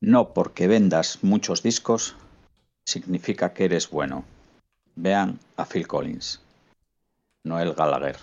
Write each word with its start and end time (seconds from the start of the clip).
No 0.00 0.32
porque 0.32 0.68
vendas 0.68 1.18
muchos 1.22 1.64
discos 1.64 2.14
significa 2.84 3.52
que 3.52 3.64
eres 3.64 3.90
bueno. 3.90 4.24
Vean 4.94 5.40
a 5.56 5.64
Phil 5.64 5.88
Collins, 5.88 6.40
Noel 7.42 7.74
Gallagher. 7.74 8.16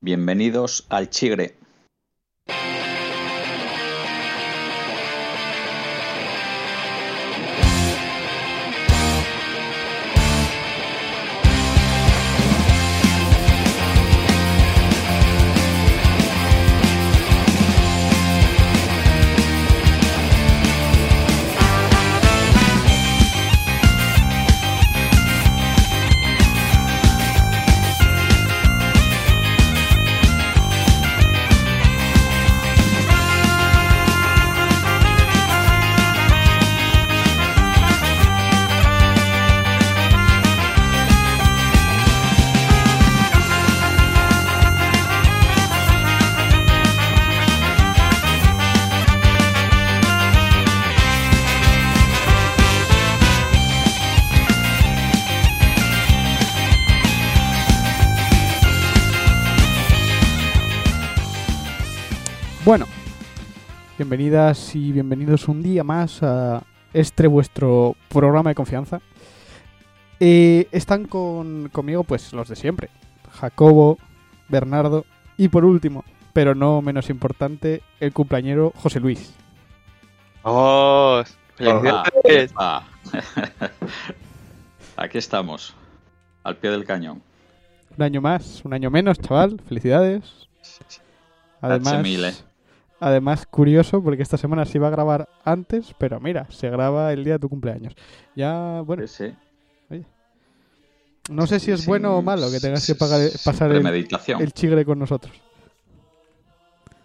Bienvenidos 0.00 0.86
al 0.90 1.10
Chigre. 1.10 1.56
Bienvenidas 64.04 64.76
y 64.76 64.92
bienvenidos 64.92 65.48
un 65.48 65.62
día 65.62 65.82
más 65.82 66.22
a 66.22 66.62
este 66.92 67.26
vuestro 67.26 67.96
programa 68.10 68.50
de 68.50 68.54
confianza. 68.54 69.00
Eh, 70.20 70.68
están 70.72 71.06
con, 71.06 71.70
conmigo 71.72 72.04
pues 72.04 72.34
los 72.34 72.50
de 72.50 72.54
siempre, 72.54 72.90
Jacobo, 73.32 73.96
Bernardo 74.50 75.06
y 75.38 75.48
por 75.48 75.64
último, 75.64 76.04
pero 76.34 76.54
no 76.54 76.82
menos 76.82 77.08
importante, 77.08 77.82
el 77.98 78.12
cumpleañero 78.12 78.74
José 78.76 79.00
Luis. 79.00 79.32
¡Vamos! 80.42 81.34
¡Felicidades! 81.54 82.52
Ah. 82.56 82.82
Aquí 84.98 85.16
estamos, 85.16 85.74
al 86.42 86.56
pie 86.58 86.72
del 86.72 86.84
cañón. 86.84 87.22
Un 87.96 88.02
año 88.02 88.20
más, 88.20 88.62
un 88.66 88.74
año 88.74 88.90
menos, 88.90 89.18
chaval, 89.18 89.62
felicidades. 89.66 90.46
Además, 91.62 91.94
H1000, 91.94 92.28
¿eh? 92.28 92.53
Además, 93.00 93.46
curioso, 93.46 94.02
porque 94.02 94.22
esta 94.22 94.36
semana 94.36 94.64
se 94.64 94.78
iba 94.78 94.88
a 94.88 94.90
grabar 94.90 95.28
antes, 95.44 95.94
pero 95.98 96.20
mira, 96.20 96.46
se 96.50 96.70
graba 96.70 97.12
el 97.12 97.24
día 97.24 97.34
de 97.34 97.38
tu 97.40 97.48
cumpleaños. 97.48 97.94
Ya, 98.34 98.80
bueno, 98.82 99.06
Sí, 99.06 99.34
sí. 99.90 100.04
no 101.30 101.46
sé 101.46 101.58
si 101.60 101.70
es 101.72 101.80
Sí, 101.82 101.86
bueno 101.86 102.16
o 102.16 102.22
malo 102.22 102.50
que 102.50 102.60
tengas 102.60 102.86
que 102.86 102.94
pagar, 102.94 103.20
pasar 103.44 103.72
el, 103.72 104.52
chigre 104.52 104.84
con 104.84 104.98
nosotros. 104.98 105.34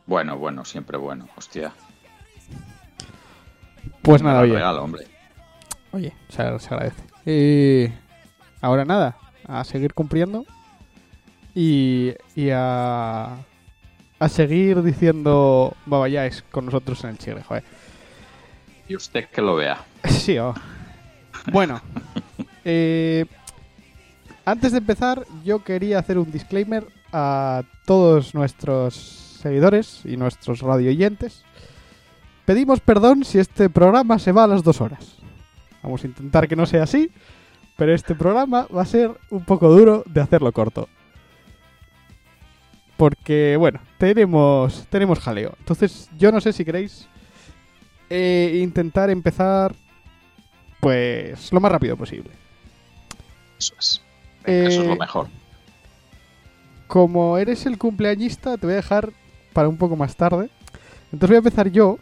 Bueno, 0.06 0.38
bueno, 0.38 0.64
siempre 0.66 0.98
bueno. 0.98 1.28
Hostia. 1.36 1.72
Pues 4.02 4.22
nada, 4.22 4.38
da 4.38 4.42
oye, 4.44 4.54
regalo, 4.54 4.84
hombre. 4.84 5.06
oye, 5.92 6.14
se, 6.30 6.60
se 6.60 6.74
agradece. 6.74 7.04
Y 7.26 7.92
ahora 8.62 8.86
nada, 8.86 9.18
a 9.46 9.64
seguir 9.64 9.94
cumpliendo 9.94 10.46
y, 11.54 12.14
y 12.36 12.50
a, 12.52 13.38
a 14.20 14.30
seguir 14.30 14.84
diciendo 14.84 15.74
babayáis 15.86 16.44
con 16.52 16.66
nosotros 16.66 17.04
en 17.04 17.12
el 17.12 17.18
chigre, 17.18 17.44
joder. 17.44 17.64
Y 18.88 18.96
usted 18.96 19.26
que 19.30 19.42
lo 19.42 19.56
vea. 19.56 19.84
Sí, 20.10 20.38
oh. 20.38 20.54
Bueno, 21.52 21.82
eh, 22.66 23.26
antes 24.46 24.72
de 24.72 24.80
empezar, 24.80 25.26
yo 25.44 25.64
quería 25.64 26.00
hacer 26.00 26.18
un 26.18 26.32
disclaimer 26.32 26.88
a 27.14 27.64
todos 27.86 28.36
nuestros 28.36 28.96
seguidores 29.42 30.02
y 30.06 30.18
nuestros 30.18 30.62
radioyentes. 30.62 31.44
Pedimos 32.46 32.80
perdón 32.80 33.24
si 33.24 33.40
este 33.40 33.70
programa 33.70 34.20
se 34.20 34.32
va 34.32 34.44
a 34.44 34.48
las 34.48 34.64
dos 34.64 34.82
horas. 34.82 35.18
Vamos 35.82 36.04
a 36.04 36.08
intentar 36.08 36.48
que 36.48 36.56
no 36.56 36.66
sea 36.66 36.84
así, 36.84 37.12
pero 37.78 37.94
este 37.94 38.16
programa 38.16 38.68
va 38.76 38.82
a 38.82 38.86
ser 38.86 39.12
un 39.30 39.46
poco 39.46 39.70
duro 39.70 40.04
de 40.08 40.22
hacerlo 40.22 40.52
corto. 40.52 40.90
Porque, 43.00 43.56
bueno, 43.58 43.80
tenemos, 43.98 44.86
tenemos 44.90 45.20
jaleo. 45.20 45.54
Entonces, 45.60 46.10
yo 46.18 46.34
no 46.34 46.42
sé 46.42 46.52
si 46.52 46.66
queréis 46.66 47.08
eh, 48.10 48.60
intentar 48.62 49.10
empezar 49.10 49.74
pues 50.82 51.54
lo 51.54 51.62
más 51.62 51.72
rápido 51.72 51.96
posible. 51.96 52.32
Eso 53.58 53.74
es. 53.80 54.02
Venga, 54.46 54.68
Eso 54.68 54.82
es 54.82 54.86
Eh, 54.86 54.90
lo 54.90 54.96
mejor. 54.98 55.28
Como 56.88 57.38
eres 57.38 57.66
el 57.66 57.78
cumpleañista, 57.78 58.58
te 58.58 58.66
voy 58.66 58.74
a 58.74 58.78
dejar 58.84 59.14
para 59.54 59.70
un 59.70 59.78
poco 59.78 59.96
más 59.96 60.18
tarde. 60.18 60.50
Entonces 61.14 61.30
voy 61.30 61.36
a 61.36 61.38
empezar 61.38 61.70
yo 61.72 62.00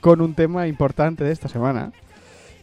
con 0.00 0.20
un 0.20 0.34
tema 0.34 0.68
importante 0.68 1.24
de 1.24 1.32
esta 1.32 1.48
semana, 1.48 1.90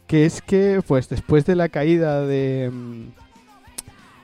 que 0.07 0.25
es 0.25 0.41
que 0.41 0.81
pues 0.87 1.09
después 1.09 1.45
de 1.45 1.57
la 1.57 1.67
caída 1.67 2.21
de 2.21 2.71
mm, 2.71 3.22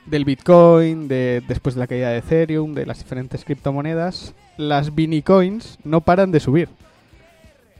del 0.06 0.24
Bitcoin, 0.24 1.08
de, 1.08 1.42
después 1.46 1.74
de 1.74 1.80
la 1.80 1.86
caída 1.86 2.10
de 2.10 2.18
Ethereum, 2.18 2.74
de 2.74 2.86
las 2.86 2.98
diferentes 2.98 3.44
criptomonedas, 3.44 4.34
las 4.56 4.90
Coins 5.24 5.78
no 5.84 6.00
paran 6.00 6.32
de 6.32 6.40
subir. 6.40 6.68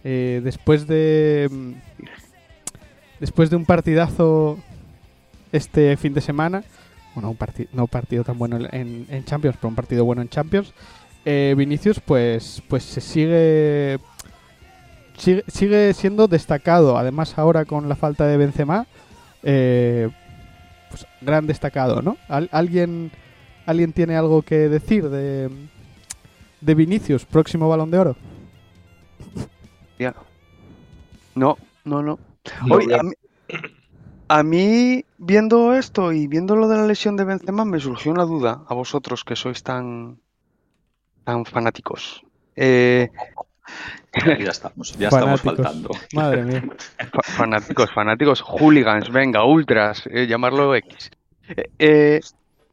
Eh, 0.02 0.40
después 0.42 0.86
de 0.86 1.48
mm, 1.50 1.72
después 3.20 3.50
de 3.50 3.56
un 3.56 3.66
partidazo 3.66 4.58
este 5.52 5.96
fin 5.96 6.14
de 6.14 6.22
semana, 6.22 6.64
bueno, 7.14 7.30
un 7.30 7.36
partido 7.36 7.68
no 7.72 7.82
un 7.82 7.88
partido 7.88 8.24
tan 8.24 8.38
bueno 8.38 8.56
en, 8.72 9.06
en 9.10 9.24
Champions, 9.24 9.56
pero 9.60 9.68
un 9.68 9.74
partido 9.74 10.04
bueno 10.04 10.22
en 10.22 10.28
Champions, 10.30 10.72
eh, 11.24 11.54
Vinicius 11.56 12.00
pues 12.00 12.62
pues 12.68 12.82
se 12.82 13.00
sigue, 13.00 13.98
sigue 15.18 15.44
sigue 15.48 15.92
siendo 15.92 16.28
destacado. 16.28 16.96
Además 16.96 17.36
ahora 17.36 17.64
con 17.64 17.88
la 17.88 17.96
falta 17.96 18.26
de 18.26 18.36
Benzema, 18.38 18.86
eh, 19.42 20.08
pues 20.90 21.06
gran 21.22 21.46
destacado, 21.46 22.02
¿no? 22.02 22.16
¿Al- 22.28 22.48
¿Alguien 22.52 23.10
alguien 23.66 23.92
tiene 23.92 24.16
algo 24.16 24.42
que 24.42 24.68
decir 24.68 25.08
de 25.08 25.48
de 26.60 26.74
Vinicius 26.74 27.24
próximo 27.24 27.68
Balón 27.68 27.90
de 27.90 27.98
Oro? 27.98 28.16
Ya. 29.98 30.14
No, 31.34 31.56
no, 31.84 32.02
no. 32.02 32.18
Lo 32.66 32.76
Oye, 32.76 32.86
veo. 32.88 33.00
a 33.00 33.02
mí, 33.02 33.12
a 34.28 34.42
mí, 34.42 35.04
viendo 35.18 35.74
esto 35.74 36.12
y 36.12 36.26
viendo 36.26 36.56
lo 36.56 36.68
de 36.68 36.76
la 36.76 36.86
lesión 36.86 37.16
de 37.16 37.24
Benzema, 37.24 37.64
me 37.64 37.80
surgió 37.80 38.12
una 38.12 38.24
duda 38.24 38.62
a 38.68 38.74
vosotros 38.74 39.24
que 39.24 39.36
sois 39.36 39.62
tan, 39.62 40.18
tan 41.24 41.44
fanáticos. 41.44 42.22
Eh, 42.56 43.08
Ya 44.40 44.50
estamos, 44.50 44.96
ya 44.98 45.08
estamos 45.08 45.40
faltando. 45.40 45.90
Madre 46.14 46.42
mía. 46.44 46.62
fa- 47.12 47.22
fanáticos, 47.22 47.90
fanáticos, 47.92 48.40
hooligans, 48.42 49.10
venga, 49.12 49.44
ultras, 49.44 50.04
eh, 50.10 50.26
llamarlo 50.26 50.74
X. 50.74 51.10
Eh, 51.48 51.70
eh, 51.78 52.20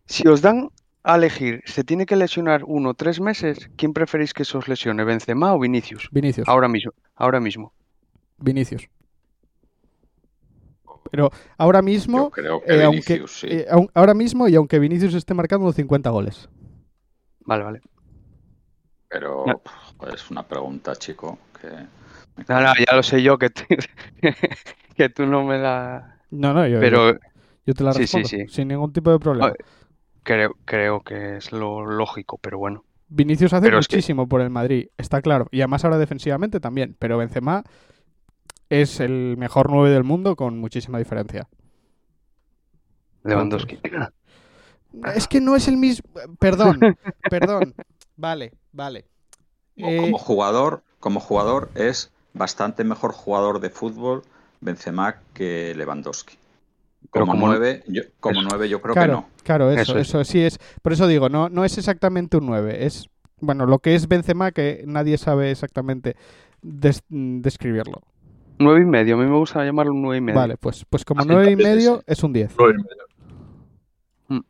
si 0.06 0.28
os 0.28 0.42
dan 0.42 0.70
a 1.04 1.16
elegir, 1.16 1.62
se 1.66 1.84
tiene 1.84 2.06
que 2.06 2.16
lesionar 2.16 2.64
uno 2.66 2.90
o 2.90 2.94
tres 2.94 3.20
meses, 3.22 3.70
¿quién 3.78 3.94
preferís 3.94 4.34
que 4.34 4.44
se 4.46 4.58
os 4.58 4.68
lesione, 4.68 5.04
Benzema 5.06 5.54
o 5.54 5.60
Vinicius? 5.60 6.10
Vinicius. 6.12 6.48
Ahora 6.50 6.68
mismo, 6.68 6.92
ahora 7.16 7.40
mismo. 7.40 7.72
Vinicius. 8.40 8.90
Pero 11.12 11.32
ahora 11.58 11.82
mismo 11.82 12.30
creo 12.32 12.62
que 12.62 12.74
eh, 12.74 12.84
aunque, 12.84 13.14
Vinicius, 13.14 13.40
sí. 13.40 13.48
eh, 13.50 13.66
aun- 13.70 13.90
ahora 13.94 14.14
mismo 14.14 14.48
y 14.50 14.56
aunque 14.56 14.80
Vinicius 14.80 15.14
esté 15.14 15.34
marcando 15.34 15.72
50 15.72 16.10
goles. 16.10 16.50
Vale, 17.46 17.64
vale. 17.64 17.82
Pero 19.08 19.46
No. 19.48 19.62
Es 20.14 20.30
una 20.30 20.44
pregunta, 20.44 20.96
chico, 20.96 21.38
que... 21.62 21.68
No, 22.48 22.62
no, 22.62 22.74
ya 22.76 22.96
lo 22.96 23.04
sé 23.04 23.22
yo 23.24 23.38
que, 23.38 23.50
tú- 23.50 23.64
que 24.96 25.10
tú 25.10 25.26
no 25.26 25.44
me 25.44 25.58
la... 25.58 26.20
No, 26.30 26.54
no, 26.54 26.68
yo, 26.68 26.80
Pero 26.80 27.14
yo, 27.14 27.20
yo 27.66 27.74
te 27.74 27.84
la 27.84 27.94
sí, 27.94 28.06
sí, 28.08 28.18
respondo 28.18 28.28
sí. 28.30 28.48
sin 28.48 28.68
ningún 28.68 28.94
tipo 28.94 29.12
de 29.12 29.20
problema. 29.20 29.54
Creo, 30.24 30.56
creo 30.66 31.02
que 31.02 31.38
es 31.38 31.52
lo 31.52 31.86
lógico, 31.86 32.38
pero 32.38 32.58
bueno. 32.60 32.84
Vinicius 33.08 33.54
hace 33.54 33.66
pero 33.68 33.80
es 33.80 33.88
que- 33.88 33.96
muchísimo 33.96 34.28
por 34.28 34.42
el 34.42 34.50
Madrid, 34.50 34.90
está 34.98 35.22
claro. 35.22 35.48
Y 35.52 35.62
además 35.62 35.84
ahora 35.86 35.98
defensivamente 35.98 36.60
también. 36.60 36.96
Pero 37.00 37.18
Benzema 37.18 37.64
es 38.70 39.00
el 39.00 39.36
mejor 39.38 39.72
9 39.72 39.90
del 39.90 40.04
mundo 40.04 40.36
con 40.36 40.60
muchísima 40.60 40.98
diferencia. 41.00 41.48
Lewandowski. 43.24 43.80
Es 45.16 45.28
que 45.28 45.42
no 45.42 45.56
es 45.56 45.68
el 45.68 45.78
mismo... 45.78 46.10
Perdón, 46.40 46.80
perdón. 47.30 47.74
Vale, 48.16 48.52
vale. 48.72 49.06
Como- 49.80 49.90
Eh, 49.92 49.98
Como 50.02 50.18
jugador, 50.18 50.84
como 51.00 51.20
jugador 51.20 51.70
es 51.76 52.12
bastante 52.34 52.84
mejor 52.84 53.12
jugador 53.14 53.60
de 53.60 53.70
fútbol 53.70 54.24
Benzema 54.62 55.18
que 55.34 55.74
Lewandowski. 55.76 56.36
Pero 57.14 57.26
Como 57.26 57.34
como- 57.34 57.48
nueve, 57.48 57.84
yo, 57.88 58.02
como 58.20 58.40
eso. 58.42 58.50
nueve 58.50 58.70
yo 58.70 58.82
creo 58.82 58.94
claro, 58.96 59.08
que 59.08 59.16
no. 59.22 59.30
claro, 59.44 59.72
eso, 59.72 59.82
Eso 59.82 59.98
eso, 60.00 60.22
es. 60.22 60.28
sí 60.28 60.42
es. 60.44 60.60
Por 60.82 60.94
eso 60.94 61.08
digo, 61.08 61.30
no, 61.30 61.48
no 61.50 61.64
es 61.64 61.78
exactamente 61.78 62.38
un 62.38 62.48
9. 62.48 62.86
Es, 62.86 63.08
bueno, 63.40 63.66
lo 63.68 63.80
que 63.80 63.94
es 63.96 64.08
Benzema, 64.08 64.52
que 64.52 64.84
nadie 64.88 65.18
sabe 65.18 65.52
exactamente 65.52 66.16
des- 66.64 67.04
describirlo. 67.10 68.02
Nueve 68.60 68.82
y 68.82 68.86
medio, 68.86 69.16
a 69.16 69.20
mí 69.20 69.26
me 69.26 69.38
gusta 69.38 69.64
llamarlo 69.64 69.94
un 69.94 70.02
nueve 70.02 70.18
y 70.18 70.22
medio. 70.22 70.40
Vale, 70.40 70.58
pues, 70.58 70.84
pues 70.90 71.06
como 71.06 71.22
Así 71.22 71.30
9 71.30 71.52
y 71.52 71.54
es, 71.54 71.58
medio 71.60 72.02
es 72.08 72.24
un 72.24 72.34
10. 72.34 72.52
Nueve 72.58 72.74
y 72.80 72.84
medio. 72.84 74.44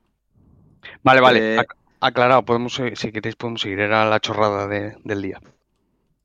Vale, 1.03 1.21
vale, 1.21 1.55
Eh, 1.55 1.65
aclarado, 1.99 2.43
podemos, 2.43 2.73
si 2.73 3.11
queréis 3.11 3.35
podemos 3.35 3.61
seguir, 3.61 3.79
era 3.79 4.05
la 4.09 4.19
chorrada 4.19 4.67
de- 4.67 4.97
del 5.03 5.21
día. 5.21 5.41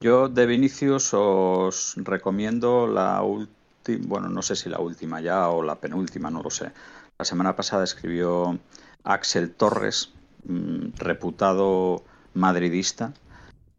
Yo 0.01 0.29
de 0.29 0.47
Vinicius 0.47 1.15
os 1.15 1.95
recomiendo 1.97 2.87
la 2.87 3.23
última, 3.23 3.53
bueno, 4.07 4.29
no 4.29 4.43
sé 4.43 4.55
si 4.57 4.69
la 4.69 4.79
última 4.81 5.21
ya 5.21 5.49
o 5.49 5.63
la 5.63 5.77
penúltima, 5.77 6.31
no 6.31 6.43
lo 6.43 6.51
sé. 6.51 6.71
La 7.19 7.25
semana 7.25 7.55
pasada 7.57 7.85
escribió 7.85 8.59
Axel 9.05 9.53
Torres, 9.55 10.13
mm, 10.45 10.95
reputado 10.99 12.03
madridista, 12.35 13.13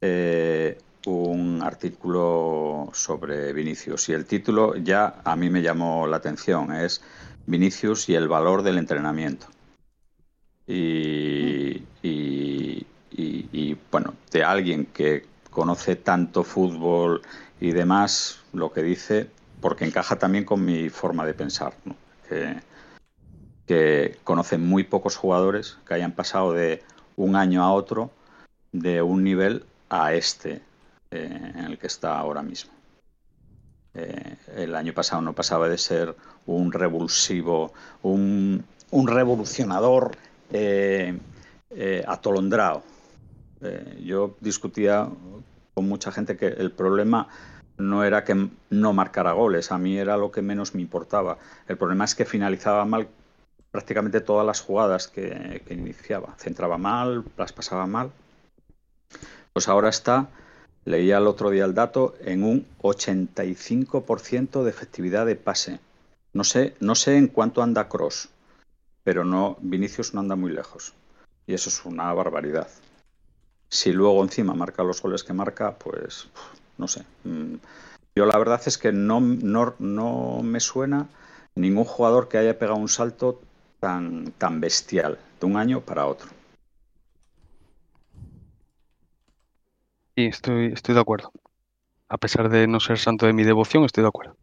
eh, 0.01 0.77
un 1.05 1.61
artículo 1.61 2.89
sobre 2.93 3.51
Vinicius. 3.53 4.09
Y 4.09 4.13
el 4.13 4.25
título 4.25 4.75
ya 4.77 5.21
a 5.25 5.35
mí 5.35 5.49
me 5.49 5.61
llamó 5.61 6.07
la 6.07 6.17
atención, 6.17 6.73
es 6.73 7.01
Vinicius 7.45 8.07
y 8.09 8.15
el 8.15 8.27
valor 8.29 8.63
del 8.63 8.77
entrenamiento. 8.77 9.47
Y, 10.67 11.83
bueno, 13.91 14.13
de 14.31 14.43
alguien 14.43 14.85
que 14.85 15.25
conoce 15.49 15.95
tanto 15.95 16.43
fútbol 16.43 17.21
y 17.59 17.71
demás, 17.71 18.39
lo 18.53 18.71
que 18.71 18.81
dice, 18.81 19.29
porque 19.61 19.85
encaja 19.85 20.17
también 20.17 20.45
con 20.45 20.63
mi 20.65 20.89
forma 20.89 21.25
de 21.25 21.33
pensar, 21.33 21.73
que, 22.27 22.59
que 23.67 24.17
conoce 24.23 24.57
muy 24.57 24.83
pocos 24.83 25.15
jugadores 25.15 25.77
que 25.87 25.93
hayan 25.93 26.13
pasado 26.13 26.53
de 26.53 26.81
un 27.15 27.35
año 27.35 27.63
a 27.63 27.71
otro 27.71 28.11
de 28.71 29.01
un 29.01 29.23
nivel 29.23 29.65
a 29.89 30.13
este 30.13 30.61
eh, 31.11 31.51
en 31.55 31.65
el 31.65 31.77
que 31.77 31.87
está 31.87 32.17
ahora 32.17 32.41
mismo. 32.41 32.71
Eh, 33.93 34.35
el 34.55 34.75
año 34.75 34.93
pasado 34.93 35.21
no 35.21 35.33
pasaba 35.33 35.69
de 35.69 35.77
ser 35.77 36.15
un 36.47 36.71
revulsivo, 36.71 37.71
un 38.01 38.65
revolucionador 38.91 40.17
eh, 40.53 41.17
eh, 41.71 42.03
atolondrado. 42.07 42.83
Eh, 43.61 44.01
yo 44.05 44.35
discutía 44.39 45.09
con 45.73 45.87
mucha 45.87 46.11
gente 46.11 46.37
que 46.37 46.47
el 46.47 46.71
problema 46.71 47.27
no 47.77 48.03
era 48.03 48.23
que 48.23 48.49
no 48.69 48.93
marcara 48.93 49.31
goles, 49.31 49.71
a 49.71 49.79
mí 49.79 49.97
era 49.97 50.15
lo 50.15 50.31
que 50.31 50.43
menos 50.43 50.75
me 50.75 50.81
importaba. 50.81 51.39
El 51.67 51.77
problema 51.77 52.05
es 52.05 52.13
que 52.13 52.25
finalizaba 52.25 52.85
mal 52.85 53.07
prácticamente 53.71 54.21
todas 54.21 54.45
las 54.45 54.61
jugadas 54.61 55.07
que, 55.07 55.63
iniciaba. 55.71 56.35
Centraba 56.37 56.77
mal, 56.77 57.23
las 57.35 57.51
pasaba 57.51 57.87
mal. 57.87 58.11
Pues 59.53 59.67
ahora 59.67 59.89
está, 59.89 60.29
leía 60.85 61.17
el 61.17 61.25
otro 61.25 61.49
día 61.49 61.65
el 61.65 61.73
dato, 61.73 62.13
en 62.21 62.43
un 62.43 62.67
85% 62.83 64.63
de 64.63 64.69
efectividad 64.69 65.25
de 65.25 65.35
pase. 65.35 65.79
No 66.33 66.43
sé, 66.43 66.75
no 66.79 66.93
sé 66.93 67.17
en 67.17 67.27
cuánto 67.27 67.63
anda 67.63 67.89
Cross, 67.89 68.29
pero 69.03 69.23
no, 69.25 69.57
Vinicius 69.61 70.13
no 70.13 70.21
anda 70.21 70.35
muy 70.35 70.51
lejos. 70.51 70.93
Y 71.47 71.53
eso 71.53 71.69
es 71.69 71.85
una 71.85 72.13
barbaridad. 72.13 72.67
Si 73.69 73.91
luego 73.91 74.23
encima 74.23 74.53
marca 74.53 74.83
los 74.83 75.01
goles 75.01 75.23
que 75.23 75.33
marca, 75.33 75.77
pues 75.77 76.29
no 76.77 76.87
sé. 76.87 77.03
Mm, 77.25 77.55
Yo 78.15 78.25
la 78.25 78.37
verdad 78.37 78.61
es 78.65 78.77
que 78.77 78.91
no, 78.93 79.21
no, 79.21 79.75
no 79.79 80.41
me 80.43 80.59
suena 80.59 81.07
ningún 81.55 81.85
jugador 81.85 82.29
que 82.29 82.37
haya 82.39 82.59
pegado 82.59 82.77
un 82.79 82.89
salto 82.89 83.41
tan, 83.79 84.31
tan 84.37 84.61
bestial 84.61 85.19
de 85.39 85.47
un 85.47 85.57
año 85.57 85.81
para 85.81 86.07
otro. 86.07 86.29
Sí, 90.15 90.25
estoy, 90.25 90.73
estoy 90.73 90.95
de 90.95 91.01
acuerdo. 91.01 91.31
A 92.09 92.17
pesar 92.17 92.49
de 92.49 92.67
no 92.67 92.79
ser 92.79 92.99
santo 92.99 93.25
de 93.27 93.33
mi 93.33 93.43
devoción, 93.43 93.85
estoy 93.85 94.03
de 94.03 94.09
acuerdo. 94.09 94.37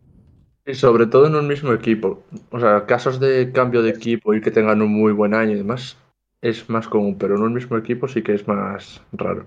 Y 0.70 0.74
sobre 0.74 1.06
todo 1.06 1.26
en 1.26 1.34
un 1.34 1.48
mismo 1.48 1.72
equipo. 1.72 2.22
O 2.50 2.60
sea, 2.60 2.86
casos 2.86 3.18
de 3.18 3.50
cambio 3.52 3.82
de 3.82 3.90
equipo 3.90 4.34
y 4.34 4.40
que 4.40 4.50
tengan 4.50 4.82
un 4.82 4.92
muy 4.92 5.12
buen 5.12 5.34
año 5.34 5.52
y 5.52 5.56
demás 5.56 5.96
es 6.42 6.68
más 6.70 6.88
común, 6.88 7.16
pero 7.18 7.36
en 7.36 7.42
un 7.42 7.52
mismo 7.52 7.76
equipo 7.76 8.08
sí 8.08 8.22
que 8.22 8.34
es 8.34 8.46
más 8.46 9.02
raro. 9.12 9.44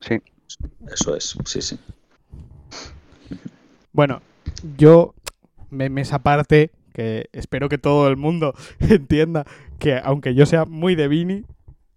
Sí. 0.00 0.20
Eso 0.92 1.16
es, 1.16 1.36
sí, 1.44 1.60
sí. 1.60 1.78
Bueno, 3.92 4.20
yo, 4.76 5.14
me, 5.70 5.88
me 5.88 6.02
esa 6.02 6.20
parte, 6.20 6.70
que 6.92 7.28
espero 7.32 7.68
que 7.68 7.78
todo 7.78 8.08
el 8.08 8.16
mundo 8.16 8.54
entienda 8.80 9.44
que 9.78 9.98
aunque 10.02 10.34
yo 10.34 10.46
sea 10.46 10.66
muy 10.66 10.94
de 10.94 11.08
Vini, 11.08 11.44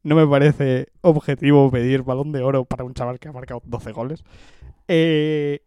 no 0.03 0.15
me 0.15 0.25
parece 0.25 0.87
objetivo 1.01 1.69
pedir 1.69 2.03
balón 2.03 2.31
de 2.31 2.41
oro 2.41 2.65
para 2.65 2.85
un 2.85 2.93
chaval 2.93 3.19
que 3.19 3.27
ha 3.27 3.33
marcado 3.33 3.61
12 3.65 3.91
goles. 3.91 4.23
Eh, 4.87 5.61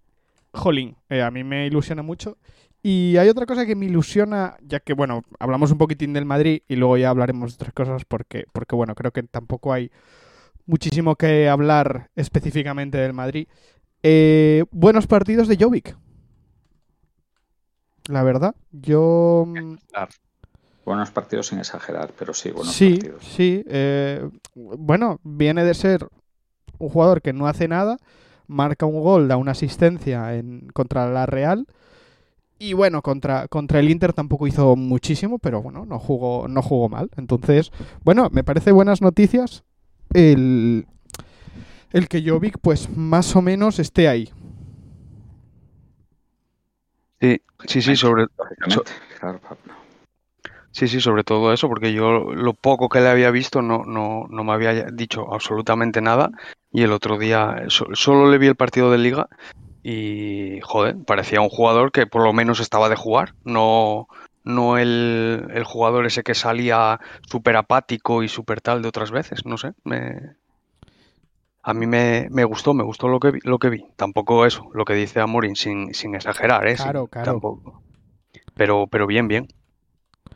jolín, 0.52 0.96
eh, 1.08 1.22
a 1.22 1.30
mí 1.30 1.44
me 1.44 1.66
ilusiona 1.66 2.02
mucho. 2.02 2.38
Y 2.82 3.17
hay 3.17 3.29
otra 3.29 3.46
cosa 3.46 3.64
que 3.67 3.76
me 3.76 3.87
ilusiona, 3.87 4.56
ya 4.62 4.81
que, 4.81 4.93
bueno, 4.94 5.23
hablamos 5.38 5.70
un 5.70 5.79
poquitín 5.79 6.12
del 6.12 6.25
Madrid 6.25 6.62
y 6.69 6.76
luego 6.76 6.96
ya 6.96 7.11
hablaremos 7.11 7.52
de 7.52 7.55
otras 7.56 7.73
cosas 7.75 8.05
porque, 8.05 8.46
porque 8.52 8.75
bueno, 8.75 8.94
creo 8.96 9.12
que 9.12 9.23
tampoco 9.23 9.73
hay 9.73 9.90
muchísimo 10.67 11.17
que 11.17 11.49
hablar 11.49 12.11
específicamente 12.17 12.99
del 12.99 13.12
Madrid. 13.14 13.49
Eh, 14.02 14.64
buenos 14.73 15.06
partidos 15.06 15.49
de 15.49 15.56
Jovic. 15.58 15.96
La 18.08 18.23
verdad, 18.23 18.55
yo... 18.73 19.44
mm, 19.46 19.75
Buenos 20.84 21.11
partidos 21.12 21.46
sin 21.49 21.61
exagerar, 21.61 22.12
pero 22.19 22.34
sí, 22.34 22.50
buenos 22.50 22.76
sí, 22.76 22.90
partidos. 22.90 23.25
sí. 23.25 23.64
eh, 23.69 24.29
bueno, 24.55 25.20
viene 25.23 25.64
de 25.64 25.75
ser 25.75 26.08
un 26.79 26.88
jugador 26.90 27.23
que 27.23 27.32
no 27.32 27.46
hace 27.46 27.69
nada, 27.69 27.99
marca 28.49 28.87
un 28.87 29.00
gol, 29.00 29.29
da 29.29 29.37
una 29.37 29.52
asistencia 29.52 30.34
en, 30.37 30.69
contra 30.75 31.11
la 31.11 31.26
Real. 31.26 31.67
Y 32.62 32.74
bueno, 32.74 33.02
contra, 33.02 33.48
contra 33.48 33.80
el 33.80 33.90
Inter 33.90 34.12
tampoco 34.12 34.46
hizo 34.46 34.76
muchísimo, 34.76 35.40
pero 35.40 35.60
bueno, 35.60 35.84
no 35.84 35.98
jugó, 35.98 36.46
no 36.46 36.62
jugó 36.62 36.88
mal. 36.88 37.10
Entonces, 37.16 37.72
bueno, 38.04 38.28
me 38.30 38.44
parece 38.44 38.70
buenas 38.70 39.02
noticias 39.02 39.64
el, 40.14 40.86
el 41.92 42.08
que 42.08 42.22
Jovic, 42.24 42.58
pues 42.60 42.88
más 42.96 43.34
o 43.36 43.42
menos 43.42 43.78
esté 43.78 44.06
ahí. 44.06 44.30
Sí, 47.20 47.40
sí, 47.66 47.82
sí, 47.82 47.96
sobre, 47.96 48.26
sí, 50.70 50.88
sí, 50.88 51.00
sobre 51.00 51.24
todo 51.24 51.52
eso, 51.52 51.69
porque 51.69 51.92
yo 51.92 52.32
lo 52.34 52.54
poco 52.54 52.88
que 52.88 53.00
le 53.00 53.08
había 53.08 53.31
visto 53.31 53.62
no, 53.62 53.84
no, 53.84 54.26
no 54.28 54.44
me 54.44 54.52
había 54.52 54.84
dicho 54.86 55.32
absolutamente 55.32 56.00
nada. 56.00 56.31
Y 56.70 56.82
el 56.82 56.92
otro 56.92 57.19
día 57.19 57.64
so- 57.69 57.86
solo 57.94 58.31
le 58.31 58.38
vi 58.38 58.46
el 58.46 58.56
partido 58.56 58.90
de 58.90 58.98
liga 58.98 59.28
y, 59.82 60.60
joder, 60.62 60.96
parecía 61.06 61.41
un 61.41 61.48
jugador 61.48 61.93
que 61.93 62.06
por 62.06 62.22
lo 62.22 62.32
menos 62.32 62.60
estaba 62.60 62.89
de 62.89 62.96
jugar, 62.96 63.34
no, 63.44 64.06
no 64.44 64.79
el, 64.79 65.46
el 65.53 65.65
jugador 65.65 66.06
ese 66.06 66.22
que 66.22 66.34
salía 66.34 67.01
súper 67.29 67.56
apático 67.56 68.22
y 68.22 68.29
súper 68.29 68.60
tal 68.60 68.82
de 68.82 68.89
otras 68.89 69.10
veces, 69.10 69.44
no 69.44 69.58
sé, 69.58 69.72
me, 69.84 70.36
a 71.65 71.74
mí 71.74 71.86
me, 71.86 72.29
me 72.31 72.44
gustó, 72.44 72.74
me 72.74 72.82
gustó 72.84 73.08
lo 73.08 73.20
que 73.20 73.31
vi, 73.31 73.39
lo 73.44 73.58
que 73.58 73.70
vi. 73.70 73.84
Tampoco 73.96 74.44
eso, 74.46 74.69
lo 74.74 74.84
que 74.84 74.94
dice 74.94 75.20
Amorin, 75.20 75.55
sin, 75.55 75.94
sin 75.94 76.15
exagerar, 76.15 76.67
¿eh? 76.67 76.77
Sin- 76.77 76.84
Claro, 76.86 77.06
claro. 77.06 77.32
tampoco. 77.32 77.82
Pero, 78.56 78.86
pero 78.89 79.06
bien, 79.06 79.29
bien. 79.29 79.46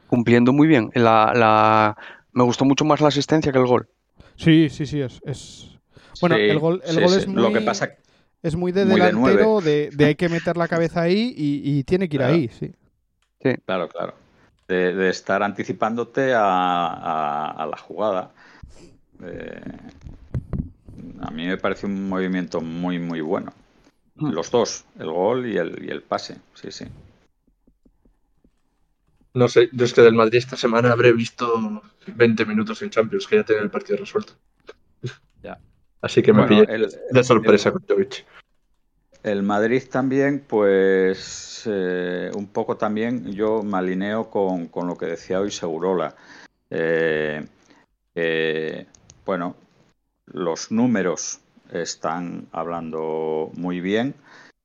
Cumpliendo 0.09 0.53
muy 0.53 0.69
bien. 0.69 0.91
La, 0.95 1.33
la... 1.35 1.97
Me 2.33 2.45
gustó 2.45 2.65
mucho 2.65 2.85
más 2.85 3.01
la 3.01 3.09
asistencia 3.09 3.51
que 3.51 3.59
el 3.59 3.67
gol. 3.67 3.89
Sí, 4.37 4.69
sí, 4.69 4.87
sí, 4.87 5.01
es... 5.01 5.21
es... 5.25 5.79
Bueno, 6.21 6.37
Sí, 6.37 6.43
el 6.43 6.59
gol, 6.61 6.81
el 6.87 6.95
sí, 6.95 7.01
gol 7.01 7.11
sí. 7.11 7.19
es 7.19 7.27
muy... 7.27 7.43
Lo 7.43 7.53
que 7.53 7.61
pasa 7.63 7.91
Es 8.47 8.55
muy 8.55 8.71
de 8.71 8.85
Muy 8.87 9.01
de 9.01 9.07
delantero, 9.07 9.61
de, 9.61 9.91
de 9.93 10.05
hay 10.05 10.15
que 10.15 10.29
meter 10.29 10.57
la 10.57 10.69
cabeza 10.69 11.01
ahí 11.03 11.35
y, 11.37 11.79
y 11.79 11.83
tiene 11.83 12.09
que 12.09 12.15
ir 12.15 12.21
Claro. 12.21 12.35
ahí, 12.35 12.49
sí. 12.49 12.71
Claro, 13.65 13.89
claro. 13.89 14.15
De, 14.69 14.95
de 14.95 15.09
estar 15.09 15.43
anticipándote 15.43 16.33
a, 16.33 16.45
a- 16.45 17.51
a 17.51 17.67
la 17.67 17.77
jugada. 17.77 18.31
Eh, 19.25 19.61
a 21.23 21.31
mí 21.33 21.47
me 21.49 21.57
parece 21.57 21.87
un 21.87 22.09
movimiento 22.09 22.61
muy, 22.61 23.01
muy 23.01 23.21
bueno. 23.21 23.53
Hmm. 24.15 24.31
Los 24.31 24.53
dos, 24.53 24.85
el 25.01 25.11
gol 25.11 25.47
y 25.47 25.57
el, 25.57 25.85
y 25.85 25.89
el 25.91 26.03
pase. 26.03 26.37
Sí, 26.55 26.71
sí. 26.71 26.85
No 29.35 29.49
sé, 29.49 29.69
yo 29.73 29.85
es 29.87 29.93
que 29.93 30.03
del 30.03 30.15
Madrid 30.15 30.39
esta 30.39 30.57
semana 30.57 30.93
habré 30.93 31.13
visto 31.13 31.83
20 32.15 32.47
minutos 32.47 32.81
en 32.83 32.91
Champions, 32.91 33.27
que 33.27 33.37
ya 33.37 33.43
tenía 33.45 33.63
el 33.63 33.71
partido 33.71 33.99
resuelto. 33.99 34.35
Ya. 35.43 35.59
Así 36.01 36.23
que 36.23 36.33
me 36.33 36.47
Bueno, 36.47 36.63
pillé 36.65 36.75
el- 36.77 36.89
de 37.11 37.25
sorpresa 37.25 37.73
con 37.73 37.83
Jovic. 37.89 38.25
El 39.27 39.43
Madrid 39.43 39.83
también, 39.91 40.45
pues 40.47 41.65
eh, 41.67 42.31
un 42.37 42.47
poco 42.47 42.77
también 42.77 43.33
yo 43.33 43.65
me 43.65 43.79
alineo 43.79 44.31
con, 44.31 44.69
con 44.69 44.87
lo 44.87 44.97
que 44.97 45.07
decía 45.07 45.41
hoy 45.41 45.51
Segurola. 45.51 46.15
Eh, 46.71 47.45
eh, 48.15 48.87
bueno, 49.25 49.57
los 50.27 50.71
números 50.71 51.41
están 51.73 52.47
hablando 52.53 53.51
muy 53.55 53.81
bien 53.81 54.15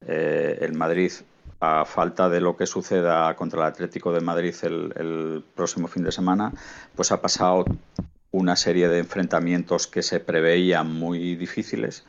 el 0.02 0.74
Madrid, 0.74 1.12
a 1.60 1.84
falta 1.86 2.30
de 2.30 2.42
lo 2.42 2.56
que 2.56 2.68
suceda 2.68 3.36
contra 3.36 3.62
el 3.62 3.66
Atlético 3.66 4.14
de 4.14 4.22
Madrid 4.22 4.54
el, 4.62 5.44
próximo 5.56 5.88
fin 5.88 6.04
de 6.04 6.12
semana, 6.12 6.54
pues 6.96 7.12
ha 7.12 7.20
pasado 7.20 7.66
una 8.30 8.56
serie 8.56 8.88
de 8.90 9.00
enfrentamientos 9.00 9.88
que 9.88 10.04
se 10.04 10.20
preveían 10.20 10.94
muy 10.94 11.36
difíciles. 11.36 12.06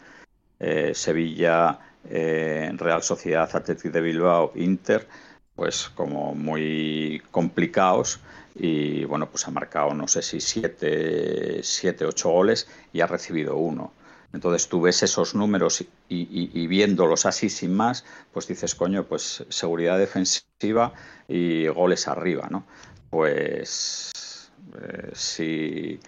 Eh, 2.09 2.71
Real 2.77 3.03
Sociedad, 3.03 3.49
Atlético 3.55 3.91
de 3.91 4.01
Bilbao, 4.01 4.53
Inter, 4.57 5.07
pues 5.55 5.89
como 5.95 6.35
muy 6.35 7.23
complicados 7.31 8.21
y 8.55 9.05
bueno, 9.05 9.31
pues 9.31 9.47
ha 9.47 9.51
marcado 9.51 9.95
no 9.95 10.09
sé 10.09 10.23
si 10.23 10.41
siete, 10.41 11.63
siete 11.63 12.05
ocho 12.05 12.31
goles 12.31 12.69
y 12.93 13.01
ha 13.01 13.07
recibido 13.07 13.57
uno. 13.57 13.93
Entonces 14.33 14.69
tú 14.69 14.81
ves 14.81 15.03
esos 15.03 15.35
números 15.35 15.85
y, 16.09 16.67
viéndolos 16.67 17.27
así 17.27 17.51
sin 17.51 17.75
más, 17.75 18.05
pues 18.33 18.47
dices, 18.47 18.75
coño, 18.75 19.05
pues 19.05 19.45
seguridad 19.51 19.99
defensiva 19.99 20.95
y 21.29 21.67
goles 21.69 22.09
arriba, 22.09 22.49
¿no? 22.51 22.65
Pues 23.11 24.51
eh, 24.81 25.11
sí. 25.13 26.01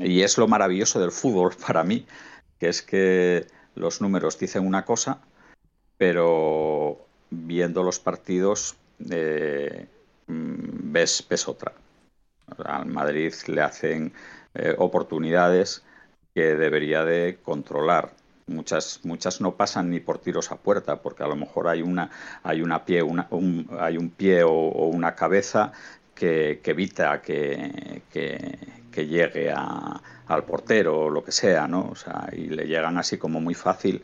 Y 0.00 0.22
es 0.22 0.36
lo 0.36 0.48
maravilloso 0.48 1.00
del 1.00 1.12
fútbol 1.12 1.54
para 1.66 1.84
mí, 1.84 2.06
que 2.58 2.68
es 2.68 2.82
que 2.82 3.46
los 3.76 4.00
números 4.00 4.36
dicen 4.38 4.66
una 4.66 4.84
cosa, 4.84 5.20
pero 6.00 6.96
viendo 7.28 7.82
los 7.82 7.98
partidos 7.98 8.74
eh, 9.10 9.86
mm, 10.28 10.92
ves, 10.92 11.26
ves 11.28 11.46
otra. 11.46 11.74
Al 12.64 12.86
Madrid 12.86 13.34
le 13.48 13.60
hacen 13.60 14.14
eh, 14.54 14.74
oportunidades 14.78 15.84
que 16.34 16.56
debería 16.56 17.04
de 17.04 17.38
controlar. 17.42 18.14
Muchas, 18.46 19.00
muchas 19.04 19.42
no 19.42 19.56
pasan 19.56 19.90
ni 19.90 20.00
por 20.00 20.18
tiros 20.18 20.50
a 20.50 20.56
puerta, 20.56 21.02
porque 21.02 21.22
a 21.22 21.28
lo 21.28 21.36
mejor 21.36 21.68
hay 21.68 21.82
una, 21.82 22.10
hay 22.44 22.62
una 22.62 22.82
pie, 22.86 23.02
una, 23.02 23.26
un, 23.30 23.68
hay 23.78 23.98
un 23.98 24.08
pie 24.08 24.42
o, 24.42 24.52
una 24.86 25.14
cabeza 25.14 25.70
que, 26.14 26.62
evita 26.64 27.20
que, 27.20 28.02
que, 28.10 29.06
llegue 29.06 29.52
al 29.52 30.44
portero 30.46 31.02
o 31.02 31.10
lo 31.10 31.22
que 31.22 31.32
sea, 31.32 31.68
¿no? 31.68 31.90
O 31.90 31.94
sea, 31.94 32.30
y 32.32 32.46
le 32.46 32.66
llegan 32.66 32.96
así 32.96 33.18
como 33.18 33.40
muy 33.40 33.54
fácil, 33.54 34.02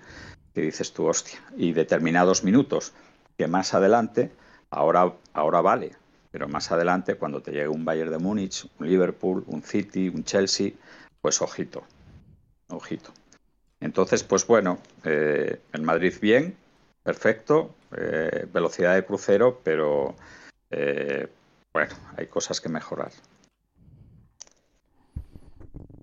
que 0.57 0.63
dices 0.63 0.95
tú, 0.95 1.07
hostia, 1.07 1.39
y 1.59 1.75
determinados 1.75 2.43
minutos 2.43 2.95
que 3.37 3.47
más 3.47 3.75
adelante, 3.75 4.33
ahora, 4.71 5.13
ahora 5.35 5.61
vale, 5.61 5.93
pero 6.31 6.49
más 6.49 6.73
adelante, 6.73 7.17
cuando 7.17 7.43
te 7.43 7.51
llegue 7.51 7.69
un 7.69 7.85
Bayern 7.85 8.11
de 8.11 8.17
Múnich, 8.17 8.67
un 8.81 8.87
Liverpool, 8.87 9.45
un 9.49 9.61
City, 9.61 10.09
un 10.09 10.25
Chelsea, 10.25 10.71
pues 11.21 11.43
ojito, 11.43 11.83
ojito. 12.71 13.11
Entonces, 13.81 14.25
pues 14.25 14.47
bueno, 14.47 14.79
eh, 15.05 15.61
el 15.75 15.83
Madrid 15.83 16.15
bien, 16.23 16.57
perfecto, 17.03 17.75
eh, 17.95 18.47
velocidad 18.51 18.95
de 18.95 19.05
crucero, 19.05 19.61
pero 19.63 20.15
eh, 20.71 21.29
bueno, 21.75 21.95
hay 22.17 22.29
cosas 22.29 22.63
que 22.63 22.71
mejorar. 22.71 23.13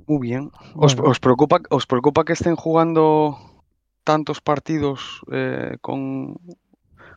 Muy 0.06 0.20
bien. 0.20 0.52
¿Os, 0.76 1.20
preocupa, 1.20 1.60
¿Os 1.72 1.88
preocupa 1.88 2.24
que 2.24 2.34
estén 2.34 2.56
jugando 2.56 3.53
tantos 4.04 4.42
partidos 4.42 5.22
con, 5.82 6.38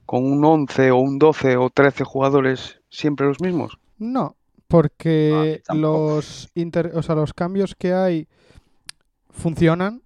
con 0.05 0.25
un 0.25 0.45
11 0.45 0.90
o 0.90 0.97
un 0.99 1.19
12 1.19 1.57
o 1.57 1.71
13 1.71 2.05
jugadores 2.05 2.81
siempre 2.88 3.26
los 3.26 3.40
mismos? 3.40 3.78
No, 3.99 4.37
porque 4.69 5.62
los, 5.75 6.50
o 6.95 7.02
sea, 7.02 7.14
los 7.14 7.35
cambios 7.35 7.75
que 7.75 7.93
hay 7.93 8.28
funcionan. 9.31 10.02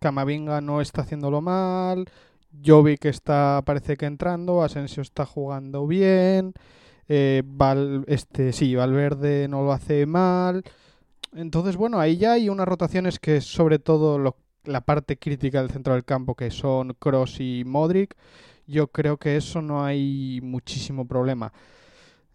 Camavinga 0.00 0.60
no 0.60 0.80
está 0.80 1.02
haciéndolo 1.02 1.40
mal. 1.40 2.06
Jovic 2.64 3.06
está, 3.06 3.62
parece 3.64 3.96
que 3.96 4.06
entrando. 4.06 4.62
Asensio 4.62 5.02
está 5.02 5.24
jugando 5.24 5.86
bien. 5.86 6.52
Eh, 7.08 7.42
Val, 7.44 8.04
este, 8.08 8.52
sí, 8.52 8.74
Valverde 8.74 9.48
no 9.48 9.62
lo 9.62 9.72
hace 9.72 10.06
mal. 10.06 10.64
Entonces, 11.34 11.76
bueno, 11.76 11.98
ahí 11.98 12.18
ya 12.18 12.32
hay 12.32 12.48
unas 12.48 12.68
rotaciones 12.68 13.18
que 13.18 13.40
sobre 13.40 13.78
todo 13.78 14.18
la 14.64 14.80
parte 14.80 15.16
crítica 15.16 15.60
del 15.60 15.70
centro 15.70 15.94
del 15.94 16.04
campo, 16.04 16.34
que 16.34 16.50
son 16.50 16.94
Cross 16.98 17.40
y 17.40 17.64
Modric. 17.66 18.16
Yo 18.66 18.88
creo 18.88 19.18
que 19.18 19.36
eso 19.36 19.60
no 19.62 19.84
hay 19.84 20.40
muchísimo 20.42 21.06
problema. 21.06 21.52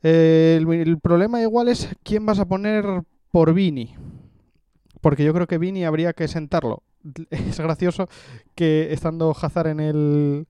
el, 0.03 0.99
problema 1.01 1.41
igual 1.41 1.69
es 1.69 1.89
quién 2.03 2.25
vas 2.25 2.39
a 2.39 2.47
poner 2.47 3.03
por 3.31 3.53
Vini. 3.53 3.95
Porque 5.01 5.23
yo 5.23 5.33
creo 5.33 5.47
que 5.47 5.57
Vini 5.57 5.85
habría 5.85 6.13
que 6.13 6.27
sentarlo. 6.27 6.83
Es 7.29 7.59
gracioso 7.59 8.07
que 8.55 8.91
estando 8.91 9.35
Hazard 9.39 9.67
en 9.67 9.79
el, 9.79 10.47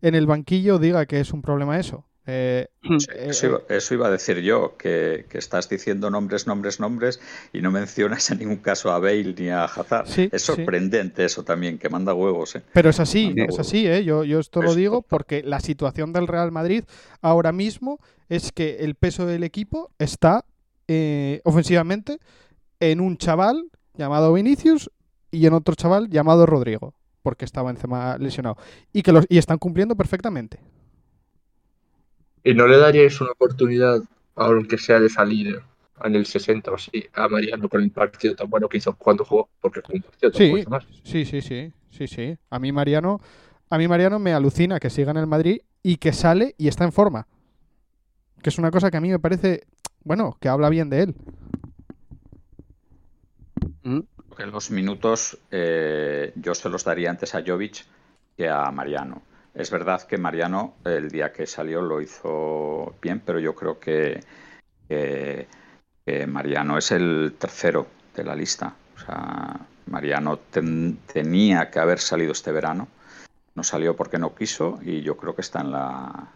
en 0.00 0.14
el 0.14 0.26
banquillo 0.26 0.78
diga 0.78 1.06
que 1.06 1.20
es 1.20 1.32
un 1.32 1.42
problema 1.42 1.78
eso. 1.78 2.07
Eh, 2.30 2.66
hmm. 2.82 2.96
eh, 3.14 3.30
eso, 3.30 3.94
iba, 3.94 4.06
a 4.06 4.10
decir 4.10 4.40
yo, 4.40 4.76
que, 4.76 5.24
estás 5.32 5.66
diciendo 5.66 6.10
nombres, 6.10 6.46
nombres, 6.46 6.78
nombres 6.78 7.20
y 7.54 7.62
no 7.62 7.70
mencionas 7.70 8.30
en 8.30 8.40
ningún 8.40 8.58
caso 8.58 8.92
a 8.92 8.98
Bale 8.98 9.34
ni 9.34 9.48
a 9.48 9.64
Hazard. 9.64 10.06
es 10.30 10.42
sorprendente 10.42 11.24
eso 11.24 11.42
también, 11.42 11.78
que 11.78 11.88
manda 11.88 12.12
huevos. 12.12 12.56
¿eh? 12.56 12.62
Pero 12.74 12.90
es 12.90 13.00
así, 13.00 13.34
es 13.34 13.58
así. 13.58 13.86
¿eh? 13.86 14.04
Yo, 14.04 14.24
yo 14.24 14.40
esto 14.40 14.60
lo 14.60 14.74
digo 14.74 15.00
porque 15.00 15.42
la 15.42 15.60
situación 15.60 16.12
del 16.12 16.26
Real 16.26 16.52
Madrid 16.52 16.84
ahora 17.22 17.50
mismo 17.50 17.98
es 18.28 18.52
que 18.52 18.76
el 18.80 18.94
peso 18.94 19.24
del 19.24 19.42
equipo 19.42 19.90
está 19.98 20.44
ofensivamente 21.44 22.18
en 22.78 23.00
un 23.00 23.16
chaval 23.16 23.70
llamado 23.94 24.34
Vinicius 24.34 24.90
y 25.30 25.46
en 25.46 25.54
otro 25.54 25.74
chaval 25.74 26.10
llamado 26.10 26.44
Rodrigo, 26.44 26.92
porque 27.22 27.46
estaba 27.46 27.70
encima 27.70 28.18
lesionado. 28.18 28.58
Y 28.92 29.02
que 29.02 29.12
los, 29.12 29.24
y 29.30 29.38
están 29.38 29.56
cumpliendo 29.56 29.96
perfectamente. 29.96 30.60
¿Y 32.44 32.54
no 32.54 32.66
le 32.66 32.78
daríais 32.78 33.20
una 33.20 33.32
oportunidad, 33.32 34.02
aunque 34.34 34.78
sea 34.78 35.00
de 35.00 35.08
salir 35.08 35.60
en 36.04 36.14
el 36.14 36.26
60 36.26 36.70
o 36.70 36.74
así, 36.74 37.04
a 37.12 37.28
Mariano 37.28 37.68
con 37.68 37.82
el 37.82 37.90
partido 37.90 38.34
tan 38.34 38.48
bueno 38.48 38.68
que 38.68 38.78
hizo 38.78 38.94
cuando 38.94 39.24
jugó? 39.24 39.48
Porque 39.60 39.82
fue 39.82 39.96
un 39.96 40.02
partido 40.02 40.32
sí, 40.32 40.64
más. 40.68 40.84
Sí, 41.02 41.24
sí, 41.24 41.40
sí, 41.40 41.72
sí, 41.90 42.06
sí. 42.06 42.38
A 42.50 42.58
mí 42.58 42.72
Mariano, 42.72 43.20
a 43.70 43.78
mí 43.78 43.88
Mariano 43.88 44.18
me 44.18 44.32
alucina 44.32 44.78
que 44.78 44.90
siga 44.90 45.10
en 45.10 45.18
el 45.18 45.26
Madrid 45.26 45.60
y 45.82 45.96
que 45.96 46.12
sale 46.12 46.54
y 46.58 46.68
está 46.68 46.84
en 46.84 46.92
forma. 46.92 47.26
Que 48.42 48.50
es 48.50 48.58
una 48.58 48.70
cosa 48.70 48.90
que 48.90 48.96
a 48.96 49.00
mí 49.00 49.10
me 49.10 49.18
parece, 49.18 49.66
bueno, 50.04 50.36
que 50.40 50.48
habla 50.48 50.68
bien 50.68 50.90
de 50.90 51.02
él. 51.02 51.14
Mm. 53.82 54.00
En 54.38 54.50
los 54.52 54.70
minutos 54.70 55.36
eh, 55.50 56.32
yo 56.36 56.54
se 56.54 56.68
los 56.68 56.84
daría 56.84 57.10
antes 57.10 57.34
a 57.34 57.42
Jovic 57.44 57.84
que 58.36 58.48
a 58.48 58.70
Mariano. 58.70 59.22
Es 59.54 59.70
verdad 59.70 60.02
que 60.02 60.18
Mariano 60.18 60.74
el 60.84 61.10
día 61.10 61.32
que 61.32 61.46
salió 61.46 61.82
lo 61.82 62.00
hizo 62.00 62.94
bien, 63.02 63.20
pero 63.24 63.38
yo 63.40 63.54
creo 63.54 63.78
que, 63.78 64.20
Mariano 66.26 66.78
es 66.78 66.92
el 66.92 67.34
tercero 67.38 67.86
de 68.14 68.24
la 68.24 68.34
lista. 68.34 68.74
O 68.96 68.98
sea, 68.98 69.60
Mariano 69.86 70.38
tenía 71.12 71.70
que 71.70 71.78
haber 71.78 71.98
salido 71.98 72.32
este 72.32 72.52
verano. 72.52 72.88
No 73.54 73.62
salió 73.62 73.96
porque 73.96 74.18
no 74.18 74.34
quiso 74.34 74.78
y 74.82 75.02
yo 75.02 75.16
creo 75.16 75.34
que 75.34 75.40
está 75.40 75.60
en 75.60 75.72
la, 75.72 76.28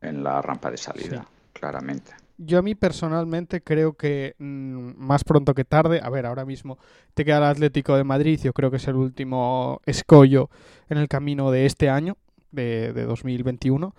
en 0.00 0.24
la 0.24 0.40
rampa 0.40 0.70
de 0.70 0.76
salida, 0.78 1.26
claramente. 1.52 2.12
Yo 2.38 2.58
a 2.58 2.62
mí 2.62 2.74
personalmente 2.74 3.62
creo 3.62 3.94
que 3.94 4.34
mm, 4.38 4.92
más 4.96 5.24
pronto 5.24 5.54
que 5.54 5.64
tarde, 5.64 6.00
a 6.02 6.10
ver, 6.10 6.26
ahora 6.26 6.44
mismo 6.44 6.78
te 7.14 7.24
queda 7.24 7.38
el 7.38 7.44
Atlético 7.44 7.96
de 7.96 8.04
Madrid, 8.04 8.38
yo 8.42 8.52
creo 8.52 8.70
que 8.70 8.76
es 8.76 8.86
el 8.88 8.96
último 8.96 9.80
escollo 9.86 10.50
en 10.90 10.98
el 10.98 11.08
camino 11.08 11.50
de 11.50 11.64
este 11.64 11.88
año, 11.88 12.18
de, 12.56 13.04
2021. 13.04 13.94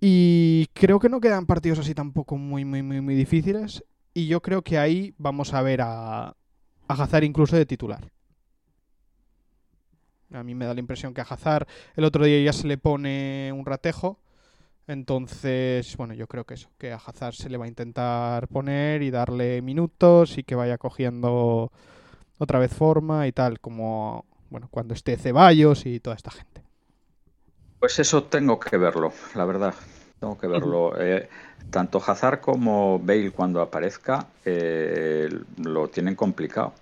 Y 0.00 0.66
creo 0.74 1.00
que 1.00 1.08
no 1.08 1.20
quedan 1.20 1.46
partidos 1.46 1.80
así 1.80 1.94
tampoco 1.94 2.36
muy, 2.36 2.64
muy, 2.64 2.82
muy, 2.82 3.00
muy 3.00 3.14
difíciles. 3.16 3.82
Y 4.14 4.28
yo 4.28 4.40
creo 4.40 4.62
que 4.62 4.78
ahí 4.78 5.14
vamos 5.18 5.54
a 5.54 5.62
ver 5.62 5.80
a, 5.82 6.28
a 6.28 6.34
Hazard 6.86 7.24
incluso 7.24 7.56
de 7.56 7.66
titular. 7.66 8.12
A 10.32 10.44
mí 10.44 10.54
me 10.54 10.66
da 10.66 10.74
la 10.74 10.80
impresión 10.80 11.14
que 11.14 11.20
a 11.20 11.24
Hazard 11.24 11.66
el 11.96 12.04
otro 12.04 12.24
día 12.24 12.40
ya 12.42 12.52
se 12.52 12.66
le 12.66 12.78
pone 12.78 13.50
un 13.52 13.66
ratejo 13.66 14.20
entonces, 14.88 15.94
bueno, 15.98 16.14
yo 16.14 16.26
creo 16.26 16.44
que 16.44 16.54
eso, 16.54 16.70
que 16.78 16.92
a 16.92 16.96
Hazard 16.96 17.34
se 17.34 17.50
le 17.50 17.58
va 17.58 17.66
a 17.66 17.68
intentar 17.68 18.48
poner 18.48 19.02
y 19.02 19.10
darle 19.10 19.60
minutos 19.60 20.38
y 20.38 20.44
que 20.44 20.54
vaya 20.54 20.78
cogiendo 20.78 21.70
otra 22.38 22.58
vez 22.58 22.72
forma 22.72 23.26
y 23.26 23.32
tal, 23.32 23.60
como 23.60 24.24
bueno, 24.48 24.68
cuando 24.70 24.94
esté 24.94 25.18
Ceballos 25.18 25.84
y 25.84 26.00
toda 26.00 26.16
esta 26.16 26.30
gente. 26.30 26.62
Pues 27.78 27.98
eso 28.00 28.24
tengo 28.24 28.58
que 28.58 28.76
verlo, 28.76 29.12
la 29.34 29.44
verdad. 29.44 29.74
Tengo 30.18 30.36
que 30.36 30.48
verlo. 30.48 31.00
Eh, 31.00 31.28
tanto 31.70 32.02
Hazard 32.04 32.40
como 32.40 32.98
Bale 32.98 33.30
cuando 33.30 33.60
aparezca 33.60 34.26
eh, 34.44 35.28
lo 35.58 35.88
tienen 35.88 36.16
complicado. 36.16 36.72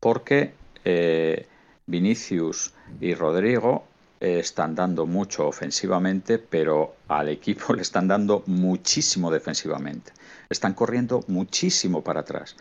Porque 0.00 0.54
eh, 0.84 1.46
Vinicius 1.86 2.72
y 3.00 3.14
Rodrigo 3.14 3.84
están 4.18 4.76
dando 4.76 5.04
mucho 5.04 5.48
ofensivamente, 5.48 6.38
pero 6.38 6.94
al 7.08 7.28
equipo 7.28 7.72
le 7.74 7.82
están 7.82 8.08
dando 8.08 8.44
muchísimo 8.46 9.30
defensivamente. 9.30 10.12
Están 10.48 10.74
corriendo 10.74 11.24
muchísimo 11.26 12.02
para 12.02 12.20
atrás. 12.20 12.56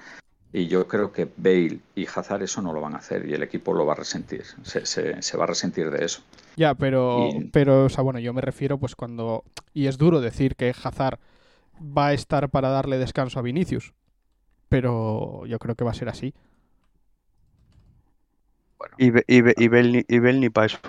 Y 0.54 0.68
yo 0.68 0.86
creo 0.88 1.14
que 1.14 1.30
Bale 1.38 1.80
y 1.96 2.06
Hazard 2.06 2.44
eso 2.44 2.62
no 2.62 2.74
lo 2.74 2.82
van 2.82 2.94
a 2.94 2.98
hacer 2.98 3.26
y 3.28 3.34
el 3.34 3.42
equipo 3.44 3.74
lo 3.74 3.86
va 3.86 3.94
a 3.94 3.96
resentir. 3.98 4.44
Se, 4.64 4.86
se- 4.86 5.22
se 5.22 5.38
va 5.38 5.46
a 5.46 5.48
resentir 5.48 5.90
de 5.90 6.04
eso. 6.04 6.22
Ya, 6.58 6.76
pero, 6.76 7.30
Y- 7.34 7.46
pero, 7.46 7.86
o 7.86 7.90
sea, 7.90 8.04
bueno, 8.04 8.20
yo 8.20 8.34
me 8.34 8.42
refiero 8.42 8.78
pues 8.78 8.96
cuando... 8.96 9.44
Y 9.74 9.88
es 9.88 9.98
duro 9.98 10.20
decir 10.20 10.56
que 10.58 10.74
Hazard 10.84 11.20
va 11.80 12.08
a 12.08 12.14
estar 12.14 12.50
para 12.50 12.70
darle 12.70 12.98
descanso 12.98 13.40
a 13.40 13.42
Vinicius, 13.42 13.94
pero 14.68 15.46
yo 15.46 15.58
creo 15.58 15.76
que 15.76 15.86
va 15.86 15.92
a 15.92 15.96
ser 15.96 16.10
así. 16.10 16.34
Y, 18.98 19.10
Be- 19.12 19.24
y, 19.28 19.42
Be- 19.42 19.56
y 19.58 19.68
Bale 19.70 19.90
ni, 19.92 20.04
y 20.08 20.20
Bale 20.20 20.40
ni 20.40 20.50
pa' 20.50 20.66
eso. 20.66 20.80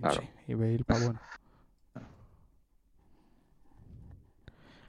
Claro. 0.00 0.20
Sí, 0.20 0.28
y 0.48 0.54
Bale 0.54 0.84
pa' 0.84 0.98
bueno. 0.98 1.18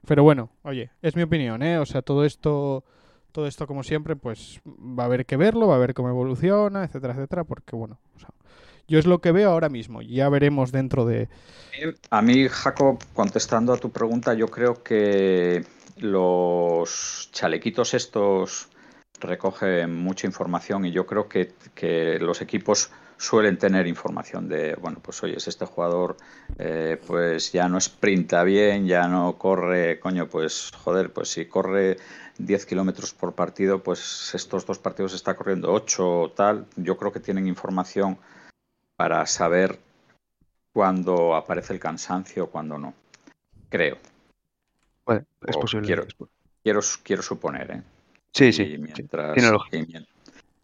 Pero 0.08 0.24
bueno, 0.24 0.50
oye, 0.64 0.90
es 1.02 1.16
mi 1.16 1.22
opinión, 1.22 1.62
¿eh? 1.62 1.78
O 1.78 1.86
sea, 1.86 2.02
todo 2.02 2.26
esto, 2.26 2.84
todo 3.32 3.48
esto 3.48 3.68
como 3.68 3.84
siempre, 3.84 4.16
pues 4.16 4.62
va 4.66 5.04
a 5.04 5.06
haber 5.06 5.26
que 5.26 5.38
verlo, 5.38 5.68
va 5.68 5.76
a 5.76 5.80
ver 5.80 5.94
cómo 5.94 6.10
evoluciona, 6.10 6.84
etcétera, 6.84 7.14
etcétera, 7.14 7.44
porque 7.44 7.76
bueno, 7.76 8.00
o 8.16 8.20
sea, 8.20 8.30
yo 8.88 9.00
es 9.00 9.06
lo 9.06 9.20
que 9.20 9.32
veo 9.32 9.52
ahora 9.52 9.70
mismo. 9.70 10.02
Ya 10.02 10.30
veremos 10.30 10.72
dentro 10.72 11.06
de... 11.06 11.30
A 12.10 12.22
mí, 12.22 12.48
Jacob, 12.50 13.00
contestando 13.14 13.72
a 13.72 13.78
tu 13.78 13.92
pregunta, 13.92 14.34
yo 14.34 14.48
creo 14.48 14.84
que 14.84 15.64
los 15.98 17.30
chalequitos 17.32 17.94
estos 17.94 18.70
recogen 19.20 19.96
mucha 19.96 20.28
información 20.28 20.86
y 20.86 20.92
yo 20.92 21.06
creo 21.06 21.28
que, 21.28 21.54
que 21.76 22.18
los 22.20 22.42
equipos 22.42 22.92
suelen 23.20 23.58
tener 23.58 23.86
información 23.86 24.48
de, 24.48 24.76
bueno, 24.76 25.00
pues 25.02 25.22
oye, 25.24 25.36
este 25.36 25.66
jugador 25.66 26.16
eh, 26.58 26.98
pues 27.06 27.52
ya 27.52 27.68
no 27.68 27.78
sprinta 27.80 28.44
bien, 28.44 28.88
ya 28.88 29.10
no 29.10 29.38
corre, 29.38 30.00
coño, 30.00 30.28
pues 30.30 30.72
joder, 30.72 31.12
pues 31.12 31.30
si 31.30 31.46
corre 31.46 31.98
10 32.38 32.66
kilómetros 32.66 33.14
por 33.14 33.34
partido, 33.36 33.84
pues 33.84 34.34
estos 34.34 34.66
dos 34.66 34.80
partidos 34.80 35.14
está 35.14 35.36
corriendo 35.36 35.72
8 35.74 36.22
o 36.22 36.32
tal, 36.32 36.66
yo 36.78 36.96
creo 36.98 37.12
que 37.12 37.20
tienen 37.20 37.46
información 37.46 38.18
para 38.96 39.26
saber 39.26 39.78
cuándo 40.74 41.36
aparece 41.36 41.74
el 41.74 41.80
cansancio 41.80 42.46
o 42.46 42.50
cuándo 42.50 42.78
no. 42.78 42.94
Creo. 43.70 43.98
Bueno, 45.06 45.26
es 45.46 45.58
O 45.58 45.60
posible. 45.60 45.86
quiero- 45.86 46.06
Quiero, 46.64 46.80
quiero 47.04 47.22
suponer, 47.22 47.72
¿eh? 47.72 47.82
Sí, 48.34 48.52
sí. 48.54 48.64
Y 48.64 48.72
sí. 48.74 48.78
mientras, 48.78 49.34
tiene 49.34 49.50
lógica. 49.52 49.78
y 49.78 49.86
mien- 49.86 50.08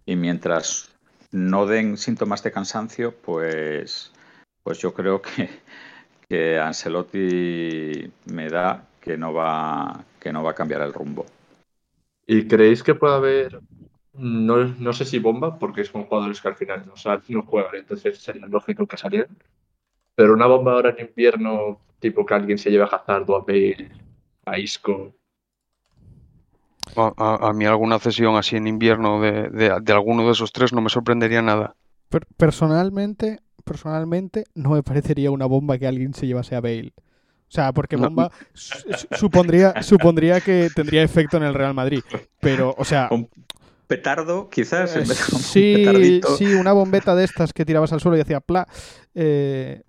y 0.05 0.15
mientras 0.15 0.94
no 1.31 1.65
den 1.65 1.97
síntomas 1.97 2.43
de 2.43 2.51
cansancio, 2.51 3.13
pues, 3.13 4.11
pues 4.63 4.79
yo 4.79 4.93
creo 4.93 5.21
que, 5.21 5.49
que 6.29 6.59
Ancelotti 6.59 8.11
me 8.25 8.49
da 8.49 8.87
que 9.01 9.17
no 9.17 9.33
va 9.33 10.03
que 10.19 10.33
no 10.33 10.43
va 10.43 10.51
a 10.51 10.55
cambiar 10.55 10.81
el 10.81 10.93
rumbo. 10.93 11.25
¿Y 12.25 12.47
creéis 12.47 12.81
que 12.81 12.95
puede 12.95 13.13
haber, 13.13 13.59
no, 14.13 14.65
no 14.65 14.93
sé 14.93 15.05
si 15.05 15.19
bomba, 15.19 15.59
porque 15.59 15.83
son 15.83 16.05
jugadores 16.05 16.41
que 16.41 16.47
al 16.47 16.55
final 16.55 16.83
no, 16.87 16.93
no 17.29 17.41
juegan, 17.43 17.75
entonces 17.75 18.17
sería 18.17 18.47
lógico 18.47 18.87
que 18.87 18.97
salieran, 18.97 19.37
pero 20.15 20.33
una 20.33 20.47
bomba 20.47 20.73
ahora 20.73 20.95
en 20.97 21.07
invierno, 21.07 21.79
tipo 21.99 22.25
que 22.25 22.33
alguien 22.33 22.57
se 22.57 22.71
lleve 22.71 22.85
a 22.85 22.87
Hazard 22.87 23.29
a 23.29 23.39
Bale, 23.39 23.91
a 24.45 24.57
Isco, 24.57 25.13
A, 26.95 27.11
a- 27.17 27.49
a 27.49 27.53
mí 27.53 27.65
alguna 27.65 27.99
cesión 27.99 28.35
así 28.37 28.55
en 28.55 28.67
invierno 28.67 29.21
de, 29.21 29.49
de- 29.49 29.79
de 29.81 29.93
alguno 29.93 30.25
de 30.25 30.31
esos 30.31 30.51
tres 30.51 30.71
no 30.73 30.81
me 30.81 30.89
sorprendería 30.89 31.41
nada. 31.41 31.75
Per- 32.09 32.27
personalmente, 32.37 33.39
personalmente, 33.63 34.45
no 34.55 34.71
me 34.71 34.83
parecería 34.83 35.31
una 35.31 35.45
bomba 35.45 35.77
que 35.77 35.87
alguien 35.87 36.13
se 36.13 36.27
llevase 36.27 36.55
a 36.55 36.61
Bale. 36.61 36.93
O 37.47 37.51
sea, 37.55 37.73
porque 37.73 37.95
No. 37.95 38.03
bomba 38.03 38.31
su- 38.53 38.77
su- 38.93 39.07
supondría, 39.11 39.81
supondría 39.83 40.41
que 40.41 40.69
tendría 40.75 41.03
efecto 41.03 41.37
en 41.37 41.43
el 41.43 41.53
Real 41.53 41.73
Madrid. 41.73 42.01
Pero, 42.39 42.73
o 42.77 42.83
sea, 42.85 43.07
Un 43.11 43.29
petardo, 43.87 44.49
quizás, 44.49 44.95
en 44.95 45.07
vez 45.07 45.27
de 45.29 45.35
un 45.35 45.41
Eh, 45.41 45.43
sí, 45.43 45.73
petardito. 45.75 46.37
sí, 46.37 46.53
una 46.55 46.73
bombeta 46.73 47.15
de 47.15 47.23
estas 47.23 47.53
que 47.53 47.65
tirabas 47.65 47.93
al 47.93 47.99
suelo 48.01 48.17
y 48.17 48.21
hacía 48.21 48.39
pla. 48.39 48.67
Eh, 49.13 49.83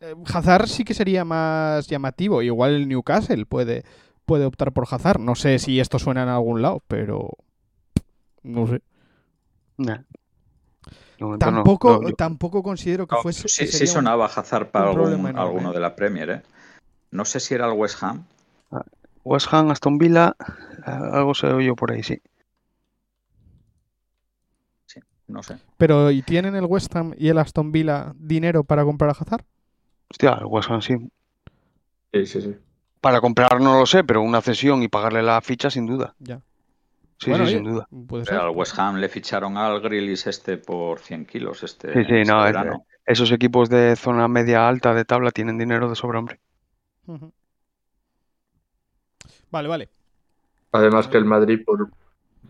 eh, 0.00 0.14
Hazard 0.32 0.68
sí 0.68 0.84
que 0.84 0.94
sería 0.94 1.24
más 1.24 1.86
llamativo. 1.86 2.40
Igual 2.42 2.74
el 2.74 2.88
Newcastle 2.88 3.44
puede, 3.46 3.84
puede 4.30 4.44
optar 4.44 4.70
por 4.70 4.86
Hazard. 4.88 5.18
No 5.18 5.34
sé 5.34 5.58
si 5.58 5.80
esto 5.80 5.98
suena 5.98 6.22
en 6.22 6.28
algún 6.28 6.62
lado, 6.62 6.84
pero 6.86 7.30
no 8.44 8.64
sé. 8.68 8.80
Nah. 9.76 9.98
No. 11.18 11.36
Tampoco, 11.36 11.98
No, 12.00 12.08
yo- 12.10 12.14
tampoco 12.14 12.62
considero 12.62 13.08
que 13.08 13.16
No, 13.16 13.22
fuese. 13.22 13.48
sí, 13.48 13.64
que 13.66 13.72
sí 13.72 13.86
sonaba 13.88 14.26
Hazard 14.26 14.70
para 14.70 14.90
algún- 14.90 15.36
alguno 15.36 15.72
de 15.72 15.80
la 15.80 15.96
Premier, 15.96 16.30
¿eh? 16.30 16.42
No 17.10 17.24
sé 17.24 17.40
si 17.40 17.54
era 17.54 17.66
el 17.66 17.72
West 17.76 18.00
Ham. 18.04 18.24
West 19.24 19.48
Ham, 19.52 19.70
Aston 19.72 19.98
Villa, 19.98 20.36
eh, 20.86 20.90
algo 21.12 21.34
se 21.34 21.48
oyó 21.48 21.74
por 21.74 21.90
ahí, 21.90 22.04
sí. 22.04 22.22
No 25.26 25.42
sé. 25.42 25.58
Pero 25.76 26.10
¿y 26.10 26.22
tienen 26.22 26.54
el 26.56 26.64
West 26.66 26.94
Ham 26.96 27.14
y 27.16 27.28
el 27.28 27.38
Aston 27.38 27.70
Villa 27.72 28.12
dinero 28.16 28.64
para 28.64 28.84
comprar 28.84 29.10
a 29.10 29.12
Hazard? 29.12 29.44
Hostia, 30.08 30.34
el 30.40 30.46
West 30.46 30.70
Ham 30.70 30.82
sí. 30.82 30.96
sí, 32.12 32.26
sí, 32.26 32.40
sí. 32.42 32.56
Para 33.00 33.20
comprar 33.20 33.60
no 33.60 33.78
lo 33.78 33.86
sé, 33.86 34.04
pero 34.04 34.22
una 34.22 34.40
cesión 34.40 34.82
y 34.82 34.88
pagarle 34.88 35.22
la 35.22 35.40
ficha 35.40 35.70
sin 35.70 35.86
duda. 35.86 36.14
Ya. 36.18 36.40
Sí, 37.18 37.30
Bueno, 37.30 37.46
sí, 37.46 37.54
oye, 37.54 37.62
sin 37.62 37.70
duda. 37.70 37.88
Puede 38.08 38.24
ser. 38.24 38.34
Pero 38.34 38.48
al 38.48 38.56
West 38.56 38.78
Ham 38.78 38.96
le 38.96 39.08
ficharon 39.08 39.56
al 39.56 39.80
Grillis 39.80 40.26
este 40.26 40.56
por 40.56 41.00
100 41.00 41.26
kilos 41.26 41.62
este, 41.62 41.92
Sí, 41.92 42.04
sí, 42.04 42.14
este 42.20 42.32
no, 42.32 42.46
es-. 42.46 42.56
Esos 43.06 43.32
equipos 43.32 43.68
de 43.68 43.96
zona 43.96 44.28
media 44.28 44.68
alta 44.68 44.94
de 44.94 45.04
tabla 45.04 45.30
tienen 45.30 45.58
dinero 45.58 45.88
de 45.88 45.96
sobra, 45.96 46.18
hombre. 46.18 46.38
Vale, 49.50 49.68
vale. 49.68 49.88
Además 50.72 51.08
que 51.08 51.18
el 51.18 51.24
Madrid, 51.24 51.60
por, 51.64 51.90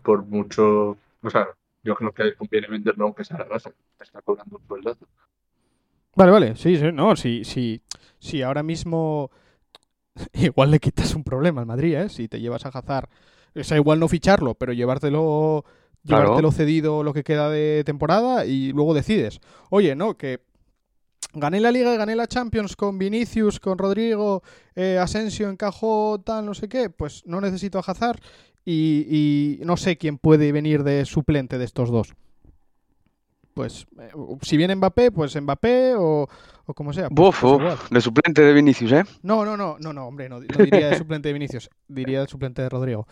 por 0.03 0.23
mucho, 0.25 0.97
o 1.23 1.29
sea, 1.29 1.47
yo 1.83 1.95
creo 1.95 2.11
que 2.11 2.35
conviene 2.35 2.67
venderlo 2.67 3.05
aunque 3.05 3.23
sea 3.23 3.39
la 3.39 3.45
base, 3.45 3.73
está 3.99 4.21
cobrando 4.21 4.57
un 4.57 4.67
sueldazo. 4.67 5.07
Vale, 6.15 6.31
vale, 6.31 6.55
sí, 6.55 6.77
sí, 6.77 6.91
no, 6.91 7.15
sí, 7.15 7.43
sí, 7.43 7.81
sí, 8.19 8.41
ahora 8.41 8.61
mismo 8.61 9.31
igual 10.33 10.71
le 10.71 10.79
quitas 10.79 11.15
un 11.15 11.23
problema 11.23 11.61
al 11.61 11.67
Madrid, 11.67 11.95
¿eh? 11.95 12.09
Si 12.09 12.27
te 12.27 12.39
llevas 12.39 12.65
a 12.65 12.69
Hazard, 12.69 13.09
o 13.55 13.63
sea, 13.63 13.77
igual 13.77 13.99
no 13.99 14.07
ficharlo, 14.07 14.55
pero 14.55 14.73
llevártelo, 14.73 15.65
Claro. 16.05 16.23
llevártelo 16.23 16.51
cedido 16.51 17.03
lo 17.03 17.13
que 17.13 17.23
queda 17.23 17.49
de 17.49 17.83
temporada 17.85 18.45
y 18.45 18.71
luego 18.71 18.93
decides, 18.93 19.39
oye, 19.69 19.95
no, 19.95 20.17
que 20.17 20.39
gané 21.33 21.59
la 21.59 21.71
Liga 21.71 21.95
gané 21.95 22.15
la 22.15 22.27
Champions 22.27 22.75
con 22.75 22.97
Vinicius, 22.97 23.59
con 23.59 23.77
Rodrigo, 23.77 24.41
eh, 24.75 24.97
Asensio 24.97 25.49
encajó 25.49 26.19
tal, 26.25 26.45
no 26.45 26.53
sé 26.53 26.67
qué, 26.67 26.89
pues 26.89 27.23
no 27.25 27.39
necesito 27.39 27.77
a 27.77 27.83
Hazard 27.85 28.19
y, 28.65 29.05
y 29.59 29.65
no 29.65 29.77
sé 29.77 29.97
quién 29.97 30.17
puede 30.17 30.51
venir 30.51 30.83
de 30.83 31.05
suplente 31.05 31.57
de 31.57 31.65
estos 31.65 31.89
dos. 31.89 32.13
Pues 33.53 33.85
eh, 33.99 34.11
si 34.41 34.57
viene 34.57 34.75
Mbappé, 34.75 35.11
pues 35.11 35.39
Mbappé 35.39 35.93
o, 35.97 36.27
o 36.65 36.73
como 36.73 36.93
sea. 36.93 37.09
pues- 37.09 37.15
Buf, 37.15 37.41
pues 37.59 37.89
de 37.89 38.01
suplente 38.01 38.41
de 38.41 38.53
Vinicius, 38.53 38.91
¿eh? 38.91 39.03
No, 39.23 39.43
no, 39.45 39.55
no, 39.57 39.77
no, 39.79 39.93
no, 39.93 40.07
hombre, 40.07 40.29
no, 40.29 40.39
no 40.39 40.45
diría 40.63 40.89
de 40.89 40.97
suplente 40.97 41.29
de 41.29 41.33
Vinicius, 41.33 41.69
diría 41.87 42.21
de 42.21 42.27
suplente 42.27 42.61
de 42.61 42.69
Rodrigo. 42.69 43.07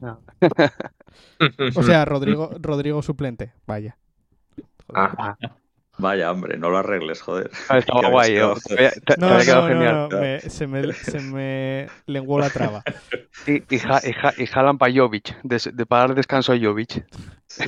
O 1.76 1.82
sea, 1.82 2.04
Rodrigo, 2.04 2.50
Rodrigo 2.60 3.02
suplente, 3.02 3.52
vaya. 3.66 3.96
Ah, 4.94 5.36
Vaya, 5.98 6.30
hombre, 6.32 6.56
no 6.56 6.70
lo 6.70 6.78
arregles, 6.78 7.20
joder. 7.20 7.50
Ah, 7.68 7.78
Estaba 7.78 8.08
guay, 8.08 8.30
quedado- 8.32 8.54
¿eh? 8.78 8.90
No, 9.18 9.26
había 9.28 9.44
quedado 9.44 9.62
no, 9.62 9.68
no, 9.68 9.74
genial. 9.74 10.08
no, 10.10 10.20
me- 10.20 10.40
se, 10.40 10.66
me, 10.66 10.92
se 10.94 11.20
me 11.20 11.88
lenguó 12.06 12.38
la 12.38 12.48
traba. 12.48 12.82
Y, 13.46 13.62
y, 13.74 13.78
ja- 13.78 14.00
y, 14.02 14.12
ja- 14.12 14.32
y 14.38 14.46
jalan 14.46 14.78
para 14.78 14.92
Jovic, 14.94 15.36
de, 15.42 15.60
de 15.74 15.86
para 15.86 16.06
dar 16.08 16.14
descanso 16.14 16.52
a 16.54 16.58
Jovic. 16.58 17.04
Sí. 17.46 17.64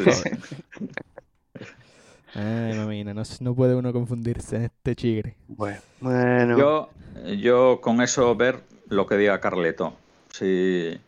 Ay, 2.34 2.74
mamina, 2.74 3.12
no, 3.12 3.22
no 3.40 3.54
puede 3.54 3.74
uno 3.74 3.92
confundirse 3.92 4.56
en 4.56 4.62
este 4.62 4.96
chigre. 4.96 5.36
Bueno, 5.48 5.80
bueno. 6.00 6.58
Yo, 6.58 6.90
yo 7.36 7.80
con 7.80 8.00
eso 8.00 8.34
ver 8.34 8.62
lo 8.88 9.06
que 9.06 9.16
diga 9.16 9.40
Carleto. 9.40 9.94
Si, 10.32 10.98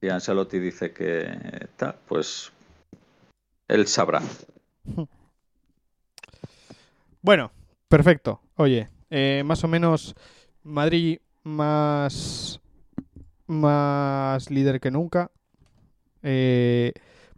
si 0.00 0.08
Ancelotti 0.08 0.58
dice 0.58 0.92
que 0.92 1.26
está, 1.60 1.96
pues 2.08 2.52
él 3.68 3.86
sabrá. 3.86 4.22
Bueno, 7.20 7.50
perfecto. 7.88 8.40
Oye, 8.56 8.88
eh, 9.10 9.42
más 9.44 9.64
o 9.64 9.68
menos 9.68 10.14
Madrid 10.62 11.18
más, 11.42 12.60
más 13.46 14.50
líder 14.50 14.80
que 14.80 14.90
nunca. 14.90 15.30
Eh, 16.22 16.92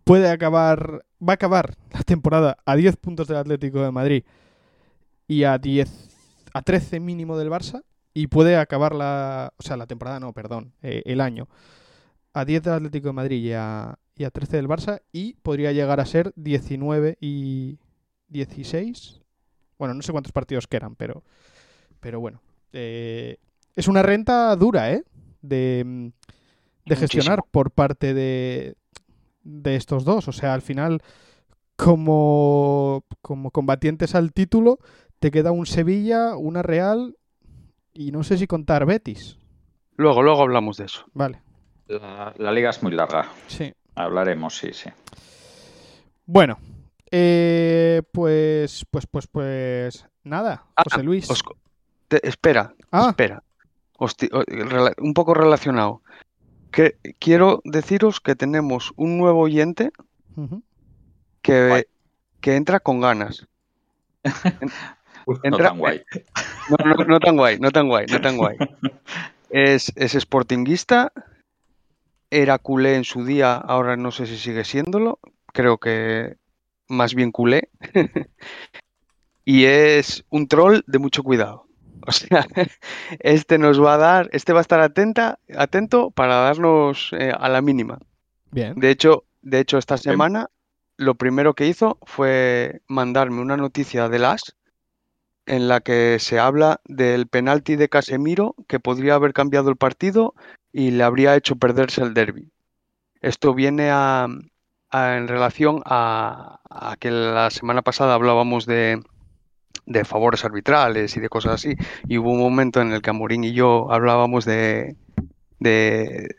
puede 0.05 0.31
acabar, 0.31 1.05
va 1.27 1.33
a 1.33 1.35
acabar 1.35 1.77
la 1.93 2.03
temporada 2.03 2.59
a 2.65 2.77
10 2.77 2.97
puntos 2.97 3.29
del 3.29 3.39
Atlético 3.39 3.83
de 3.83 3.91
Madrid 3.91 4.25
y 5.27 5.45
a 5.45 5.59
10, 5.59 5.89
a 6.55 6.63
13 6.63 7.01
mínimo 7.01 7.37
del 7.39 7.51
Barça. 7.51 7.83
Y 8.15 8.27
puede 8.27 8.57
acabar 8.57 8.95
la, 8.95 9.53
o 9.59 9.63
sea, 9.63 9.77
la 9.77 9.87
temporada 9.87 10.19
no, 10.19 10.33
perdón, 10.33 10.73
eh, 10.83 11.03
el 11.05 11.21
año. 11.21 11.49
A 12.33 12.45
10 12.45 12.63
del 12.63 12.73
Atlético 12.75 13.09
de 13.09 13.13
Madrid 13.13 13.43
y 13.43 13.53
a, 13.53 13.99
y 14.17 14.25
a 14.25 14.31
13 14.31 14.57
del 14.57 14.69
Barça. 14.69 15.03
Y 15.13 15.35
podría 15.35 15.73
llegar 15.73 16.01
a 16.01 16.07
ser 16.07 16.33
19 16.35 17.19
y 17.21 17.79
16. 18.29 19.21
Bueno, 19.79 19.95
no 19.95 20.03
sé 20.03 20.11
cuántos 20.11 20.33
partidos 20.33 20.67
quedan, 20.67 20.97
pero, 20.97 21.23
pero 22.01 22.19
bueno. 22.19 22.41
Eh, 22.73 23.37
es 23.77 23.87
una 23.87 24.03
renta 24.03 24.55
dura, 24.57 24.93
¿eh? 24.93 25.05
De, 25.41 25.85
mm, 25.87 26.09
de 26.87 26.97
gestionar 26.97 27.45
por 27.51 27.71
parte 27.71 28.15
de, 28.15 28.75
de 29.51 29.77
estos 29.77 30.05
dos. 30.05 30.29
O 30.29 30.33
sea, 30.33 30.53
al 30.55 30.63
final, 30.63 31.03
como, 31.77 33.05
como 33.23 33.51
combatientes 33.51 34.15
al 34.15 34.33
título, 34.33 34.79
te 35.19 35.31
queda 35.31 35.53
un 35.53 35.67
Sevilla, 35.67 36.37
una 36.37 36.63
Real 36.63 37.17
y 37.95 38.13
no 38.13 38.23
sé 38.23 38.37
si 38.39 38.47
contar 38.47 38.85
Betis. 38.87 39.39
Luego, 39.97 40.23
luego 40.23 40.43
hablamos 40.43 40.77
de 40.77 40.85
eso. 40.85 41.05
Vale, 41.15 41.41
La, 41.87 42.33
la 42.37 42.53
liga 42.53 42.71
es 42.71 42.83
muy 42.83 42.93
larga. 42.93 43.29
sí. 43.47 43.73
Hablaremos, 43.95 44.57
sí, 44.57 44.69
sí. 44.73 44.89
Bueno, 46.25 46.59
eh, 47.11 48.03
pues, 48.13 48.85
pues, 48.91 49.07
pues, 49.09 49.27
pues, 49.27 50.07
nada, 50.23 50.67
Ah, 50.77 50.85
José 50.89 51.03
Luis. 51.03 51.29
Os 51.29 51.43
co- 51.43 51.57
te- 52.07 52.25
espera, 52.29 52.75
Ah. 52.93 53.07
espera. 53.09 53.43
Un 55.03 55.15
poco 55.15 55.35
relacionado. 55.35 56.03
Que 56.71 56.97
quiero 57.19 57.61
deciros 57.65 58.21
que 58.21 58.35
tenemos 58.37 58.93
un 58.97 59.19
nuevo 59.19 59.41
oyente 59.41 59.91
que, 61.43 61.69
Guay. 61.69 61.85
que 62.41 62.57
entra 62.57 62.81
con 62.81 63.01
ganas. 63.01 63.47
Uf, 65.27 65.39
No 65.45 65.57
tan 65.59 65.79
guay. 65.79 66.03
No, 66.71 66.77
no- 66.85 67.05
no 67.05 67.19
tan 67.21 67.37
guay, 67.37 67.59
no 67.59 67.71
tan 67.71 67.89
guay, 67.89 68.07
no 68.11 68.21
tan 68.21 68.37
guay. 68.37 68.59
Es, 69.49 69.91
es 69.97 70.13
sportinguista, 70.13 71.13
era 72.31 72.59
culé 72.59 72.97
en 72.97 73.05
su 73.05 73.25
día, 73.25 73.55
ahora 73.57 73.97
no 73.97 74.11
sé 74.11 74.27
si 74.27 74.37
sigue 74.37 74.65
siéndolo, 74.65 75.19
creo 75.55 75.79
que 75.79 76.37
más 76.89 77.15
bien 77.15 77.33
culé. 77.33 77.71
Y 79.47 79.65
es 79.65 80.27
un 80.29 80.47
troll 80.47 80.81
de 80.87 80.99
mucho 80.99 81.23
cuidado. 81.23 81.68
O 82.07 82.13
sea, 82.13 82.47
este 83.21 83.59
nos 83.59 83.83
va 83.83 83.95
a 83.95 83.99
dar, 83.99 84.29
este 84.33 84.53
va 84.53 84.61
a 84.61 84.63
estar 84.63 84.81
atenta, 84.81 85.39
atento 85.57 86.11
para 86.11 86.37
darnos 86.37 87.11
eh, 87.19 87.33
a 87.39 87.49
la 87.49 87.61
mínima. 87.63 87.99
Bien. 88.51 88.75
De 88.77 88.91
hecho, 88.91 89.25
de 89.43 89.61
hecho, 89.61 89.79
esta 89.79 89.97
semana 89.99 90.49
lo 90.97 91.15
primero 91.15 91.55
que 91.55 91.67
hizo 91.67 91.99
fue 92.03 92.81
mandarme 92.89 93.41
una 93.41 93.57
noticia 93.57 94.09
de 94.09 94.19
las 94.19 94.57
en 95.47 95.69
la 95.69 95.81
que 95.81 96.19
se 96.19 96.39
habla 96.39 96.81
del 96.85 97.27
penalti 97.27 97.77
de 97.77 97.89
Casemiro 97.89 98.55
que 98.67 98.81
podría 98.81 99.15
haber 99.15 99.33
cambiado 99.33 99.71
el 99.71 99.77
partido 99.77 100.35
y 100.73 100.91
le 100.91 101.05
habría 101.05 101.37
hecho 101.37 101.57
perderse 101.57 102.03
el 102.03 102.15
derby. 102.15 102.51
Esto 103.21 103.55
viene 103.55 103.91
a, 103.91 104.27
a- 104.91 105.17
en 105.17 105.29
relación 105.29 105.83
a, 105.87 106.61
a 106.69 106.97
que 106.99 107.11
la 107.11 107.51
semana 107.51 107.83
pasada 107.83 108.15
hablábamos 108.15 108.67
de, 108.67 109.01
de 109.89 110.05
favores 110.05 110.45
arbitrales 110.45 111.17
y 111.17 111.21
de 111.21 111.29
cosas 111.31 111.55
así, 111.55 111.75
y 112.09 112.19
hubo 112.19 112.33
un 112.33 112.41
momento 112.41 112.81
en 112.81 112.93
el 112.93 113.03
que 113.03 113.11
Amorín 113.11 113.45
y 113.45 113.53
yo 113.55 113.91
hablábamos 113.93 114.45
de, 114.45 114.97
de, 115.61 116.37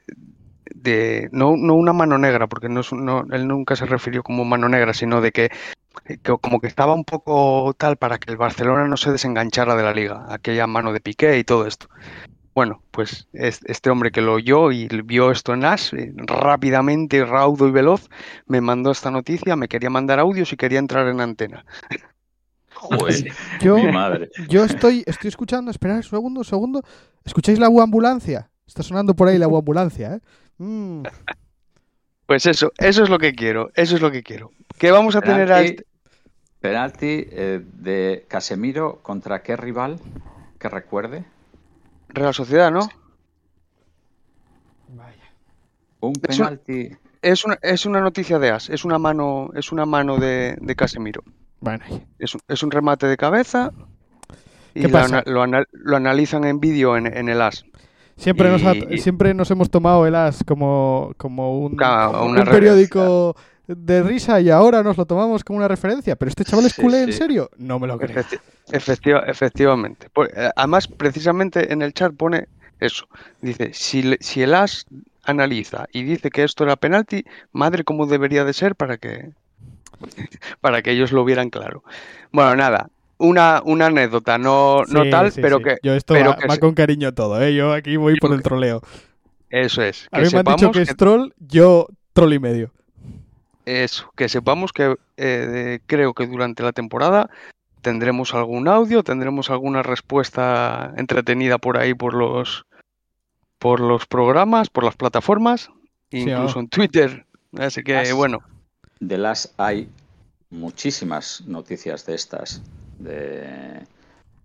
de 0.75 1.29
no, 1.31 1.55
no 1.57 1.75
una 1.75 1.93
mano 1.93 2.17
negra, 2.17 2.47
porque 2.47 2.69
no, 2.69 2.81
no- 2.91 3.25
él 3.31 3.47
nunca 3.47 3.75
se 3.75 3.85
refirió 3.85 4.23
como 4.23 4.45
mano 4.45 4.69
negra, 4.69 4.93
sino 4.93 5.21
de 5.21 5.31
que, 5.31 5.49
que 6.05 6.17
como 6.41 6.59
que 6.61 6.67
estaba 6.67 6.93
un 6.93 7.05
poco 7.05 7.73
tal 7.77 7.97
para 7.97 8.19
que 8.19 8.31
el 8.31 8.37
Barcelona 8.37 8.87
no 8.87 8.97
se 8.97 9.11
desenganchara 9.11 9.75
de 9.75 9.83
la 9.83 9.93
liga, 9.93 10.25
aquella 10.29 10.67
mano 10.67 10.93
de 10.93 11.01
Piqué 11.01 11.37
y 11.39 11.43
todo 11.43 11.67
esto. 11.67 11.87
Bueno, 12.55 12.83
pues 12.91 13.27
es- 13.33 13.61
este 13.65 13.89
hombre 13.89 14.11
que 14.11 14.21
lo 14.21 14.33
oyó 14.35 14.71
y 14.71 14.87
vio 15.05 15.31
esto 15.31 15.53
en 15.53 15.65
As, 15.65 15.93
eh, 15.93 16.13
rápidamente, 16.17 17.25
raudo 17.25 17.67
y 17.67 17.71
veloz, 17.71 18.09
me 18.47 18.61
mandó 18.61 18.91
esta 18.91 19.11
noticia, 19.11 19.55
me 19.55 19.67
quería 19.69 19.89
mandar 19.89 20.19
audios 20.19 20.53
y 20.53 20.57
quería 20.57 20.79
entrar 20.79 21.07
en 21.07 21.21
antena. 21.21 21.65
Joder, 22.79 23.33
Yo, 23.61 23.77
mi 23.77 23.91
madre. 23.91 24.29
yo 24.47 24.63
estoy, 24.63 25.03
estoy 25.05 25.27
escuchando, 25.27 25.69
esperad 25.71 25.97
un 25.97 26.03
segundo, 26.03 26.39
un 26.41 26.45
segundo. 26.45 26.81
¿Escucháis 27.25 27.59
la 27.59 27.67
ambulancia? 27.67 28.49
Está 28.65 28.83
sonando 28.83 29.15
por 29.15 29.27
ahí 29.27 29.37
la 29.37 29.45
ambulancia, 29.45 30.15
¿eh? 30.15 30.19
Mm, 30.57 31.03
Pues 32.25 32.45
eso, 32.45 32.71
eso 32.77 33.03
es 33.03 33.09
lo 33.09 33.17
que 33.19 33.33
quiero, 33.33 33.69
eso 33.75 33.95
es 33.95 34.01
lo 34.01 34.11
que 34.11 34.23
quiero. 34.23 34.51
¿Qué 34.77 34.91
vamos 34.91 35.15
a 35.15 35.21
tener 35.21 35.51
a 35.51 35.57
Penalti, 35.57 35.69
este? 35.71 35.85
penalti, 36.61 37.27
eh, 37.31 37.61
de 37.73 38.25
Casemiro 38.27 38.99
contra 39.01 39.41
qué 39.41 39.55
rival 39.57 39.99
que 40.59 40.69
recuerde. 40.69 41.25
Real 42.09 42.33
Sociedad, 42.33 42.71
¿no? 42.71 42.87
Un 46.01 46.13
Es 46.27 46.39
un- 46.39 46.45
penalti. 46.45 46.89
Es 47.21 47.43
una, 47.43 47.57
es 47.61 47.85
una 47.85 47.99
noticia 47.99 48.39
de 48.39 48.49
As, 48.51 48.69
es 48.69 48.85
una 48.85 48.97
mano, 48.97 49.49
es 49.53 49.73
una 49.73 49.85
mano 49.85 50.17
de, 50.17 50.57
de 50.61 50.75
Casemiro. 50.75 51.21
Bueno, 51.61 51.83
Es 52.19 52.33
un, 52.35 52.41
es 52.47 52.63
un 52.63 52.71
remate 52.71 53.07
de 53.07 53.17
cabeza 53.17 53.71
y 54.73 54.81
¿Qué 54.81 54.87
lo, 54.87 54.99
lo 55.25 55.41
ana- 55.41 55.65
lo 55.71 55.97
analizan 55.97 56.43
en 56.45 56.59
vídeo 56.59 56.95
en, 56.95 57.07
en 57.07 57.27
el 57.29 57.41
As. 57.41 57.65
siempre, 58.15 58.49
nos 58.49 58.63
ha- 58.63 58.73
Y- 58.75 58.97
siempre 58.99 59.33
nos 59.33 59.49
hemos 59.51 59.69
tomado 59.69 60.05
el 60.07 60.15
as 60.15 60.43
como, 60.45 61.13
como 61.17 61.59
un, 61.59 61.75
un 62.23 62.35
periódico 62.45 63.35
de 63.67 64.01
risa 64.03 64.39
y 64.41 64.49
ahora 64.49 64.81
nos 64.83 64.97
lo 64.97 65.05
tomamos 65.05 65.43
como 65.43 65.57
una 65.57 65.67
referencia. 65.67 66.15
Pero 66.15 66.29
este 66.29 66.43
chaval 66.45 66.65
es 66.65 66.73
Sí, 66.73 66.81
culé, 66.81 67.03
¿en 67.03 67.13
serio? 67.13 67.49
No 67.57 67.77
me 67.79 67.87
lo 67.87 67.97
creo. 67.97 68.15
Efecti- 68.15 68.39
efectiva- 68.71 69.23
efectivamente. 69.27 70.07
Eh, 70.35 70.49
además, 70.55 70.87
precisamente 70.87 71.71
en 71.73 71.81
el 71.81 71.93
chat 71.93 72.13
pone 72.15 72.47
eso. 72.79 73.05
Dice, 73.41 73.71
si, 73.73 74.15
si 74.21 74.41
el 74.43 74.53
As 74.53 74.85
analiza 75.23 75.85
y 75.91 76.03
dice 76.03 76.29
que 76.31 76.43
esto 76.43 76.63
era 76.63 76.75
penalti, 76.77 77.25
madre, 77.51 77.83
¿cómo 77.83 78.05
debería 78.07 78.45
de 78.45 78.53
ser 78.53 78.75
para 78.75 78.97
que, 78.97 79.31
para 80.61 80.81
que 80.81 80.91
ellos 80.91 81.11
lo 81.11 81.25
vieran 81.25 81.49
claro? 81.49 81.83
Bueno, 82.31 82.55
nada, 82.55 82.89
una, 83.17 83.61
una 83.65 83.87
anécdota, 83.87 84.37
no, 84.37 84.83
no 84.85 85.09
tal, 85.09 85.31
sí, 85.31 85.41
pero 85.41 85.57
sí. 85.57 85.63
que 85.63 85.77
Yo 85.83 85.93
esto 85.93 86.13
pero 86.13 86.31
va, 86.31 86.37
que 86.37 86.47
va 86.47 86.57
con 86.57 86.73
cariño 86.73 87.13
todo, 87.13 87.41
¿eh? 87.41 87.53
Yo 87.53 87.73
aquí 87.73 87.97
voy 87.97 88.17
por 88.17 88.33
el 88.33 88.41
troleo. 88.41 88.81
eso 89.49 89.81
es. 89.83 90.07
A 90.11 90.19
mí 90.19 90.27
me 90.31 90.39
han 90.39 90.45
dicho 90.45 90.71
que 90.71 90.81
es 90.81 90.95
troll, 90.95 91.31
yo 91.39 91.87
troll 92.13 92.33
y 92.33 92.39
medio. 92.39 92.71
Eso, 93.65 94.11
que 94.15 94.29
sepamos 94.29 94.73
que 94.73 94.95
eh, 95.17 95.79
creo 95.85 96.13
que 96.13 96.25
durante 96.25 96.63
la 96.63 96.71
temporada 96.71 97.29
tendremos 97.81 98.33
algún 98.33 98.67
audio, 98.67 99.03
tendremos 99.03 99.49
alguna 99.49 99.83
respuesta 99.83 100.93
entretenida 100.97 101.57
por 101.59 101.77
ahí 101.77 101.93
por 101.93 102.13
los 102.13 102.65
por 103.59 103.81
los 103.81 104.05
programas, 104.05 104.69
por 104.69 104.85
las 104.85 104.95
plataformas, 104.95 105.69
Sí, 106.11 106.19
incluso 106.21 106.57
oh. 106.57 106.61
en 106.61 106.69
Twitter. 106.69 107.25
Así 107.57 107.83
que 107.83 107.97
As- 107.97 108.13
bueno, 108.13 108.39
De 108.99 109.17
las 109.17 109.53
hay 109.57 109.89
muchísimas 110.49 111.41
noticias 111.47 112.05
de 112.05 112.15
estas 112.15 112.61
de, 112.97 113.85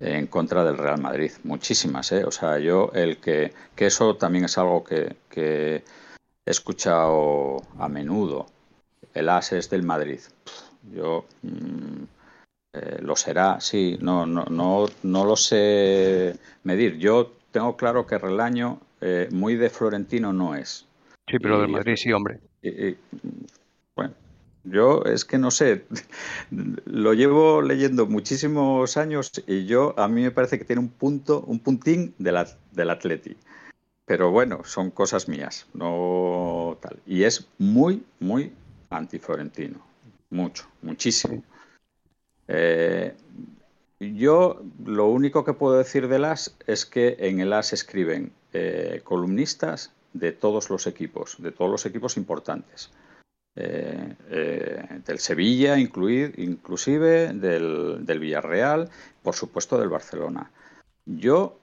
en 0.01 0.27
contra 0.27 0.65
del 0.65 0.79
Real 0.79 1.01
Madrid. 1.01 1.33
Muchísimas, 1.43 2.13
¿eh? 2.13 2.25
O 2.25 2.31
sea, 2.31 2.59
yo 2.59 2.91
el 2.95 3.19
que, 3.19 3.53
que 3.75 3.87
eso 3.87 4.17
también 4.17 4.45
es 4.45 4.57
algo 4.59 4.85
que, 4.85 5.17
que 5.31 5.77
he 6.47 6.51
escuchado 6.51 7.63
a 7.79 7.89
menudo. 7.89 8.47
El 9.13 9.29
as 9.29 9.53
es 9.53 9.71
del 9.71 9.83
Madrid. 9.83 10.21
Pff, 10.45 10.63
Yo 10.95 11.25
mm, 11.43 12.03
eh, 12.75 12.99
lo 13.01 13.17
será, 13.17 13.61
sí, 13.61 13.99
no, 14.01 14.27
no, 14.27 14.45
no, 14.45 14.87
no 15.03 15.25
lo 15.25 15.37
sé 15.37 16.37
medir. 16.65 16.99
Yo 16.99 17.33
tengo 17.51 17.77
claro 17.77 18.07
que 18.07 18.19
Relaño 18.19 18.81
eh, 19.01 19.29
muy 19.33 19.57
de 19.57 19.71
Florentino 19.71 20.33
no 20.33 20.55
es. 20.55 20.87
sí, 21.29 21.39
pero 21.39 21.61
del 21.61 21.71
Madrid 21.71 21.97
sí, 21.97 22.13
hombre. 22.13 22.41
Y- 22.63 22.89
y, 22.89 22.99
bueno, 23.97 24.15
yo 24.65 25.03
es 25.05 25.25
que 25.25 25.39
no 25.39 25.51
sé, 25.51 25.85
lo 26.87 27.15
llevo 27.15 27.63
leyendo 27.63 28.07
muchísimos 28.07 28.97
años 28.97 29.31
y 29.47 29.67
yo 29.67 29.95
a 29.99 30.09
mí 30.09 30.23
me 30.23 30.31
parece 30.31 30.59
que 30.59 30.65
tiene 30.65 30.81
un 30.81 30.89
punto, 30.89 31.41
un 31.47 31.61
puntín 31.61 32.15
del, 32.19 32.37
del 32.73 32.91
Atleti. 32.91 33.37
Pero 34.07 34.31
bueno, 34.31 34.65
son 34.65 34.91
cosas 34.91 35.29
mías, 35.29 35.67
no 35.73 36.77
tal. 36.83 36.99
Y 37.07 37.25
es 37.25 37.49
muy, 37.59 38.05
muy 38.21 38.53
anti-florentino. 38.91 39.79
Mucho, 40.31 40.67
muchísimo. 40.83 41.43
Eh, 42.49 43.15
yo 44.01 44.63
lo 44.85 45.07
único 45.07 45.45
que 45.45 45.55
puedo 45.55 45.79
decir 45.79 46.09
del 46.09 46.27
AS 46.27 46.55
es 46.67 46.85
que 46.85 47.17
en 47.19 47.41
el 47.41 47.53
AS 47.53 47.73
escriben 47.73 48.33
eh, 48.53 49.01
columnistas 49.05 49.93
de 50.13 50.33
todos 50.33 50.69
los 50.69 50.87
equipos, 50.87 51.37
de 51.39 51.53
todos 51.53 51.71
los 51.71 51.87
equipos 51.87 52.17
importantes. 52.17 52.91
Eh, 53.57 54.17
eh, 54.31 55.01
del 55.07 55.19
Sevilla, 55.21 55.77
incluid- 55.79 56.35
inclusive 56.39 57.33
del, 57.33 58.05
del 58.05 58.19
Villarreal, 58.19 58.91
por 59.23 59.37
supuesto 59.37 59.79
del 59.79 59.89
Barcelona. 59.89 60.51
Yo 61.07 61.61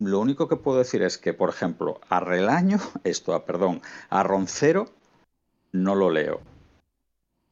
lo 0.00 0.18
único 0.18 0.48
que 0.48 0.56
puedo 0.56 0.78
decir 0.78 1.02
es 1.02 1.18
que, 1.18 1.32
por 1.32 1.48
ejemplo, 1.50 2.00
a 2.08 2.18
Relaño, 2.18 2.78
esto, 3.04 3.34
a, 3.34 3.44
perdón, 3.44 3.80
a 4.08 4.24
Roncero 4.24 4.86
no 5.72 5.94
lo 5.94 6.10
leo. 6.10 6.40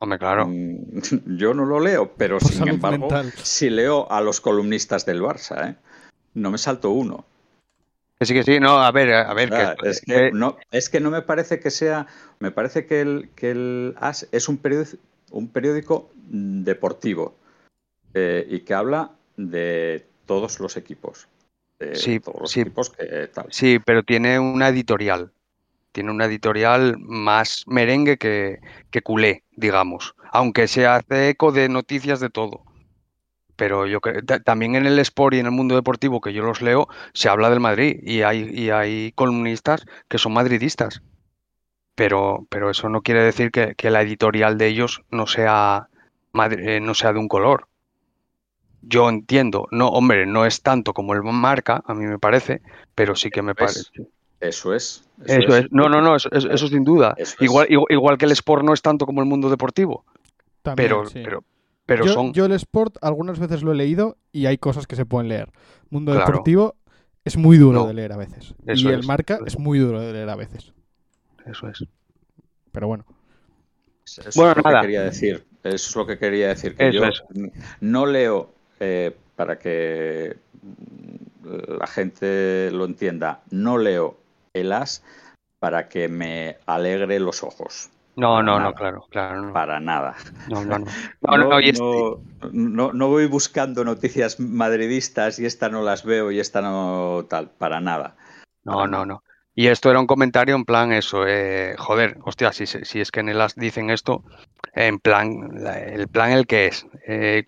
Hombre, 0.00 0.18
claro. 0.18 0.48
Mm, 0.48 1.00
Yo 1.38 1.54
no 1.54 1.64
lo 1.64 1.78
leo, 1.78 2.14
pero 2.16 2.40
sin 2.40 2.66
embargo, 2.66 3.10
mental. 3.10 3.32
si 3.42 3.70
leo 3.70 4.10
a 4.10 4.20
los 4.20 4.40
columnistas 4.40 5.06
del 5.06 5.22
Barça, 5.22 5.70
¿eh? 5.70 5.76
no 6.34 6.50
me 6.50 6.58
salto 6.58 6.90
uno. 6.90 7.26
Que 8.18 8.26
sí, 8.26 8.34
que 8.34 8.42
sí, 8.42 8.58
no, 8.58 8.82
a 8.82 8.90
ver, 8.90 9.12
a 9.14 9.32
ver, 9.32 9.50
Ah, 9.52 9.76
que, 9.80 9.88
es, 9.90 10.00
que 10.00 10.12
que- 10.12 10.32
no, 10.32 10.56
es 10.72 10.88
que 10.90 11.00
no 11.00 11.10
me 11.10 11.22
parece 11.22 11.60
que 11.60 11.70
sea. 11.70 12.06
Me 12.40 12.50
parece 12.50 12.86
que 12.86 13.00
el, 13.00 13.30
que 13.36 13.50
el 13.52 13.94
AS 13.98 14.28
es 14.32 14.48
un 14.48 14.58
periódico, 14.58 14.98
un 15.30 15.48
periódico 15.48 16.10
deportivo 16.30 17.36
eh, 18.14 18.46
y 18.50 18.60
que 18.60 18.74
habla 18.74 19.12
de 19.36 20.06
todos 20.26 20.60
los 20.60 20.76
equipos. 20.76 21.28
De 21.78 21.94
Sí, 21.94 22.18
todos 22.20 22.40
los 22.40 22.52
sí. 22.52 22.60
equipos 22.60 22.90
que 22.90 23.28
tal. 23.28 23.46
sí, 23.50 23.78
pero 23.78 24.02
tiene 24.02 24.38
una 24.40 24.68
editorial. 24.68 25.32
tiene 25.92 26.10
una 26.12 26.26
editorial 26.26 26.96
más 27.00 27.64
merengue 27.66 28.18
que, 28.18 28.60
que 28.90 29.02
culé, 29.02 29.44
digamos, 29.56 30.14
aunque 30.32 30.68
se 30.68 30.86
hace 30.86 31.30
eco 31.30 31.52
de 31.52 31.68
noticias 31.68 32.20
de 32.20 32.30
todo. 32.30 32.64
Pero 33.58 33.86
yo 33.88 34.00
creo, 34.00 34.22
ta- 34.24 34.38
también 34.38 34.76
en 34.76 34.86
el 34.86 34.98
Sport 35.00 35.34
y 35.34 35.40
en 35.40 35.46
el 35.46 35.52
mundo 35.52 35.74
deportivo 35.74 36.20
que 36.20 36.32
yo 36.32 36.44
los 36.44 36.62
leo, 36.62 36.86
se 37.12 37.28
habla 37.28 37.50
del 37.50 37.58
Madrid 37.58 37.98
y 38.04 38.22
hay, 38.22 38.48
y 38.54 38.70
hay 38.70 39.10
columnistas 39.16 39.84
que 40.08 40.16
son 40.18 40.32
madridistas. 40.32 41.02
Pero, 41.96 42.46
pero 42.48 42.70
eso 42.70 42.88
no 42.88 43.02
quiere 43.02 43.24
decir 43.24 43.50
que, 43.50 43.74
que 43.74 43.90
la 43.90 44.02
editorial 44.02 44.56
de 44.58 44.68
ellos 44.68 45.02
no 45.10 45.26
sea, 45.26 45.88
eh, 46.52 46.78
no 46.80 46.94
sea 46.94 47.12
de 47.12 47.18
un 47.18 47.26
color. 47.26 47.66
Yo 48.80 49.08
entiendo, 49.08 49.66
no, 49.72 49.88
hombre, 49.88 50.24
no 50.24 50.46
es 50.46 50.62
tanto 50.62 50.94
como 50.94 51.12
el 51.14 51.22
marca, 51.24 51.82
a 51.84 51.94
mí 51.94 52.06
me 52.06 52.20
parece, 52.20 52.62
pero 52.94 53.16
sí 53.16 53.28
que 53.28 53.42
me 53.42 53.52
Eso 53.56 53.64
es, 53.64 53.90
parece. 53.90 54.10
Eso 54.40 54.72
es. 54.74 55.04
Eso 55.24 55.56
es, 55.56 55.66
no, 55.72 55.88
no, 55.88 56.00
no, 56.00 56.14
eso, 56.14 56.28
eso- 56.30 56.48
eso 56.48 56.68
sin 56.68 56.84
duda. 56.84 57.16
Igual, 57.40 57.66
igual, 57.68 57.86
igual 57.90 58.18
que 58.18 58.26
el 58.26 58.30
Sport 58.32 58.62
no 58.62 58.72
es 58.72 58.82
tanto 58.82 59.04
como 59.04 59.20
el 59.20 59.26
mundo 59.26 59.50
deportivo, 59.50 60.04
También, 60.62 60.88
pero, 60.88 61.06
sí. 61.06 61.20
pero, 61.24 61.42
pero 61.88 62.04
yo, 62.04 62.12
son. 62.12 62.32
yo 62.34 62.44
el 62.44 62.52
Sport 62.52 62.98
algunas 63.00 63.38
veces 63.38 63.62
lo 63.62 63.72
he 63.72 63.74
leído 63.74 64.18
y 64.30 64.44
hay 64.46 64.58
cosas 64.58 64.86
que 64.86 64.94
se 64.94 65.06
pueden 65.06 65.28
leer. 65.28 65.50
Mundo 65.90 66.12
Claro. 66.12 66.26
deportivo 66.26 66.74
es 67.24 67.36
muy 67.38 67.56
duro 67.56 67.80
No. 67.80 67.86
de 67.86 67.94
leer 67.94 68.12
a 68.12 68.16
veces. 68.18 68.54
Eso 68.66 68.90
y 68.90 68.92
el 68.92 69.00
es, 69.00 69.06
marca 69.06 69.38
es. 69.46 69.58
muy 69.58 69.78
duro 69.78 70.00
de 70.00 70.12
leer 70.12 70.28
a 70.28 70.36
veces. 70.36 70.72
Eso 71.46 71.66
es. 71.68 71.84
Pero 72.72 72.88
bueno. 72.88 73.06
Eso 74.06 74.28
es 74.28 74.36
Bueno, 74.36 74.54
lo 74.56 74.62
nada. 74.62 74.80
que 74.80 74.86
quería 74.86 75.02
decir. 75.02 75.44
Eso 75.64 75.74
es 75.90 75.96
lo 75.96 76.06
que 76.06 76.18
quería 76.18 76.48
decir. 76.48 76.76
Que 76.76 76.92
yo 76.92 77.04
es. 77.04 77.22
no 77.80 78.04
leo, 78.06 78.50
eh, 78.80 79.16
para 79.34 79.58
que 79.58 80.36
la 81.42 81.86
gente 81.86 82.70
lo 82.70 82.84
entienda, 82.84 83.40
no 83.50 83.78
leo 83.78 84.18
el 84.52 84.72
as 84.72 85.02
para 85.58 85.88
que 85.88 86.08
me 86.08 86.58
alegre 86.66 87.18
los 87.18 87.42
ojos. 87.42 87.88
No, 88.18 88.42
no, 88.42 88.58
no, 88.58 88.74
claro, 88.74 89.06
claro. 89.10 89.42
No, 89.42 89.52
Para 89.52 89.78
nada. 89.78 90.16
no, 90.48 90.64
no. 90.64 90.78
No, 90.78 90.84
no, 91.22 91.36
no, 91.38 91.48
No, 91.50 91.60
y 91.60 91.68
es- 91.70 91.78
no- 91.80 92.18
no- 92.52 92.92
no 92.92 93.08
voy 93.08 93.26
buscando 93.26 93.84
noticias 93.84 94.40
madridistas 94.40 95.38
y 95.38 95.46
esta 95.46 95.68
no 95.68 95.82
las 95.82 96.04
veo 96.04 96.30
y 96.32 96.40
esta 96.40 96.60
no 96.60 97.26
tal. 97.28 97.50
Para 97.50 97.80
nada. 97.80 98.16
no, 98.64 98.86
no, 98.86 99.06
no. 99.06 99.22
Y 99.54 99.66
esto 99.66 99.90
era 99.90 99.98
un 99.98 100.06
comentario 100.06 100.54
en 100.54 100.64
plan 100.64 100.92
eso, 100.92 101.24
eh, 101.26 101.74
joder, 101.78 102.16
hostia, 102.24 102.52
si, 102.52 102.66
se- 102.66 102.84
si 102.84 103.00
es 103.00 103.10
que 103.10 103.20
en 103.20 103.28
el 103.28 103.40
as 103.40 103.56
dicen 103.56 103.90
esto, 103.90 104.22
en 104.72 104.98
plan, 105.00 105.48
la- 105.52 105.78
el 105.80 106.06
plan 106.08 106.30
el 106.32 106.46
que 106.46 106.66
es. 106.66 106.86
Eh, 107.06 107.42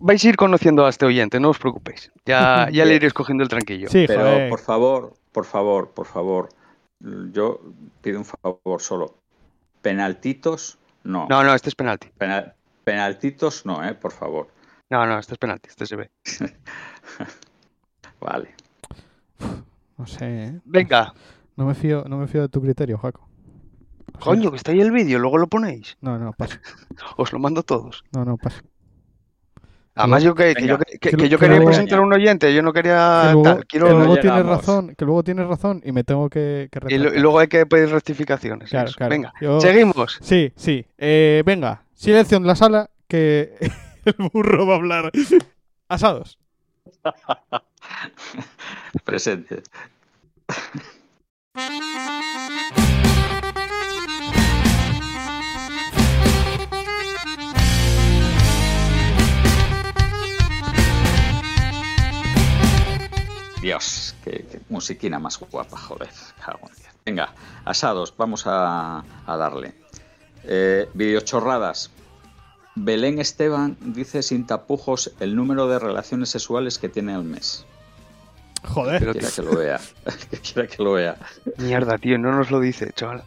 vais 0.00 0.22
a 0.24 0.28
ir 0.28 0.36
conociendo 0.36 0.84
a 0.84 0.90
este 0.90 1.06
oyente, 1.06 1.38
no 1.40 1.50
os 1.50 1.58
preocupéis. 1.58 2.10
Ya, 2.26 2.68
ya 2.72 2.84
le 2.84 2.94
iréis 2.96 3.14
cogiendo 3.14 3.42
el 3.44 3.48
tranquillo. 3.48 3.88
Sí, 3.88 4.04
Pero 4.06 4.20
joder. 4.24 4.48
por 4.50 4.60
favor, 4.60 5.14
por 5.32 5.44
favor, 5.46 5.90
por 5.94 6.06
favor, 6.06 6.48
yo 7.32 7.60
pido 8.02 8.18
un 8.18 8.24
favor 8.26 8.80
solo. 8.82 9.17
Penaltitos, 9.88 10.76
no. 11.04 11.26
No, 11.30 11.42
no, 11.42 11.54
este 11.54 11.70
es 11.70 11.74
penalti. 11.74 12.10
Penal- 12.18 12.52
penaltitos, 12.84 13.64
no, 13.64 13.82
eh, 13.82 13.94
por 13.94 14.12
favor. 14.12 14.48
No, 14.90 15.06
no, 15.06 15.18
este 15.18 15.32
es 15.32 15.38
penalti, 15.38 15.70
este 15.70 15.86
se 15.86 15.96
ve. 15.96 16.10
Vale. 18.20 18.54
No 19.96 20.06
sé, 20.06 20.44
¿eh? 20.44 20.60
Venga, 20.66 21.14
No 21.56 21.64
me 21.64 21.74
fío, 21.74 22.04
no 22.06 22.18
me 22.18 22.26
fío 22.26 22.42
de 22.42 22.48
tu 22.50 22.60
criterio, 22.60 22.98
Jaco. 22.98 23.26
Coño, 24.20 24.50
que 24.50 24.58
está 24.58 24.72
ahí 24.72 24.80
el 24.82 24.90
vídeo, 24.92 25.18
luego 25.18 25.38
lo 25.38 25.46
ponéis. 25.46 25.96
No, 26.02 26.18
no, 26.18 26.32
paso. 26.34 26.58
Os 27.16 27.32
lo 27.32 27.38
mando 27.38 27.62
todos. 27.62 28.04
No, 28.12 28.26
no, 28.26 28.36
paso. 28.36 28.60
Además, 29.98 30.22
yo, 30.22 30.34
que, 30.34 30.54
que 30.54 30.66
yo, 30.66 30.78
que- 30.78 30.98
que 30.98 31.10
Que- 31.10 31.28
yo 31.28 31.38
que 31.38 31.44
quería 31.44 31.56
luego- 31.56 31.66
presentar 31.66 31.98
a 31.98 32.02
un 32.02 32.12
oyente, 32.12 32.54
yo 32.54 32.62
no 32.62 32.72
quería 32.72 33.20
que 33.24 33.32
luego, 33.32 33.42
tal, 33.42 33.58
que 33.60 33.66
quiero- 33.66 33.88
luego 33.90 34.14
no 34.14 34.20
tienes 34.20 34.46
razón, 34.46 34.94
que 34.96 35.04
luego 35.04 35.22
tienes 35.24 35.46
razón 35.46 35.82
y 35.84 35.92
me 35.92 36.04
tengo 36.04 36.30
que, 36.30 36.68
que 36.70 36.80
y, 36.88 36.94
y 36.94 36.98
luego 37.20 37.38
hay 37.40 37.48
que 37.48 37.66
pedir 37.66 37.90
rectificaciones. 37.90 38.70
Claro, 38.70 38.88
eso. 38.88 38.96
claro. 38.96 39.10
Venga, 39.10 39.32
Yo- 39.40 39.60
seguimos. 39.60 40.18
Sí, 40.22 40.52
sí. 40.56 40.86
Eh, 40.96 41.42
venga, 41.44 41.82
silencio 41.94 42.38
en 42.38 42.46
la 42.46 42.54
sala 42.56 42.88
que 43.08 43.54
el 44.04 44.14
burro 44.32 44.66
va 44.66 44.74
a 44.74 44.76
hablar. 44.76 45.10
Asados. 45.88 46.38
Presente. 49.04 49.62
Dios, 63.60 64.14
qué, 64.24 64.46
qué 64.50 64.60
musiquina 64.68 65.18
más 65.18 65.38
guapa, 65.38 65.76
joder. 65.76 66.08
Venga, 67.04 67.34
asados, 67.64 68.14
vamos 68.16 68.46
a, 68.46 69.02
a 69.26 69.36
darle. 69.36 69.74
Eh, 70.44 70.88
videochorradas. 70.94 71.90
Belén 72.76 73.18
Esteban 73.18 73.76
dice 73.80 74.22
sin 74.22 74.46
tapujos 74.46 75.12
el 75.18 75.34
número 75.34 75.66
de 75.66 75.80
relaciones 75.80 76.28
sexuales 76.28 76.78
que 76.78 76.88
tiene 76.88 77.14
al 77.14 77.24
mes. 77.24 77.66
Joder. 78.62 79.00
Pero 79.00 79.12
Quiera 79.12 79.28
que 79.34 79.42
lo 79.42 79.56
vea. 79.56 79.80
que 80.30 80.38
quiera 80.38 80.68
que 80.68 80.82
lo 80.82 80.92
vea. 80.92 81.16
Mierda, 81.56 81.98
tío, 81.98 82.18
no 82.18 82.30
nos 82.30 82.50
lo 82.52 82.60
dice, 82.60 82.92
chaval. 82.92 83.24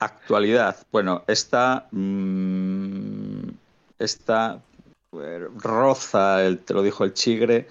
Actualidad. 0.00 0.76
Bueno, 0.90 1.22
esta. 1.28 1.86
mm, 1.92 3.50
esta 3.98 4.62
roza, 5.12 6.44
el, 6.44 6.60
te 6.60 6.74
lo 6.74 6.82
dijo 6.82 7.04
el 7.04 7.14
chigre, 7.14 7.68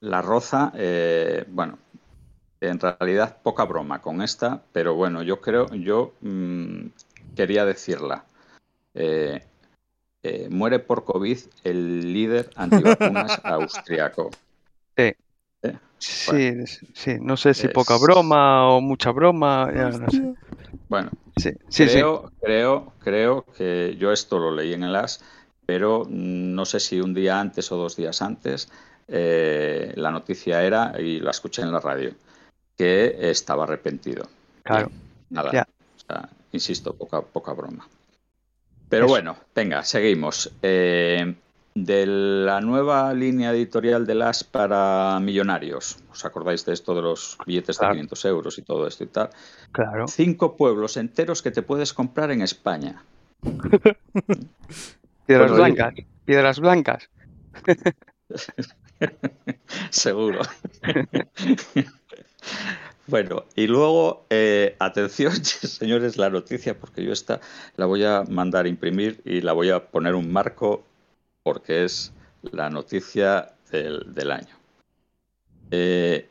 la 0.00 0.22
roza. 0.22 0.72
eh, 0.74 1.44
bueno, 1.48 1.78
en 2.60 2.80
realidad 2.80 3.38
poca 3.42 3.64
broma 3.64 4.00
con 4.00 4.22
esta, 4.22 4.62
pero 4.72 4.94
bueno, 4.94 5.22
yo 5.22 5.40
creo, 5.40 5.68
yo 5.74 6.14
mm, 6.20 6.86
quería 7.36 7.64
decirla. 7.64 8.24
Eh, 8.94 9.40
eh, 10.24 10.48
muere 10.50 10.80
por 10.80 11.04
COVID 11.04 11.38
el 11.64 12.12
líder 12.12 12.50
antivacunas 12.56 13.40
austriaco. 13.44 14.32
Sí, 15.98 16.64
sí, 16.94 17.16
no 17.20 17.36
sé 17.36 17.54
si 17.54 17.66
Es- 17.66 17.72
poca 17.72 17.96
broma 17.96 18.68
o 18.70 18.80
mucha 18.80 19.10
broma, 19.10 19.70
ya 19.74 19.90
no 19.90 20.10
sé. 20.10 20.34
Bueno, 20.88 21.10
Sí, 21.36 21.50
sí, 21.68 21.88
sí. 21.88 22.00
creo, 22.00 22.32
creo, 22.40 22.92
creo 22.98 23.44
que 23.56 23.96
yo 23.98 24.12
esto 24.12 24.38
lo 24.38 24.50
leí 24.50 24.72
en 24.74 24.82
el 24.84 24.96
AS, 24.96 25.22
pero 25.68 26.06
no 26.08 26.64
sé 26.64 26.80
si 26.80 26.98
un 26.98 27.12
día 27.12 27.38
antes 27.38 27.70
o 27.72 27.76
dos 27.76 27.94
días 27.94 28.22
antes 28.22 28.70
eh, 29.06 29.92
la 29.96 30.10
noticia 30.10 30.62
era, 30.64 30.98
y 30.98 31.20
la 31.20 31.30
escuché 31.30 31.60
en 31.60 31.70
la 31.70 31.78
radio, 31.78 32.12
que 32.74 33.14
estaba 33.30 33.64
arrepentido. 33.64 34.26
Claro. 34.62 34.90
Nada, 35.28 35.50
o 35.50 36.00
sea, 36.00 36.26
insisto, 36.52 36.94
poca, 36.94 37.20
poca 37.20 37.52
broma. 37.52 37.86
Pero 38.88 39.04
Eso. 39.04 39.12
bueno, 39.12 39.36
venga, 39.54 39.82
seguimos. 39.84 40.50
Eh, 40.62 41.34
de 41.74 42.06
la 42.06 42.62
nueva 42.62 43.12
línea 43.12 43.50
editorial 43.52 44.06
de 44.06 44.14
las 44.14 44.44
para 44.44 45.20
millonarios, 45.20 45.98
¿os 46.10 46.24
acordáis 46.24 46.64
de 46.64 46.72
esto 46.72 46.94
de 46.94 47.02
los 47.02 47.36
billetes 47.46 47.76
Claro. 47.76 47.92
de 47.92 47.98
500 48.00 48.24
euros 48.24 48.58
y 48.58 48.62
todo 48.62 48.86
esto 48.86 49.04
y 49.04 49.08
tal? 49.08 49.28
Claro. 49.72 50.08
Cinco 50.08 50.56
pueblos 50.56 50.96
enteros 50.96 51.42
que 51.42 51.50
te 51.50 51.60
puedes 51.60 51.92
comprar 51.92 52.30
en 52.30 52.40
España. 52.40 53.02
Piedras 55.28 55.52
blancas. 55.52 55.94
Piedras 56.24 56.60
blancas. 56.60 57.10
Seguro. 59.90 60.40
bueno, 63.06 63.44
y 63.54 63.66
luego, 63.66 64.24
eh, 64.30 64.74
atención, 64.78 65.34
señores, 65.44 66.16
la 66.16 66.30
noticia, 66.30 66.78
porque 66.78 67.04
yo 67.04 67.12
esta 67.12 67.42
la 67.76 67.84
voy 67.84 68.04
a 68.04 68.24
mandar 68.26 68.64
a 68.64 68.70
imprimir 68.70 69.20
y 69.26 69.42
la 69.42 69.52
voy 69.52 69.68
a 69.68 69.90
poner 69.90 70.14
un 70.14 70.32
marco 70.32 70.82
porque 71.42 71.84
es 71.84 72.14
la 72.40 72.70
noticia 72.70 73.52
del, 73.70 74.14
del 74.14 74.30
año. 74.30 74.56
Eh, 75.70 76.26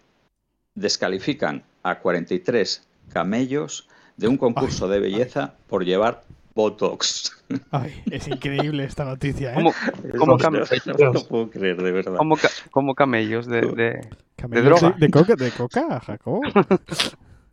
descalifican 0.74 1.64
a 1.84 2.00
43 2.00 2.84
camellos 3.14 3.88
de 4.16 4.28
un 4.28 4.38
concurso 4.38 4.88
de 4.88 5.00
belleza 5.00 5.54
por 5.68 5.86
llevar 5.86 6.24
Botox. 6.58 7.32
Ay, 7.70 8.02
es 8.10 8.28
increíble 8.28 8.84
esta 8.84 9.06
noticia, 9.06 9.52
¿eh? 9.52 9.54
Como, 9.54 9.74
como, 10.18 10.38
cam- 10.40 10.98
No 11.00 11.14
lo 11.14 11.24
puedo 11.28 11.50
creer, 11.52 11.80
de 11.82 11.92
verdad. 11.92 12.16
ca- 12.42 12.50
como 12.72 12.96
camellos 12.96 13.46
de, 13.46 13.62
de- 13.62 14.10
Camellos 14.36 14.66
droga. 14.66 14.96
De, 14.98 15.06
de 15.06 15.12
coca, 15.12 15.36
de 15.36 15.52
coca, 15.52 16.00
Jacobo. 16.00 16.42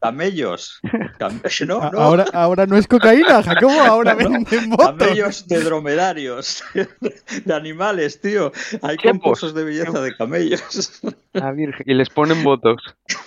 Camellos. 0.01 0.81
Cam- 1.19 1.41
no, 1.69 1.91
no. 1.91 1.99
Ahora, 2.01 2.25
ahora 2.33 2.67
no 2.67 2.79
es 2.79 2.89
cocaína, 2.89 3.43
Jacobo, 3.43 3.79
ahora 3.81 4.15
No, 4.15 4.31
venden 4.31 4.71
motos. 4.71 4.97
Camellos 4.99 5.47
de 5.49 5.61
dromedarios, 5.63 6.65
de 7.45 7.55
animales, 7.55 8.21
tío. 8.23 8.53
Hay 8.81 8.97
concursos 8.97 9.55
de 9.55 9.65
belleza 9.65 10.01
de 10.01 10.17
camellos. 10.17 11.01
la 11.35 11.53
Virgen. 11.53 11.85
Y 11.87 11.93
les 11.93 12.09
ponen 12.09 12.43
botox. 12.43 12.83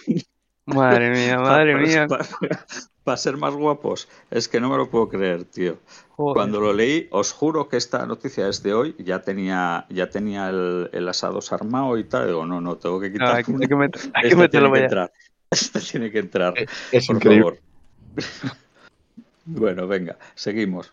Madre 0.65 1.11
mía, 1.11 1.37
madre 1.37 1.75
mía. 1.75 2.07
Para 3.08 3.15
ser 3.15 3.38
más 3.38 3.54
guapos. 3.54 4.10
Es 4.30 4.50
que 4.50 4.60
no 4.60 4.67
me 4.67 4.76
lo 4.76 4.89
puedo 4.89 5.08
creer, 5.08 5.46
tío. 5.46 5.78
Joder. 6.17 6.34
Cuando 6.34 6.60
lo 6.60 6.74
leí, 6.74 7.08
os 7.12 7.32
juro 7.32 7.70
que 7.70 7.78
esta 7.78 8.06
noticia 8.06 8.50
es 8.50 8.62
de 8.63 8.74
hoy. 8.74 8.96
Ya 9.00 9.22
tenía, 9.22 9.86
ya 9.89 10.10
tenía 10.10 10.50
el, 10.50 10.89
el 10.91 11.08
asado 11.08 11.39
armado 11.52 11.98
y 11.98 12.04
tal. 12.04 12.28
Digo, 12.28 12.46
no, 12.46 12.60
no, 12.60 12.76
tengo 12.76 13.00
que 13.00 13.08
No, 13.08 13.13
quitar. 13.13 13.36
hay, 13.38 13.43
que- 13.46 13.54
hay 13.54 13.60
que 13.60 13.76
met- 13.76 14.12
hay 14.13 14.22
que 14.24 14.28
Esto 14.28 14.39
meterlo 14.39 14.67
tiene 14.74 14.80
que 14.80 14.84
entrar. 14.84 15.13
Este 15.52 15.80
tiene 15.80 16.12
que 16.12 16.20
entrar, 16.20 16.54
Es 16.91 17.08
por 17.08 17.15
increíble. 17.15 17.41
favor. 17.43 17.58
bueno, 19.46 19.88
venga, 19.88 20.17
seguimos. 20.36 20.91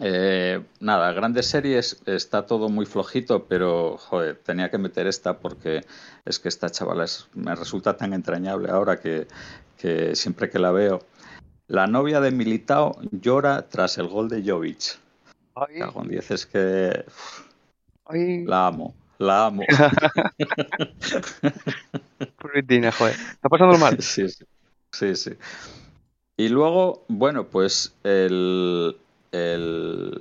Eh, 0.00 0.60
nada, 0.80 1.12
grandes 1.12 1.46
series 1.46 2.02
está 2.06 2.46
todo 2.46 2.68
muy 2.68 2.86
flojito, 2.86 3.44
pero 3.46 3.96
joder, 3.98 4.36
tenía 4.36 4.70
que 4.70 4.78
meter 4.78 5.06
esta 5.06 5.38
porque 5.38 5.82
es 6.24 6.38
que 6.38 6.48
esta 6.48 6.68
chavala 6.70 7.04
es- 7.04 7.28
me 7.34 7.54
resulta 7.54 7.96
tan 7.96 8.12
entrañable 8.12 8.70
ahora 8.70 8.98
que, 9.00 9.26
que 9.78 10.16
siempre 10.16 10.50
que 10.50 10.58
la 10.58 10.72
veo. 10.72 11.00
La 11.68 11.86
novia 11.86 12.20
de 12.20 12.30
Militao 12.30 12.98
llora 13.10 13.68
tras 13.68 13.98
el 13.98 14.08
gol 14.08 14.28
de 14.28 14.42
Jovic. 14.44 14.98
En 15.68 16.08
diez, 16.08 16.30
es 16.32 16.46
que 16.46 17.04
ay, 18.06 18.44
la 18.44 18.66
amo, 18.66 18.94
la 19.18 19.46
amo. 19.46 19.64
pobretina, 22.38 22.92
joder. 22.92 23.14
Está 23.14 23.48
pasando 23.48 23.78
mal. 23.78 24.00
Sí, 24.02 24.28
sí, 24.28 24.44
sí, 24.92 25.14
sí. 25.16 25.30
Y 26.36 26.48
luego, 26.48 27.04
bueno, 27.08 27.46
pues 27.46 27.94
el, 28.02 28.96
el, 29.34 30.12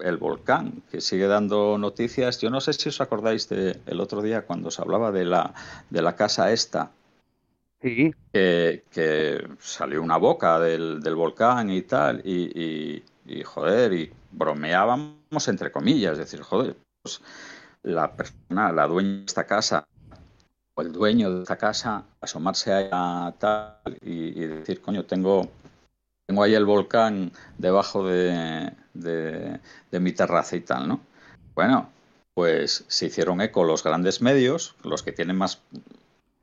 el 0.00 0.16
volcán, 0.18 0.82
que 0.90 1.00
sigue 1.00 1.26
dando 1.26 1.78
noticias. 1.78 2.40
Yo 2.40 2.50
no 2.50 2.60
sé 2.60 2.72
si 2.74 2.88
os 2.90 3.00
acordáis 3.00 3.48
de 3.48 3.80
el 3.86 4.00
otro 4.00 4.22
día 4.22 4.46
cuando 4.46 4.70
se 4.70 4.82
hablaba 4.82 5.12
de 5.12 5.24
la, 5.24 5.54
de 5.90 6.02
la 6.02 6.16
casa 6.16 6.52
esta, 6.52 6.90
Sí, 7.80 8.12
que, 8.32 8.84
que 8.90 9.46
salió 9.60 10.02
una 10.02 10.16
boca 10.16 10.58
del, 10.58 11.00
del 11.00 11.14
volcán 11.14 11.70
y 11.70 11.82
tal, 11.82 12.20
y, 12.24 12.50
y- 12.60 13.04
y, 13.26 13.42
joder, 13.42 13.92
y 13.94 14.12
bromeábamos 14.32 15.48
entre 15.48 15.72
comillas, 15.72 16.12
es 16.12 16.18
decir, 16.18 16.42
joder, 16.42 16.76
pues 17.02 17.22
la 17.82 18.14
persona, 18.14 18.72
la 18.72 18.86
dueña 18.86 19.18
de 19.20 19.24
esta 19.26 19.46
casa, 19.46 19.84
o 20.76 20.82
el 20.82 20.92
dueño 20.92 21.32
de 21.34 21.42
esta 21.42 21.56
casa, 21.58 22.04
asomarse 22.20 22.90
a 22.92 23.34
tal 23.38 23.98
y, 24.02 24.42
y 24.42 24.46
decir, 24.46 24.80
coño, 24.82 25.04
tengo, 25.04 25.48
tengo 26.26 26.42
ahí 26.42 26.54
el 26.54 26.64
volcán 26.64 27.32
debajo 27.58 28.06
de, 28.06 28.72
de, 28.94 29.60
de 29.90 30.00
mi 30.00 30.12
terraza 30.12 30.56
y 30.56 30.60
tal, 30.60 30.88
¿no? 30.88 31.00
Bueno, 31.54 31.90
pues 32.34 32.84
se 32.88 33.06
hicieron 33.06 33.40
eco 33.40 33.64
los 33.64 33.82
grandes 33.82 34.20
medios, 34.20 34.74
los 34.82 35.02
que 35.02 35.12
tienen 35.12 35.36
más 35.36 35.60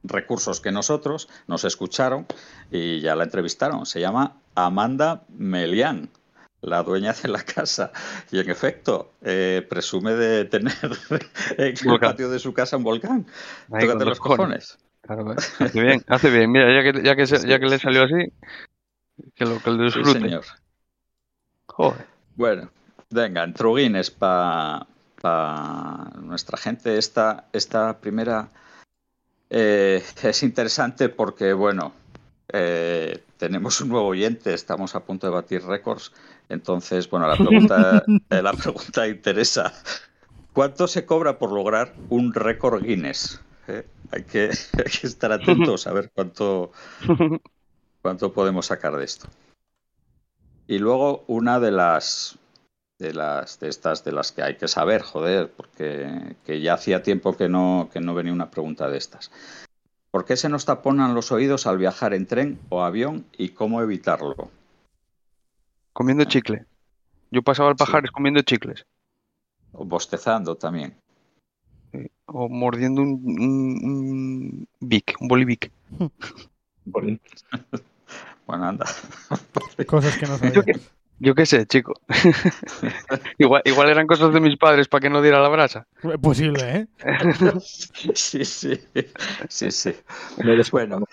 recursos 0.04 0.62
que 0.62 0.72
nosotros, 0.72 1.30
nos 1.48 1.64
escucharon 1.64 2.26
y 2.72 3.02
ya 3.02 3.16
la 3.16 3.24
entrevistaron. 3.24 3.86
Se 3.86 4.00
llama 4.00 4.38
Amanda 4.56 5.24
Melián, 5.30 6.10
la 6.62 6.84
dueña 6.84 7.14
de 7.14 7.30
la 7.30 7.44
casa. 7.44 7.92
Y 8.32 8.40
en 8.40 8.50
efecto, 8.50 9.12
eh, 9.22 9.66
presume 9.70 10.14
de 10.14 10.46
tener 10.46 10.74
en 11.58 11.76
el 11.92 12.00
patio 12.00 12.30
de 12.30 12.40
su 12.40 12.54
casa 12.54 12.78
un 12.78 12.84
volcán. 12.84 13.26
Ahí 13.72 13.86
Tócate 13.86 14.06
los 14.06 14.20
cojones. 14.20 14.78
cojones. 14.78 14.78
Claro, 15.02 15.36
hace 15.60 15.82
bien, 15.82 16.04
hace 16.08 16.30
bien. 16.30 16.52
Mira, 16.52 16.72
ya 16.72 16.92
que, 16.92 17.04
ya 17.04 17.16
que, 17.16 17.26
ya 17.48 17.60
que 17.60 17.66
le 17.66 17.80
salió 17.80 18.04
así, 18.04 18.32
que 19.36 19.46
lo 19.46 19.60
que 19.62 19.72
lo 19.72 19.78
Sí, 19.90 20.00
disfrute. 20.00 20.20
señor. 20.20 20.44
Joder. 21.68 22.06
Bueno, 22.36 22.70
venga, 23.10 23.44
entruguines 23.44 24.12
para 24.12 24.88
nuestra 26.22 26.58
gente. 26.58 26.98
Esta, 26.98 27.46
esta 27.54 28.00
primera 28.00 28.50
eh, 29.50 30.04
es 30.24 30.44
interesante 30.44 31.10
porque, 31.10 31.54
bueno, 31.54 31.94
eh, 32.54 33.24
tenemos 33.38 33.80
un 33.82 33.90
nuevo 33.90 34.08
oyente, 34.08 34.54
estamos 34.54 34.96
a 34.96 35.02
punto 35.02 35.28
de 35.28 35.34
batir 35.34 35.64
récords. 35.64 36.12
Entonces, 36.50 37.10
bueno, 37.10 37.28
la 37.28 37.38
pregunta, 37.38 38.04
eh, 38.30 38.42
la 38.42 38.54
pregunta 38.54 39.08
interesa. 39.08 39.74
¿Cuánto 40.54 40.88
se 40.88 41.06
cobra 41.06 41.38
por 41.38 41.52
lograr 41.52 41.94
un 42.10 42.34
récord 42.34 42.84
Guinness? 42.84 43.42
Eh, 43.68 43.86
hay, 44.12 44.24
que, 44.24 44.50
hay 44.78 44.92
que 44.92 45.08
estar 45.08 45.32
atentos 45.32 45.88
a 45.88 45.94
ver 45.94 46.12
cuánto, 46.14 46.72
cuánto 48.02 48.34
podemos 48.34 48.68
sacar 48.68 48.96
de 48.98 49.06
esto. 49.06 49.28
Y 50.68 50.80
luego 50.80 51.24
una 51.28 51.60
de 51.60 51.72
las 51.72 52.38
de 53.00 53.14
las 53.14 53.60
de 53.60 53.68
estas 53.68 54.04
de 54.04 54.12
las 54.12 54.32
que 54.32 54.44
hay 54.44 54.58
que 54.58 54.68
saber, 54.68 55.02
joder, 55.02 55.52
porque 55.52 56.36
que 56.46 56.62
ya 56.62 56.76
hacía 56.76 57.02
tiempo 57.02 57.36
que 57.36 57.50
no 57.50 57.90
que 57.92 58.00
no 58.00 58.14
venía 58.14 58.32
una 58.32 58.52
pregunta 58.52 58.90
de 58.90 58.98
estas. 58.98 59.32
¿Por 60.12 60.26
qué 60.26 60.36
se 60.36 60.50
nos 60.50 60.66
taponan 60.66 61.16
los 61.16 61.32
oídos 61.32 61.66
al 61.68 61.78
viajar 61.78 62.14
en 62.14 62.28
tren 62.28 62.60
o 62.70 62.84
avión 62.84 63.26
y 63.38 63.50
cómo 63.50 63.82
evitarlo? 63.82 64.52
Comiendo 65.94 66.26
chicle. 66.26 66.66
Yo 67.32 67.42
pasaba 67.42 67.70
al 67.70 67.76
Sí. 67.76 67.80
pajares 67.80 68.12
comiendo 68.12 68.42
chicles. 68.42 68.86
O 69.72 69.86
bostezando 69.86 70.56
también. 70.56 70.96
O 72.26 72.50
mordiendo 72.50 73.02
un, 73.02 73.10
un, 73.24 73.80
un 73.84 74.68
Vic, 74.82 75.16
un 75.20 75.28
bolivic. 75.28 75.72
Bueno, 78.48 78.66
anda. 78.66 78.86
Cosas 79.88 80.18
que 80.18 80.26
no 80.28 80.38
sabía. 80.38 80.54
Yo 80.54 80.64
qué, 80.64 80.80
yo 81.20 81.36
qué 81.36 81.46
sé, 81.46 81.66
chico. 81.66 81.94
igual, 83.38 83.62
igual 83.66 83.90
eran 83.90 84.08
cosas 84.08 84.34
de 84.34 84.40
mis 84.40 84.58
padres 84.58 84.88
para 84.88 85.02
que 85.02 85.10
no 85.10 85.22
diera 85.22 85.42
la 85.42 85.50
brasa. 85.50 85.88
Posible, 86.22 86.78
¿eh? 86.78 86.88
Sí, 88.16 88.46
sí. 88.46 88.80
Sí, 89.50 89.72
sí. 89.72 89.96
Me 90.44 90.56
des- 90.56 90.72
Bueno. 90.72 91.04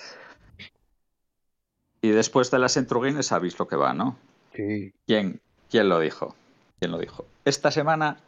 Y 2.00 2.10
después 2.10 2.50
de 2.50 2.58
las 2.58 2.76
entruguines 2.76 3.26
sabéis 3.26 3.58
lo 3.58 3.66
que 3.66 3.76
va, 3.76 3.92
¿no? 3.92 4.16
Sí. 4.54 4.92
¿Quién, 5.06 5.40
quién 5.70 5.88
lo 5.88 5.98
dijo? 6.00 6.34
¿Quién 6.78 6.92
lo 6.92 6.98
dijo? 6.98 7.24
Esta 7.44 7.70
semana 7.70 8.18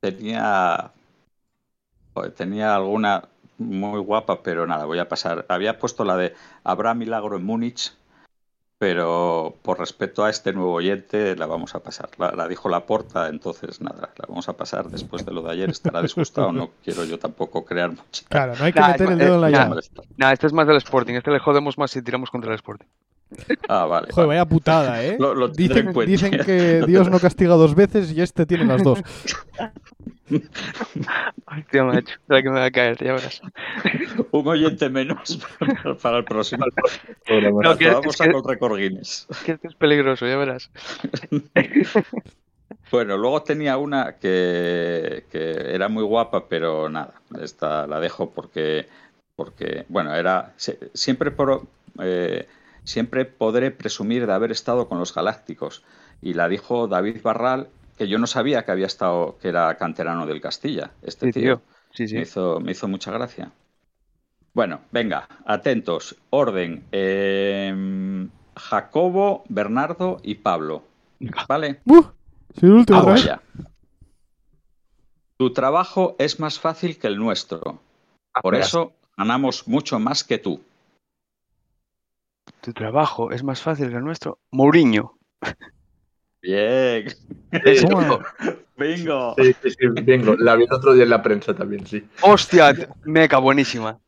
tenía. 0.00 0.92
joder, 2.14 2.32
tenía 2.32 2.76
alguna 2.76 3.28
muy 3.58 3.98
guapa, 4.00 4.42
pero 4.42 4.66
nada, 4.66 4.84
voy 4.84 5.00
a 5.00 5.08
pasar. 5.08 5.44
Había 5.48 5.78
puesto 5.80 6.04
la 6.04 6.16
de 6.16 6.34
Habrá 6.62 6.94
milagro 6.94 7.36
en 7.36 7.44
Múnich, 7.44 7.92
pero 8.78 9.54
por 9.62 9.78
respeto 9.80 10.24
a 10.24 10.30
este 10.30 10.52
nuevo 10.52 10.72
oyente 10.74 11.34
la 11.36 11.46
vamos 11.46 11.74
a 11.74 11.80
pasar. 11.80 12.10
La, 12.18 12.30
la 12.32 12.46
dijo 12.46 12.68
la 12.68 12.86
porta, 12.86 13.28
entonces 13.28 13.80
nada, 13.80 14.10
la 14.16 14.24
vamos 14.28 14.48
a 14.48 14.52
pasar 14.56 14.88
después 14.88 15.26
de 15.26 15.32
lo 15.32 15.42
de 15.42 15.50
ayer. 15.52 15.70
Estará 15.70 16.00
disgustado, 16.00 16.52
no 16.52 16.70
quiero 16.84 17.04
yo 17.04 17.18
tampoco 17.18 17.64
crear 17.64 17.90
mucha. 17.90 18.24
Claro, 18.28 18.54
no 18.56 18.64
hay 18.64 18.72
que 18.72 18.80
Nah, 18.80 18.88
meter 18.88 19.06
es- 19.06 19.12
el 19.12 19.18
dedo 19.18 19.34
en 19.46 19.52
la. 19.52 19.80
Nah, 20.16 20.32
este 20.32 20.46
es 20.46 20.52
más 20.52 20.66
del 20.68 20.76
Sporting. 20.76 21.14
Este 21.14 21.30
le 21.30 21.40
jodemos 21.40 21.76
más 21.76 21.90
si 21.90 22.02
tiramos 22.02 22.30
contra 22.30 22.50
el 22.50 22.56
Sporting. 22.56 22.86
Ah, 23.68 23.84
vale. 23.84 24.06
Joder, 24.10 24.26
vale. 24.26 24.38
vaya 24.38 24.44
putada, 24.48 25.04
¿eh? 25.04 25.16
Lo- 25.18 25.48
dicen, 25.48 25.92
cuenta. 25.92 26.10
dicen 26.10 26.30
que 26.46 26.82
Dios 26.86 27.10
no 27.10 27.18
castiga 27.18 27.54
dos 27.56 27.74
veces 27.74 28.12
y 28.12 28.22
este 28.22 28.46
tiene 28.46 28.64
las 28.64 28.82
dos. 28.82 29.00
Hostia, 31.46 31.84
macho. 31.84 32.14
La 32.28 32.42
que 32.42 32.50
me 32.50 32.60
va 32.60 32.66
a 32.66 32.70
caer, 32.70 32.96
ya 33.02 33.12
verás. 33.14 33.40
Un 34.30 34.46
oyente 34.48 34.88
menos 34.88 35.38
para 36.02 36.18
el 36.18 36.24
próximo. 36.24 36.64
No, 37.62 37.76
que- 37.76 37.90
Vamos 37.90 38.14
es 38.14 38.20
a 38.20 38.24
que-. 38.24 38.30
Que 39.44 39.58
es 39.62 39.74
peligroso, 39.74 40.26
ya 40.26 40.36
verás. 40.36 40.70
Bueno, 42.90 43.18
luego 43.18 43.42
tenía 43.42 43.76
una 43.76 44.16
que, 44.16 45.24
que 45.30 45.74
era 45.74 45.88
muy 45.88 46.02
guapa, 46.04 46.48
pero 46.48 46.88
nada, 46.88 47.14
esta 47.42 47.86
la 47.86 48.00
dejo 48.00 48.30
porque, 48.30 48.86
porque 49.36 49.84
bueno, 49.88 50.14
era 50.14 50.54
siempre 50.94 51.30
por, 51.30 51.62
eh, 52.00 52.46
siempre 52.84 53.26
podré 53.26 53.70
presumir 53.72 54.26
de 54.26 54.32
haber 54.32 54.52
estado 54.52 54.88
con 54.88 54.98
los 54.98 55.14
Galácticos 55.14 55.82
y 56.22 56.32
la 56.32 56.48
dijo 56.48 56.88
David 56.88 57.20
Barral, 57.22 57.68
que 57.98 58.08
yo 58.08 58.18
no 58.18 58.26
sabía 58.26 58.64
que 58.64 58.70
había 58.70 58.86
estado, 58.86 59.36
que 59.40 59.48
era 59.48 59.76
canterano 59.76 60.24
del 60.26 60.40
Castilla, 60.40 60.92
este 61.02 61.26
Sí, 61.26 61.32
tío. 61.40 61.58
tío. 61.58 61.62
Sí, 61.92 62.02
Me 62.04 62.08
sí. 62.08 62.18
hizo, 62.20 62.60
me 62.60 62.72
hizo 62.72 62.88
mucha 62.88 63.10
gracia. 63.12 63.50
Bueno, 64.54 64.80
venga, 64.92 65.28
atentos. 65.44 66.16
Orden. 66.30 66.84
eh, 66.92 68.28
Jacobo, 68.56 69.44
Bernardo 69.48 70.18
y 70.22 70.36
Pablo. 70.36 70.82
¿Vale? 71.48 71.80
Allá. 73.12 73.40
Tu 75.36 75.52
trabajo 75.52 76.16
es 76.18 76.40
más 76.40 76.58
fácil 76.58 76.98
que 76.98 77.06
el 77.06 77.16
nuestro. 77.18 77.78
Por 78.42 78.54
verás. 78.54 78.68
eso 78.68 78.92
ganamos 79.16 79.68
mucho 79.68 79.98
más 80.00 80.24
que 80.24 80.38
tú. 80.38 80.60
Tu 82.60 82.72
trabajo 82.72 83.30
es 83.30 83.42
más 83.44 83.62
fácil 83.62 83.90
que 83.90 83.96
el 83.96 84.04
nuestro. 84.04 84.38
Mourinho. 84.50 85.16
Bien. 86.42 87.08
Sí, 87.10 87.86
Toma. 87.88 88.18
Bingo. 88.76 89.34
sí, 89.36 89.52
sí, 89.62 89.70
sí, 89.70 89.86
vengo. 90.02 90.36
La 90.36 90.54
vi 90.54 90.64
el 90.64 90.72
otro 90.72 90.94
día 90.94 91.02
en 91.04 91.10
la 91.10 91.22
prensa 91.22 91.54
también, 91.54 91.86
sí. 91.86 92.06
Hostia, 92.22 92.72
meca, 93.04 93.38
buenísima. 93.38 93.98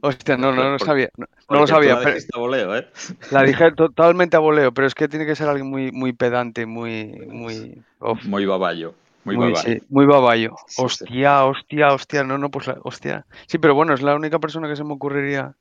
Hostia, 0.00 0.36
no, 0.36 0.52
no, 0.52 0.70
no 0.70 0.78
sabía. 0.78 1.08
No, 1.16 1.26
lo 1.48 1.66
sabía. 1.66 1.94
la 1.94 1.98
pero- 2.00 2.10
dijiste 2.10 2.32
a 2.34 2.40
voleo, 2.40 2.76
¿eh? 2.76 2.88
La 3.30 3.42
dije 3.44 3.70
totalmente 3.76 4.36
a 4.36 4.40
voleo, 4.40 4.72
pero 4.72 4.86
es 4.86 4.94
que 4.94 5.08
tiene 5.08 5.26
que 5.26 5.36
ser 5.36 5.48
alguien 5.48 5.68
muy, 5.68 5.92
muy 5.92 6.12
pedante, 6.12 6.66
muy, 6.66 7.06
muy, 7.28 7.82
Muy 8.24 8.46
baballo. 8.46 8.94
Muy, 9.24 9.36
muy, 9.36 9.52
baballo. 9.52 9.68
sí, 9.72 9.82
muy 9.88 10.06
baballo. 10.06 10.54
Hostia, 10.76 11.44
hostia, 11.44 11.88
hostia, 11.92 12.22
no, 12.24 12.38
no, 12.38 12.50
pues 12.50 12.66
la, 12.68 12.78
hostia. 12.82 13.26
Sí, 13.46 13.58
pero 13.58 13.74
bueno, 13.74 13.94
es 13.94 14.02
la 14.02 14.14
única 14.14 14.38
persona 14.38 14.68
que 14.68 14.76
se 14.76 14.84
me 14.84 14.92
ocurriría 14.92 15.54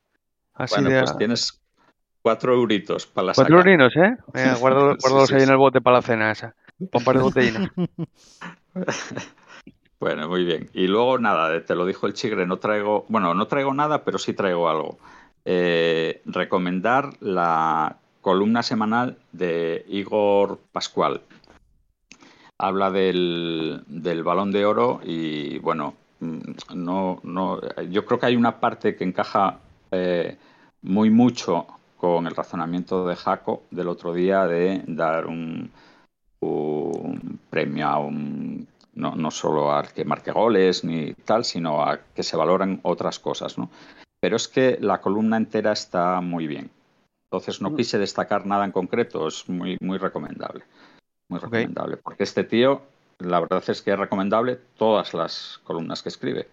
así 0.53 0.75
Bueno, 0.75 0.89
de. 0.89 0.99
pues 1.01 1.17
tienes 1.17 1.61
cuatro 2.25 2.55
euritos 2.55 3.05
para 3.05 3.27
la 3.27 3.33
Cuatro 3.35 3.57
saca. 3.57 3.69
¿eh? 3.95 4.17
Venga, 4.33 4.55
guárdalo- 4.59 4.97
Sí, 5.27 5.35
ahí 5.35 5.43
en 5.43 5.49
el 5.51 5.57
bote 5.57 5.79
para 5.79 5.97
la 5.97 6.01
cena 6.01 6.31
esa. 6.31 6.55
Un 6.79 7.03
par 7.03 7.15
de 7.17 7.21
botellinas. 7.21 7.69
Bueno, 9.99 10.27
muy 10.27 10.43
bien. 10.43 10.69
Y 10.73 10.87
luego 10.87 11.17
nada, 11.19 11.63
te 11.65 11.75
lo 11.75 11.85
dijo 11.85 12.05
el 12.07 12.13
chigre, 12.13 12.45
no 12.47 12.57
traigo, 12.57 13.05
bueno, 13.09 13.33
no 13.35 13.45
traigo 13.47 13.73
nada, 13.73 14.03
pero 14.03 14.17
sí 14.17 14.33
traigo 14.33 14.67
algo. 14.69 14.97
eh, 15.45 16.21
recomendar 16.25 17.11
la 17.21 17.97
columna 18.21 18.63
semanal 18.63 19.17
de 19.31 19.85
Igor 19.87 20.59
Pascual. 20.71 21.21
Habla 22.57 22.89
del, 22.89 23.83
del 23.87 24.23
balón 24.23 24.51
de 24.51 24.65
oro 24.65 24.99
y 25.03 25.59
bueno, 25.59 25.93
mm, 26.21 26.39
no, 26.75 27.19
no, 27.23 27.61
yo 27.89 28.03
creo 28.05 28.19
que 28.19 28.25
hay 28.25 28.35
una 28.35 28.59
parte 28.59 28.95
que 28.95 29.03
encaja 29.03 29.59
eh, 29.91 30.37
muy 30.81 31.09
mucho 31.11 31.67
con 32.05 32.27
el 32.27 32.35
razonamiento 32.35 33.07
de 33.07 33.15
Jaco 33.15 33.63
del 33.71 33.87
otro 33.87 34.13
día 34.13 34.45
de 34.45 34.83
dar 34.85 35.25
un, 35.25 35.71
un 36.39 37.39
premio 37.49 37.87
a 37.87 37.97
un 37.97 38.67
no, 38.93 39.15
no, 39.15 39.31
solo 39.31 39.73
al 39.73 39.91
que 39.91 40.05
marque 40.05 40.31
goles 40.31 40.83
ni 40.83 41.15
tal, 41.15 41.43
sino 41.43 41.81
a 41.81 41.97
que 42.13 42.21
se 42.21 42.37
valoran 42.37 42.79
otras 42.83 43.17
cosas, 43.17 43.57
¿no? 43.57 43.71
Pero 44.19 44.35
es 44.35 44.47
que 44.47 44.77
la 44.79 45.01
columna 45.01 45.37
entera 45.37 45.71
está 45.71 46.21
muy 46.21 46.45
bien. 46.45 46.69
Entonces 47.23 47.59
no 47.59 47.75
quise 47.75 47.97
destacar 47.97 48.45
nada 48.45 48.65
en 48.65 48.71
concreto, 48.71 49.27
es 49.27 49.49
muy, 49.49 49.75
muy 49.81 49.97
recomendable. 49.97 50.63
Muy 51.27 51.39
recomendable. 51.39 51.95
Okay. 51.95 52.03
Porque 52.03 52.23
este 52.23 52.43
tío, 52.43 52.83
la 53.17 53.39
verdad 53.39 53.63
es 53.67 53.81
que 53.81 53.93
es 53.93 53.97
recomendable 53.97 54.59
todas 54.77 55.15
las 55.15 55.59
columnas 55.63 56.03
que 56.03 56.09
escribe. 56.09 56.47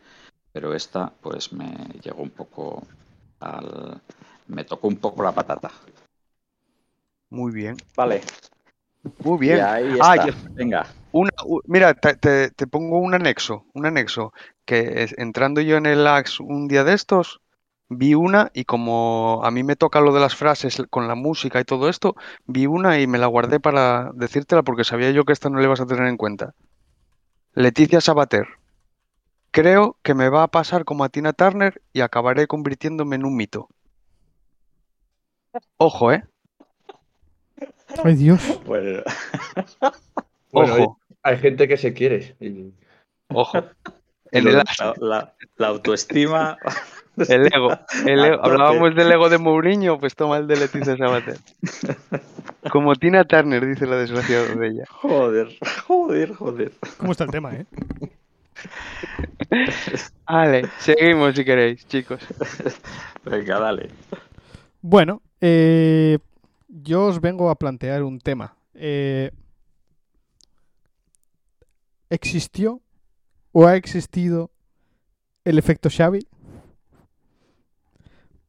Pero 0.51 0.73
esta, 0.73 1.13
pues 1.21 1.53
me 1.53 1.75
llegó 2.03 2.23
un 2.23 2.31
poco 2.31 2.87
al. 3.41 4.01
Me 4.53 4.65
tocó 4.65 4.89
un 4.89 4.97
poco 4.97 5.23
la 5.23 5.33
patata. 5.33 5.71
Muy 7.31 7.53
bien. 7.53 7.77
Vale. 7.97 8.21
Muy 9.25 9.39
bien. 9.39 9.59
Y 9.59 9.61
ahí 9.61 9.93
está. 9.93 10.13
Ah, 10.13 10.27
yo, 10.27 10.33
Venga. 10.51 10.87
Una, 11.13 11.31
mira, 11.67 11.95
te, 11.95 12.15
te, 12.17 12.51
te, 12.51 12.67
pongo 12.67 12.99
un 12.99 13.15
anexo, 13.15 13.67
un 13.75 13.85
anexo, 13.85 14.33
que 14.65 15.03
es, 15.03 15.15
entrando 15.19 15.61
yo 15.61 15.77
en 15.77 15.87
el 15.87 16.07
Axe 16.07 16.43
un 16.43 16.69
día 16.69 16.85
de 16.85 16.95
estos, 16.95 17.41
vi 17.89 18.15
una 18.15 18.51
y 18.55 18.65
como 18.65 19.41
a 19.45 19.51
mí 19.51 19.63
me 19.63 19.77
toca 19.77 20.01
lo 20.01 20.15
de 20.15 20.21
las 20.21 20.35
frases 20.35 20.83
con 20.89 21.09
la 21.09 21.15
música 21.15 21.61
y 21.61 21.65
todo 21.65 21.89
esto, 21.89 22.17
vi 22.47 22.67
una 22.67 22.99
y 22.99 23.07
me 23.07 23.19
la 23.19 23.27
guardé 23.27 23.61
para 23.61 24.11
decírtela 24.15 24.63
porque 24.63 24.85
sabía 24.85 25.11
yo 25.11 25.25
que 25.25 25.33
esta 25.33 25.51
no 25.51 25.61
le 25.61 25.67
vas 25.67 25.81
a 25.81 25.87
tener 25.87 26.07
en 26.07 26.17
cuenta. 26.17 26.55
Leticia 27.55 28.01
Sabater. 28.01 28.47
Creo 29.51 29.99
que 30.03 30.15
me 30.15 30.31
va 30.31 30.45
a 30.45 30.49
pasar 30.49 30.87
como 30.87 31.05
a 31.05 31.11
Tina 31.11 31.35
Turner 31.35 31.83
y 31.93 32.01
acabaré 32.01 32.47
convirtiéndome 32.47 33.17
en 33.17 33.27
un 33.27 33.37
mito. 33.37 33.69
Ojo, 35.79 36.13
¿eh? 36.13 36.25
Ay, 38.05 38.15
Dios. 38.15 38.41
Bueno. 38.67 39.03
Bueno, 40.51 40.75
Ojo. 40.75 40.99
Hay, 41.23 41.35
hay 41.35 41.39
gente 41.41 41.69
que 41.69 41.77
se 41.77 41.93
quiere. 41.95 42.37
Ojo. 43.29 43.59
El, 44.33 44.45
la, 44.51 44.65
la- 44.99 45.35
la 45.59 45.67
autoestima. 45.69 46.57
el 47.29 47.47
ego. 47.55 47.69
El. 48.07 48.21
Hablábamos 48.41 48.95
del 48.95 49.13
ego 49.13 49.29
de 49.29 49.37
Mourinho, 49.37 50.01
pues 50.01 50.17
toma 50.17 50.39
el 50.39 50.47
de 50.47 50.57
Leticia 50.57 50.97
Sabater. 50.97 51.37
Como 52.71 52.95
Tina 52.95 53.25
Turner, 53.25 53.67
dice 53.67 53.85
la 53.87 53.97
desgraciada 53.97 54.55
de 54.55 54.69
ella. 54.69 54.85
Joder, 54.89 55.49
joder, 55.87 56.33
joder. 56.33 56.73
¿Cómo 56.97 57.13
está 57.13 57.25
el 57.25 57.31
tema, 57.31 57.53
eh? 57.55 57.67
Vale, 60.27 60.63
seguimos 60.79 61.35
si 61.35 61.45
queréis, 61.45 61.87
chicos. 61.87 62.21
Venga, 63.25 63.59
dale. 63.61 63.91
Bueno, 64.81 65.21
eh, 65.45 66.19
yo 66.69 67.07
os 67.07 67.21
vengo 67.21 67.51
a 67.51 67.57
plantear 67.57 68.05
un 68.05 68.21
tema. 68.21 68.57
Eh, 68.75 69.33
¿Existió 72.09 72.81
o 73.51 73.67
ha 73.67 73.75
existido 73.75 74.53
el 75.45 75.59
efecto 75.59 75.91
Xavi? 75.91 76.29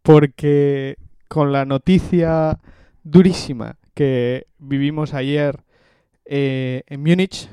Porque 0.03 0.97
con 1.27 1.51
la 1.51 1.65
noticia 1.65 2.59
durísima 3.03 3.77
que 3.95 4.45
vivimos 4.59 5.15
ayer 5.15 5.63
eh, 6.25 6.83
en 6.85 7.01
Múnich, 7.01 7.49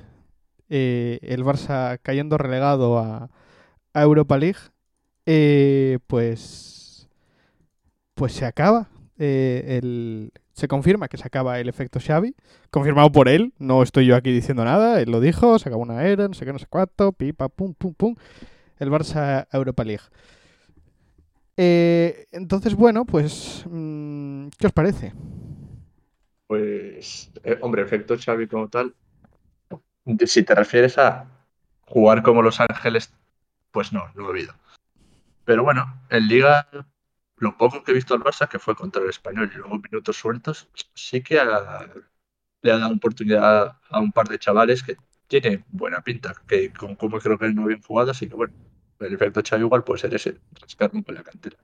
el 0.68 1.44
Barça 1.44 1.98
cayendo 2.02 2.36
relegado 2.36 2.98
a, 2.98 3.30
Europa 3.94 4.36
League, 4.36 4.60
pues, 6.06 7.08
pues 8.14 8.32
se 8.34 8.44
acaba. 8.44 8.90
Eh, 9.22 10.30
se 10.54 10.66
confirma 10.66 11.08
que 11.08 11.18
se 11.18 11.26
acaba 11.26 11.60
el 11.60 11.68
efecto 11.68 12.00
Xavi, 12.00 12.34
confirmado 12.70 13.12
por 13.12 13.28
él, 13.28 13.52
no 13.58 13.82
estoy 13.82 14.06
yo 14.06 14.16
aquí 14.16 14.32
diciendo 14.32 14.64
nada, 14.64 15.00
él 15.00 15.10
lo 15.10 15.20
dijo, 15.20 15.58
se 15.58 15.68
acabó 15.68 15.82
una 15.82 16.04
era, 16.06 16.26
no 16.26 16.34
sé 16.34 16.46
qué, 16.46 16.52
no 16.52 16.58
sé 16.58 16.66
cuánto, 16.66 17.12
pipa, 17.12 17.48
pum, 17.48 17.74
pum, 17.74 17.94
pum, 17.94 18.16
el 18.78 18.90
Barça 18.90 19.46
Europa 19.52 19.84
League. 19.84 20.04
Eh, 21.56 22.26
entonces, 22.32 22.74
bueno, 22.74 23.04
pues, 23.04 23.64
mm, 23.68 24.48
¿qué 24.58 24.66
os 24.66 24.72
parece? 24.72 25.12
Pues, 26.46 27.30
eh, 27.44 27.58
hombre, 27.60 27.82
efecto 27.82 28.16
Xavi 28.18 28.46
como 28.46 28.68
tal. 28.68 28.94
Si 30.24 30.42
te 30.42 30.54
refieres 30.54 30.96
a 30.96 31.26
jugar 31.82 32.22
como 32.22 32.40
Los 32.40 32.58
Ángeles, 32.58 33.12
pues 33.70 33.92
no, 33.92 34.04
no 34.14 34.26
he 34.26 34.30
habido. 34.30 34.54
Pero 35.44 35.62
bueno, 35.62 36.00
en 36.08 36.26
Liga, 36.26 36.66
lo 37.40 37.56
poco 37.58 37.82
que 37.84 37.92
he 37.92 37.94
visto 37.94 38.14
al 38.14 38.22
Barça, 38.22 38.48
que 38.48 38.58
fue 38.60 38.76
contra 38.76 39.02
el 39.02 39.10
Español 39.10 39.50
y 39.54 39.58
luego 39.58 39.78
minutos 39.78 40.16
sueltos, 40.18 40.68
sí 40.94 41.22
que 41.22 41.40
ha- 41.40 41.86
le 42.62 42.72
ha 42.72 42.78
dado 42.78 42.94
oportunidad 42.94 43.78
a 43.90 44.00
un 44.00 44.12
par 44.12 44.28
de 44.28 44.38
chavales 44.38 44.82
que 44.84 44.96
tiene 45.28 45.64
buena 45.68 46.02
pinta, 46.02 46.34
que 46.48 46.72
con 46.72 46.96
como 46.96 47.18
creo 47.20 47.38
que 47.38 47.48
no 47.52 47.66
bien 47.66 47.82
jugado, 47.82 48.10
así 48.12 48.28
que 48.28 48.34
bueno, 48.36 48.54
el 49.00 49.14
efecto 49.14 49.42
Xavi 49.48 49.64
igual 49.64 49.84
puede 49.84 50.00
ser 50.00 50.14
ese, 50.14 50.38
rascar 50.60 50.90
un 50.94 51.02
poco 51.04 51.12
la 51.14 51.24
cantera. 51.24 51.58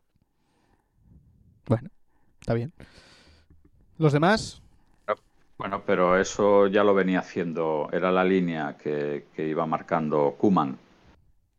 Bueno, 1.67 1.91
está 2.41 2.55
bien. 2.55 2.73
Los 3.99 4.13
demás, 4.13 4.61
Bueno, 5.59 5.83
pero 5.87 6.19
eso 6.19 6.67
ya 6.67 6.85
lo 6.85 6.95
venía 6.95 7.21
haciendo, 7.21 7.89
era 7.93 8.11
la 8.13 8.25
línea 8.25 8.77
que, 8.77 9.27
que 9.35 9.49
iba 9.49 9.67
marcando 9.67 10.35
Kuman, 10.39 10.79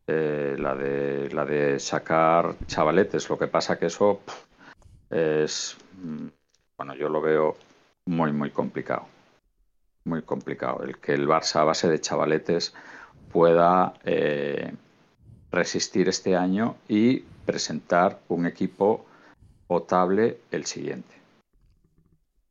la, 0.08 0.76
de, 0.76 1.30
la 1.32 1.46
de 1.46 1.80
sacar 1.80 2.56
chavaletes. 2.66 3.30
Lo 3.30 3.38
que 3.38 3.48
pasa 3.48 3.78
que 3.78 3.88
eso 3.88 4.22
pff, 4.26 5.12
es, 5.12 5.78
mm, 6.02 6.28
bueno, 6.78 6.96
yo 6.96 7.10
lo 7.10 7.22
veo 7.22 7.58
muy, 8.06 8.32
muy 8.32 8.52
complicado. 8.52 9.08
Muy 10.06 10.22
complicado. 10.22 10.84
El 10.84 10.98
que 10.98 11.14
el 11.14 11.28
Barça 11.28 11.62
a 11.62 11.66
base 11.66 11.90
de 11.90 12.00
chavaletes 12.00 12.74
pueda 13.32 13.94
eh, 14.06 14.74
resistir 15.52 16.08
este 16.08 16.36
año 16.36 16.76
y 16.88 17.20
presentar 17.46 18.20
un 18.30 18.46
equipo 18.46 19.06
potable 19.68 20.40
el 20.52 20.66
siguiente 20.66 21.18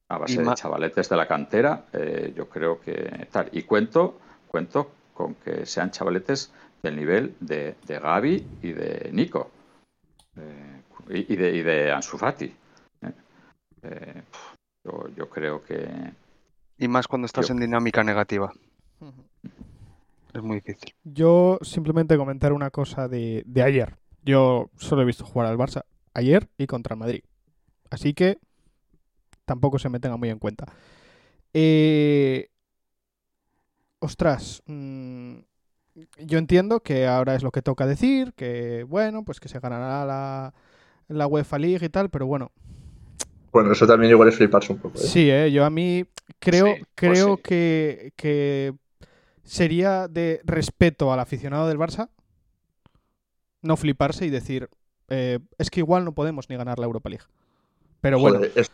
a 0.09 0.19
base 0.19 0.43
de 0.43 0.55
chavaletes 0.55 1.09
de 1.09 1.17
la 1.17 1.27
cantera, 1.27 1.85
eh, 1.93 2.33
yo 2.37 2.49
creo 2.49 2.81
que 2.81 3.27
tal. 3.31 3.49
Y 3.53 3.63
cuento, 3.63 4.19
cuento 4.47 4.91
con 5.13 5.35
que 5.35 5.67
sean 5.67 5.91
chavaletes 5.91 6.53
del 6.83 6.97
nivel 6.97 7.35
de, 7.41 7.75
de 7.87 7.99
Gaby 7.99 8.47
y 8.63 8.73
de 8.73 9.11
Nico. 9.13 9.51
Eh, 10.37 10.83
y, 11.11 11.33
y 11.33 11.37
de, 11.37 11.57
y 11.57 11.63
de 11.63 11.93
Ansu 11.93 12.19
Fati. 12.19 12.45
eh. 13.03 13.13
Eh, 13.83 14.23
yo, 14.85 15.09
yo 15.17 15.29
creo 15.29 15.63
que 15.65 15.89
Y 16.79 16.89
más 16.89 17.07
cuando 17.09 17.27
estás 17.27 17.49
Yo- 17.49 17.55
en 17.55 17.61
dinámica 17.61 18.03
negativa. 18.05 18.53
Es 20.35 20.43
muy 20.43 20.57
difícil. 20.57 20.95
yo 21.05 21.59
simplemente 21.63 22.17
comentar 22.19 22.53
una 22.53 22.71
cosa 22.71 23.09
de, 23.09 23.43
de 23.47 23.63
ayer. 23.63 23.97
Yo 24.23 24.71
solo 24.77 25.03
he 25.03 25.07
visto 25.07 25.25
jugar 25.25 25.49
al 25.49 25.57
Barça 25.57 25.85
ayer 26.13 26.49
y 26.59 26.67
contra 26.67 26.95
el 26.95 26.99
Madrid. 27.01 27.23
Así 27.91 28.13
que 28.13 28.39
tampoco 29.47 29.79
se 29.79 29.89
me 29.89 29.99
tenga 30.01 30.17
muy 30.19 30.29
en 30.29 30.39
cuenta. 30.39 30.67
Eh, 31.55 32.49
ostras, 34.01 34.63
mm, 34.67 35.37
yo 36.19 36.39
entiendo 36.39 36.81
que 36.81 37.07
ahora 37.07 37.35
es 37.35 37.43
lo 37.43 37.53
que 37.53 37.63
toca 37.63 37.87
decir, 37.87 38.35
que 38.35 38.85
bueno, 38.85 39.25
pues 39.25 39.41
que 39.41 39.49
se 39.49 39.61
ganará 39.61 40.05
la, 40.05 40.55
la 41.09 41.27
UEFA 41.27 41.59
League 41.59 41.87
y 41.87 41.89
tal, 41.91 42.11
pero 42.11 42.27
bueno, 42.27 42.53
Bueno, 43.53 43.73
eso 43.73 43.87
también 43.87 44.13
igual 44.13 44.29
es 44.29 44.37
fliparse 44.37 44.73
un 44.73 44.79
poco. 44.79 44.99
¿eh? 45.01 45.03
Sí, 45.03 45.31
eh, 45.31 45.51
yo 45.53 45.65
a 45.65 45.71
mí 45.71 46.05
creo, 46.39 46.79
Sí, 46.79 46.85
pues 47.03 47.19
creo 47.19 47.37
sí. 47.37 47.43
que, 47.43 48.13
que 48.17 48.75
sería 49.45 50.09
de 50.09 50.41
respeto 50.45 51.13
al 51.13 51.21
aficionado 51.21 51.69
del 51.69 51.79
Barça 51.79 52.11
no 53.63 53.77
fliparse 53.77 54.27
y 54.27 54.31
decir, 54.31 54.69
eh, 55.09 55.39
es 55.59 55.71
que 55.71 55.81
igual 55.81 56.05
no 56.05 56.15
podemos 56.15 56.49
ni 56.49 56.57
ganar 56.57 56.79
la 56.79 56.87
Europa 56.87 57.09
League. 57.09 57.25
Pero 58.01 58.19
bueno, 58.21 58.39
Joder, 58.39 58.53
es- 58.57 58.73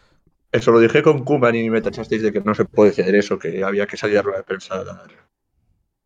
eso 0.52 0.72
lo 0.72 0.80
dije 0.80 1.02
con 1.02 1.24
Kuman 1.24 1.54
y 1.56 1.70
me 1.70 1.82
tachasteis 1.82 2.22
de 2.22 2.32
que 2.32 2.40
no 2.40 2.54
se 2.54 2.64
puede 2.64 2.90
hacer 2.90 3.14
eso, 3.14 3.38
que 3.38 3.64
había 3.64 3.86
que 3.86 3.96
salir 3.96 4.18
a 4.18 4.22
rueda 4.22 4.38
de 4.38 4.44
prensa 4.44 4.76
a 4.76 4.84
dar 4.84 5.10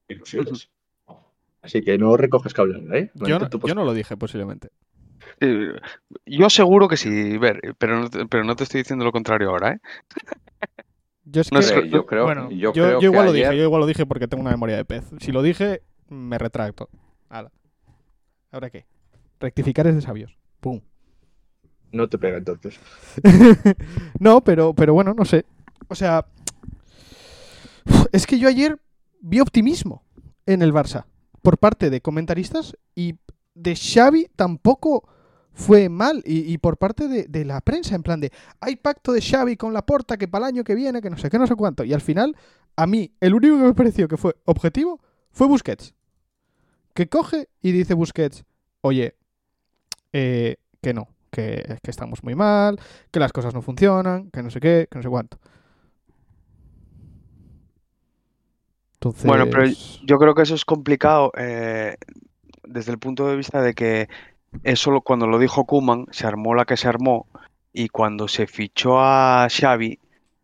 ilusiones. 0.08 0.68
Así 1.66 1.82
que 1.82 1.98
no 1.98 2.16
recoges 2.16 2.54
cable, 2.54 2.82
¿eh? 2.98 3.10
yo, 3.14 3.38
no, 3.38 3.48
yo 3.50 3.74
no 3.74 3.84
lo 3.84 3.92
dije 3.94 4.16
posiblemente. 4.16 4.70
Eh, 5.40 5.72
Yo 6.24 6.48
seguro 6.48 6.88
que 6.88 6.96
sí, 6.96 7.36
ver, 7.38 7.60
pero 7.78 8.00
no, 8.00 8.08
te- 8.08 8.26
pero 8.26 8.44
no 8.44 8.56
te 8.56 8.64
estoy 8.64 8.80
diciendo 8.80 9.04
lo 9.04 9.12
contrario 9.12 9.50
ahora, 9.50 9.72
¿eh? 9.72 9.80
Yo 11.24 11.40
es 11.40 11.50
No 11.52 11.58
que- 11.58 11.66
sé, 11.66 11.88
yo 11.88 12.06
creo, 12.06 12.24
bueno, 12.24 12.50
yo 12.50 12.72
yo, 12.72 12.72
creo 12.72 12.92
yo 12.92 12.98
que 13.00 13.04
igual 13.06 13.26
lo 13.26 13.32
ayer- 13.32 13.46
dije, 13.48 13.58
yo 13.58 13.64
igual 13.64 13.80
lo 13.80 13.86
dije 13.86 14.06
porque 14.06 14.28
tengo 14.28 14.42
una 14.42 14.52
memoria 14.52 14.76
de 14.76 14.84
pez. 14.84 15.04
Si 15.18 15.32
lo 15.32 15.42
dije, 15.42 15.82
me 16.08 16.38
retracto. 16.38 16.88
¿Ahora 18.52 18.70
qué? 18.70 18.86
Rectificar 19.40 19.86
es 19.88 19.96
de 19.96 20.00
sabios. 20.02 20.38
Pum. 20.60 20.80
No 21.90 22.08
te 22.08 22.16
pega 22.16 22.38
entonces. 22.38 22.78
no, 24.20 24.40
pero, 24.40 24.72
pero 24.72 24.94
bueno, 24.94 25.14
no 25.14 25.24
sé. 25.24 25.44
O 25.88 25.94
sea, 25.96 26.24
es 28.12 28.26
que 28.26 28.38
yo 28.38 28.48
ayer 28.48 28.78
vi 29.20 29.40
optimismo 29.40 30.04
en 30.46 30.62
el 30.62 30.72
Barça 30.72 31.04
por 31.46 31.58
parte 31.58 31.90
de 31.90 32.00
comentaristas 32.00 32.76
y 32.96 33.20
de 33.54 33.76
Xavi 33.76 34.26
tampoco 34.34 35.08
fue 35.52 35.88
mal 35.88 36.20
y, 36.26 36.58
por 36.58 36.76
parte 36.76 37.06
de, 37.06 37.44
la 37.44 37.60
prensa 37.60 37.94
en 37.94 38.02
plan 38.02 38.18
de 38.18 38.32
hay 38.58 38.74
pacto 38.74 39.12
de 39.12 39.22
Xavi 39.22 39.56
con 39.56 39.72
la 39.72 39.86
porta 39.86 40.16
que 40.16 40.26
para 40.26 40.46
el 40.46 40.54
año 40.54 40.64
que 40.64 40.74
viene 40.74 41.00
que 41.00 41.08
no 41.08 41.16
sé 41.16 41.30
qué 41.30 41.38
no 41.38 41.46
sé 41.46 41.54
cuánto 41.54 41.84
y 41.84 41.92
al 41.92 42.00
final 42.00 42.36
a 42.74 42.88
mí 42.88 43.12
el 43.20 43.32
único 43.32 43.58
que 43.58 43.62
me 43.62 43.74
pareció 43.74 44.08
que 44.08 44.16
fue 44.16 44.34
objetivo 44.44 44.98
fue 45.30 45.46
Busquets 45.46 45.94
que 46.94 47.08
coge 47.08 47.48
y 47.62 47.70
dice 47.70 47.94
Busquets 47.94 48.44
oye 48.80 49.14
eh, 50.12 50.56
que 50.82 50.94
no 50.94 51.10
que, 51.30 51.78
que 51.80 51.90
estamos 51.92 52.24
muy 52.24 52.34
mal 52.34 52.80
que 53.12 53.20
las 53.20 53.32
cosas 53.32 53.54
no 53.54 53.62
funcionan 53.62 54.32
que 54.32 54.42
no 54.42 54.50
sé 54.50 54.58
qué 54.58 54.88
que 54.90 54.98
no 54.98 55.02
sé 55.04 55.08
cuánto 55.08 55.38
Bueno, 59.24 59.46
pero 59.50 59.64
yo 60.02 60.18
creo 60.18 60.34
que 60.34 60.42
eso 60.42 60.54
es 60.54 60.64
complicado 60.64 61.32
eh, 61.36 61.96
desde 62.64 62.92
el 62.92 62.98
punto 62.98 63.28
de 63.28 63.36
vista 63.36 63.62
de 63.62 63.74
que 63.74 64.08
eso 64.62 65.00
cuando 65.00 65.26
lo 65.26 65.38
dijo 65.38 65.64
Kuman 65.64 66.06
se 66.10 66.26
armó 66.26 66.54
la 66.54 66.64
que 66.64 66.76
se 66.76 66.88
armó 66.88 67.26
y 67.72 67.88
cuando 67.88 68.26
se 68.28 68.46
fichó 68.46 69.00
a 69.00 69.48
Xavi, 69.50 69.98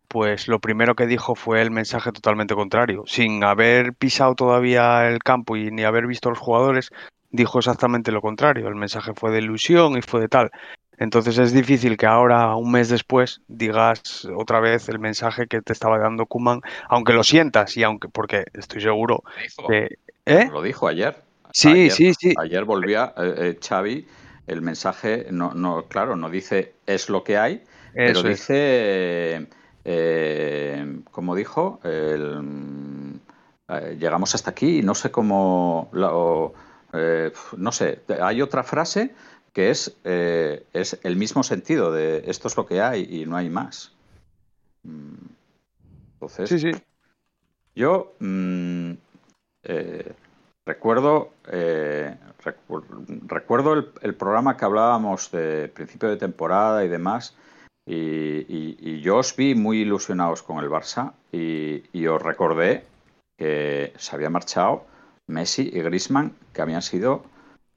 pues 0.08 0.48
lo 0.48 0.60
primero 0.60 0.94
que 0.94 1.06
dijo 1.06 1.34
fue 1.34 1.62
el 1.62 1.70
mensaje 1.70 2.12
totalmente 2.12 2.54
contrario. 2.54 3.04
Sin 3.06 3.42
haber 3.42 3.94
pisado 3.94 4.34
todavía 4.34 5.08
el 5.08 5.20
campo 5.20 5.56
y 5.56 5.70
ni 5.70 5.84
haber 5.84 6.06
visto 6.06 6.28
a 6.28 6.32
los 6.32 6.38
jugadores, 6.38 6.90
dijo 7.30 7.58
exactamente 7.58 8.12
lo 8.12 8.20
contrario. 8.20 8.68
El 8.68 8.74
mensaje 8.74 9.12
fue 9.14 9.30
de 9.30 9.38
ilusión 9.38 9.96
y 9.96 10.02
fue 10.02 10.20
de 10.20 10.28
tal. 10.28 10.50
Entonces 11.02 11.36
es 11.38 11.52
difícil 11.52 11.96
que 11.96 12.06
ahora, 12.06 12.54
un 12.54 12.70
mes 12.70 12.88
después, 12.88 13.40
digas 13.48 14.24
otra 14.36 14.60
vez 14.60 14.88
el 14.88 15.00
mensaje 15.00 15.48
que 15.48 15.60
te 15.60 15.72
estaba 15.72 15.98
dando 15.98 16.26
Kuman, 16.26 16.60
aunque 16.88 17.12
lo 17.12 17.24
sientas 17.24 17.76
y 17.76 17.82
aunque, 17.82 18.08
porque 18.08 18.44
estoy 18.54 18.80
seguro 18.80 19.24
que... 19.66 19.98
¿eh? 20.26 20.48
Lo 20.52 20.62
dijo 20.62 20.86
ayer. 20.86 21.16
Sí, 21.52 21.90
sí, 21.90 22.14
sí. 22.14 22.34
Ayer 22.38 22.64
volvía 22.64 23.12
eh, 23.16 23.34
eh, 23.36 23.58
Xavi, 23.60 24.06
el 24.46 24.62
mensaje, 24.62 25.26
no, 25.32 25.54
no, 25.54 25.86
claro, 25.88 26.14
no 26.14 26.30
dice 26.30 26.74
es 26.86 27.08
lo 27.08 27.24
que 27.24 27.36
hay, 27.36 27.64
pero 27.92 28.22
dice, 28.22 29.48
como 31.10 31.34
dijo, 31.34 31.80
llegamos 33.98 34.36
hasta 34.36 34.50
aquí 34.52 34.78
y 34.78 34.82
no 34.82 34.94
sé 34.94 35.10
cómo... 35.10 35.90
no 35.92 37.72
sé, 37.72 38.02
hay 38.20 38.40
otra 38.40 38.62
frase 38.62 39.10
que 39.52 39.70
es, 39.70 39.96
eh, 40.04 40.64
es 40.72 40.98
el 41.02 41.16
mismo 41.16 41.42
sentido 41.42 41.92
de 41.92 42.24
esto 42.26 42.48
es 42.48 42.56
lo 42.56 42.66
que 42.66 42.80
hay 42.80 43.06
y 43.08 43.26
no 43.26 43.36
hay 43.36 43.50
más. 43.50 43.92
Mm. 44.82 45.14
Entonces, 46.14 46.48
sí, 46.48 46.58
sí. 46.58 46.70
yo 47.74 48.14
mm, 48.20 48.92
eh, 49.64 50.12
recuerdo, 50.64 51.30
eh, 51.48 52.16
recuerdo 53.26 53.74
el, 54.00 54.14
programa 54.14 54.56
que 54.56 54.64
hablábamos 54.64 55.30
de 55.32 55.68
principio 55.68 56.08
de 56.08 56.16
temporada 56.16 56.84
y 56.84 56.88
demás, 56.88 57.36
y, 57.84 59.00
yo 59.00 59.16
os 59.16 59.34
vi 59.34 59.56
muy 59.56 59.80
ilusionados 59.80 60.44
con 60.44 60.58
el 60.58 60.70
Barça 60.70 61.14
y, 61.32 61.82
y 61.92 62.06
os 62.06 62.22
recordé 62.22 62.84
que 63.36 63.92
se 63.96 64.14
había 64.14 64.30
marchado 64.30 64.86
Messi 65.26 65.68
y 65.72 65.80
Grisman, 65.82 66.32
que 66.52 66.62
habían 66.62 66.82
sido 66.82 67.24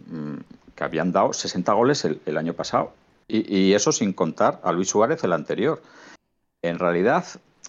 mm, 0.06 0.38
que 0.76 0.84
habían 0.84 1.12
dado 1.12 1.34
60 1.34 1.74
goles 1.74 2.06
el, 2.06 2.38
año 2.38 2.54
pasado. 2.54 2.94
Y, 3.28 3.74
eso 3.74 3.92
sin 3.92 4.14
contar 4.14 4.62
a 4.64 4.72
Luis 4.72 4.90
Suárez 4.90 5.24
el 5.24 5.34
anterior. 5.34 5.82
En 6.62 6.78
realidad, 6.78 7.26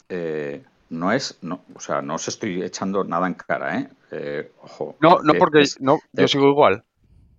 eh, 0.09 0.63
no 0.91 1.13
es, 1.13 1.39
no, 1.41 1.61
o 1.75 1.81
sea, 1.81 2.03
no 2.03 2.17
os 2.17 2.29
estoy 2.29 2.63
echando 2.63 3.05
nada 3.05 3.27
en 3.27 3.35
cara, 3.35 3.79
¿eh? 3.79 3.89
eh 4.11 4.53
ojo. 4.63 4.97
No, 5.01 5.21
no, 5.23 5.35
porque 5.35 5.65
no, 5.81 6.01
yo 6.13 6.29
sigo 6.29 6.49
igual. 6.49 6.85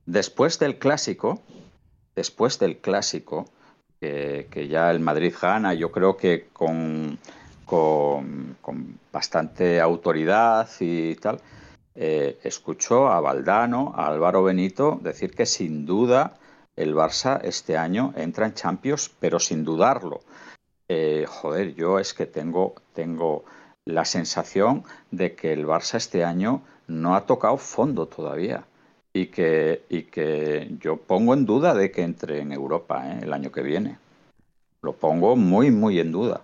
Después 0.06 0.58
del 0.58 0.78
clásico, 0.80 1.44
después 2.16 2.60
del 2.60 2.78
clásico, 2.78 3.46
que 4.00 4.68
ya 4.70 4.90
el 4.92 5.00
Madrid 5.00 5.34
gana, 5.40 5.74
yo 5.74 5.92
creo 5.92 6.18
que 6.18 6.48
con, 6.54 7.18
con, 7.66 8.56
con 8.62 9.00
bastante 9.12 9.82
autoridad 9.82 10.70
y 10.80 11.16
tal, 11.16 11.40
eh, 12.00 12.38
escuchó 12.44 13.08
a 13.08 13.20
Valdano, 13.20 13.92
a 13.96 14.06
Álvaro 14.08 14.44
Benito 14.44 15.00
decir 15.02 15.32
que 15.32 15.48
sin 15.48 15.88
duda 15.88 16.38
el 16.76 16.94
Barça 16.94 17.42
este 17.44 17.76
año 17.76 18.14
entra 18.16 18.46
en 18.46 18.54
Champions, 18.54 19.12
pero 19.20 19.40
sin 19.40 19.66
dudarlo. 19.66 20.22
Eh, 20.88 21.26
joder, 21.28 21.74
yo 21.74 21.98
es 21.98 22.14
que 22.14 22.28
tengo, 22.28 22.76
tengo 22.94 23.46
la 23.84 24.06
sensación 24.06 24.84
de 25.10 25.34
que 25.34 25.52
el 25.54 25.66
Barça 25.66 25.96
este 25.96 26.24
año 26.24 26.62
no 26.86 27.16
ha 27.16 27.26
tocado 27.26 27.58
fondo 27.58 28.06
todavía 28.06 28.64
y 29.12 29.26
que, 29.28 29.82
y 29.90 30.04
que 30.04 30.70
yo 30.80 30.98
pongo 30.98 31.34
en 31.34 31.48
duda 31.48 31.74
de 31.74 31.90
que 31.90 32.04
entre 32.04 32.42
en 32.42 32.52
Europa 32.52 33.12
¿eh? 33.12 33.22
el 33.24 33.34
año 33.34 33.52
que 33.52 33.64
viene. 33.64 33.98
Lo 34.84 34.94
pongo 34.94 35.36
muy, 35.36 35.72
muy 35.72 36.00
en 36.00 36.12
duda. 36.12 36.42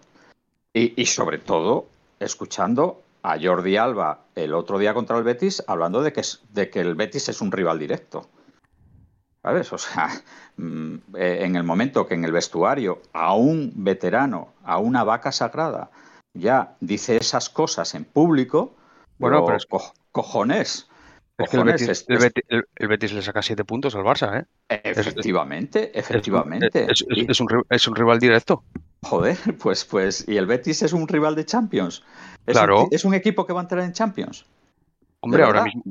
Y, 0.74 0.99
y 0.99 1.06
sobre 1.06 1.38
todo 1.38 1.86
escuchando 2.20 3.03
a 3.24 3.39
Jordi 3.41 3.78
Alba 3.78 4.26
el 4.36 4.53
otro 4.53 4.78
día 4.78 4.93
contra 4.93 5.17
el 5.17 5.24
Betis 5.24 5.63
hablando 5.67 6.03
de 6.03 6.11
que, 6.11 6.19
es, 6.19 6.43
de 6.49 6.69
que 6.69 6.82
el 6.82 6.95
Betis 6.95 7.30
es 7.30 7.41
un 7.41 7.51
rival 7.51 7.80
directo. 7.80 8.30
¿Sabes? 9.41 9.74
O 9.74 9.78
sea, 9.78 10.09
mm, 10.57 10.95
eh, 11.15 11.39
en 11.41 11.55
el 11.55 11.63
momento 11.63 12.05
que 12.05 12.13
en 12.13 12.26
el 12.26 12.32
vestuario 12.32 13.01
a 13.13 13.34
un 13.34 13.71
veterano, 13.76 14.53
a 14.63 14.78
una 14.78 15.03
vaca 15.03 15.32
sagrada, 15.32 15.89
ya 16.34 16.76
dice 16.80 17.17
esas 17.17 17.49
cosas 17.49 17.95
en 17.95 18.05
público, 18.05 18.76
bueno, 19.17 19.45
pero 19.45 19.57
es... 19.57 19.67
cojones. 20.11 20.88
Es 21.38 21.49
que 21.49 21.57
el 21.57 22.88
Betis, 22.88 23.13
le 23.13 23.21
saca 23.21 23.41
siete 23.41 23.65
puntos 23.65 23.95
al 23.95 24.03
Barça, 24.03 24.41
¿eh? 24.41 24.45
Efectivamente, 24.69 25.97
efectivamente. 25.97 26.86
Es, 26.91 27.41
un, 27.41 27.47
es 27.69 27.88
un 27.88 27.95
rival 27.95 28.19
directo. 28.19 28.63
Joder, 29.01 29.38
pues, 29.61 29.84
pues, 29.86 30.28
¿y 30.28 30.38
el 30.38 30.45
Betis 30.45 30.84
es 30.84 30.93
un 30.93 31.07
rival 31.07 31.36
de 31.36 31.45
Champions? 31.45 32.03
¿Es 32.46 32.58
claro. 32.58 32.84
Un, 32.84 32.89
¿Es 32.91 33.06
un 33.06 33.14
equipo 33.14 33.46
que 33.46 33.54
va 33.54 33.62
a 33.62 33.64
entrar 33.64 33.84
en 33.84 33.94
Champions? 33.94 34.46
Hombre, 35.22 35.44
ahora, 35.44 35.64
mismo, 35.64 35.84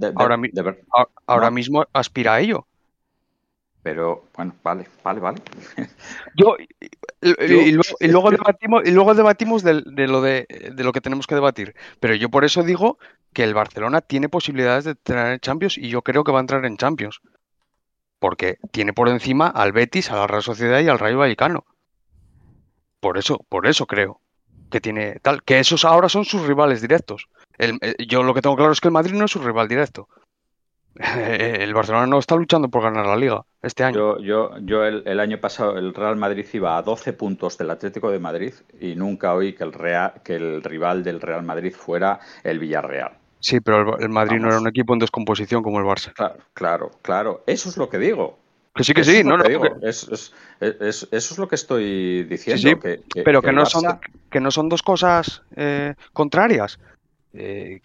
ahora, 1.26 1.50
mismo 1.50 1.86
aspira 1.94 2.34
a 2.34 2.40
ello. 2.40 2.66
Pero, 3.82 4.24
bueno, 4.36 4.54
vale, 4.62 4.86
vale, 5.02 5.20
vale. 5.20 5.42
Yo, 6.36 6.56
y, 7.22 7.72
luego, 8.06 8.30
debatimos, 8.30 8.82
y 8.84 8.90
luego 8.90 9.14
debatimos 9.14 9.62
de, 9.62 9.74
lo 10.06 10.20
de, 10.20 10.46
de, 10.74 10.84
lo 10.84 10.92
que 10.92 11.00
tenemos 11.00 11.26
que 11.26 11.34
debatir. 11.34 11.74
Pero 11.98 12.14
yo 12.14 12.28
por 12.30 12.44
eso 12.44 12.62
digo 12.62 12.98
que 13.32 13.44
el 13.44 13.54
Barcelona 13.54 14.00
tiene 14.00 14.28
posibilidades 14.28 14.84
de 14.84 14.90
entrar 14.90 15.32
en 15.32 15.40
Champions 15.40 15.78
y 15.78 15.88
yo 15.88 16.02
creo 16.02 16.24
que 16.24 16.32
va 16.32 16.38
a 16.38 16.42
entrar 16.42 16.64
en 16.64 16.76
Champions. 16.76 17.20
Porque 18.18 18.58
tiene 18.70 18.92
por 18.92 19.08
encima 19.08 19.46
al 19.46 19.72
Betis, 19.72 20.10
a 20.10 20.16
la 20.16 20.26
Real 20.26 20.42
Sociedad 20.42 20.80
y 20.80 20.88
al 20.88 20.98
Rayo 20.98 21.18
Vallecano. 21.18 21.64
Por 23.00 23.18
eso, 23.18 23.44
por 23.48 23.66
eso 23.66 23.86
creo 23.86 24.21
que 24.72 24.80
tiene 24.80 25.20
tal, 25.22 25.44
que 25.44 25.60
esos 25.60 25.84
ahora 25.84 26.08
son 26.08 26.24
sus 26.24 26.44
rivales 26.44 26.80
directos. 26.80 27.28
Eh, 27.58 27.78
yo 28.08 28.24
lo 28.24 28.34
que 28.34 28.42
tengo 28.42 28.56
claro 28.56 28.72
es 28.72 28.80
que 28.80 28.88
el 28.88 28.92
Madrid 28.92 29.14
no 29.14 29.26
es 29.26 29.30
su 29.30 29.38
rival 29.38 29.68
directo. 29.68 30.08
El 30.94 31.72
Barcelona 31.72 32.06
no 32.06 32.18
está 32.18 32.36
luchando 32.36 32.68
por 32.68 32.82
ganar 32.82 33.06
la 33.06 33.16
liga 33.16 33.42
este 33.62 33.82
año. 33.82 34.18
Yo, 34.18 34.18
yo, 34.18 34.58
yo 34.60 34.84
el, 34.84 35.20
año 35.20 35.38
pasado 35.40 35.78
el 35.78 35.94
Real 35.94 36.16
Madrid 36.16 36.46
iba 36.52 36.76
a 36.76 36.82
12 36.82 37.14
puntos 37.14 37.56
del 37.56 37.70
Atlético 37.70 38.10
de 38.10 38.18
Madrid 38.18 38.52
y 38.78 38.94
nunca 38.94 39.32
oí 39.32 39.54
que 39.54 39.64
el, 39.64 39.72
Real, 39.72 40.20
que 40.22 40.36
el 40.36 40.62
rival 40.62 41.02
del 41.02 41.22
Real 41.22 41.42
Madrid 41.44 41.72
fuera 41.74 42.20
el 42.44 42.58
Villarreal. 42.58 43.12
Sí, 43.40 43.60
pero 43.60 43.98
el, 43.98 44.10
Madrid 44.10 44.38
no 44.38 44.48
era 44.48 44.60
un 44.60 44.68
equipo 44.68 44.92
en 44.92 44.98
descomposición 44.98 45.62
como 45.62 45.78
el 45.78 45.86
Barça. 45.86 46.12
Claro, 46.12 46.36
claro, 46.52 46.90
claro. 47.00 47.42
Eso 47.46 47.70
es 47.70 47.78
lo 47.78 47.88
que 47.88 47.98
digo. 47.98 48.38
Que 48.74 48.84
sí, 48.84 48.94
que 48.94 49.04
sí, 49.04 49.22
no, 49.22 49.36
no. 49.36 49.44
eso 49.84 50.14
es 50.60 51.38
lo 51.38 51.46
que 51.46 51.56
estoy 51.56 52.24
diciendo. 52.24 52.80
pero 53.22 53.42
que, 53.42 53.52
no 53.52 53.66
son, 53.66 54.00
que 54.30 54.40
no 54.40 54.50
son 54.50 54.70
dos 54.70 54.82
cosas 54.82 55.42
eh, 55.56 55.94
contrarias. 56.14 56.78
Eh, 57.34 57.80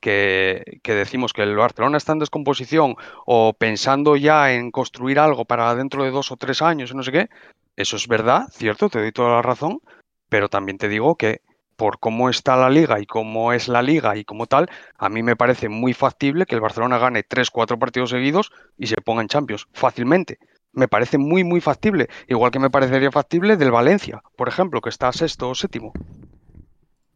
que, 0.00 0.80
decimos 0.84 1.32
que 1.32 1.42
el 1.42 1.56
Barcelona 1.56 1.98
está 1.98 2.12
en 2.12 2.18
descomposición 2.18 2.96
o 3.24 3.54
pensando 3.54 4.16
ya 4.16 4.52
en 4.52 4.70
construir 4.70 5.18
algo 5.18 5.44
para 5.44 5.74
dentro 5.74 6.04
de 6.04 6.10
dos 6.10 6.30
o 6.30 6.36
tres 6.36 6.60
años, 6.60 6.94
no 6.94 7.02
sé 7.02 7.12
qué. 7.12 7.28
Eso 7.76 7.96
es 7.96 8.06
verdad, 8.06 8.46
cierto, 8.50 8.88
te 8.90 9.00
doy 9.00 9.12
toda 9.12 9.36
la 9.36 9.42
razón. 9.42 9.80
Pero 10.28 10.48
también 10.48 10.76
te 10.76 10.88
digo 10.88 11.16
que 11.16 11.40
por 11.76 11.98
cómo 11.98 12.28
está 12.28 12.56
la 12.56 12.70
liga 12.70 13.00
y 13.00 13.06
cómo 13.06 13.52
es 13.52 13.68
la 13.68 13.82
liga 13.82 14.16
y 14.16 14.24
como 14.24 14.46
tal, 14.46 14.68
a 14.96 15.08
mí 15.08 15.22
me 15.22 15.36
parece 15.36 15.68
muy 15.68 15.92
factible 15.94 16.46
que 16.46 16.54
el 16.54 16.60
Barcelona 16.60 16.98
gane 16.98 17.24
3-4 17.24 17.78
partidos 17.78 18.10
seguidos 18.10 18.50
y 18.78 18.86
se 18.86 18.96
ponga 18.96 19.22
en 19.22 19.28
Champions 19.28 19.68
fácilmente. 19.72 20.38
Me 20.72 20.88
parece 20.88 21.16
muy, 21.16 21.44
muy 21.44 21.60
factible. 21.60 22.08
Igual 22.28 22.50
que 22.50 22.58
me 22.58 22.70
parecería 22.70 23.10
factible 23.10 23.56
del 23.56 23.70
Valencia, 23.70 24.22
por 24.36 24.48
ejemplo, 24.48 24.80
que 24.80 24.90
está 24.90 25.12
sexto 25.12 25.48
o 25.48 25.54
séptimo. 25.54 25.92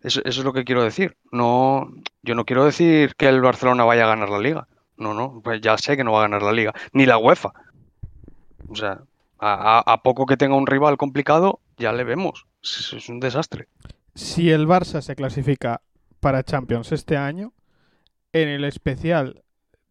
Eso, 0.02 0.22
es 0.24 0.38
lo 0.38 0.52
que 0.52 0.64
quiero 0.64 0.82
decir. 0.82 1.16
No, 1.30 1.90
yo 2.22 2.34
no 2.34 2.44
quiero 2.44 2.64
decir 2.64 3.14
que 3.16 3.28
el 3.28 3.42
Barcelona 3.42 3.84
vaya 3.84 4.04
a 4.04 4.08
ganar 4.08 4.30
la 4.30 4.38
liga. 4.38 4.66
No, 4.96 5.14
no, 5.14 5.40
pues 5.42 5.60
ya 5.60 5.76
sé 5.78 5.96
que 5.96 6.04
no 6.04 6.12
va 6.12 6.20
a 6.20 6.22
ganar 6.22 6.42
la 6.42 6.52
liga. 6.52 6.72
Ni 6.92 7.06
la 7.06 7.18
UEFA. 7.18 7.52
O 8.68 8.76
sea, 8.76 9.00
A, 9.38 10.00
poco 10.02 10.26
que 10.26 10.36
tenga 10.36 10.54
un 10.54 10.66
rival 10.66 10.96
complicado, 10.96 11.60
ya 11.76 11.92
le 11.92 12.04
vemos. 12.04 12.46
Es 12.62 13.08
un 13.08 13.20
desastre. 13.20 13.68
Si 14.14 14.50
el 14.50 14.66
Barça 14.66 15.00
se 15.00 15.14
clasifica 15.14 15.82
para 16.20 16.42
Champions 16.42 16.92
este 16.92 17.16
año, 17.16 17.52
en 18.32 18.48
el 18.48 18.64
especial 18.64 19.42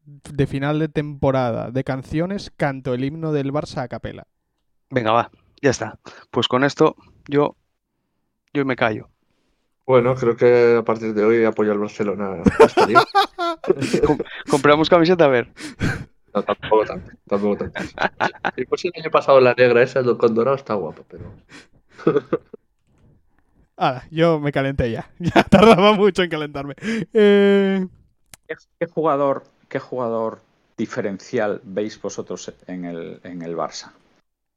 de 0.05 0.47
final 0.47 0.79
de 0.79 0.89
temporada 0.89 1.71
de 1.71 1.83
canciones 1.83 2.51
canto 2.55 2.93
el 2.93 3.03
himno 3.03 3.31
del 3.31 3.53
Barça 3.53 3.83
a 3.83 3.87
capela. 3.87 4.27
Venga, 4.89 5.11
va, 5.11 5.31
ya 5.61 5.69
está. 5.69 5.99
Pues 6.31 6.47
con 6.47 6.63
esto 6.63 6.95
yo, 7.27 7.55
yo 8.53 8.65
me 8.65 8.75
callo. 8.75 9.09
Bueno, 9.85 10.15
creo 10.15 10.35
que 10.35 10.77
a 10.77 10.83
partir 10.83 11.15
de 11.15 11.23
hoy 11.23 11.43
apoyo 11.45 11.71
al 11.71 11.79
Barcelona. 11.79 12.43
Hasta. 12.59 12.87
Compramos 14.49 14.87
camiseta, 14.87 15.25
a 15.25 15.29
ver. 15.29 15.51
No, 16.33 16.43
tampoco 16.43 16.85
tanto, 16.85 17.11
tampoco 17.27 17.57
tanto. 17.57 17.79
Si 18.55 18.65
fuese 18.65 18.89
el 18.89 19.01
año 19.01 19.11
pasado 19.11 19.41
la 19.41 19.55
negra 19.55 19.81
esa 19.81 20.03
con 20.03 20.35
dorado 20.35 20.55
está 20.55 20.75
guapa, 20.75 21.01
pero. 21.07 21.33
Ahora, 23.79 24.05
yo 24.11 24.41
me 24.41 24.51
calenté 24.51 24.91
ya. 24.91 25.09
Ya 25.19 25.43
tardaba 25.43 25.93
mucho 25.93 26.21
en 26.21 26.29
calentarme. 26.29 26.75
Eh, 27.13 27.87
¿Qué, 28.45 28.85
jugador, 28.87 29.45
qué 29.69 29.79
jugador 29.79 30.41
diferencial 30.77 31.61
veis 31.63 31.99
vosotros 32.01 32.53
en 32.67 32.83
el, 32.83 33.21
en 33.23 33.41
el 33.41 33.55
Barça? 33.55 33.93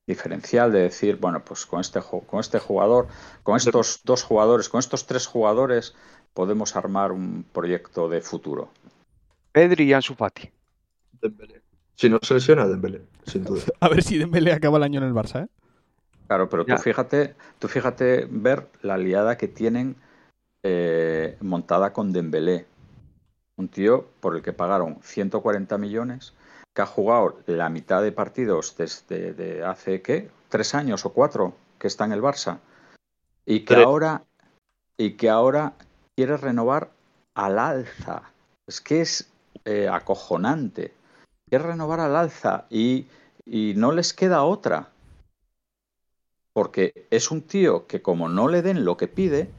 Diferencial 0.09 0.73
de 0.73 0.81
decir, 0.81 1.19
bueno, 1.19 1.45
pues 1.45 1.67
con 1.67 1.81
este, 1.81 2.01
con 2.01 2.41
este 2.41 2.59
jugador, 2.59 3.07
con 3.45 3.57
estos 3.57 4.01
dos 4.03 4.25
jugadores, 4.25 4.69
con 4.69 4.81
estos 4.81 5.07
tres 5.07 5.29
jugadores, 5.29 5.95
podemos 6.35 6.75
armar 6.75 7.13
un 7.13 7.45
proyecto 7.45 8.09
de 8.09 8.21
futuro. 8.23 8.71
Pedri 9.53 9.85
y 9.85 9.93
Ansu 9.93 10.15
Fati. 10.15 10.51
Dembélé. 11.21 11.63
Si 11.95 12.09
no 12.09 12.19
se 12.21 12.35
lesiona, 12.35 12.67
Dembélé, 12.67 13.03
sin 13.25 13.45
duda. 13.45 13.63
a 13.81 13.89
ver 13.89 14.03
si 14.03 14.19
Dembélé 14.19 14.53
acaba 14.53 14.79
el 14.79 14.83
año 14.83 14.99
en 14.99 15.07
el 15.07 15.15
Barça, 15.15 15.45
¿eh? 15.45 15.49
Claro, 16.33 16.49
pero 16.49 16.65
tú 16.65 16.71
Ya. 16.73 16.79
fíjate, 16.79 17.35
tú 17.59 17.69
fíjate 17.69 18.27
ver 18.31 18.67
la 18.81 18.97
liada 18.97 19.37
que 19.37 19.49
tienen 19.49 19.97
eh, 20.63 21.37
montada 21.43 21.93
con 21.93 22.11
Dembélé. 22.11 22.65
Un 23.59 23.69
tío 23.69 24.07
por 24.21 24.35
el 24.35 24.41
que 24.41 24.55
pagaron 24.55 24.99
140 25.03 25.77
millones, 25.77 26.33
que 26.75 26.81
ha 26.81 26.87
jugado 26.87 27.37
la 27.45 27.69
mitad 27.69 28.03
de 28.03 28.13
partidos 28.13 28.75
desde 28.79 29.35
de 29.35 29.63
hace, 29.63 30.01
¿qué? 30.01 30.31
¿Tres 30.49 30.75
años 30.75 31.05
o 31.05 31.13
cuatro 31.13 31.53
que 31.79 31.87
está 31.87 32.07
en 32.07 32.13
el 32.13 32.23
Barça? 32.23 32.61
Y 33.45 33.67
que 33.67 33.75
Tres. 33.75 33.85
ahora, 33.85 34.23
y 34.97 35.19
que 35.19 35.29
ahora 35.29 35.75
quiere 36.17 36.39
renovar 36.39 36.93
al 37.35 37.59
alza. 37.59 38.23
Es 38.67 38.81
que 38.81 39.03
es 39.03 39.31
eh, 39.67 39.87
acojonante. 39.87 40.95
Quiere 41.51 41.67
renovar 41.67 42.01
al 42.01 42.17
alza 42.17 42.65
y, 42.71 43.07
y 43.45 43.75
no 43.77 43.93
les 43.93 44.15
queda 44.15 44.45
otra 44.45 44.92
porque 46.53 47.07
es 47.11 47.31
un 47.31 47.43
tío 47.43 47.87
que 47.87 48.03
como 48.03 48.29
no 48.29 48.49
le 48.49 48.63
den 48.63 48.85
lo 48.85 48.97
que 48.97 49.09
pide, 49.09 49.51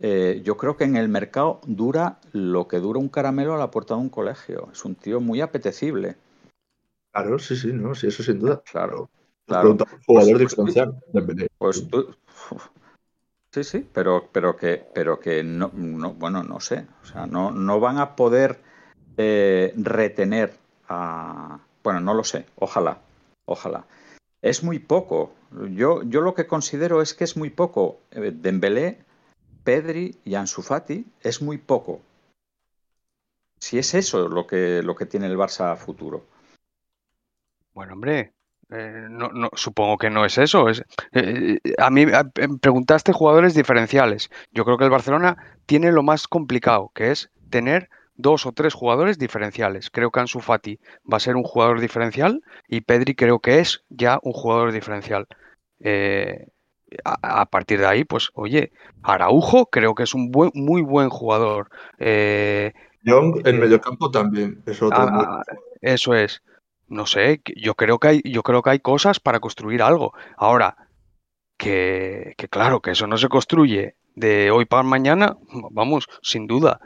eh, 0.00 0.40
yo 0.44 0.56
creo 0.56 0.76
que 0.76 0.84
en 0.84 0.96
el 0.96 1.08
mercado 1.08 1.60
dura 1.66 2.18
lo 2.32 2.68
que 2.68 2.78
dura 2.78 2.98
un 2.98 3.08
caramelo 3.08 3.54
a 3.54 3.58
la 3.58 3.70
puerta 3.70 3.94
de 3.94 4.00
un 4.00 4.08
colegio. 4.10 4.68
Es 4.72 4.84
un 4.84 4.94
tío 4.94 5.20
muy 5.20 5.40
apetecible. 5.40 6.16
Claro, 7.12 7.38
sí, 7.38 7.56
sí, 7.56 7.72
no, 7.72 7.94
sí, 7.94 8.08
eso 8.08 8.22
sin 8.22 8.40
duda. 8.40 8.62
Claro, 8.70 9.08
claro. 9.46 9.76
jugador 10.06 10.32
Pues- 10.32 10.50
diferencial, 10.50 11.00
Dembélé. 11.12 11.48
Pues 11.58 11.88
tú... 11.88 12.08
uf, 12.50 12.68
Sí, 13.52 13.62
sí, 13.62 13.88
pero, 13.92 14.30
pero 14.32 14.56
que, 14.56 14.84
pero 14.92 15.20
que 15.20 15.44
no, 15.44 15.70
no, 15.74 16.12
bueno, 16.12 16.42
no 16.42 16.58
sé. 16.58 16.88
O 17.04 17.06
sea, 17.06 17.24
no, 17.28 17.52
no 17.52 17.78
van 17.78 17.98
a 17.98 18.16
poder 18.16 18.58
eh, 19.16 19.72
retener 19.76 20.54
a. 20.88 21.60
Bueno, 21.84 22.00
no 22.00 22.14
lo 22.14 22.24
sé. 22.24 22.46
Ojalá, 22.56 22.98
ojalá. 23.44 23.84
Es 24.44 24.62
muy 24.62 24.78
poco. 24.78 25.32
Yo, 25.70 26.02
yo 26.02 26.20
lo 26.20 26.34
que 26.34 26.46
considero 26.46 27.00
es 27.00 27.14
que 27.14 27.24
es 27.24 27.34
muy 27.34 27.48
poco. 27.48 28.00
Eh, 28.10 28.30
Dembélé, 28.30 28.98
Pedri 29.64 30.18
y 30.22 30.34
Ansu 30.34 30.60
Fati 30.60 31.06
es 31.22 31.40
muy 31.40 31.56
poco. 31.56 32.02
Si 33.58 33.78
es 33.78 33.94
eso 33.94 34.28
lo 34.28 34.46
que, 34.46 34.82
lo 34.82 34.94
que 34.94 35.06
tiene 35.06 35.28
el 35.28 35.38
Barça 35.38 35.74
futuro. 35.78 36.26
Bueno, 37.72 37.94
hombre, 37.94 38.34
eh, 38.68 39.06
no, 39.08 39.30
no, 39.30 39.48
supongo 39.54 39.96
que 39.96 40.10
no 40.10 40.26
es 40.26 40.36
eso. 40.36 40.68
Es, 40.68 40.82
eh, 41.12 41.58
a 41.78 41.88
mí 41.88 42.02
a- 42.12 42.30
me 42.46 42.58
preguntaste 42.58 43.14
jugadores 43.14 43.54
diferenciales. 43.54 44.28
Yo 44.52 44.66
creo 44.66 44.76
que 44.76 44.84
el 44.84 44.90
Barcelona 44.90 45.38
tiene 45.64 45.90
lo 45.90 46.02
más 46.02 46.28
complicado, 46.28 46.90
que 46.94 47.12
es 47.12 47.30
tener 47.48 47.88
dos 48.16 48.46
o 48.46 48.52
tres 48.52 48.74
jugadores 48.74 49.18
diferenciales. 49.18 49.90
Creo 49.90 50.10
que 50.10 50.20
Ansu 50.20 50.40
Fati 50.40 50.78
va 51.10 51.16
a 51.16 51.20
ser 51.20 51.36
un 51.36 51.42
jugador 51.42 51.80
diferencial 51.80 52.42
y 52.68 52.82
Pedri 52.82 53.14
creo 53.14 53.40
que 53.40 53.60
es 53.60 53.84
ya 53.88 54.18
un 54.22 54.32
jugador 54.32 54.72
diferencial. 54.72 55.26
Eh, 55.80 56.48
a, 57.04 57.40
a 57.40 57.46
partir 57.46 57.80
de 57.80 57.86
ahí, 57.86 58.04
pues, 58.04 58.30
oye, 58.34 58.72
Araujo 59.02 59.66
creo 59.66 59.94
que 59.94 60.04
es 60.04 60.14
un 60.14 60.30
buen, 60.30 60.50
muy 60.54 60.82
buen 60.82 61.08
jugador. 61.10 61.68
Eh, 61.98 62.72
Young 63.02 63.46
en 63.46 63.60
mediocampo 63.60 64.10
también. 64.10 64.62
Es 64.66 64.80
otro 64.82 64.96
Ah, 64.98 65.42
eso 65.80 66.14
es. 66.14 66.42
No 66.88 67.06
sé, 67.06 67.40
yo 67.56 67.74
creo 67.74 67.98
que 67.98 68.08
hay, 68.08 68.22
yo 68.24 68.42
creo 68.42 68.62
que 68.62 68.70
hay 68.70 68.80
cosas 68.80 69.20
para 69.20 69.40
construir 69.40 69.82
algo. 69.82 70.12
Ahora, 70.36 70.76
que, 71.56 72.34
que 72.36 72.48
claro, 72.48 72.80
que 72.80 72.92
eso 72.92 73.06
no 73.06 73.16
se 73.16 73.28
construye 73.28 73.96
de 74.14 74.50
hoy 74.50 74.64
para 74.64 74.82
mañana, 74.82 75.36
vamos, 75.70 76.06
sin 76.22 76.46
duda. 76.46 76.80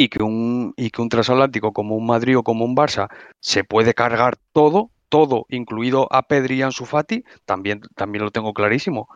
Y 0.00 0.10
que 0.10 0.22
un, 0.22 0.74
y 0.76 0.90
que 0.90 1.02
un 1.02 1.08
transatlántico 1.08 1.72
como 1.72 1.96
un 1.96 2.06
Madrid 2.06 2.38
o 2.38 2.44
como 2.44 2.64
un 2.64 2.76
Barça 2.76 3.08
se 3.40 3.64
puede 3.64 3.94
cargar 3.94 4.36
todo, 4.52 4.90
todo, 5.08 5.44
incluido 5.48 6.06
a 6.12 6.22
Pedri 6.22 6.54
y 6.58 6.62
Ansu 6.62 6.84
Fati, 6.84 7.24
también, 7.44 7.80
también 7.96 8.24
lo 8.24 8.30
tengo 8.30 8.54
clarísimo. 8.54 9.08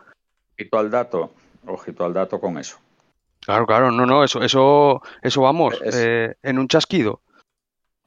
Ojito 0.59 0.77
al 0.77 0.91
dato, 0.91 1.31
ojito 1.65 2.03
al 2.03 2.13
dato 2.13 2.41
con 2.41 2.57
eso. 2.57 2.79
Claro, 3.39 3.65
claro, 3.65 3.91
no, 3.91 4.05
no, 4.05 4.25
eso, 4.25 4.41
eso, 4.43 5.01
eso 5.21 5.41
vamos, 5.41 5.73
Es- 5.81 5.95
eh, 5.95 6.35
en 6.43 6.59
un 6.59 6.67
chasquido. 6.67 7.21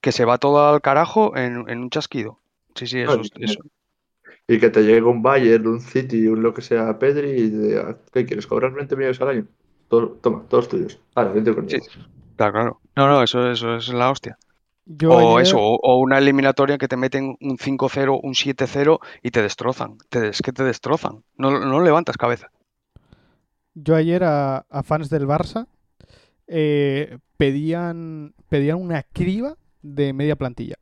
Que 0.03 0.13
se 0.13 0.27
va 0.27 0.37
todo 0.37 0.69
al 0.69 0.83
carajo 0.83 1.35
en, 1.35 1.69
en 1.71 1.79
un 1.81 1.89
chasquido. 1.89 2.39
Sí, 2.75 2.87
sí, 2.87 3.01
eso, 3.01 3.17
No, 3.17 3.23
y- 3.23 3.45
eso. 3.45 3.61
Y 4.49 4.61
que 4.61 4.69
te 4.69 4.83
llegue 4.83 5.03
un 5.03 5.23
Bayern, 5.23 5.67
un 5.67 5.81
City, 5.81 6.27
un 6.29 6.43
lo 6.43 6.53
que 6.53 6.61
sea, 6.61 6.99
Pedri, 6.99 7.31
y 7.31 7.49
de, 7.51 7.97
¿qué 8.13 8.27
quieres? 8.27 8.47
¿Cobrar 8.47 8.73
20 8.75 8.97
millones 8.97 9.19
al 9.23 9.29
año? 9.29 9.47
Todo- 9.89 10.19
toma, 10.21 10.45
todos 10.49 10.69
tuyos. 10.69 11.01
Ahora, 11.15 11.33
vente 11.33 11.55
conmigo. 11.55 11.83
Sí. 11.83 12.01
Claro, 12.37 12.53
claro. 12.53 12.81
No, 12.97 13.09
no, 13.09 13.23
eso, 13.23 13.51
eso 13.51 13.77
es 13.77 13.89
la 13.89 14.11
hostia. 14.11 14.39
Yo 14.87 15.13
O 15.13 15.19
ayer- 15.19 15.43
eso, 15.43 15.59
o, 15.59 15.79
o 15.83 15.99
una 16.01 16.19
eliminatoria 16.19 16.79
que 16.79 16.89
te 16.89 16.97
meten 16.97 17.37
un 17.41 17.59
5-0, 17.59 18.21
un 18.23 18.35
7-0 18.35 19.01
y 19.23 19.31
te 19.31 19.43
destrozan. 19.43 19.99
Te- 20.09 20.29
es 20.29 20.43
que 20.43 20.53
te 20.53 20.65
destrozan. 20.65 21.25
No, 21.37 21.51
no 21.61 21.81
levantas 21.81 22.17
cabeza. 22.17 22.51
Yo 23.75 23.95
ayer 23.95 24.25
a, 24.25 24.59
a 24.71 24.83
fans 24.83 25.11
del 25.11 25.27
Barça 25.27 25.67
eh, 26.49 27.19
pedían, 27.37 28.35
pedían 28.49 28.81
una 28.81 29.03
criba 29.03 29.57
de 29.83 30.13
media 30.13 30.37
plantilla. 30.37 30.77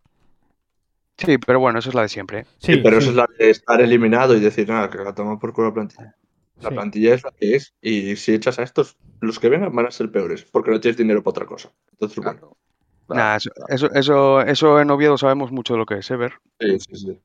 Sí, 1.17 1.39
pero 1.39 1.61
bueno, 1.61 1.79
eso 1.79 1.89
es 1.89 1.95
la 1.95 2.03
de 2.03 2.09
siempre. 2.09 2.41
¿eh? 2.41 2.47
Sí, 2.59 2.77
pero 2.77 2.99
sí, 2.99 3.05
eso 3.05 3.11
es 3.11 3.17
la 3.17 3.27
de 3.39 3.51
estar 3.51 3.81
eliminado 3.81 4.37
y 4.37 4.41
decir, 4.41 4.69
nada, 4.69 4.91
que 4.91 4.99
la 4.99 5.15
toma 5.15 5.39
por 5.39 5.53
culo 5.53 5.69
la 5.69 5.75
plantilla. 5.75 6.15
La 6.61 6.71
sí. 6.71 6.75
plantilla 6.75 7.15
es 7.15 7.23
la 7.25 7.33
que 7.33 7.57
es. 7.57 7.75
Y 7.81 8.17
si 8.17 8.35
echas 8.35 8.59
a 8.59 8.63
estos, 8.63 8.97
los 9.21 9.39
que 9.39 9.49
vengan 9.49 9.75
van 9.75 9.87
a 9.87 9.91
ser 9.91 10.11
peores, 10.11 10.45
porque 10.45 10.71
no 10.71 10.81
tienes 10.81 10.97
dinero 10.97 11.23
para 11.23 11.31
otra 11.31 11.47
cosa. 11.47 11.73
Entonces, 11.93 12.23
bueno, 12.23 12.41
Claro. 12.41 12.57
Nah, 13.09 13.37
eso, 13.37 13.51
eso, 13.69 13.91
eso, 13.93 14.41
eso 14.43 14.81
en 14.81 14.91
Oviedo 14.91 15.19
sabemos 15.19 15.53
mucho 15.53 15.75
de 15.75 15.79
lo 15.79 15.87
que 15.87 15.99
es, 15.99 16.11
¿eh? 16.11 16.17
Ver. 16.17 16.35
sí, 16.61 16.79
sí, 16.81 16.97
sí. 16.97 17.21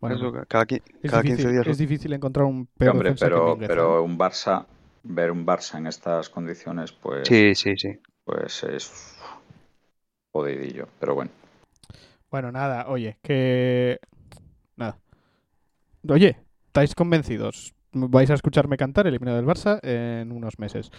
Bueno, 0.00 0.16
Eso 0.16 0.32
cada, 0.48 0.66
cada 1.06 1.22
difícil, 1.22 1.22
15 1.22 1.48
días. 1.52 1.66
es 1.66 1.78
difícil 1.78 2.12
encontrar 2.12 2.46
un 2.46 2.66
peor 2.66 2.92
hombre, 2.92 3.14
pero, 3.18 3.54
¿eh? 3.54 3.64
pero 3.66 4.02
un 4.02 4.18
Barça, 4.18 4.66
ver 5.02 5.30
un 5.30 5.46
Barça 5.46 5.78
en 5.78 5.86
estas 5.86 6.28
condiciones, 6.30 6.92
pues, 6.92 7.28
Sí, 7.28 7.54
sí, 7.54 7.76
sí. 7.76 7.98
pues 8.24 8.62
es 8.64 9.16
jodidillo. 10.32 10.88
Pero 11.00 11.14
bueno, 11.14 11.30
Bueno, 12.30 12.52
nada, 12.52 12.88
oye, 12.88 13.18
que... 13.22 13.98
Nada. 14.76 14.98
Oye, 16.08 16.36
¿estáis 16.68 16.94
convencidos? 16.94 17.74
Vais 17.96 18.30
a 18.30 18.34
escucharme 18.34 18.76
cantar 18.76 19.06
el 19.06 19.14
himno 19.14 19.34
del 19.34 19.46
Barça 19.46 19.80
en 19.82 20.30
unos 20.32 20.58
meses. 20.58 20.90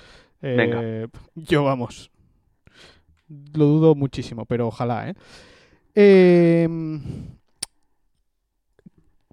Eh, 0.42 1.08
Yo, 1.36 1.64
vamos. 1.64 2.12
Lo 3.54 3.66
dudo 3.66 3.96
muchísimo, 3.96 4.46
pero 4.46 4.68
ojalá, 4.68 5.10
¿eh? 5.10 5.14
Eh, 5.96 6.68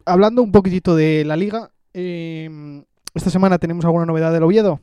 Hablando 0.06 0.42
un 0.42 0.52
poquitito 0.52 0.94
de 0.94 1.24
la 1.24 1.36
liga, 1.36 1.70
eh, 1.94 2.84
esta 3.14 3.30
semana 3.30 3.58
tenemos 3.58 3.84
alguna 3.84 4.04
novedad 4.04 4.32
del 4.32 4.42
Oviedo. 4.42 4.80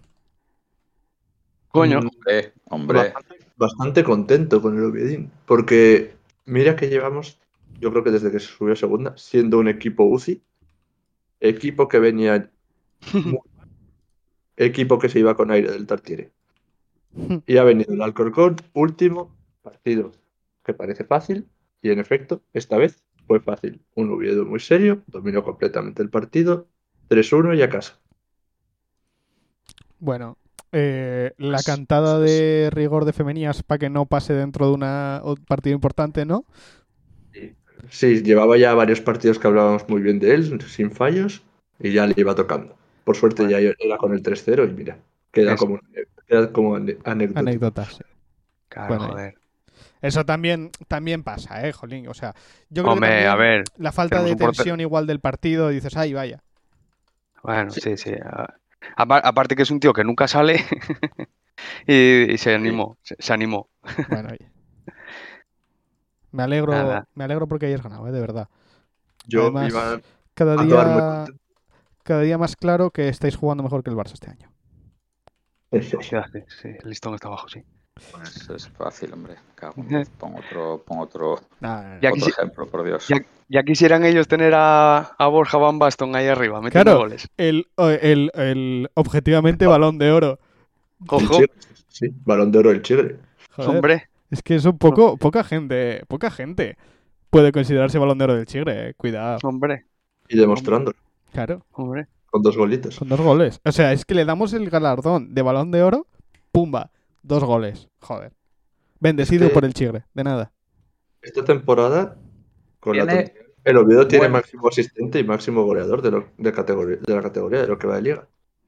Coño. 1.68 2.02
Mm, 2.02 2.08
hombre, 2.08 2.54
hombre, 2.70 2.98
Bastante, 2.98 3.46
bastante 3.56 4.04
contento 4.04 4.62
con 4.62 4.78
el 4.78 4.86
Oviedín, 4.86 5.32
porque 5.46 6.16
mira 6.46 6.76
que 6.76 6.90
llevamos, 6.90 7.40
yo 7.80 7.92
creo 7.92 8.04
que 8.04 8.12
desde 8.12 8.32
que 8.32 8.40
se 8.40 8.48
subió 8.48 8.74
a 8.74 8.78
segunda, 8.78 9.14
siendo 9.16 9.60
un 9.60 9.68
equipo 9.68 10.04
UCI, 10.04 10.42
equipo 11.40 11.88
que 11.88 12.00
venía 12.00 12.50
equipo 14.58 15.00
que 15.00 15.10
se 15.10 15.20
iba 15.20 15.36
con 15.36 15.52
aire 15.52 15.72
del 15.72 15.88
Tartiere. 15.88 16.32
Y 17.46 17.58
ha 17.58 17.64
venido 17.64 17.94
el 17.94 18.02
Alcorcón, 18.02 18.56
último 18.74 19.36
partido, 19.64 20.12
que 20.64 20.74
parece 20.74 21.04
fácil, 21.04 21.48
y 21.82 21.90
en 21.92 22.00
efecto, 22.00 22.42
esta 22.54 22.78
vez 22.78 23.04
fue 23.28 23.40
fácil. 23.40 23.82
Un 23.96 24.12
Oviedo 24.12 24.46
muy 24.46 24.60
serio, 24.60 25.02
dominó 25.08 25.44
completamente 25.44 26.02
el 26.02 26.10
partido, 26.10 26.68
3-1 27.10 27.54
y 27.56 27.62
a 27.62 27.70
casa. 27.70 28.00
Bueno, 30.00 30.38
eh, 30.72 31.34
la 31.38 31.58
Pues- 31.58 31.66
cantada 31.66 32.20
de 32.20 32.70
rigor 32.72 33.06
de 33.06 33.14
femenías 33.14 33.62
para 33.64 33.80
que 33.80 33.90
no 33.90 34.06
pase 34.06 34.34
dentro 34.34 34.68
de 34.68 34.74
una- 34.74 35.22
un 35.24 35.36
partido 35.36 35.76
importante, 35.76 36.26
¿no? 36.26 36.46
Sí, 37.90 38.24
llevaba 38.24 38.58
ya 38.58 38.74
varios 38.74 39.02
partidos 39.02 39.38
que 39.38 39.48
hablábamos 39.48 39.88
muy 39.90 40.02
bien 40.02 40.20
de 40.20 40.34
él, 40.36 40.62
sin 40.62 40.92
fallos, 40.92 41.42
y 41.80 41.92
ya 41.92 42.08
le 42.08 42.14
iba 42.16 42.36
tocando. 42.36 42.76
Por 43.04 43.16
suerte 43.16 43.48
ya 43.50 43.60
era 43.60 43.98
con 43.98 44.14
el 44.14 44.22
3-0 44.22 44.66
y 44.66 44.70
mira, 44.74 44.98
queda 45.32 45.54
Eso. 45.54 45.66
como, 45.66 45.80
queda 46.28 46.52
como 46.52 46.76
anécdota. 46.76 47.40
Anécdotas. 47.40 47.94
sí. 47.96 48.04
Claro, 48.70 48.88
Bueno, 48.90 49.08
joder. 49.08 49.36
Eso 50.02 50.26
también, 50.26 50.72
también 50.88 51.24
pasa, 51.24 51.68
¿eh, 51.68 51.74
Jolín? 51.74 52.08
O 52.10 52.14
sea, 52.14 52.36
yo 52.70 52.84
creo 52.84 52.96
que 52.96 52.96
Hombre, 52.96 53.10
también 53.10 53.28
a 53.28 53.36
ver. 53.36 53.64
la 53.78 53.92
falta 53.92 54.24
de 54.24 54.36
porte- 54.38 54.64
tensión 54.64 54.80
igual 54.82 55.08
del 55.08 55.20
partido, 55.22 55.70
dices, 55.70 55.96
ay, 55.98 56.14
vaya. 56.14 56.44
Bueno, 57.44 57.72
sí, 57.72 57.98
sí. 57.98 58.12
Aparte 58.96 59.56
que 59.56 59.64
es 59.64 59.72
un 59.72 59.80
tío 59.80 59.94
que 59.94 60.04
nunca 60.04 60.28
sale 60.28 60.58
y, 61.88 62.34
y 62.34 62.38
se 62.38 62.54
animó, 62.54 62.98
se, 63.04 63.16
se 63.20 63.34
animó. 63.34 63.70
Bueno, 64.06 64.30
oye. 64.32 64.52
Me 66.32 66.44
alegro, 66.44 66.76
Nada. 66.76 67.08
me 67.16 67.24
alegro 67.24 67.48
porque 67.48 67.66
hayas 67.68 67.84
ganado, 67.84 68.08
¿eh? 68.08 68.12
de 68.12 68.20
verdad. 68.22 68.48
Yo 69.28 69.44
Además, 69.44 69.68
iba 69.68 70.00
Cada 70.36 70.58
a 70.58 70.62
acabar 70.62 70.90
muy 70.90 71.02
día, 71.02 71.08
contento. 71.08 71.41
Cada 72.12 72.24
día 72.24 72.38
más 72.38 72.58
claro 72.58 72.92
que 72.92 73.08
estáis 73.08 73.38
jugando 73.38 73.64
mejor 73.64 73.84
que 73.84 73.90
el 73.90 73.96
Barça 73.96 74.12
este 74.16 74.30
año. 74.30 74.52
Sí, 75.72 75.82
sí, 75.82 75.98
sí, 76.02 76.68
el 76.84 76.90
listón 76.90 77.14
está 77.14 77.30
abajo, 77.30 77.48
sí. 77.48 77.64
Pues 78.12 78.50
es 78.50 78.68
fácil, 78.70 79.14
hombre. 79.14 79.36
Dios. 79.88 80.10
Pon 80.18 80.36
otro, 80.36 80.84
pon 80.86 81.00
otro, 81.00 81.40
Nah, 81.62 81.82
nah. 81.82 82.00
Ya 82.02 82.12
otro 82.12 82.28
ejemplo, 82.28 82.68
por 82.68 82.84
Dios. 82.84 83.08
Ya, 83.08 83.18
ya 83.48 83.64
quisieran 83.64 84.04
ellos 84.04 84.28
tener 84.28 84.54
a, 84.54 84.98
a 85.18 85.28
Borja 85.28 85.58
Van 85.58 85.80
Baston 85.80 86.14
ahí 86.18 86.28
arriba, 86.28 86.60
metiendo 86.60 86.84
Claro. 86.84 87.00
goles. 87.00 87.30
El, 87.38 87.68
el, 87.78 88.30
el 88.34 88.90
objetivamente 88.96 89.66
balón 89.68 89.98
de 89.98 90.12
oro. 90.12 90.40
Ojo, 91.08 91.40
sí, 91.88 92.08
balón 92.26 92.52
de 92.52 92.60
oro 92.60 92.72
el. 92.72 92.82
Joder, 93.52 93.70
hombre. 93.70 94.10
es 94.30 94.42
que 94.44 94.56
eso 94.56 94.76
poco, 94.76 95.16
poca 95.16 95.46
gente, 95.46 96.04
poca 96.10 96.30
gente 96.30 96.78
puede 97.30 97.54
considerarse 97.54 97.98
balón 98.00 98.18
de 98.18 98.24
oro 98.26 98.36
del 98.36 98.46
Chigre, 98.48 98.90
eh. 98.90 98.94
cuidado. 98.96 99.40
Hombre, 99.44 99.86
Y 100.28 100.38
demostrándolo, 100.38 100.98
Claro, 101.32 101.66
hombre. 101.72 102.08
con 102.30 102.42
dos 102.42 102.56
golitos. 102.58 102.98
con 103.00 103.10
dos 103.10 103.20
goles. 103.22 103.60
O 103.66 103.72
sea, 103.72 103.92
es 103.94 104.06
que 104.06 104.16
le 104.16 104.26
damos 104.26 104.54
el 104.54 104.70
galardón 104.70 105.34
de 105.34 105.42
balón 105.42 105.72
de 105.72 105.84
oro, 105.84 106.08
pumba, 106.52 106.92
dos 107.24 107.44
goles. 107.44 107.88
Joder. 108.00 108.34
Bendecido 109.00 109.46
Es 109.46 109.50
que- 109.50 109.54
por 109.54 109.66
el 109.66 109.74
Chigre, 109.74 110.06
de 110.14 110.24
nada. 110.24 110.52
Esta 111.22 111.44
temporada, 111.44 112.18
con 112.80 112.98
la 112.98 113.06
tontería, 113.06 113.34
el 113.64 113.78
Oviedo 113.78 114.08
tiene 114.08 114.24
Bueno. 114.26 114.34
máximo 114.38 114.68
asistente 114.68 115.20
y 115.20 115.24
máximo 115.24 115.64
goleador 115.64 116.02
de, 116.02 116.12
lo- 116.12 116.28
de, 116.38 116.52
categoría, 116.52 116.98
de 116.98 117.16
la 117.16 117.22
categoría, 117.22 117.62
de 117.62 117.68
lo 117.68 117.78
que 117.78 117.88
va 117.88 117.96
de 117.96 118.02
liga. 118.02 118.28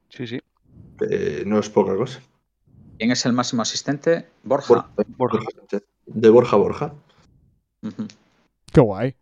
Sí, 0.10 0.28
sí. 0.28 0.40
Eh, 1.10 1.44
no 1.46 1.60
es 1.60 1.70
poca 1.70 1.96
cosa. 1.96 2.22
¿Quién 2.98 3.12
es 3.12 3.26
el 3.26 3.34
máximo 3.34 3.62
asistente? 3.64 4.28
Borja. 4.44 4.68
Borja- 4.74 4.90
Borja. 5.18 5.38
Borja 5.40 5.48
Sánchez. 5.58 5.84
De 6.06 6.30
Borja 6.30 6.56
Borja. 6.58 6.94
Qué 8.72 8.82
guay. 8.82 9.16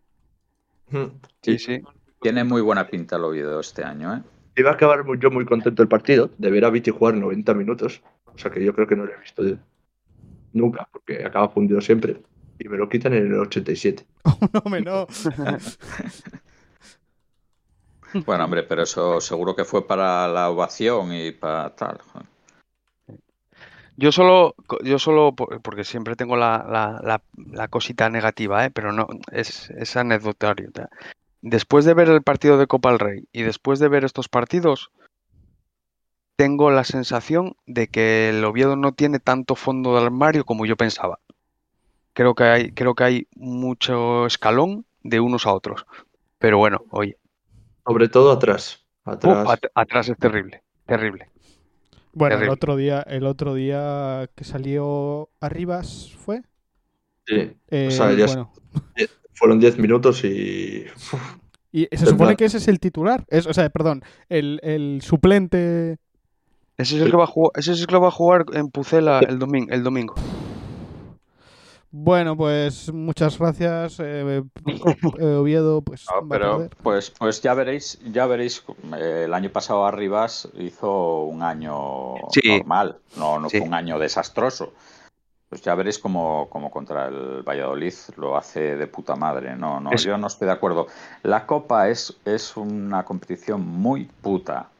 Mm. 0.90 1.06
Sí, 1.42 1.58
sí. 1.58 1.82
Tiene 2.22 2.44
muy 2.44 2.62
buena 2.62 2.86
pinta 2.86 3.16
el 3.16 3.24
Oviedo 3.24 3.60
este 3.60 3.84
año, 3.84 4.14
¿eh? 4.14 4.22
Iba 4.56 4.70
a 4.70 4.74
acabar 4.74 5.04
muy- 5.04 5.18
yo 5.18 5.30
muy 5.30 5.44
contento 5.44 5.82
el 5.82 5.88
partido 5.88 6.30
de 6.38 6.50
ver 6.50 6.64
a 6.64 6.70
Viti 6.70 6.90
jugar 6.90 7.14
90 7.14 7.54
minutos. 7.54 8.02
O 8.26 8.38
sea 8.38 8.50
que 8.50 8.64
yo 8.64 8.74
creo 8.74 8.86
que 8.86 8.96
no 8.96 9.04
lo 9.04 9.12
he 9.12 9.18
visto 9.18 9.42
de- 9.42 9.58
nunca, 10.52 10.88
porque 10.92 11.24
acaba 11.24 11.48
fundido 11.48 11.80
siempre. 11.80 12.22
Y 12.58 12.68
me 12.68 12.76
lo 12.76 12.88
quitan 12.88 13.14
en 13.14 13.26
el 13.26 13.38
87. 13.40 14.06
No, 14.52 14.70
me 14.70 14.80
no. 14.80 15.06
Bueno, 18.26 18.44
hombre, 18.44 18.62
pero 18.64 18.82
eso 18.82 19.22
seguro 19.22 19.56
que 19.56 19.64
fue 19.64 19.86
para 19.86 20.28
la 20.28 20.50
ovación 20.50 21.14
y 21.14 21.32
para 21.32 21.74
tal. 21.74 21.98
Yo 23.96 24.12
solo, 24.12 24.54
yo 24.84 24.98
solo, 24.98 25.34
por- 25.34 25.62
porque 25.62 25.82
siempre 25.84 26.14
tengo 26.14 26.36
la, 26.36 26.66
la- 26.68 27.00
la- 27.02 27.22
la 27.52 27.68
cosita 27.68 28.10
negativa, 28.10 28.66
¿eh? 28.66 28.70
pero 28.70 28.92
no, 28.92 29.06
es, 29.30 29.70
es 29.70 29.96
anecdotario. 29.96 30.70
Después 31.42 31.84
de 31.84 31.94
ver 31.94 32.08
el 32.08 32.22
partido 32.22 32.56
de 32.56 32.66
Copa 32.66 32.90
del 32.90 32.98
Rey 33.00 33.24
y 33.32 33.42
después 33.42 33.78
de 33.78 33.88
ver 33.88 34.04
estos 34.04 34.28
partidos, 34.28 34.90
tengo 36.36 36.70
la 36.70 36.84
sensación 36.84 37.56
de 37.66 37.88
que 37.88 38.30
el 38.30 38.44
Oviedo 38.44 38.76
no 38.76 38.92
tiene 38.92 39.18
tanto 39.18 39.54
fondo 39.56 39.94
del 39.94 40.04
armario 40.04 40.44
como 40.44 40.66
yo 40.66 40.76
pensaba. 40.76 41.18
Creo 42.14 42.34
que 42.34 42.44
hay, 42.44 42.72
creo 42.72 42.94
que 42.94 43.04
hay 43.04 43.26
mucho 43.36 44.26
escalón 44.26 44.86
de 45.02 45.20
unos 45.20 45.46
a 45.46 45.52
otros. 45.52 45.84
Pero 46.38 46.58
bueno, 46.58 46.84
oye, 46.90 47.16
Sobre 47.86 48.08
todo 48.08 48.32
atrás. 48.32 48.84
uf, 49.04 49.08
Atrás. 49.12 49.48
at- 49.50 49.70
atrás 49.74 50.08
es 50.08 50.18
terrible, 50.18 50.62
terrible. 50.86 51.28
Bueno, 52.14 52.38
el 52.38 52.50
otro 52.50 52.76
día, 52.76 53.00
el 53.02 53.26
otro 53.26 53.54
día 53.54 54.28
que 54.34 54.44
salió 54.44 55.30
Arribas 55.40 56.12
fue. 56.18 56.42
Sí. 57.26 57.56
Eh, 57.68 57.86
O 57.88 57.90
sea, 57.90 58.12
ya 58.12 58.26
bueno, 58.26 58.52
Fueron 59.42 59.58
10 59.58 59.76
minutos 59.78 60.22
y. 60.22 60.84
y 61.72 61.82
se 61.82 61.88
Tendrá- 61.96 62.10
supone 62.10 62.36
que 62.36 62.44
ese 62.44 62.58
es 62.58 62.68
el 62.68 62.78
titular. 62.78 63.24
Es, 63.26 63.48
o 63.48 63.52
sea, 63.52 63.68
perdón, 63.70 64.04
el, 64.28 64.60
el 64.62 65.00
suplente. 65.02 65.98
Ese 66.78 66.94
es 66.96 67.02
el 67.02 67.10
que 67.10 67.16
va 67.16 67.24
a 67.24 67.26
jugar, 67.26 67.50
ese 67.56 67.72
es 67.72 67.80
el 67.80 67.88
que 67.88 67.96
va 67.98 68.06
a 68.06 68.12
jugar 68.12 68.44
en 68.52 68.68
Pucela 68.70 69.18
el 69.18 69.40
domingo, 69.40 69.72
el 69.72 69.82
domingo. 69.82 70.14
Bueno, 71.90 72.36
pues 72.36 72.90
muchas 72.92 73.36
gracias, 73.38 73.98
eh, 74.00 74.42
eh, 75.18 75.24
Oviedo. 75.34 75.82
Pues 75.82 76.06
No, 76.08 76.26
pero 76.28 76.68
pues, 76.84 77.10
pues 77.18 77.42
ya 77.42 77.52
veréis, 77.52 77.98
ya 78.12 78.26
veréis, 78.26 78.64
eh, 78.96 79.24
el 79.26 79.34
año 79.34 79.50
pasado 79.50 79.84
Arribas 79.84 80.48
hizo 80.58 81.24
un 81.24 81.42
año 81.42 82.14
Sí. 82.30 82.40
normal, 82.48 82.96
no, 83.18 83.38
no 83.40 83.50
Sí. 83.50 83.58
fue 83.58 83.66
un 83.66 83.74
año 83.74 83.98
desastroso. 83.98 84.72
Pues 85.52 85.60
ya 85.60 85.74
veréis 85.74 85.98
cómo, 85.98 86.48
cómo 86.48 86.70
contra 86.70 87.08
el 87.08 87.42
Valladolid 87.42 87.92
lo 88.16 88.38
hace 88.38 88.74
de 88.74 88.86
puta 88.86 89.16
madre. 89.16 89.54
No, 89.54 89.80
no, 89.80 89.90
Es- 89.92 90.02
yo 90.02 90.16
no 90.16 90.26
estoy 90.28 90.46
de 90.46 90.52
acuerdo. 90.52 90.86
La 91.24 91.44
Copa 91.44 91.90
es, 91.90 92.18
es 92.24 92.56
una 92.56 93.04
competición 93.04 93.60
muy 93.60 94.06
puta. 94.22 94.70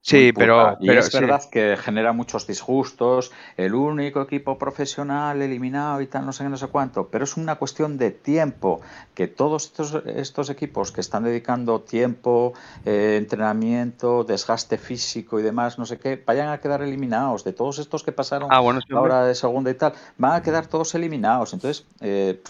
Sí, 0.00 0.32
pero, 0.32 0.76
y 0.80 0.86
pero 0.86 1.00
es 1.00 1.06
sí. 1.06 1.18
verdad 1.20 1.42
que 1.50 1.76
genera 1.76 2.12
muchos 2.12 2.46
disgustos, 2.46 3.32
el 3.56 3.74
único 3.74 4.22
equipo 4.22 4.56
profesional 4.56 5.42
eliminado 5.42 6.00
y 6.00 6.06
tal, 6.06 6.24
no 6.24 6.32
sé 6.32 6.44
qué, 6.44 6.48
no 6.48 6.56
sé 6.56 6.68
cuánto, 6.68 7.08
pero 7.08 7.24
es 7.24 7.36
una 7.36 7.56
cuestión 7.56 7.98
de 7.98 8.12
tiempo, 8.12 8.80
que 9.14 9.26
todos 9.26 9.66
estos, 9.66 10.02
estos 10.06 10.50
equipos 10.50 10.92
que 10.92 11.00
están 11.00 11.24
dedicando 11.24 11.80
tiempo, 11.80 12.54
eh, 12.86 13.16
entrenamiento, 13.18 14.24
desgaste 14.24 14.78
físico 14.78 15.40
y 15.40 15.42
demás, 15.42 15.78
no 15.78 15.84
sé 15.84 15.98
qué, 15.98 16.22
vayan 16.24 16.48
a 16.48 16.58
quedar 16.58 16.80
eliminados. 16.80 17.44
De 17.44 17.52
todos 17.52 17.78
estos 17.78 18.02
que 18.02 18.12
pasaron 18.12 18.48
Ah, 18.50 18.60
bueno, 18.60 18.80
sí, 18.80 18.94
ahora 18.94 19.24
de 19.24 19.34
segunda 19.34 19.70
y 19.70 19.74
tal, 19.74 19.92
van 20.16 20.32
a 20.32 20.42
quedar 20.42 20.68
todos 20.68 20.94
eliminados. 20.94 21.52
Entonces, 21.52 21.86
eh, 22.00 22.40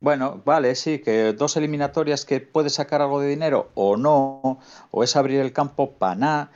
bueno, 0.00 0.40
vale, 0.44 0.74
sí, 0.76 1.00
que 1.00 1.34
dos 1.34 1.56
eliminatorias 1.56 2.24
que 2.24 2.40
puedes 2.40 2.74
sacar 2.74 3.02
algo 3.02 3.20
de 3.20 3.28
dinero 3.28 3.70
o 3.74 3.96
no, 3.96 4.58
o 4.90 5.04
es 5.04 5.14
abrir 5.14 5.40
el 5.40 5.52
campo 5.52 5.92
para 5.92 6.14
nada, 6.14 6.50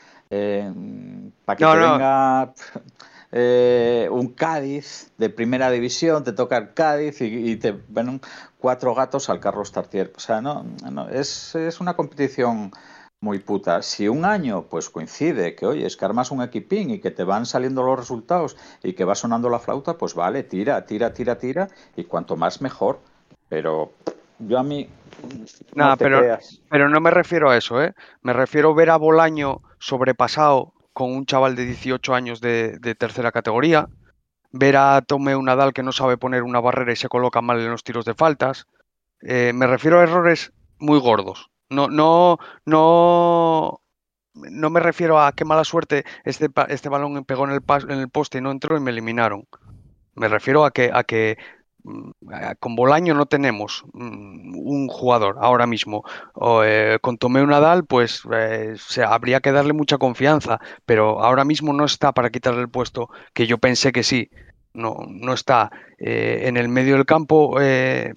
para 1.44 1.56
que 1.56 1.64
No, 1.64 1.72
te 1.72 1.78
no. 1.78 1.80
venga 1.80 2.52
eh, 3.32 4.08
un 4.10 4.28
Cádiz 4.28 5.12
de 5.18 5.30
primera 5.30 5.70
división, 5.70 6.24
te 6.24 6.32
toca 6.32 6.56
el 6.56 6.74
Cádiz 6.74 7.20
y, 7.20 7.50
y 7.52 7.56
te 7.56 7.72
ven 7.88 8.20
cuatro 8.58 8.94
gatos 8.94 9.28
al 9.30 9.40
Carlos 9.40 9.72
Tartier. 9.72 10.12
O 10.16 10.20
sea, 10.20 10.40
no, 10.40 10.64
no 10.90 11.08
es, 11.08 11.54
es 11.54 11.80
una 11.80 11.94
competición 11.96 12.70
muy 13.20 13.38
puta. 13.38 13.82
Si 13.82 14.08
un 14.08 14.24
año 14.24 14.66
pues 14.68 14.90
coincide 14.90 15.54
que, 15.54 15.66
oye, 15.66 15.86
es 15.86 15.96
que 15.96 16.04
armas 16.04 16.30
un 16.30 16.42
equipín 16.42 16.90
y 16.90 17.00
que 17.00 17.10
te 17.10 17.24
van 17.24 17.46
saliendo 17.46 17.82
los 17.82 17.98
resultados 17.98 18.56
y 18.82 18.92
que 18.94 19.04
va 19.04 19.14
sonando 19.14 19.48
la 19.50 19.58
flauta, 19.58 19.96
pues 19.98 20.14
vale, 20.14 20.42
tira, 20.42 20.84
tira, 20.86 21.12
tira, 21.14 21.38
tira 21.38 21.68
y 21.96 22.04
cuanto 22.04 22.36
más 22.36 22.60
mejor. 22.60 23.00
Pero 23.48 23.92
yo 24.38 24.58
a 24.58 24.62
mí 24.62 24.88
no 25.74 25.84
Nah, 25.88 25.96
pero- 25.96 26.18
creas. 26.20 26.60
Pero 26.70 26.88
no 26.88 27.00
me 27.00 27.10
refiero 27.10 27.50
a 27.50 27.56
eso, 27.56 27.82
¿eh? 27.82 27.94
Me 28.22 28.32
refiero 28.32 28.70
a 28.70 28.74
ver 28.74 28.90
a 28.90 28.96
Bolaño 28.96 29.62
sobrepasado 29.78 30.72
con 30.92 31.12
un 31.12 31.26
chaval 31.26 31.56
de 31.56 31.64
18 31.66 32.14
años 32.14 32.40
de, 32.40 32.78
de 32.78 32.94
tercera 32.94 33.32
categoría, 33.32 33.88
ver 34.52 34.76
a 34.76 35.02
Tomeu 35.02 35.42
Nadal 35.42 35.72
que 35.72 35.82
no 35.82 35.92
sabe 35.92 36.16
poner 36.16 36.42
una 36.42 36.60
barrera 36.60 36.92
y 36.92 36.96
se 36.96 37.08
coloca 37.08 37.40
mal 37.40 37.60
en 37.60 37.70
los 37.70 37.82
tiros 37.84 38.04
de 38.04 38.14
faltas. 38.14 38.66
Eh, 39.22 39.52
me 39.54 39.66
refiero 39.66 39.98
a 39.98 40.02
errores 40.04 40.52
muy 40.78 40.98
gordos. 41.00 41.50
No, 41.70 41.88
no, 41.88 42.38
no, 42.66 43.80
no 44.34 44.70
me 44.70 44.80
refiero 44.80 45.18
a 45.20 45.32
qué 45.32 45.44
mala 45.44 45.64
suerte 45.64 46.04
este, 46.24 46.48
este 46.68 46.88
balón 46.88 47.24
pegó 47.24 47.44
en 47.46 47.52
el, 47.52 47.62
en 47.88 47.98
el 47.98 48.08
poste 48.10 48.38
y 48.38 48.40
no 48.40 48.50
entró 48.50 48.76
y 48.76 48.80
me 48.80 48.90
eliminaron. 48.90 49.46
Me 50.14 50.28
refiero 50.28 50.64
a 50.64 50.70
que, 50.70 50.90
a 50.92 51.02
que 51.02 51.36
con 52.58 52.76
Bolaño 52.76 53.14
no 53.14 53.26
tenemos 53.26 53.84
mm, 53.92 54.56
un 54.56 54.88
jugador 54.88 55.36
ahora 55.40 55.66
mismo. 55.66 56.04
Eh, 56.64 56.98
con 57.00 57.18
Tomeu 57.18 57.46
Nadal, 57.46 57.84
pues 57.84 58.22
eh, 58.32 58.74
se, 58.78 59.02
habría 59.02 59.40
que 59.40 59.52
darle 59.52 59.72
mucha 59.72 59.98
confianza, 59.98 60.60
pero 60.86 61.22
ahora 61.22 61.44
mismo 61.44 61.72
no 61.72 61.84
está 61.84 62.12
para 62.12 62.30
quitarle 62.30 62.62
el 62.62 62.70
puesto, 62.70 63.10
que 63.32 63.46
yo 63.46 63.58
pensé 63.58 63.92
que 63.92 64.02
sí. 64.02 64.30
No, 64.72 64.96
no 65.08 65.34
está. 65.34 65.70
Eh, 65.98 66.42
en 66.46 66.56
el 66.56 66.68
medio 66.68 66.94
del 66.96 67.06
campo, 67.06 67.56
que, 67.56 68.14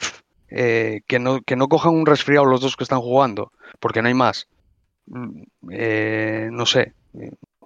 no, 1.20 1.42
que 1.42 1.56
no 1.56 1.68
cojan 1.68 1.94
un 1.94 2.06
resfriado 2.06 2.46
los 2.46 2.62
dos 2.62 2.76
que 2.76 2.84
están 2.84 3.02
jugando, 3.02 3.52
porque 3.80 4.02
no 4.02 4.08
hay 4.08 4.14
más. 4.14 4.48
Mm, 5.08 5.44
no 6.52 6.66
sé, 6.66 6.94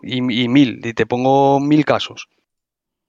y, 0.03 0.43
y 0.43 0.47
mil, 0.49 0.81
y 0.83 0.93
te 0.93 1.05
pongo 1.05 1.59
mil 1.59 1.85
casos. 1.85 2.27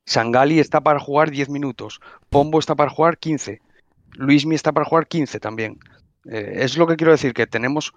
Sangali 0.05 0.59
está 0.59 0.81
para 0.81 1.01
jugar 1.01 1.31
10 1.31 1.49
minutos, 1.49 2.01
Pombo 2.33 2.59
está 2.59 2.75
para 2.75 2.91
jugar 2.91 3.19
15, 3.19 3.61
Luismi 4.15 4.55
está 4.55 4.73
para 4.73 4.87
jugar 4.87 5.07
15 5.07 5.39
también. 5.39 5.79
Eh, 6.25 6.61
es 6.61 6.79
lo 6.79 6.87
que 6.87 6.97
quiero 6.97 7.13
decir, 7.13 7.35
que 7.35 7.47
tenemos, 7.47 7.93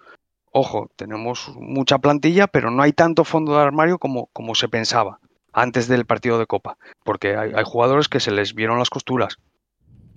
ojo, 0.51 0.91
tenemos 0.97 1.53
mucha 1.55 1.99
plantilla, 1.99 2.47
pero 2.47 2.69
no 2.69 2.83
hay 2.83 2.91
tanto 2.91 3.23
fondo 3.23 3.53
de 3.53 3.61
armario 3.61 3.97
como, 3.97 4.27
como 4.33 4.53
se 4.53 4.67
pensaba 4.67 5.19
antes 5.53 5.88
del 5.88 6.05
partido 6.05 6.38
de 6.38 6.47
Copa, 6.47 6.77
porque 7.05 7.38
hay, 7.38 7.63
jugadores 7.63 8.09
que 8.09 8.19
se 8.19 8.31
les 8.31 8.53
vieron 8.53 8.77
las 8.77 8.89
costuras. 8.89 9.38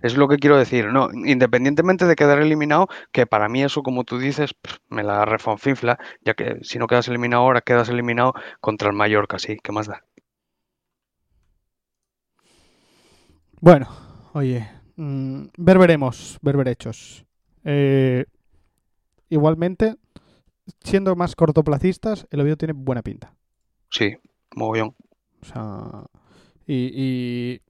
Es 0.02 0.16
lo 0.16 0.26
que 0.26 0.38
quiero 0.38 0.58
decir, 0.58 0.86
no, 0.86 1.10
independientemente 1.12 2.04
de 2.04 2.16
quedar 2.16 2.40
eliminado, 2.40 2.88
que 3.12 3.24
para 3.24 3.48
mí 3.48 3.62
eso, 3.62 3.84
como 3.84 4.02
tú 4.02 4.18
dices, 4.18 4.50
me 4.88 5.04
la 5.04 5.26
refonfinfla, 5.26 5.96
ya 6.24 6.34
que 6.34 6.58
si 6.62 6.80
no 6.80 6.88
quedas 6.88 7.06
eliminado 7.06 7.44
ahora, 7.44 7.60
quedas 7.60 7.88
eliminado 7.88 8.34
contra 8.60 8.88
el 8.88 8.96
Mallorca, 8.96 9.38
sí, 9.38 9.58
¿qué 9.62 9.70
más 9.70 9.86
da? 9.86 10.02
Bueno, 13.60 14.07
oye, 14.32 14.68
mm, 14.96 15.42
ver 15.56 15.78
veremos, 15.78 16.38
ver 16.42 16.56
verechos. 16.56 17.24
Eh, 17.64 18.24
igualmente, 19.28 19.96
siendo 20.80 21.14
más 21.16 21.34
cortoplacistas, 21.36 22.26
el 22.30 22.40
Oviedo 22.40 22.56
tiene 22.56 22.74
buena 22.74 23.02
pinta. 23.02 23.34
Sí, 23.90 24.16
mogollón. 24.54 24.94
O 25.42 25.44
sea, 25.44 26.04
y, 26.66 26.90
y, 26.94 27.62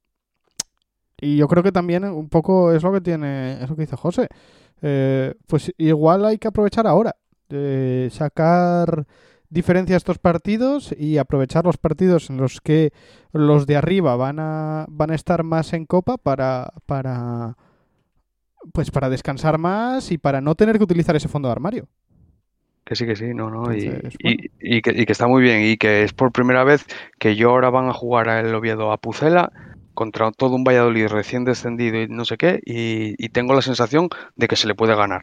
y 1.20 1.36
yo 1.36 1.48
creo 1.48 1.62
que 1.62 1.72
también 1.72 2.04
un 2.04 2.28
poco 2.28 2.72
es 2.72 2.82
lo 2.82 2.92
que 2.92 3.00
tiene, 3.00 3.62
es 3.62 3.68
lo 3.68 3.76
que 3.76 3.82
dice 3.82 3.96
José. 3.96 4.28
Eh, 4.82 5.34
pues 5.46 5.72
igual 5.76 6.24
hay 6.24 6.38
que 6.38 6.48
aprovechar 6.48 6.86
ahora, 6.86 7.16
eh, 7.50 8.08
sacar 8.12 9.06
diferencia 9.50 9.96
estos 9.96 10.18
partidos 10.18 10.94
y 10.98 11.18
aprovechar 11.18 11.64
los 11.64 11.78
partidos 11.78 12.30
en 12.30 12.36
los 12.38 12.60
que 12.60 12.92
los 13.32 13.66
de 13.66 13.76
arriba 13.76 14.16
van 14.16 14.38
a, 14.40 14.86
van 14.88 15.10
a 15.10 15.14
estar 15.14 15.42
más 15.44 15.72
en 15.72 15.86
copa 15.86 16.16
para, 16.18 16.72
para 16.86 17.56
pues 18.72 18.90
para 18.90 19.08
descansar 19.08 19.58
más 19.58 20.10
y 20.12 20.18
para 20.18 20.40
no 20.40 20.54
tener 20.54 20.78
que 20.78 20.84
utilizar 20.84 21.16
ese 21.16 21.28
fondo 21.28 21.48
de 21.48 21.52
armario. 21.52 21.88
Que 22.84 22.96
sí, 22.96 23.06
que 23.06 23.16
sí, 23.16 23.34
no, 23.34 23.50
no. 23.50 23.74
Y, 23.74 24.02
y- 24.18 24.50
y 24.60 24.80
que, 24.82 24.90
y 24.92 25.04
que 25.06 25.12
está 25.12 25.26
muy 25.26 25.42
bien. 25.42 25.62
Y 25.62 25.76
que 25.76 26.02
es 26.04 26.12
por 26.14 26.32
primera 26.32 26.64
vez 26.64 26.86
que 27.18 27.36
yo 27.36 27.50
ahora 27.50 27.70
van 27.70 27.88
a 27.88 27.92
jugar 27.92 28.28
a 28.30 28.40
el 28.40 28.54
Oviedo 28.54 28.92
a 28.92 28.96
Pucela 28.98 29.52
contra 29.94 30.30
todo 30.32 30.54
un 30.56 30.64
Valladolid 30.64 31.08
recién 31.08 31.44
descendido 31.44 32.00
y 32.00 32.08
no 32.08 32.24
sé 32.24 32.36
qué. 32.38 32.60
Y, 32.64 33.14
y 33.22 33.28
tengo 33.30 33.54
la 33.54 33.62
sensación 33.62 34.08
de 34.36 34.48
que 34.48 34.56
se 34.56 34.66
le 34.68 34.74
puede 34.74 34.94
ganar. 34.96 35.22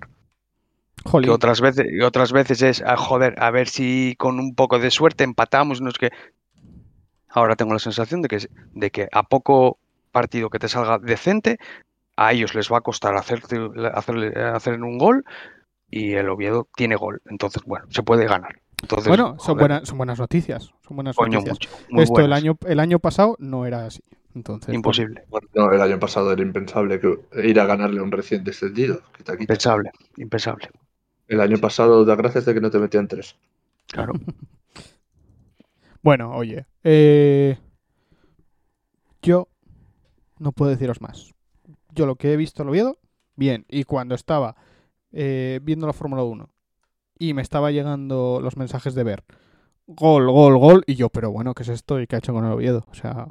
Que 1.05 1.11
Jolín. 1.11 1.29
otras 1.29 1.61
veces, 1.61 1.85
y 1.91 2.01
otras 2.01 2.31
veces 2.31 2.61
es, 2.61 2.83
ah, 2.85 2.97
joder, 2.97 3.35
a 3.37 3.51
ver 3.51 3.67
si 3.67 4.15
con 4.17 4.39
un 4.39 4.55
poco 4.55 4.79
de 4.79 4.91
suerte 4.91 5.23
empatamos, 5.23 5.81
no 5.81 5.91
sé 5.91 5.97
qué. 5.99 6.09
Ahora 7.29 7.55
tengo 7.55 7.73
la 7.73 7.79
sensación 7.79 8.21
de 8.21 8.27
que, 8.27 8.47
de 8.73 8.91
que 8.91 9.07
a 9.11 9.23
poco 9.23 9.77
partido 10.11 10.49
que 10.49 10.59
te 10.59 10.67
salga 10.69 10.97
decente, 10.99 11.57
a 12.17 12.31
ellos 12.33 12.55
les 12.55 12.71
va 12.71 12.77
a 12.77 12.81
costar 12.81 13.15
hacerte, 13.15 13.57
hacerle, 13.93 14.33
hacer 14.39 14.81
un 14.81 14.97
gol 14.97 15.25
y 15.91 16.13
el 16.13 16.29
Oviedo 16.29 16.67
tiene 16.75 16.95
gol. 16.95 17.21
Entonces, 17.25 17.61
bueno, 17.65 17.85
se 17.89 18.03
puede 18.03 18.25
ganar. 18.25 18.55
Entonces, 18.81 19.07
Bueno, 19.07 19.35
son 19.39 19.57
buenas, 19.57 19.87
son 19.87 19.97
buenas 19.97 20.19
noticias. 20.19 20.71
Son 20.87 20.95
buenas 20.95 21.15
coño, 21.15 21.39
noticias. 21.39 21.59
mucho, 21.59 21.69
muy 21.89 22.03
Esto 22.03 22.21
el 22.21 22.33
año, 22.33 22.57
el 22.65 22.79
año 22.79 22.99
pasado 22.99 23.35
no 23.39 23.65
era 23.65 23.85
así. 23.85 24.01
Entonces, 24.33 24.73
Imposible, 24.73 25.23
Bueno, 25.29 25.47
no, 25.53 25.71
el 25.71 25.81
año 25.81 25.99
pasado 25.99 26.31
era 26.33 26.41
impensable 26.41 26.99
que 26.99 27.19
ir 27.43 27.59
a 27.59 27.65
ganarle 27.65 27.99
a 27.99 28.03
un 28.03 28.11
recién 28.11 28.43
descendido. 28.43 29.01
Impensable, 29.39 29.91
impensable. 30.17 30.69
El 31.27 31.41
año 31.41 31.57
pasado 31.57 32.05
da 32.05 32.15
gracias 32.15 32.45
de 32.45 32.53
que 32.53 32.61
no 32.61 32.69
te 32.69 32.79
metían 32.79 33.07
tres. 33.07 33.35
Claro. 33.87 34.13
Bueno, 36.01 36.35
oye, 36.35 36.67
eh, 36.83 37.57
yo 39.23 39.47
no 40.37 40.51
puedo 40.51 40.69
deciros 40.69 41.01
más. 41.01 41.33
Yo 41.93 42.05
lo 42.05 42.15
que 42.15 42.31
he 42.31 42.37
visto 42.37 42.61
en 42.61 42.69
Oviedo, 42.69 42.99
bien. 43.35 43.65
Y 43.69 43.85
cuando 43.85 44.13
estaba 44.13 44.55
eh, 45.11 45.59
viendo 45.63 45.87
la 45.87 45.93
Fórmula 45.93 46.21
1 46.21 46.47
y 47.17 47.33
me 47.33 47.41
estaba 47.41 47.71
llegando 47.71 48.39
los 48.39 48.55
mensajes 48.55 48.93
de 48.93 49.03
ver 49.03 49.23
gol, 49.87 50.29
gol, 50.29 50.57
gol, 50.57 50.83
y 50.85 50.95
yo, 50.95 51.09
pero 51.09 51.31
bueno, 51.31 51.53
¿qué 51.53 51.63
es 51.63 51.69
esto? 51.69 51.99
¿Y 51.99 52.07
qué 52.07 52.17
ha 52.17 52.19
hecho 52.19 52.33
con 52.33 52.45
el 52.45 52.51
Oviedo? 52.51 52.85
O 52.91 52.93
sea, 52.93 53.27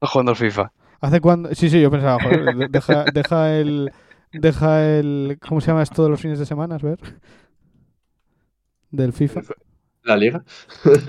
Jugando 0.00 0.32
al 0.32 0.36
FIFA. 0.36 0.72
¿hace 1.00 1.20
cuándo? 1.20 1.54
Sí, 1.54 1.70
sí, 1.70 1.80
yo 1.80 1.90
pensaba, 1.90 2.22
joder, 2.22 2.70
deja, 2.70 3.04
deja 3.12 3.56
el. 3.56 3.92
Deja 4.34 4.86
el. 4.86 5.38
¿Cómo 5.46 5.60
se 5.60 5.68
llama 5.68 5.82
esto 5.82 6.04
de 6.04 6.10
los 6.10 6.20
fines 6.20 6.38
de 6.38 6.46
semana? 6.46 6.78
ver? 6.78 6.98
Del 8.90 9.12
FIFA. 9.12 9.40
La 10.02 10.16
liga. 10.16 10.44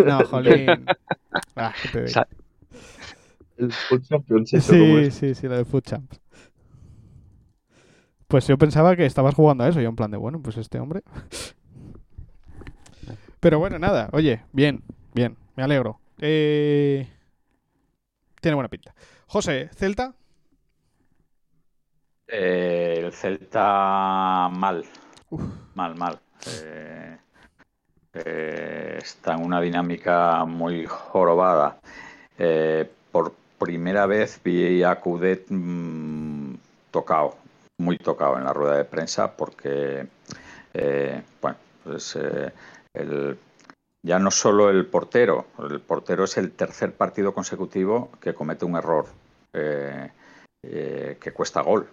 No, 0.05 0.25
jolín. 0.25 0.85
Ah, 1.57 1.73
qué 1.81 1.89
te 1.89 2.03
digo. 2.05 2.21
El 3.57 3.71
Food 3.71 4.01
Championship. 4.03 4.59
¿o 4.59 4.67
cómo 4.67 4.97
Sí, 5.03 5.11
sí, 5.11 5.35
sí, 5.35 5.47
la 5.47 5.57
de 5.57 5.65
Food 5.65 5.83
Champs. 5.83 6.19
Pues 8.27 8.47
yo 8.47 8.57
pensaba 8.57 8.95
que 8.95 9.05
estabas 9.05 9.35
jugando 9.35 9.63
a 9.63 9.69
eso, 9.69 9.81
yo 9.81 9.89
en 9.89 9.95
plan 9.95 10.11
de, 10.11 10.17
bueno, 10.17 10.41
pues 10.41 10.57
este 10.57 10.79
hombre. 10.79 11.03
Pero 13.39 13.59
bueno, 13.59 13.77
nada, 13.79 14.09
oye, 14.13 14.41
bien, 14.53 14.83
bien, 15.13 15.37
me 15.55 15.63
alegro. 15.63 15.99
Eh, 16.19 17.07
Tiene 18.41 18.55
buena 18.55 18.69
pinta. 18.69 18.95
José, 19.27 19.69
Celta, 19.75 20.15
Eh, 22.27 23.01
el 23.03 23.13
Celta 23.13 24.49
mal, 24.51 24.83
Uf. 25.29 25.41
mal, 25.75 25.95
mal. 25.95 26.19
Eh, 26.47 27.17
eh, 28.13 28.99
está 29.01 29.33
en 29.33 29.45
una 29.45 29.61
dinámica 29.61 30.43
muy 30.45 30.85
jorobada. 30.85 31.79
Eh, 32.37 32.89
por 33.11 33.33
primera 33.59 34.05
vez 34.05 34.39
vi 34.43 34.83
a 34.83 34.99
Coudet 34.99 35.45
mm, 35.49 36.55
tocado, 36.91 37.35
muy 37.77 37.97
tocado 37.97 38.37
en 38.37 38.43
la 38.43 38.53
rueda 38.53 38.77
de 38.77 38.85
prensa 38.85 39.35
porque, 39.35 40.07
eh, 40.73 41.23
bueno, 41.41 41.57
pues 41.83 42.15
eh, 42.15 42.51
el, 42.93 43.37
ya 44.03 44.19
no 44.19 44.31
solo 44.31 44.69
el 44.69 44.85
portero, 44.87 45.45
el 45.69 45.79
portero 45.79 46.23
es 46.23 46.37
el 46.37 46.51
tercer 46.51 46.93
partido 46.93 47.33
consecutivo 47.33 48.09
que 48.19 48.33
comete 48.33 48.65
un 48.65 48.75
error 48.75 49.05
eh, 49.53 50.09
eh, 50.63 51.17
que 51.21 51.31
cuesta 51.31 51.61
gol. 51.61 51.87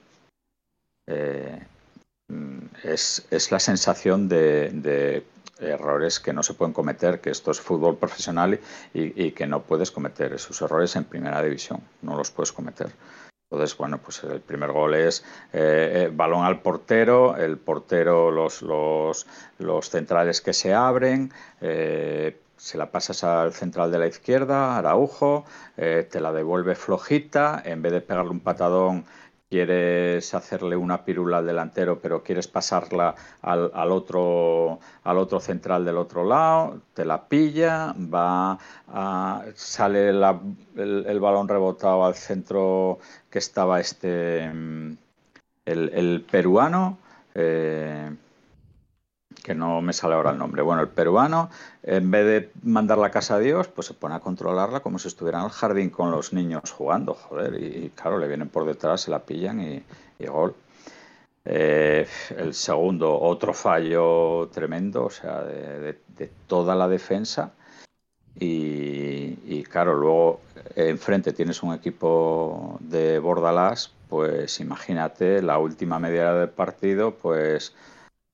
Eh, 1.06 1.58
es, 2.84 3.26
es 3.30 3.50
la 3.50 3.60
sensación 3.60 4.28
de, 4.28 5.24
errores 5.60 6.18
que 6.18 6.32
no 6.32 6.42
se 6.42 6.54
pueden 6.54 6.72
cometer, 6.72 7.20
que 7.20 7.30
esto 7.30 7.52
es 7.52 7.60
fútbol 7.60 7.96
profesional 7.96 8.58
y, 8.92 9.30
que 9.30 9.46
no 9.46 9.62
puedes 9.62 9.92
cometer 9.92 10.32
esos 10.32 10.60
errores 10.60 10.96
en 10.96 11.04
primera 11.04 11.40
división, 11.40 11.80
no 12.00 12.16
los 12.16 12.32
puedes 12.32 12.50
cometer. 12.50 12.90
Entonces, 13.48 13.76
bueno, 13.76 13.98
pues 13.98 14.24
el 14.24 14.40
primer 14.40 14.72
gol 14.72 14.94
es 14.94 15.24
eh, 15.52 16.06
eh, 16.06 16.10
balón 16.12 16.44
al 16.44 16.62
portero, 16.62 17.36
el 17.36 17.58
portero, 17.58 18.32
los, 18.32 18.62
los, 18.62 19.26
centrales 19.88 20.40
que 20.40 20.52
se 20.52 20.74
abren, 20.74 21.30
se 21.60 22.78
la 22.78 22.90
pasas 22.90 23.22
al 23.22 23.52
central 23.52 23.92
de 23.92 23.98
la 23.98 24.08
izquierda, 24.08 24.78
Araujo, 24.78 25.44
te 25.76 26.20
la 26.20 26.32
devuelve 26.32 26.74
flojita, 26.74 27.62
en 27.64 27.82
vez 27.82 27.92
de 27.92 28.00
pegarle 28.00 28.30
un 28.30 28.40
patadón, 28.40 29.04
quieres 29.52 30.32
hacerle 30.32 30.76
una 30.76 31.04
pirula 31.04 31.36
al 31.36 31.46
delantero, 31.46 31.98
pero 32.00 32.22
quieres 32.22 32.48
pasarla 32.48 33.14
al, 33.42 33.92
otro, 33.92 34.78
al 35.04 35.18
otro 35.18 35.40
central 35.40 35.84
del 35.84 35.98
otro 35.98 36.24
lado, 36.24 36.80
te 36.94 37.04
la 37.04 37.28
pilla, 37.28 37.94
va 37.98 38.58
a- 38.88 39.44
sale 39.54 40.08
el, 40.08 41.20
balón 41.20 41.48
rebotado 41.48 42.06
al 42.06 42.14
centro 42.14 42.98
que 43.28 43.40
estaba 43.40 43.78
este 43.78 44.50
mm, 44.50 44.96
el, 45.66 45.90
el 45.92 46.24
peruano, 46.30 46.96
eh, 47.34 48.10
que 49.42 49.54
no 49.54 49.82
me 49.82 49.92
sale 49.92 50.14
ahora 50.14 50.30
el 50.30 50.38
nombre. 50.38 50.62
Bueno, 50.62 50.82
el 50.82 50.88
peruano, 50.88 51.50
en 51.82 52.10
vez 52.10 52.26
de 52.26 52.50
mandarla 52.62 53.08
a 53.08 53.10
casa 53.10 53.36
a 53.36 53.38
Dios, 53.38 53.68
pues 53.68 53.86
se 53.86 53.94
pone 53.94 54.14
a 54.14 54.20
controlarla 54.20 54.80
como 54.80 54.98
si 54.98 55.08
estuviera 55.08 55.38
en 55.40 55.46
el 55.46 55.50
jardín 55.50 55.90
con 55.90 56.10
los 56.10 56.32
niños 56.32 56.70
jugando, 56.70 57.14
joder. 57.14 57.62
Y, 57.62 57.90
claro, 57.90 58.18
le 58.18 58.28
vienen 58.28 58.48
por 58.48 58.64
detrás, 58.64 59.02
se 59.02 59.10
la 59.10 59.20
pillan 59.20 59.60
y, 59.60 59.82
y 60.18 60.26
gol. 60.26 60.54
Eh, 61.44 62.06
el 62.36 62.54
segundo, 62.54 63.20
otro 63.20 63.52
fallo 63.52 64.48
tremendo, 64.52 65.06
o 65.06 65.10
sea, 65.10 65.42
de 65.42 65.96
toda 66.46 66.74
la 66.74 66.88
defensa. 66.88 67.52
Y, 68.38 69.38
y 69.46 69.62
claro, 69.62 69.94
luego 69.94 70.40
eh, 70.74 70.88
enfrente 70.88 71.32
tienes 71.32 71.62
un 71.62 71.74
equipo 71.74 72.78
de 72.80 73.18
Bordalás, 73.18 73.92
pues 74.08 74.60
imagínate 74.60 75.42
la 75.42 75.58
última 75.58 75.98
media 75.98 76.22
hora 76.22 76.40
del 76.40 76.48
partido, 76.48 77.12
pues 77.14 77.74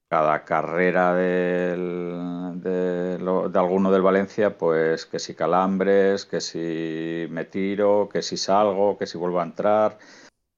cada 0.08 0.44
carrera 0.44 1.14
del- 1.14 2.60
de, 2.62 3.18
de 3.18 3.58
alguno 3.58 3.90
del 3.92 4.02
Valencia, 4.02 4.56
pues 4.56 5.06
que 5.06 5.18
si 5.18 5.34
calambres, 5.34 6.24
que 6.26 6.40
si 6.40 7.26
me 7.30 7.44
tiro, 7.44 8.08
que 8.10 8.22
si 8.22 8.36
salgo, 8.36 8.96
que 8.98 9.06
si 9.06 9.18
vuelvo 9.18 9.40
a 9.40 9.44
entrar. 9.44 9.98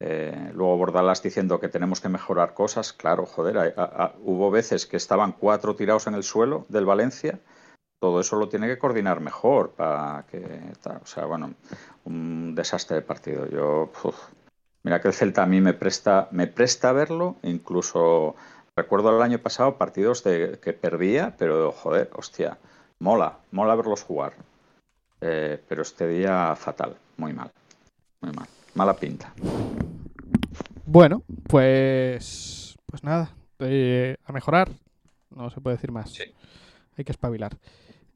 Eh, 0.02 0.50
luego 0.54 0.78
Bordalas 0.78 1.22
diciendo 1.22 1.60
que 1.60 1.68
tenemos 1.68 2.00
que 2.00 2.08
mejorar 2.08 2.54
cosas. 2.54 2.92
Claro, 2.92 3.26
joder, 3.26 3.74
hubo 4.22 4.50
veces 4.50 4.86
que 4.86 4.96
estaban 4.96 5.32
cuatro 5.32 5.76
tirados 5.76 6.06
en 6.06 6.14
el 6.14 6.22
suelo 6.22 6.64
del 6.68 6.86
Valencia. 6.86 7.38
Todo 8.00 8.20
eso 8.20 8.36
lo 8.36 8.48
tiene 8.48 8.66
que 8.66 8.78
coordinar 8.78 9.20
mejor 9.20 9.72
para 9.72 10.24
que. 10.30 10.42
O 11.02 11.06
sea, 11.06 11.26
bueno, 11.26 11.54
un 12.04 12.54
desastre 12.54 12.96
de 12.96 13.02
partido. 13.02 13.46
Yo. 13.46 13.90
mira 14.84 15.00
que 15.00 15.08
el 15.08 15.14
Celta 15.14 15.42
a 15.42 15.46
mí 15.46 15.60
me 15.60 15.74
presta, 15.74 16.28
me 16.30 16.46
presta 16.46 16.92
verlo, 16.92 17.36
incluso 17.42 18.36
recuerdo 18.80 19.14
el 19.14 19.20
año 19.20 19.38
pasado 19.38 19.76
partidos 19.76 20.24
de 20.24 20.58
que 20.62 20.72
perdía, 20.72 21.34
pero 21.36 21.70
joder, 21.70 22.08
hostia, 22.14 22.56
mola, 22.98 23.36
mola 23.52 23.74
verlos 23.74 24.02
jugar. 24.02 24.32
Eh, 25.20 25.62
pero 25.68 25.82
este 25.82 26.08
día 26.08 26.56
fatal, 26.56 26.96
muy 27.18 27.34
mal, 27.34 27.50
muy 28.22 28.32
mal, 28.32 28.48
mala 28.74 28.94
pinta. 28.94 29.34
Bueno, 30.86 31.22
pues, 31.46 32.74
pues 32.86 33.04
nada, 33.04 33.34
eh, 33.58 34.16
a 34.24 34.32
mejorar, 34.32 34.70
no 35.28 35.50
se 35.50 35.60
puede 35.60 35.76
decir 35.76 35.92
más. 35.92 36.18
Hay 36.96 37.04
que 37.04 37.12
espabilar. 37.12 37.58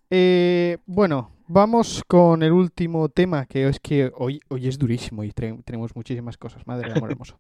Eh, 0.09 0.79
bueno, 0.87 1.31
vamos 1.47 2.03
con 2.09 2.43
el 2.43 2.53
último 2.53 3.11
tema, 3.11 3.45
que 3.45 3.69
es 3.69 3.79
que 3.81 4.11
hoy, 4.17 4.41
hoy 4.49 4.67
es 4.67 4.79
durísimo 4.79 5.25
y 5.25 5.33
tenemos 5.33 5.95
muchísimas 5.95 6.39
cosas. 6.39 6.67
Madre 6.67 6.89
de 6.89 6.97
amor 6.97 7.11
hermoso. 7.11 7.39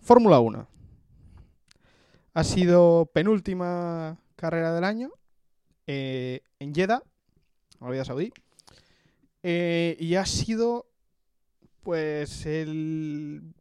Fórmula 0.00 0.38
1. 0.38 0.75
Ha 2.36 2.44
sido 2.44 3.08
penúltima 3.14 4.18
carrera 4.36 4.74
del 4.74 4.84
año 4.84 5.10
en 5.86 6.74
Jeddah, 6.74 7.02
Arabia 7.80 8.04
Saudí. 8.04 8.30
Eh, 9.42 9.96
y 9.98 10.16
ha 10.16 10.26
sido, 10.26 10.84
pues, 11.82 12.44
el, 12.44 13.54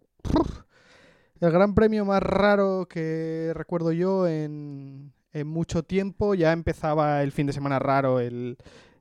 el 1.39 1.51
gran 1.51 1.73
premio 1.73 2.03
más 2.03 2.21
raro 2.21 2.85
que 2.89 3.53
recuerdo 3.55 3.93
yo 3.93 4.27
en, 4.27 5.13
en 5.31 5.47
mucho 5.47 5.83
tiempo. 5.83 6.35
Ya 6.35 6.51
empezaba 6.51 7.23
el 7.23 7.31
fin 7.31 7.47
de 7.47 7.53
semana 7.53 7.79
raro 7.79 8.19
el, 8.19 8.57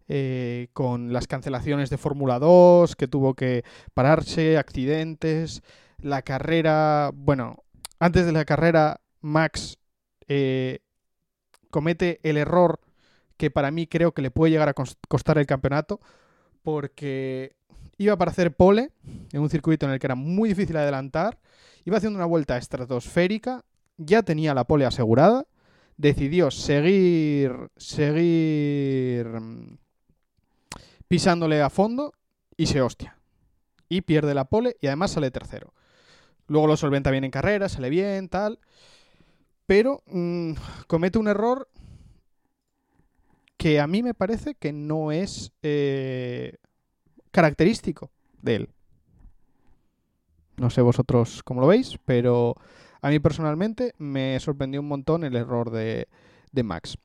eh, 0.06 0.68
con 0.72 1.12
las 1.12 1.26
cancelaciones 1.26 1.90
de 1.90 1.98
Fórmula 1.98 2.38
2, 2.38 2.94
que 2.94 3.08
tuvo 3.08 3.34
que 3.34 3.64
pararse, 3.92 4.56
accidentes, 4.56 5.64
la 5.98 6.22
carrera, 6.22 7.10
bueno, 7.12 7.64
antes 7.98 8.24
de 8.24 8.30
la 8.30 8.44
carrera 8.44 9.00
Max 9.24 9.78
eh, 10.28 10.80
comete 11.70 12.20
el 12.22 12.36
error 12.36 12.80
que 13.36 13.50
para 13.50 13.70
mí 13.70 13.86
creo 13.86 14.12
que 14.12 14.22
le 14.22 14.30
puede 14.30 14.52
llegar 14.52 14.68
a 14.68 14.74
costar 14.74 15.38
el 15.38 15.46
campeonato, 15.46 16.00
porque 16.62 17.56
iba 17.98 18.16
para 18.16 18.30
hacer 18.30 18.54
pole 18.54 18.90
en 19.32 19.40
un 19.40 19.50
circuito 19.50 19.86
en 19.86 19.92
el 19.92 19.98
que 19.98 20.06
era 20.06 20.14
muy 20.14 20.50
difícil 20.50 20.76
adelantar, 20.76 21.38
iba 21.84 21.96
haciendo 21.96 22.18
una 22.18 22.26
vuelta 22.26 22.56
estratosférica, 22.56 23.64
ya 23.96 24.22
tenía 24.22 24.54
la 24.54 24.64
pole 24.64 24.84
asegurada, 24.84 25.46
decidió 25.96 26.50
seguir, 26.50 27.70
seguir 27.76 29.26
mm, 29.26 29.78
pisándole 31.08 31.62
a 31.62 31.70
fondo 31.70 32.12
y 32.56 32.66
se 32.66 32.82
hostia. 32.82 33.18
Y 33.88 34.02
pierde 34.02 34.34
la 34.34 34.44
pole 34.44 34.76
y 34.80 34.86
además 34.86 35.12
sale 35.12 35.30
tercero. 35.30 35.72
Luego 36.46 36.66
lo 36.66 36.76
solventa 36.76 37.10
bien 37.10 37.24
en 37.24 37.30
carrera, 37.30 37.68
sale 37.68 37.90
bien, 37.90 38.28
tal. 38.28 38.58
Pero 39.66 40.02
mm, 40.06 40.52
comete 40.86 41.18
un 41.18 41.28
error 41.28 41.68
que 43.56 43.80
a 43.80 43.86
mí 43.86 44.02
me 44.02 44.14
parece 44.14 44.54
que 44.54 44.72
no 44.72 45.10
es 45.10 45.52
eh, 45.62 46.56
característico 47.30 48.10
de 48.42 48.56
él. 48.56 48.68
No 50.56 50.70
sé 50.70 50.82
vosotros 50.82 51.42
cómo 51.42 51.60
lo 51.60 51.66
veis, 51.66 51.98
pero 52.04 52.56
a 53.00 53.08
mí 53.08 53.18
personalmente 53.18 53.94
me 53.98 54.38
sorprendió 54.38 54.80
un 54.80 54.88
montón 54.88 55.24
el 55.24 55.34
error 55.34 55.70
de, 55.70 56.06
Max. 56.62 56.96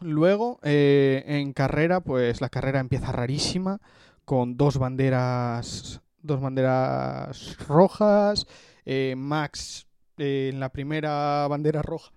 Luego, 0.00 0.60
eh, 0.62 1.24
en 1.26 1.52
carrera, 1.52 2.00
pues 2.00 2.40
la 2.40 2.48
carrera 2.48 2.80
empieza 2.80 3.12
rarísima, 3.12 3.80
con 4.24 4.56
dos 4.56 4.78
banderas, 4.78 6.00
dos 6.22 6.40
banderas 6.40 7.56
rojas. 7.66 8.46
Eh, 8.86 9.14
Max 9.16 9.86
en 10.20 10.60
la 10.60 10.68
primera 10.68 11.46
bandera 11.48 11.82
roja 11.82 12.12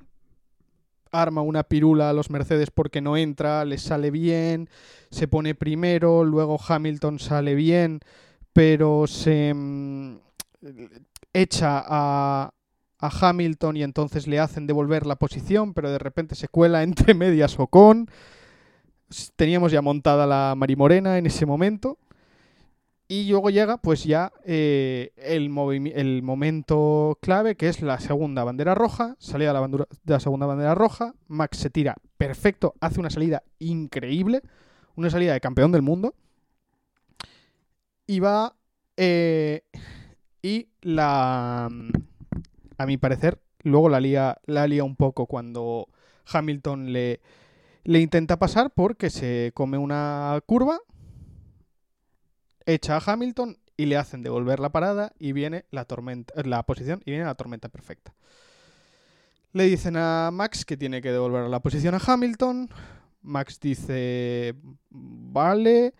arma 1.13 1.41
una 1.41 1.63
pirula 1.63 2.09
a 2.09 2.13
los 2.13 2.29
Mercedes 2.29 2.71
porque 2.71 2.99
no 2.99 3.15
entra, 3.15 3.63
les 3.65 3.83
sale 3.83 4.11
bien, 4.11 4.69
se 5.11 5.27
pone 5.27 5.55
primero, 5.55 6.23
luego 6.25 6.59
Hamilton 6.67 7.19
sale 7.19 7.55
bien, 7.55 8.01
pero 8.51 9.07
se 9.07 9.53
mm, 9.53 10.17
echa 11.31 11.83
a, 11.85 12.51
a, 12.99 13.29
Hamilton 13.29 13.77
y 13.77 13.83
entonces 13.83 14.27
le 14.27 14.39
hacen 14.39 14.67
devolver 14.67 15.05
la 15.05 15.15
posición, 15.15 15.73
pero 15.73 15.91
de 15.91 15.99
repente 15.99 16.35
se 16.35 16.47
cuela 16.47 16.83
entre 16.83 17.13
medias 17.13 17.57
o 17.59 17.67
con. 17.67 18.09
Teníamos 19.35 19.71
ya 19.71 19.83
montada 19.83 20.25
la 20.25 20.55
Marimorena 20.57 21.19
en 21.19 21.27
ese 21.27 21.45
momento. 21.45 21.99
Y 23.13 23.29
luego 23.29 23.51
llega 23.51 23.77
pues 23.77 24.05
ya 24.05 24.33
eh, 24.43 25.11
el, 25.17 25.55
el, 25.93 26.23
momento 26.23 27.19
clave 27.21 27.55
que 27.55 27.69
es 27.69 27.83
la 27.83 27.99
segunda 27.99 28.43
bandera 28.43 28.73
roja, 28.73 29.15
salida 29.19 29.53
de 29.53 29.59
la, 29.59 29.67
de 29.67 30.13
la 30.13 30.19
segunda 30.19 30.47
bandera 30.47 30.73
roja, 30.73 31.13
Max 31.27 31.59
se 31.59 31.69
tira 31.69 31.95
perfecto, 32.17 32.73
hace 32.81 32.99
una 32.99 33.11
salida 33.11 33.43
increíble, 33.59 34.41
una 34.95 35.11
salida 35.11 35.33
de 35.33 35.41
campeón 35.41 35.71
del 35.71 35.83
mundo, 35.83 36.15
y 38.07 38.19
va... 38.19 38.55
Eh, 38.97 39.61
y 40.41 40.69
la... 40.81 41.69
A 42.79 42.85
mi 42.87 42.97
parecer, 42.97 43.39
luego 43.61 43.89
la 43.89 43.99
lía, 43.99 44.39
la 44.47 44.65
lía 44.65 44.83
un 44.83 44.95
poco 44.95 45.27
cuando 45.27 45.87
Hamilton 46.25 46.91
le, 46.91 47.21
le 47.83 47.99
intenta 47.99 48.39
pasar 48.39 48.71
porque 48.71 49.11
se 49.11 49.51
come 49.53 49.77
una 49.77 50.41
curva 50.47 50.79
echa 52.65 52.97
a 52.97 53.01
Hamilton 53.05 53.57
y 53.77 53.85
le 53.85 53.97
hacen 53.97 54.21
devolver 54.23 54.59
la 54.59 54.71
parada 54.71 55.13
y 55.19 55.31
viene 55.31 55.65
la 55.71 55.85
tormenta, 55.85 56.33
la 56.43 56.63
posición 56.63 57.01
y 57.05 57.11
viene 57.11 57.25
la 57.25 57.35
tormenta 57.35 57.69
perfecta. 57.69 58.13
Le 59.51 59.65
dicen 59.65 59.97
a 59.97 60.31
Max 60.31 60.65
que 60.65 60.77
tiene 60.77 61.01
que 61.01 61.11
devolver 61.11 61.49
la 61.49 61.59
posición 61.59 61.95
a 61.95 62.01
Hamilton. 62.05 62.69
Max 63.21 63.59
dice, 63.59 64.55
vale. 64.89 65.93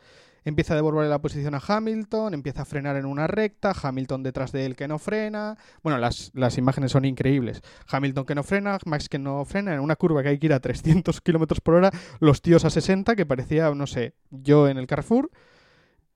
Empieza 0.46 0.74
a 0.74 0.76
devolver 0.76 1.08
la 1.08 1.22
posición 1.22 1.56
a 1.56 1.62
Hamilton, 1.66 2.34
empieza 2.34 2.64
a 2.64 2.66
frenar 2.66 2.98
en 2.98 3.06
una 3.06 3.28
recta, 3.28 3.74
Hamilton 3.82 4.24
detrás 4.24 4.52
de 4.52 4.66
él 4.66 4.76
que 4.76 4.90
no 4.90 5.00
frena. 5.00 5.58
Bueno, 5.84 5.98
las, 6.00 6.32
las 6.34 6.58
imágenes 6.58 6.92
son 6.92 7.06
increíbles. 7.06 7.62
Hamilton 7.88 8.26
que 8.26 8.36
no 8.36 8.44
frena, 8.44 8.78
Max 8.86 9.08
que 9.08 9.20
no 9.20 9.46
frena, 9.46 9.74
en 9.74 9.80
una 9.80 9.96
curva 9.96 10.22
que 10.22 10.30
hay 10.30 10.40
que 10.40 10.48
ir 10.48 10.54
a 10.54 10.60
300 10.60 11.22
km 11.22 11.62
por 11.62 11.76
hora, 11.76 11.92
los 12.20 12.42
tíos 12.42 12.66
a 12.66 12.70
60, 12.70 13.16
que 13.16 13.26
parecía, 13.26 13.74
no 13.74 13.88
sé, 13.88 14.16
yo 14.32 14.68
en 14.68 14.78
el 14.78 14.86
Carrefour. 14.86 15.32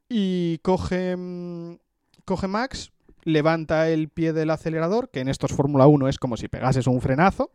Y 0.09 0.59
coge, 0.59 1.15
mm, 1.17 1.77
coge 2.25 2.47
Max, 2.47 2.91
levanta 3.23 3.89
el 3.89 4.09
pie 4.09 4.33
del 4.33 4.49
acelerador, 4.49 5.09
que 5.09 5.19
en 5.19 5.27
estos 5.27 5.53
Fórmula 5.53 5.87
1 5.87 6.07
es 6.07 6.17
como 6.17 6.37
si 6.37 6.47
pegases 6.47 6.87
un 6.87 7.01
frenazo 7.01 7.51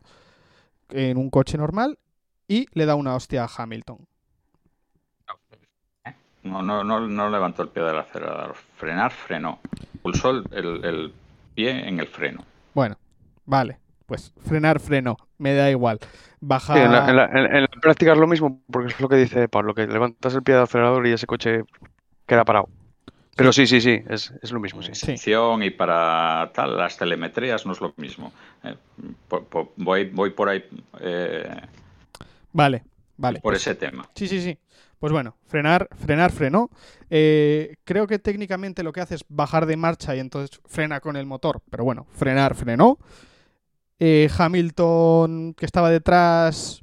en 0.90 1.16
un 1.16 1.30
coche 1.30 1.57
normal, 1.57 1.98
y 2.46 2.66
le 2.72 2.84
da 2.84 2.94
una 2.94 3.14
hostia 3.14 3.44
a 3.44 3.50
Hamilton. 3.57 4.07
No, 6.42 6.61
no, 6.61 6.82
no, 6.82 7.00
no 7.00 7.30
levantó 7.30 7.62
el 7.62 7.68
pie 7.68 7.82
del 7.84 7.98
acelerador. 7.98 8.57
Frenar, 8.76 9.12
frenó. 9.12 9.61
Pulsó 10.03 10.30
el, 10.30 11.12
pie 11.55 11.88
en 11.88 12.00
el 12.00 12.09
freno. 12.09 12.44
Bueno, 12.74 12.96
vale. 13.46 13.78
Pues 14.07 14.32
frenar, 14.44 14.80
freno. 14.80 15.16
Me 15.38 15.55
da 15.55 15.70
igual. 15.70 16.00
Baja... 16.40 16.82
en, 16.82 16.92
la, 16.92 17.30
en, 17.32 17.66
práctica 17.80 18.12
es 18.12 18.18
lo 18.18 18.26
mismo, 18.26 18.61
porque 18.70 18.88
es 18.88 19.00
lo 19.00 19.09
que 19.09 19.16
dice 19.16 19.48
Pablo, 19.48 19.74
que 19.74 19.86
levantas 19.86 20.34
el 20.34 20.42
pie 20.42 20.55
del 20.55 20.64
acelerador 20.64 21.07
y 21.07 21.12
ese 21.12 21.26
coche 21.26 21.62
queda 22.33 22.45
parado. 22.47 22.70
Pero 23.37 23.53
sí, 23.53 23.66
sí, 23.66 23.80
sí, 23.80 24.03
es, 24.09 24.33
lo 24.51 24.61
mismo, 24.61 24.83
sí. 24.83 25.14
Y 25.61 25.70
para 25.70 26.51
tal, 26.55 26.76
las 26.76 26.97
telemetrías 26.97 27.66
no 27.66 27.72
es 27.72 27.80
lo 27.80 27.93
mismo. 27.97 28.33
Eh, 28.62 28.74
voy, 29.76 30.05
voy 30.11 30.30
por 30.30 30.49
ahí. 30.49 30.64
Eh, 31.01 31.61
vale, 32.53 32.85
vale. 33.16 33.41
Por 33.41 33.55
ese 33.55 33.74
tema. 33.74 34.09
Sí, 34.14 34.28
sí, 34.28 34.41
sí. 34.41 34.59
Pues 34.99 35.12
bueno, 35.12 35.37
frenar, 35.47 35.89
frenar, 35.97 36.30
frenó. 36.30 36.70
Eh, 37.11 37.76
creo 37.85 38.07
que 38.07 38.18
técnicamente 38.18 38.83
lo 38.83 38.93
que 38.93 39.01
hace 39.01 39.16
es 39.16 39.24
bajar 39.28 39.66
de 39.66 39.76
marcha 39.76 40.14
y 40.14 40.20
entonces 40.20 40.61
frena 40.66 41.01
con 41.01 41.16
el 41.16 41.26
motor. 41.26 41.61
Pero 41.70 41.85
bueno, 41.85 42.07
frenar, 42.12 42.55
frenó. 42.55 42.99
Hamilton, 44.37 45.55
que 45.55 45.64
estaba 45.64 45.89
detrás, 45.89 46.83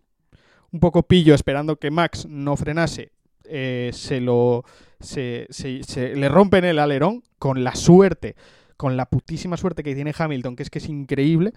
un 0.71 0.79
poco 0.79 1.03
pillo, 1.03 1.35
esperando 1.35 1.75
que 1.75 1.91
Max 1.91 2.25
no 2.25 2.55
frenase, 2.55 3.11
se 3.93 4.21
lo 4.21 4.63
se, 4.99 5.47
se, 5.49 6.15
le 6.15 6.29
rompen 6.29 6.65
el 6.65 6.79
alerón 6.79 7.23
con 7.37 7.63
la 7.63 7.75
suerte, 7.75 8.35
con 8.77 8.97
la 8.97 9.05
putísima 9.05 9.55
suerte 9.57 9.83
que 9.83 9.95
tiene 9.95 10.13
Hamilton, 10.17 10.55
que 10.55 10.63
es 10.63 10.69
que 10.69 10.79
es 10.79 10.89
increíble, 10.89 11.53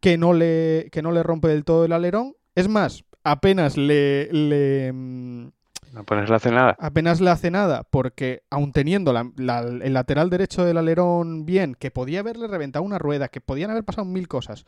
que 0.00 0.16
no 0.16 0.32
le, 0.32 0.88
que 0.92 1.02
no 1.02 1.12
le 1.12 1.22
rompe 1.22 1.48
del 1.48 1.64
todo 1.64 1.84
el 1.84 1.92
alerón. 1.92 2.34
Es 2.54 2.68
más, 2.68 3.04
apenas 3.22 3.76
le, 3.76 4.32
le, 4.32 4.92
mm, 4.92 5.48
Apenas 5.94 6.30
le 6.30 6.36
hace 6.36 6.50
nada. 6.52 6.76
Apenas 6.78 7.20
le 7.20 7.30
hace 7.30 7.50
nada, 7.50 7.82
porque 7.90 8.44
aun 8.48 8.72
teniendo 8.72 9.12
la- 9.12 9.30
la- 9.36 9.60
el 9.60 9.92
lateral 9.92 10.30
derecho 10.30 10.64
del 10.64 10.76
alerón 10.78 11.44
bien, 11.44 11.74
que 11.74 11.90
podía 11.90 12.20
haberle 12.20 12.46
reventado 12.46 12.84
una 12.84 12.98
rueda, 12.98 13.28
que 13.28 13.40
podían 13.40 13.70
haber 13.70 13.84
pasado 13.84 14.04
mil 14.04 14.28
cosas, 14.28 14.64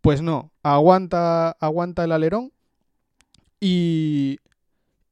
pues 0.00 0.22
no, 0.22 0.52
aguanta, 0.62 1.50
aguanta 1.50 2.04
el 2.04 2.12
alerón 2.12 2.52
y, 3.60 4.38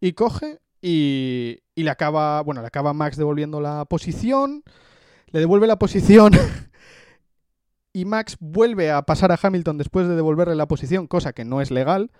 y 0.00 0.12
coge 0.12 0.60
y, 0.86 1.62
y 1.74 1.82
le 1.82 1.88
acaba, 1.88 2.42
bueno, 2.42 2.60
le 2.60 2.66
acaba 2.66 2.92
Max 2.92 3.16
devolviendo 3.16 3.58
la 3.58 3.86
posición, 3.86 4.62
le 5.28 5.40
devuelve 5.40 5.66
la 5.66 5.78
posición 5.78 6.32
y 7.94 8.04
Max 8.04 8.36
vuelve 8.38 8.90
a 8.90 9.00
pasar 9.00 9.32
a 9.32 9.38
Hamilton 9.42 9.78
después 9.78 10.06
de 10.06 10.14
devolverle 10.14 10.54
la 10.56 10.68
posición, 10.68 11.06
cosa 11.06 11.32
que 11.32 11.46
no 11.46 11.62
es 11.62 11.70
legal. 11.70 12.10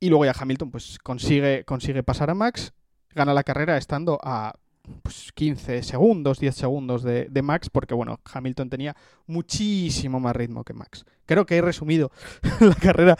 Y 0.00 0.08
luego 0.08 0.24
ya 0.24 0.32
Hamilton 0.36 0.70
pues 0.70 0.98
consigue, 1.00 1.66
consigue 1.66 2.02
pasar 2.02 2.30
a 2.30 2.34
Max, 2.34 2.72
gana 3.14 3.34
la 3.34 3.44
carrera 3.44 3.76
estando 3.76 4.18
a 4.22 4.54
pues, 5.02 5.32
15 5.34 5.82
segundos, 5.82 6.40
10 6.40 6.54
segundos 6.54 7.02
de, 7.02 7.26
de 7.28 7.42
Max, 7.42 7.68
porque 7.68 7.92
bueno, 7.92 8.20
Hamilton 8.32 8.70
tenía 8.70 8.96
muchísimo 9.26 10.18
más 10.18 10.34
ritmo 10.34 10.64
que 10.64 10.72
Max. 10.72 11.04
Creo 11.26 11.44
que 11.44 11.58
he 11.58 11.60
resumido 11.60 12.10
la 12.60 12.74
carrera, 12.74 13.18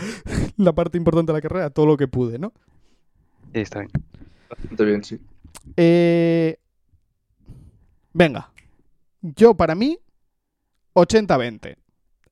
la 0.56 0.72
parte 0.72 0.96
importante 0.96 1.30
de 1.30 1.36
la 1.36 1.42
carrera, 1.42 1.68
todo 1.68 1.84
lo 1.84 1.98
que 1.98 2.08
pude, 2.08 2.38
¿no? 2.38 2.54
Está 3.53 3.80
bien. 3.80 3.90
Bastante 4.48 4.84
bien, 4.84 5.05
sí. 5.05 5.20
Eh, 5.76 6.59
venga, 8.12 8.50
yo 9.20 9.55
para 9.55 9.74
mí, 9.74 9.98
80-20. 10.94 11.76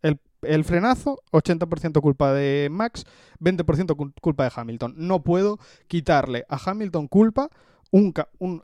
El, 0.03 0.21
el 0.43 0.65
frenazo, 0.65 1.23
80% 1.33 2.01
culpa 2.01 2.33
de 2.33 2.69
Max, 2.71 3.05
20% 3.41 3.97
cul- 3.97 4.15
culpa 4.21 4.45
de 4.45 4.53
Hamilton. 4.55 4.95
No 4.97 5.23
puedo 5.23 5.59
quitarle 5.87 6.45
a 6.49 6.59
Hamilton 6.71 7.09
culpa, 7.09 7.51
un, 7.91 8.15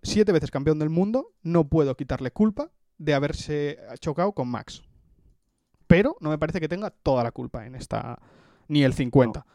siete 0.03 0.33
veces 0.33 0.51
campeón 0.51 0.79
del 0.79 0.91
mundo, 0.91 1.33
no 1.43 1.69
puedo 1.69 1.97
quitarle 1.97 2.31
culpa 2.31 2.71
de 2.99 3.15
haberse 3.15 3.79
chocado 4.01 4.33
con 4.33 4.49
Max. 4.49 4.83
Pero 5.87 6.17
no 6.21 6.31
me 6.31 6.39
parece 6.39 6.61
que 6.61 6.69
tenga 6.69 6.91
toda 6.91 7.23
la 7.23 7.31
culpa 7.33 7.67
en 7.67 7.75
esta, 7.75 8.19
ni 8.69 8.83
el 8.83 8.93
50. 8.95 9.45
Qué 9.45 9.47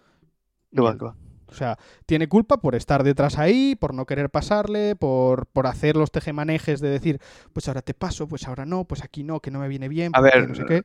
Ni 0.78 0.84
va, 0.84 0.92
el- 0.92 0.98
qué 0.98 1.06
va. 1.06 1.16
O 1.52 1.54
sea, 1.54 1.78
tiene 2.06 2.28
culpa 2.28 2.58
por 2.58 2.76
estar 2.76 3.04
detrás 3.04 3.38
ahí, 3.38 3.76
por 3.76 3.94
no 3.94 4.06
querer 4.06 4.30
pasarle, 4.30 4.96
por, 4.96 5.48
por 5.48 5.68
hacer 5.68 5.98
los 5.98 6.12
tejemanejes 6.12 6.80
de 6.80 6.90
decir, 6.90 7.20
pues 7.54 7.68
ahora 7.68 7.82
te 7.82 7.94
paso, 7.94 8.28
pues 8.28 8.48
ahora 8.48 8.66
no, 8.66 8.86
pues 8.86 9.04
aquí 9.04 9.24
no, 9.24 9.42
que 9.42 9.52
no 9.52 9.60
me 9.60 9.68
viene 9.68 9.90
bien, 9.90 10.12
A 10.16 10.20
porque 10.20 10.38
ver, 10.38 10.50
no 10.50 10.56
sé 10.56 10.66
qué. 10.66 10.84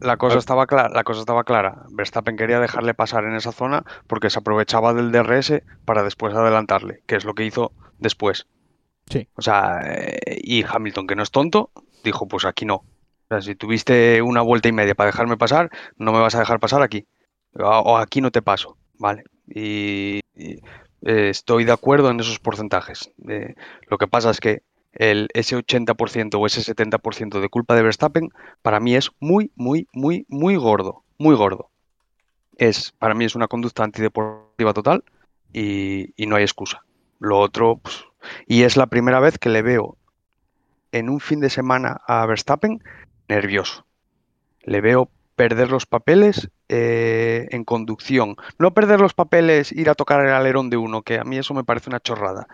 La 0.00 0.16
cosa 0.16 0.38
estaba 0.38 0.66
clara, 0.66 0.88
la 0.90 1.04
cosa 1.04 1.20
estaba 1.20 1.44
clara. 1.44 1.84
Verstappen 1.90 2.36
quería 2.36 2.60
dejarle 2.60 2.94
pasar 2.94 3.24
en 3.24 3.34
esa 3.34 3.52
zona 3.52 3.84
porque 4.06 4.30
se 4.30 4.38
aprovechaba 4.38 4.92
del 4.92 5.12
DRS 5.12 5.62
para 5.84 6.02
después 6.02 6.34
adelantarle, 6.34 7.02
que 7.06 7.16
es 7.16 7.24
lo 7.24 7.34
que 7.34 7.44
hizo 7.44 7.72
después. 7.98 8.46
Sí. 9.06 9.28
O 9.34 9.42
sea, 9.42 9.80
eh, 9.84 10.38
y 10.42 10.64
Hamilton, 10.64 11.06
que 11.06 11.16
no 11.16 11.22
es 11.22 11.30
tonto, 11.30 11.70
dijo, 12.02 12.26
pues 12.26 12.44
aquí 12.44 12.64
no. 12.64 12.76
O 12.76 13.26
sea, 13.28 13.40
si 13.40 13.54
tuviste 13.54 14.20
una 14.22 14.42
vuelta 14.42 14.68
y 14.68 14.72
media 14.72 14.94
para 14.94 15.10
dejarme 15.10 15.36
pasar, 15.36 15.70
no 15.96 16.12
me 16.12 16.20
vas 16.20 16.34
a 16.34 16.40
dejar 16.40 16.60
pasar 16.60 16.82
aquí. 16.82 17.06
O 17.56 17.96
aquí 17.98 18.20
no 18.20 18.30
te 18.30 18.42
paso, 18.42 18.76
¿vale? 18.98 19.24
Y, 19.46 20.20
eh, 20.36 20.60
estoy 21.02 21.64
de 21.64 21.72
acuerdo 21.72 22.10
en 22.10 22.20
esos 22.20 22.38
porcentajes. 22.38 23.10
Eh, 23.28 23.54
lo 23.88 23.98
que 23.98 24.08
pasa 24.08 24.30
es 24.30 24.40
que 24.40 24.62
el, 24.92 25.28
ese 25.34 25.56
80% 25.56 26.34
o 26.34 26.46
ese 26.46 26.60
70% 26.60 27.40
de 27.40 27.48
culpa 27.48 27.74
de 27.74 27.82
Verstappen 27.82 28.30
para 28.62 28.80
mí 28.80 28.94
es 28.94 29.10
muy, 29.20 29.50
muy, 29.54 29.88
muy, 29.92 30.24
muy 30.28 30.56
gordo. 30.56 31.02
Muy 31.18 31.34
gordo. 31.34 31.70
Es, 32.56 32.92
para 32.92 33.14
mí 33.14 33.24
es 33.24 33.34
una 33.34 33.48
conducta 33.48 33.84
antideportiva 33.84 34.72
total 34.72 35.04
y, 35.52 36.12
y 36.16 36.26
no 36.26 36.36
hay 36.36 36.42
excusa. 36.42 36.84
Lo 37.18 37.38
otro, 37.38 37.76
pues, 37.78 38.04
y 38.46 38.62
es 38.62 38.76
la 38.76 38.86
primera 38.86 39.20
vez 39.20 39.38
que 39.38 39.48
le 39.48 39.62
veo 39.62 39.96
en 40.92 41.08
un 41.08 41.20
fin 41.20 41.40
de 41.40 41.50
semana 41.50 42.00
a 42.06 42.24
Verstappen 42.26 42.82
nervioso. 43.28 43.84
Le 44.62 44.80
veo 44.80 45.10
perder 45.34 45.70
los 45.70 45.86
papeles 45.86 46.50
eh, 46.68 47.48
en 47.50 47.64
conducción. 47.64 48.36
No 48.58 48.72
perder 48.72 49.00
los 49.00 49.14
papeles, 49.14 49.72
ir 49.72 49.90
a 49.90 49.94
tocar 49.94 50.24
el 50.24 50.32
alerón 50.32 50.70
de 50.70 50.76
uno, 50.76 51.02
que 51.02 51.18
a 51.18 51.24
mí 51.24 51.36
eso 51.38 51.54
me 51.54 51.64
parece 51.64 51.90
una 51.90 52.00
chorrada. 52.00 52.46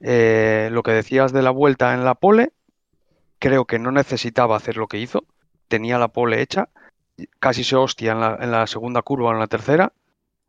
Eh, 0.00 0.68
lo 0.72 0.82
que 0.82 0.92
decías 0.92 1.32
de 1.32 1.42
la 1.42 1.50
vuelta 1.50 1.94
en 1.94 2.04
la 2.04 2.14
pole, 2.14 2.52
creo 3.38 3.64
que 3.64 3.78
no 3.78 3.90
necesitaba 3.92 4.56
hacer 4.56 4.76
lo 4.76 4.86
que 4.88 4.98
hizo. 4.98 5.24
Tenía 5.68 5.98
la 5.98 6.08
pole 6.08 6.40
hecha, 6.42 6.68
casi 7.38 7.62
se 7.64 7.76
hostia 7.76 8.12
en 8.12 8.20
la, 8.20 8.38
en 8.40 8.50
la 8.50 8.66
segunda 8.66 9.02
curva 9.02 9.30
o 9.30 9.32
en 9.32 9.38
la 9.38 9.46
tercera, 9.46 9.92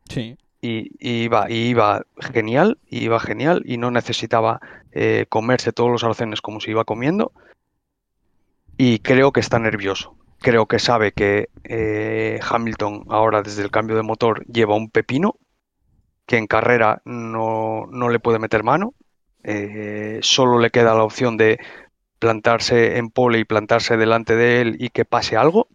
Sí. 0.10 0.38
y, 0.62 0.90
y 1.00 1.24
iba, 1.24 1.50
y 1.50 1.68
iba 1.68 2.04
genial, 2.20 2.78
y 2.90 3.04
iba 3.04 3.20
genial, 3.20 3.64
y 3.66 3.78
no 3.78 3.92
necesitaba 3.92 4.60
eh, 4.92 5.26
comerse 5.30 5.72
todos 5.72 5.92
los 5.92 6.04
arcenes 6.04 6.42
como 6.42 6.60
se 6.60 6.72
iba 6.72 6.84
comiendo. 6.84 7.32
Y 8.78 9.00
creo 9.00 9.32
que 9.32 9.40
está 9.40 9.60
nervioso. 9.60 10.16
Creo 10.44 10.66
que 10.68 10.78
sabe 10.78 11.14
que 11.14 11.48
eh, 11.64 12.38
Hamilton 12.44 13.06
ahora 13.08 13.42
desde 13.44 13.64
el 13.64 13.72
cambio 13.72 13.96
de 13.96 14.04
motor 14.04 14.46
lleva 14.48 14.76
un 14.76 14.90
pepino, 14.90 15.38
que 16.26 16.36
en 16.36 16.48
carrera 16.48 17.02
no, 17.06 17.88
no 17.90 18.10
le 18.10 18.20
puede 18.20 18.40
meter 18.40 18.62
mano. 18.62 18.94
Eh, 19.46 20.20
solo 20.22 20.60
le 20.60 20.70
queda 20.70 20.96
la 20.96 21.06
opción 21.06 21.38
de 21.38 21.60
plantarse 22.20 22.98
en 22.98 23.10
pole 23.10 23.40
y 23.40 23.46
plantarse 23.46 23.96
delante 23.96 24.36
de 24.36 24.60
él 24.60 24.76
y 24.80 24.90
que 24.90 25.06
pase 25.06 25.38
algo, 25.38 25.70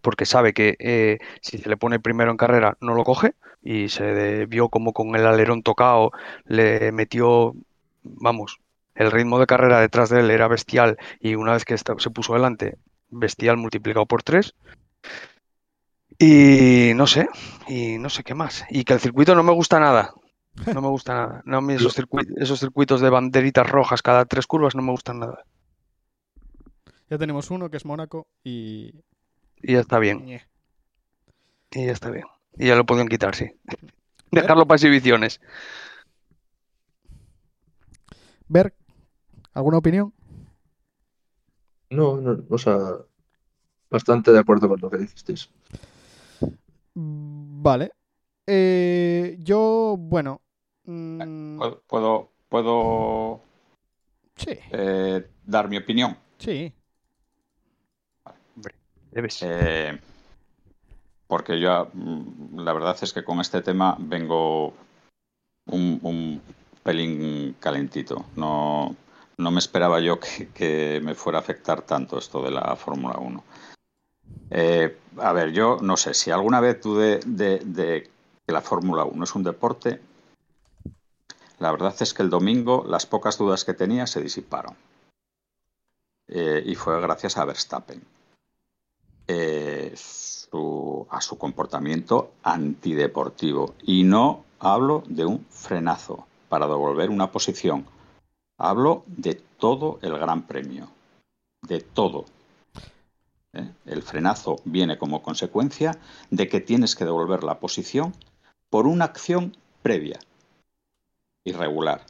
porque 0.00 0.26
sabe 0.26 0.54
que 0.54 0.76
eh, 0.80 1.18
si 1.40 1.58
se 1.58 1.68
le 1.68 1.76
pone 1.76 2.00
primero 2.00 2.32
en 2.32 2.36
carrera 2.36 2.76
no 2.80 2.94
lo 2.94 3.04
coge 3.04 3.34
y 3.62 3.90
se 3.90 4.46
vio 4.46 4.70
como 4.70 4.92
con 4.92 5.14
el 5.14 5.24
alerón 5.24 5.62
tocado 5.62 6.10
le 6.46 6.90
metió, 6.90 7.54
vamos, 8.02 8.58
el 8.96 9.12
ritmo 9.12 9.38
de 9.38 9.46
carrera 9.46 9.80
detrás 9.80 10.10
de 10.10 10.18
él 10.18 10.32
era 10.32 10.48
bestial 10.48 10.98
y 11.20 11.36
una 11.36 11.52
vez 11.52 11.64
que 11.64 11.78
se 11.78 12.10
puso 12.10 12.34
delante, 12.34 12.76
bestial 13.18 13.56
multiplicado 13.56 14.06
por 14.06 14.22
tres. 14.22 14.54
Y 16.18 16.92
no 16.94 17.06
sé, 17.06 17.28
y 17.66 17.98
no 17.98 18.08
sé 18.08 18.22
qué 18.22 18.34
más. 18.34 18.64
Y 18.70 18.84
que 18.84 18.92
el 18.92 19.00
circuito 19.00 19.34
no 19.34 19.42
me 19.42 19.52
gusta 19.52 19.80
nada. 19.80 20.14
No 20.72 20.80
me 20.80 20.88
gusta 20.88 21.14
nada. 21.14 21.42
No, 21.44 21.58
a 21.58 21.60
mí 21.60 21.74
esos, 21.74 21.96
circuit- 21.98 22.32
esos 22.36 22.60
circuitos 22.60 23.00
de 23.00 23.10
banderitas 23.10 23.68
rojas 23.68 24.02
cada 24.02 24.24
tres 24.24 24.46
curvas 24.46 24.74
no 24.74 24.82
me 24.82 24.92
gustan 24.92 25.18
nada. 25.20 25.44
Ya 27.10 27.18
tenemos 27.18 27.50
uno 27.50 27.70
que 27.70 27.76
es 27.76 27.84
Mónaco 27.84 28.26
y... 28.44 28.94
Y 29.62 29.72
ya 29.72 29.80
está 29.80 29.98
bien. 29.98 30.40
Y 31.70 31.86
ya 31.86 31.92
está 31.92 32.10
bien. 32.10 32.24
Y 32.58 32.66
ya 32.68 32.76
lo 32.76 32.86
podían 32.86 33.08
quitar, 33.08 33.34
sí. 33.34 33.50
Dejarlo 34.30 34.66
para 34.66 34.76
exhibiciones. 34.76 35.40
Ver, 38.48 38.74
¿alguna 39.52 39.78
opinión? 39.78 40.12
No, 41.94 42.20
no, 42.20 42.44
o 42.50 42.58
sea, 42.58 42.78
bastante 43.90 44.32
de 44.32 44.38
acuerdo 44.38 44.68
con 44.68 44.80
lo 44.80 44.90
que 44.90 44.98
dijisteis. 44.98 45.48
Vale. 46.94 47.92
Eh, 48.46 49.36
yo, 49.40 49.96
bueno... 49.98 50.40
mm, 50.84 51.58
Puedo, 51.58 51.82
puedo, 51.86 52.30
puedo, 52.48 53.40
sí, 54.36 54.50
eh, 54.70 55.26
dar 55.44 55.68
mi 55.68 55.78
opinión. 55.78 56.16
sí. 56.38 56.72
Debes. 59.10 59.38
Eh, 59.42 59.98
porque 61.28 61.60
yo, 61.60 61.88
mm, 61.92 62.58
la 62.58 62.72
verdad 62.72 62.96
es 63.00 63.12
que 63.12 63.22
con 63.22 63.40
este 63.40 63.62
tema 63.62 63.96
vengo 63.98 64.74
un, 65.66 66.00
un 66.02 66.42
pelín 66.82 67.56
calentito. 67.60 68.26
No, 68.36 68.94
no 69.36 69.50
me 69.50 69.58
esperaba 69.58 70.00
yo 70.00 70.18
que, 70.20 71.00
me 71.02 71.14
fuera 71.14 71.38
a 71.38 71.42
afectar 71.42 71.82
tanto 71.82 72.18
esto 72.18 72.42
de 72.42 72.50
la 72.50 72.76
Fórmula 72.76 73.18
1. 73.18 73.44
Eh, 74.50 74.96
a 75.18 75.32
ver, 75.32 75.52
yo 75.52 75.78
no 75.80 75.96
sé, 75.96 76.14
si 76.14 76.30
alguna 76.30 76.60
vez 76.60 76.80
dudé 76.80 77.20
de, 77.24 78.10
que 78.46 78.52
la 78.52 78.60
Fórmula 78.60 79.04
1 79.04 79.24
es 79.24 79.34
un 79.34 79.42
deporte, 79.42 80.00
la 81.58 81.70
verdad 81.70 81.94
es 82.00 82.14
que 82.14 82.22
el 82.22 82.30
domingo 82.30 82.84
las 82.86 83.06
pocas 83.06 83.38
dudas 83.38 83.64
que 83.64 83.74
tenía 83.74 84.06
se 84.06 84.20
disiparon. 84.20 84.76
Eh, 86.28 86.62
y 86.64 86.74
fue 86.74 87.00
gracias 87.00 87.36
a 87.36 87.44
Verstappen 87.44 88.02
eh, 89.28 89.94
a 91.10 91.20
su 91.20 91.38
comportamiento 91.38 92.32
antideportivo. 92.42 93.74
Y 93.82 94.04
no 94.04 94.44
hablo 94.58 95.02
de 95.06 95.24
un 95.24 95.44
frenazo 95.50 96.26
para 96.48 96.66
devolver 96.66 97.10
una 97.10 97.30
posición. 97.30 97.86
Hablo 98.58 99.04
de 99.06 99.34
todo 99.34 99.98
el 100.02 100.18
Gran 100.18 100.46
Premio. 100.46 100.88
De 101.62 101.80
todo. 101.80 102.26
¿Eh? 103.52 103.70
El 103.86 104.02
frenazo 104.02 104.56
viene 104.64 104.98
como 104.98 105.22
consecuencia 105.22 105.98
de 106.30 106.48
que 106.48 106.60
tienes 106.60 106.94
que 106.94 107.04
devolver 107.04 107.42
la 107.42 107.58
posición 107.58 108.14
por 108.70 108.86
una 108.86 109.06
acción 109.06 109.56
previa. 109.82 110.20
Irregular. 111.44 112.04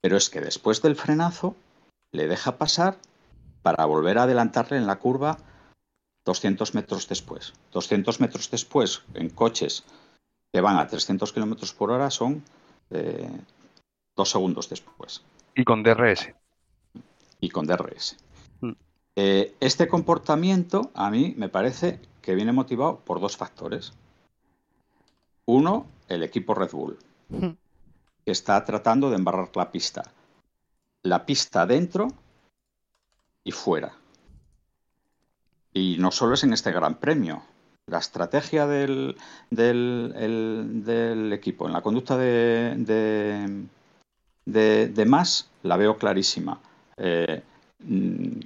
Pero 0.00 0.16
es 0.16 0.30
que 0.30 0.40
después 0.40 0.82
del 0.82 0.96
frenazo 0.96 1.54
le 2.12 2.28
deja 2.28 2.56
pasar 2.56 2.98
para 3.62 3.84
volver 3.84 4.18
a 4.18 4.24
adelantarle 4.24 4.76
en 4.76 4.86
la 4.86 4.98
curva 4.98 5.38
200 6.24 6.74
metros 6.74 7.08
después. 7.08 7.52
200 7.72 8.20
metros 8.20 8.50
después, 8.50 9.02
en 9.14 9.30
coches 9.30 9.84
que 10.52 10.60
van 10.60 10.78
a 10.78 10.86
300 10.86 11.32
kilómetros 11.32 11.72
por 11.72 11.90
hora 11.90 12.10
son 12.10 12.42
eh, 12.90 13.30
dos 14.16 14.30
segundos 14.30 14.68
después. 14.68 15.22
Y 15.60 15.64
con 15.64 15.82
DRS. 15.82 16.32
Y 17.40 17.50
con 17.50 17.66
DRS. 17.66 18.16
Mm. 18.60 18.72
Eh, 19.16 19.54
este 19.60 19.88
comportamiento 19.88 20.90
a 20.94 21.10
mí 21.10 21.34
me 21.36 21.48
parece 21.48 22.00
que 22.22 22.34
viene 22.34 22.52
motivado 22.52 23.00
por 23.00 23.20
dos 23.20 23.36
factores. 23.36 23.92
Uno, 25.46 25.86
el 26.08 26.22
equipo 26.22 26.54
Red 26.54 26.70
Bull, 26.72 26.98
Hmm. 27.28 27.50
que 28.24 28.32
está 28.32 28.64
tratando 28.64 29.10
de 29.10 29.16
embarrar 29.16 29.50
la 29.54 29.70
pista. 29.70 30.02
La 31.02 31.24
pista 31.26 31.66
dentro 31.66 32.08
y 33.44 33.52
fuera. 33.52 33.92
Y 35.72 35.96
no 35.98 36.10
solo 36.10 36.34
es 36.34 36.42
en 36.44 36.52
este 36.52 36.72
gran 36.72 36.96
premio. 36.96 37.42
La 37.86 37.98
estrategia 37.98 38.66
del, 38.66 39.16
del, 39.50 40.12
el- 40.16 40.84
del 40.84 41.32
equipo 41.32 41.66
en 41.66 41.72
la 41.72 41.82
conducta 41.82 42.16
de, 42.16 42.74
de, 42.78 43.64
de, 44.52 45.04
Mas 45.06 45.50
la 45.62 45.76
veo 45.76 45.96
clarísima. 45.96 46.60
Eh, 46.96 47.42
mm, 47.80 48.40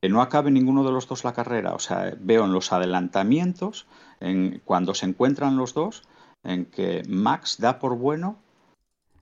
que 0.00 0.08
no 0.08 0.22
acabe 0.22 0.50
ninguno 0.50 0.82
de 0.82 0.92
los 0.92 1.06
dos 1.06 1.24
la 1.24 1.34
carrera. 1.34 1.74
O 1.74 1.78
sea, 1.78 2.14
veo 2.18 2.44
en 2.44 2.52
los 2.52 2.72
adelantamientos, 2.72 3.86
en, 4.20 4.60
cuando 4.64 4.94
se 4.94 5.06
encuentran 5.06 5.56
los 5.56 5.74
dos, 5.74 6.02
en 6.42 6.64
que 6.64 7.02
Max 7.08 7.58
da 7.58 7.78
por 7.78 7.96
bueno 7.96 8.38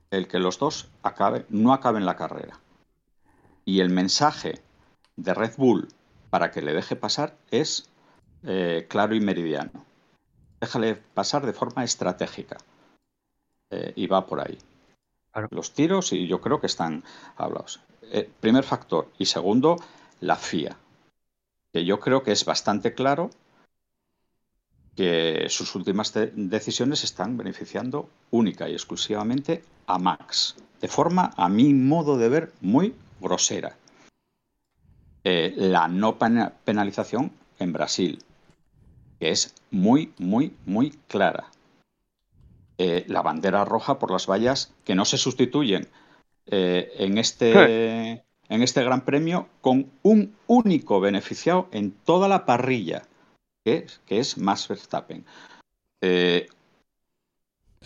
el 0.09 0.27
que 0.27 0.39
los 0.39 0.57
dos 0.57 0.89
acabe, 1.03 1.45
no 1.49 1.73
acaben 1.73 2.05
la 2.05 2.15
carrera. 2.15 2.59
Y 3.65 3.81
el 3.81 3.89
mensaje 3.89 4.61
de 5.17 5.33
Red 5.33 5.53
Bull 5.57 5.89
para 6.29 6.49
que 6.51 6.61
le 6.61 6.73
deje 6.73 6.95
pasar 6.95 7.35
es 7.51 7.89
eh, 8.43 8.87
claro 8.89 9.15
y 9.15 9.19
meridiano. 9.19 9.85
Déjale 10.61 10.95
pasar 10.95 11.45
de 11.45 11.53
forma 11.53 11.83
estratégica. 11.83 12.57
Eh, 13.71 13.93
y 13.95 14.07
va 14.07 14.25
por 14.25 14.39
ahí. 14.39 14.57
Los 15.51 15.73
tiros, 15.73 16.13
y 16.13 16.27
yo 16.27 16.41
creo 16.41 16.59
que 16.59 16.67
están 16.67 17.03
hablados. 17.37 17.79
Eh, 18.11 18.29
primer 18.39 18.63
factor. 18.63 19.07
Y 19.17 19.25
segundo, 19.25 19.77
la 20.21 20.35
FIA. 20.35 20.75
Que 21.71 21.85
yo 21.85 21.99
creo 21.99 22.23
que 22.23 22.31
es 22.31 22.45
bastante 22.45 22.93
claro 22.93 23.29
que 24.95 25.45
sus 25.49 25.75
últimas 25.75 26.13
de- 26.13 26.31
decisiones 26.35 27.03
están 27.03 27.37
beneficiando 27.37 28.09
única 28.31 28.67
y 28.67 28.73
exclusivamente 28.73 29.63
a 29.87 29.97
Max. 29.97 30.55
De 30.81 30.87
forma, 30.87 31.31
a 31.37 31.47
mi 31.47 31.73
modo 31.73 32.17
de 32.17 32.29
ver, 32.29 32.53
muy 32.61 32.93
grosera. 33.19 33.75
Eh, 35.23 35.53
la 35.55 35.87
no 35.87 36.17
pena- 36.17 36.53
penalización 36.65 37.31
en 37.59 37.73
Brasil, 37.73 38.23
que 39.19 39.29
es 39.29 39.53
muy, 39.71 40.13
muy, 40.17 40.53
muy 40.65 40.91
clara. 41.07 41.45
Eh, 42.81 43.03
la 43.07 43.21
bandera 43.21 43.65
roja 43.65 43.99
por 43.99 44.09
las 44.09 44.25
vallas 44.25 44.73
que 44.85 44.95
no 44.95 45.03
se 45.03 45.17
sustituyen 45.17 45.89
eh, 46.45 46.93
en, 46.97 47.17
este, 47.17 48.23
en 48.47 48.63
este 48.63 48.83
Gran 48.85 49.01
Premio 49.01 49.49
con 49.59 49.91
un 50.01 50.33
único 50.47 51.01
beneficiado 51.01 51.67
en 51.73 51.91
toda 51.91 52.29
la 52.29 52.45
parrilla, 52.45 53.01
que 53.65 53.79
es, 53.79 53.99
que 54.05 54.19
es 54.19 54.37
Max 54.37 54.69
Verstappen. 54.69 55.25
Eh, 55.99 56.47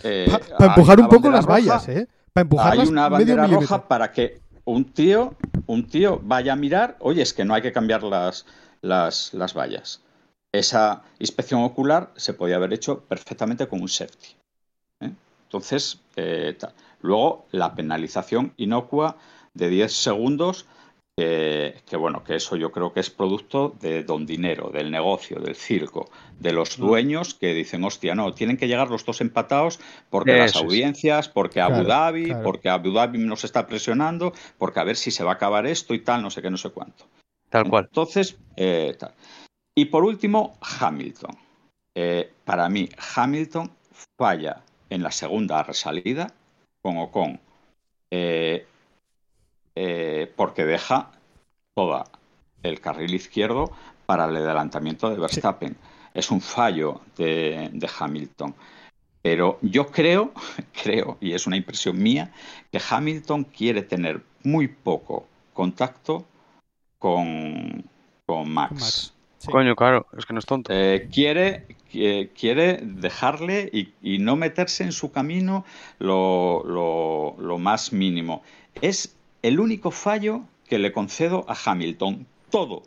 eh, 0.03 0.27
Para 0.59 0.75
empujar 0.75 0.99
un 0.99 1.09
poco 1.09 1.31
las 1.31 1.47
vallas, 1.47 1.87
roja, 1.87 1.99
¿eh? 1.99 2.07
Para 2.31 2.43
empujarlas 2.43 2.85
hay 2.85 2.91
una 2.91 3.09
medio 3.09 3.17
bandera 3.17 3.43
milímetro. 3.47 3.67
roja 3.67 3.87
para 3.87 4.11
que 4.11 4.41
un 4.63 4.85
tío, 4.85 5.33
un 5.65 5.87
tío 5.87 6.21
vaya 6.23 6.53
a 6.53 6.55
mirar, 6.55 6.97
oye, 6.99 7.23
es 7.23 7.33
que 7.33 7.45
no 7.45 7.55
hay 7.55 7.63
que 7.63 7.71
cambiar 7.71 8.03
las, 8.03 8.45
las, 8.81 9.33
las 9.33 9.55
vallas. 9.55 10.03
Esa 10.51 11.01
inspección 11.17 11.63
ocular 11.63 12.11
se 12.15 12.35
podía 12.35 12.57
haber 12.57 12.73
hecho 12.73 13.01
perfectamente 13.01 13.67
con 13.67 13.81
un 13.81 13.89
safety. 13.89 14.35
Entonces, 15.53 15.99
eh, 16.15 16.55
tal. 16.59 16.73
luego 17.01 17.45
la 17.51 17.75
penalización 17.75 18.53
inocua 18.57 19.17
de 19.53 19.69
10 19.69 19.91
segundos, 19.93 20.65
que, 21.15 21.75
que, 21.85 21.95
bueno, 21.95 22.23
que 22.23 22.33
eso 22.37 22.55
yo 22.55 22.71
creo 22.71 22.91
que 22.91 23.01
es 23.01 23.11
producto 23.11 23.75
de 23.79 24.03
don 24.03 24.25
dinero, 24.25 24.71
del 24.73 24.89
negocio, 24.89 25.39
del 25.39 25.55
circo, 25.55 26.09
de 26.39 26.53
los 26.53 26.79
Mm. 26.79 26.81
dueños 26.81 27.35
que 27.35 27.53
dicen, 27.53 27.83
hostia, 27.83 28.15
no, 28.15 28.33
tienen 28.33 28.57
que 28.57 28.67
llegar 28.67 28.89
los 28.89 29.05
dos 29.05 29.21
empatados 29.21 29.79
porque 30.09 30.35
las 30.35 30.55
Eso 30.55 30.61
audiencias, 30.61 31.29
porque 31.29 31.61
Abu 31.61 31.83
Claro, 31.83 31.87
Dhabi, 31.87 32.25
claro. 32.25 32.43
porque 32.43 32.69
Abu 32.69 32.91
Dhabi 32.91 33.19
nos 33.19 33.43
está 33.43 33.67
presionando, 33.67 34.33
porque 34.57 34.79
a 34.79 34.83
ver 34.83 34.95
si 34.95 35.11
se 35.11 35.23
va 35.23 35.33
a 35.33 35.35
acabar 35.35 35.67
esto 35.67 35.93
y 35.93 35.99
tal, 35.99 36.23
no 36.23 36.31
sé 36.31 36.41
qué, 36.41 36.49
no 36.49 36.57
sé 36.57 36.71
cuánto. 36.71 37.05
Tal 37.51 37.69
cual. 37.69 37.83
Entonces, 37.91 38.37
eh, 38.55 38.95
tal. 38.97 39.13
Y 39.75 39.85
por 39.85 40.03
último, 40.03 40.57
Hamilton. 40.79 41.37
Eh, 41.95 42.31
para 42.43 42.67
mí, 42.69 42.89
Hamilton 43.15 43.69
falla 44.17 44.63
en 44.93 45.01
la 45.01 45.11
segunda 45.11 45.63
resalida 45.63 46.33
con 46.81 46.97
Ocon 46.97 47.39
eh, 48.11 48.67
eh, 49.75 50.31
porque 50.35 50.65
deja 50.65 51.11
toda 51.73 52.05
el 52.61 52.79
carril 52.79 53.15
izquierdo 53.15 53.71
para 54.05 54.25
el 54.25 54.37
adelantamiento 54.37 55.09
de 55.09 55.17
Verstappen. 55.17 55.75
Es 56.13 56.29
un 56.29 56.41
fallo 56.41 57.01
de, 57.17 57.71
de 57.73 57.89
Hamilton. 57.99 58.53
Pero 59.23 59.57
yo 59.63 59.87
creo, 59.87 60.31
creo, 60.83 61.17
y 61.19 61.33
es 61.33 61.47
una 61.47 61.57
impresión 61.57 61.97
mía, 61.97 62.31
que 62.71 62.79
Hamilton 62.87 63.45
quiere 63.45 63.81
tener 63.81 64.21
muy 64.43 64.67
poco 64.67 65.25
contacto 65.53 66.23
con, 66.99 67.83
con 68.27 68.47
Max. 68.47 68.69
Con 68.69 68.79
Max. 68.79 69.13
Sí. 69.39 69.51
Coño, 69.51 69.75
claro, 69.75 70.05
es 70.15 70.25
que 70.25 70.33
no 70.33 70.39
es 70.39 70.45
tonto. 70.45 70.71
Eh, 70.71 71.09
quiere, 71.11 71.65
qui- 71.93 72.29
quiere 72.37 72.79
dejarle 72.83 73.69
y, 74.01 74.17
no 74.17 74.35
meterse 74.35 74.83
en 74.83 74.91
su 74.91 75.11
camino 75.11 75.63
lo, 75.99 76.63
lo- 76.65 77.35
más 77.59 77.93
mínimo. 77.93 78.41
Es 78.81 79.15
el 79.43 79.59
único 79.59 79.91
fallo 79.91 80.41
que 80.67 80.79
le 80.79 80.91
concedo 80.91 81.45
a 81.47 81.55
Hamilton. 81.65 82.25
Todo, 82.49 82.83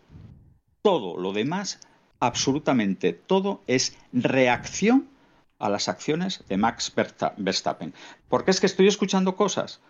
todo 0.82 1.16
lo 1.16 1.32
demás, 1.32 1.80
absolutamente 2.20 3.12
todo, 3.12 3.62
es 3.66 3.96
reacción 4.12 5.08
a 5.58 5.70
las 5.70 5.88
acciones 5.88 6.44
de 6.48 6.56
Max 6.56 6.92
Versta- 6.94 7.34
Verstappen. 7.36 7.94
Porque 8.28 8.50
es 8.50 8.60
que 8.60 8.66
estoy 8.66 8.88
escuchando 8.88 9.36
cosas 9.36 9.80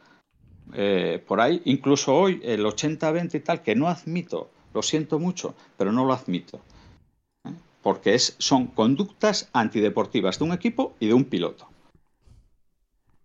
eh, 0.75 1.23
por 1.27 1.41
ahí, 1.41 1.63
incluso 1.65 2.15
hoy, 2.15 2.41
el 2.45 2.65
80-20 2.65 3.35
y 3.37 3.41
tal, 3.41 3.63
que 3.63 3.75
no 3.75 3.89
admito, 3.89 4.51
lo 4.75 4.83
siento 4.83 5.19
mucho, 5.19 5.55
pero 5.79 5.93
no 5.93 6.05
lo 6.05 6.13
admito. 6.13 6.61
Porque 7.87 8.15
es, 8.17 8.35
son 8.39 8.67
conductas 8.67 9.49
antideportivas 9.53 10.41
de 10.41 10.45
un 10.45 10.53
equipo 10.53 10.97
y 10.99 11.07
de 11.07 11.15
un 11.15 11.23
piloto. 11.23 11.69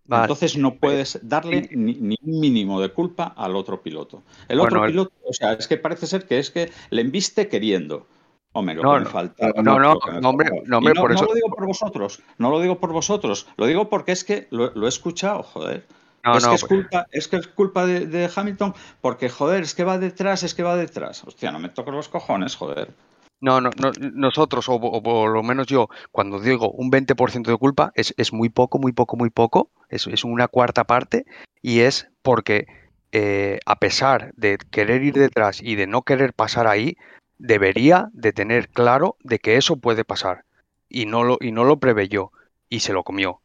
Vale. 0.04 0.22
Entonces 0.22 0.56
no 0.56 0.74
puedes 0.76 1.18
darle 1.20 1.68
ni, 1.72 1.94
ni 1.94 2.16
un 2.22 2.38
mínimo 2.38 2.80
de 2.80 2.90
culpa 2.90 3.34
al 3.36 3.56
otro 3.56 3.82
piloto. 3.82 4.22
El 4.46 4.60
Bueno, 4.60 4.76
otro 4.78 4.86
piloto, 4.86 5.12
o 5.28 5.32
sea, 5.32 5.54
es 5.54 5.66
que 5.66 5.78
parece 5.78 6.06
ser 6.06 6.28
que 6.28 6.38
es 6.38 6.52
que 6.52 6.70
le 6.90 7.00
embiste 7.00 7.48
queriendo. 7.48 8.06
Hombre, 8.52 8.76
lo 8.76 8.84
No, 8.84 8.92
que 8.92 8.98
me 9.00 9.04
no. 9.06 9.10
falta. 9.10 9.48
No, 9.56 9.62
no, 9.64 9.78
no, 9.80 10.28
hombre, 10.30 10.48
no, 10.66 10.78
hombre, 10.78 10.94
por 10.94 11.10
eso- 11.10 11.24
lo 11.24 11.34
digo 11.34 11.48
por 11.48 11.66
vosotros, 11.66 12.22
no 12.38 12.48
lo 12.48 12.60
digo 12.60 12.78
por 12.78 12.92
vosotros, 12.92 13.48
lo 13.56 13.66
digo 13.66 13.88
porque 13.88 14.12
es 14.12 14.22
que 14.22 14.46
lo, 14.50 14.70
lo 14.76 14.86
he 14.86 14.88
escuchado, 14.90 15.42
joder. 15.42 15.88
No, 16.22 16.36
es, 16.36 16.44
no, 16.44 16.50
que 16.50 16.54
es, 16.54 16.60
pues- 16.60 16.68
culpa, 16.68 17.06
es 17.10 17.26
que 17.26 17.36
es 17.38 17.48
culpa 17.48 17.84
de, 17.84 18.06
de 18.06 18.30
Hamilton 18.32 18.74
porque, 19.00 19.28
joder, 19.28 19.64
es 19.64 19.74
que 19.74 19.82
va 19.82 19.98
detrás, 19.98 20.44
es 20.44 20.54
que 20.54 20.62
va 20.62 20.76
detrás. 20.76 21.24
Hostia, 21.24 21.50
no 21.50 21.58
me 21.58 21.68
toques 21.68 21.92
los 21.92 22.08
cojones, 22.08 22.54
joder. 22.54 22.94
No, 23.42 23.60
no, 23.60 23.70
no, 23.76 23.90
nosotros, 24.12 24.66
o, 24.68 25.02
por 25.02 25.32
lo 25.32 25.42
menos 25.42 25.66
yo, 25.66 25.88
cuando 26.12 26.38
digo 26.38 26.70
un 26.70 26.92
20% 26.92 27.50
de 27.50 27.56
culpa, 27.56 27.90
es, 27.96 28.14
es 28.16 28.32
muy 28.32 28.50
poco, 28.50 28.78
muy 28.78 28.92
poco, 28.92 29.16
muy 29.16 29.30
poco, 29.30 29.68
es, 29.88 30.06
una 30.22 30.46
cuarta 30.46 30.84
parte, 30.84 31.26
y 31.60 31.80
es 31.80 32.08
porque 32.22 32.68
eh, 33.10 33.58
a 33.66 33.80
pesar 33.80 34.32
de 34.36 34.58
querer 34.70 35.02
ir 35.02 35.14
detrás 35.14 35.60
y 35.60 35.74
de 35.74 35.88
no 35.88 36.02
querer 36.02 36.34
pasar 36.34 36.68
ahí, 36.68 36.96
debería 37.36 38.10
de 38.12 38.32
tener 38.32 38.68
claro 38.68 39.16
de 39.24 39.40
que 39.40 39.56
eso 39.56 39.76
puede 39.76 40.04
pasar, 40.04 40.44
y 40.88 41.06
no 41.06 41.24
lo, 41.24 41.36
y 41.40 41.50
no 41.50 41.64
lo 41.64 41.80
preveyó, 41.80 42.30
y 42.68 42.78
se 42.78 42.92
lo 42.92 43.02
comió. 43.02 43.40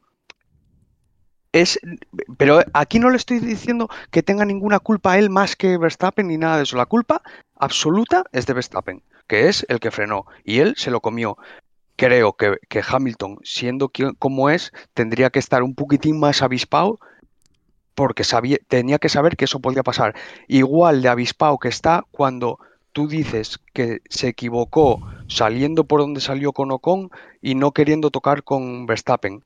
Es, 1.53 1.79
pero 2.37 2.59
aquí 2.73 2.99
no 2.99 3.09
le 3.09 3.17
estoy 3.17 3.39
diciendo 3.39 3.89
que 4.11 4.21
tenga 4.21 4.45
ninguna 4.45 4.77
culpa 4.77 5.17
él 5.17 5.31
más 5.31 5.55
que 5.55 5.75
Verstappen 5.79 6.27
ni 6.27 6.37
nada 6.37 6.57
de 6.57 6.63
eso. 6.63 6.77
La 6.77 6.85
culpa 6.85 7.23
absoluta 7.55 8.25
es 8.31 8.45
de 8.45 8.53
Verstappen 8.53 9.01
que 9.27 9.47
es 9.49 9.65
el 9.69 9.79
que 9.79 9.91
frenó, 9.91 10.25
y 10.43 10.59
él 10.59 10.75
se 10.77 10.91
lo 10.91 11.01
comió. 11.01 11.37
Creo 11.95 12.33
que, 12.33 12.57
que 12.69 12.81
Hamilton, 12.87 13.39
siendo 13.43 13.89
quien- 13.89 14.13
como 14.15 14.49
es, 14.49 14.71
tendría 14.93 15.29
que 15.31 15.39
estar 15.39 15.63
un 15.63 15.75
poquitín 15.75 16.19
más 16.19 16.41
avispado 16.41 16.99
porque 17.95 18.23
sabía, 18.23 18.57
tenía 18.67 18.99
que 18.99 19.09
saber 19.09 19.35
que 19.35 19.45
eso 19.45 19.59
podía 19.59 19.83
pasar. 19.83 20.15
Igual 20.47 21.01
de 21.01 21.09
avispado 21.09 21.57
que 21.57 21.67
está 21.69 22.05
cuando 22.11 22.59
tú 22.93 23.07
dices 23.07 23.59
que 23.73 24.01
se 24.09 24.27
equivocó 24.27 25.01
saliendo 25.27 25.85
por 25.85 26.01
donde 26.01 26.21
salió 26.21 26.53
con 26.53 26.71
Ocon 26.71 27.09
y 27.41 27.55
no 27.55 27.71
queriendo 27.71 28.11
tocar 28.11 28.43
con 28.43 28.85
Verstappen. 28.85 29.43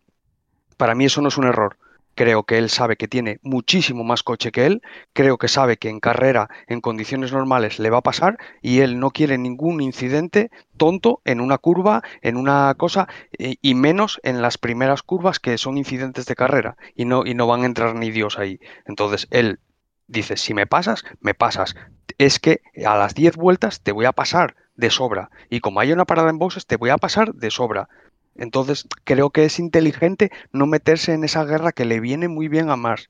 Para 0.77 0.95
mí 0.95 1.05
eso 1.05 1.21
no 1.21 1.29
es 1.29 1.37
un 1.37 1.45
error. 1.45 1.77
Creo 2.15 2.43
que 2.43 2.57
él 2.57 2.69
sabe 2.69 2.97
que 2.97 3.07
tiene 3.07 3.39
muchísimo 3.41 4.03
más 4.03 4.23
coche 4.23 4.51
que 4.51 4.65
él, 4.65 4.81
creo 5.13 5.37
que 5.37 5.47
sabe 5.47 5.77
que 5.77 5.89
en 5.89 5.99
carrera, 5.99 6.49
en 6.67 6.81
condiciones 6.81 7.31
normales, 7.31 7.79
le 7.79 7.89
va 7.89 7.99
a 7.99 8.03
pasar 8.03 8.37
y 8.61 8.79
él 8.79 8.99
no 8.99 9.11
quiere 9.11 9.37
ningún 9.37 9.81
incidente 9.81 10.51
tonto 10.77 11.21
en 11.25 11.41
una 11.41 11.57
curva, 11.57 12.03
en 12.21 12.37
una 12.37 12.73
cosa, 12.75 13.07
y, 13.37 13.75
menos 13.75 14.19
en 14.23 14.41
las 14.41 14.57
primeras 14.57 15.03
curvas 15.03 15.39
que 15.39 15.57
son 15.57 15.77
incidentes 15.77 16.25
de 16.25 16.35
carrera 16.35 16.75
y 16.95 17.05
no, 17.05 17.25
y 17.25 17.33
no 17.33 17.47
van 17.47 17.63
a 17.63 17.65
entrar 17.65 17.95
ni 17.95 18.11
Dios 18.11 18.37
ahí. 18.37 18.59
Entonces 18.85 19.27
él 19.31 19.59
dice, 20.07 20.37
si 20.37 20.53
me 20.53 20.67
pasas, 20.67 21.03
me 21.19 21.33
pasas. 21.33 21.75
Es 22.17 22.39
que 22.39 22.61
a 22.85 22.97
las 22.97 23.15
10 23.15 23.37
vueltas 23.37 23.81
te 23.81 23.91
voy 23.91 24.05
a 24.05 24.11
pasar 24.11 24.55
de 24.75 24.89
sobra. 24.89 25.29
Y 25.49 25.61
como 25.61 25.79
hay 25.79 25.91
una 25.91 26.05
parada 26.05 26.29
en 26.29 26.37
boxes, 26.37 26.65
te 26.65 26.75
voy 26.75 26.89
a 26.89 26.97
pasar 26.97 27.33
de 27.33 27.51
sobra. 27.51 27.89
Entonces, 28.35 28.87
creo 29.03 29.29
que 29.29 29.45
es 29.45 29.59
inteligente 29.59 30.31
no 30.51 30.65
meterse 30.65 31.13
en 31.13 31.23
esa 31.23 31.43
guerra 31.43 31.71
que 31.71 31.85
le 31.85 31.99
viene 31.99 32.27
muy 32.27 32.47
bien 32.47 32.69
a 32.69 32.75
Mars. 32.75 33.09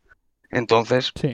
Entonces, 0.50 1.12
Sí. 1.20 1.34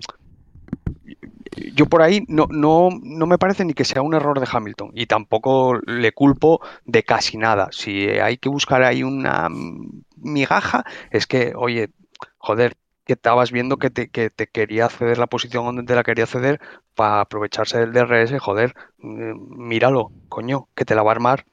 yo 1.74 1.88
por 1.88 2.02
ahí 2.02 2.24
no, 2.28 2.48
no, 2.50 2.90
no 3.02 3.26
me 3.26 3.38
parece 3.38 3.66
ni 3.66 3.74
que 3.74 3.86
sea 3.86 4.02
un 4.02 4.14
error 4.14 4.40
de 4.40 4.48
Hamilton 4.52 4.92
y 4.94 5.08
tampoco 5.08 5.76
le 5.86 6.12
culpo 6.12 6.62
de 6.86 7.04
casi 7.04 7.38
nada. 7.38 7.70
Si 7.72 8.08
hay 8.10 8.38
que 8.38 8.50
buscar 8.50 8.84
ahí 8.84 9.04
una 9.04 9.50
mm, 9.50 10.04
migaja, 10.18 10.86
es 11.10 11.26
que, 11.26 11.54
oye, 11.56 11.90
joder, 12.38 12.76
que 13.06 13.14
estabas 13.14 13.52
viendo 13.52 13.78
que 13.78 13.90
te, 13.90 14.10
que 14.10 14.30
te 14.30 14.48
quería 14.48 14.90
ceder 14.90 15.18
la 15.18 15.28
posición 15.28 15.66
donde 15.66 15.84
te 15.84 15.96
la 15.96 16.04
quería 16.04 16.26
ceder 16.26 16.60
para 16.94 17.22
aprovecharse 17.22 17.80
del 17.80 17.94
DRS, 17.94 18.38
joder, 18.40 18.74
eh, 19.00 19.34
míralo, 19.50 20.12
coño, 20.28 20.68
que 20.76 20.84
te 20.84 20.94
la 20.94 21.04
va 21.04 21.12
a 21.12 21.16
armar. 21.16 21.46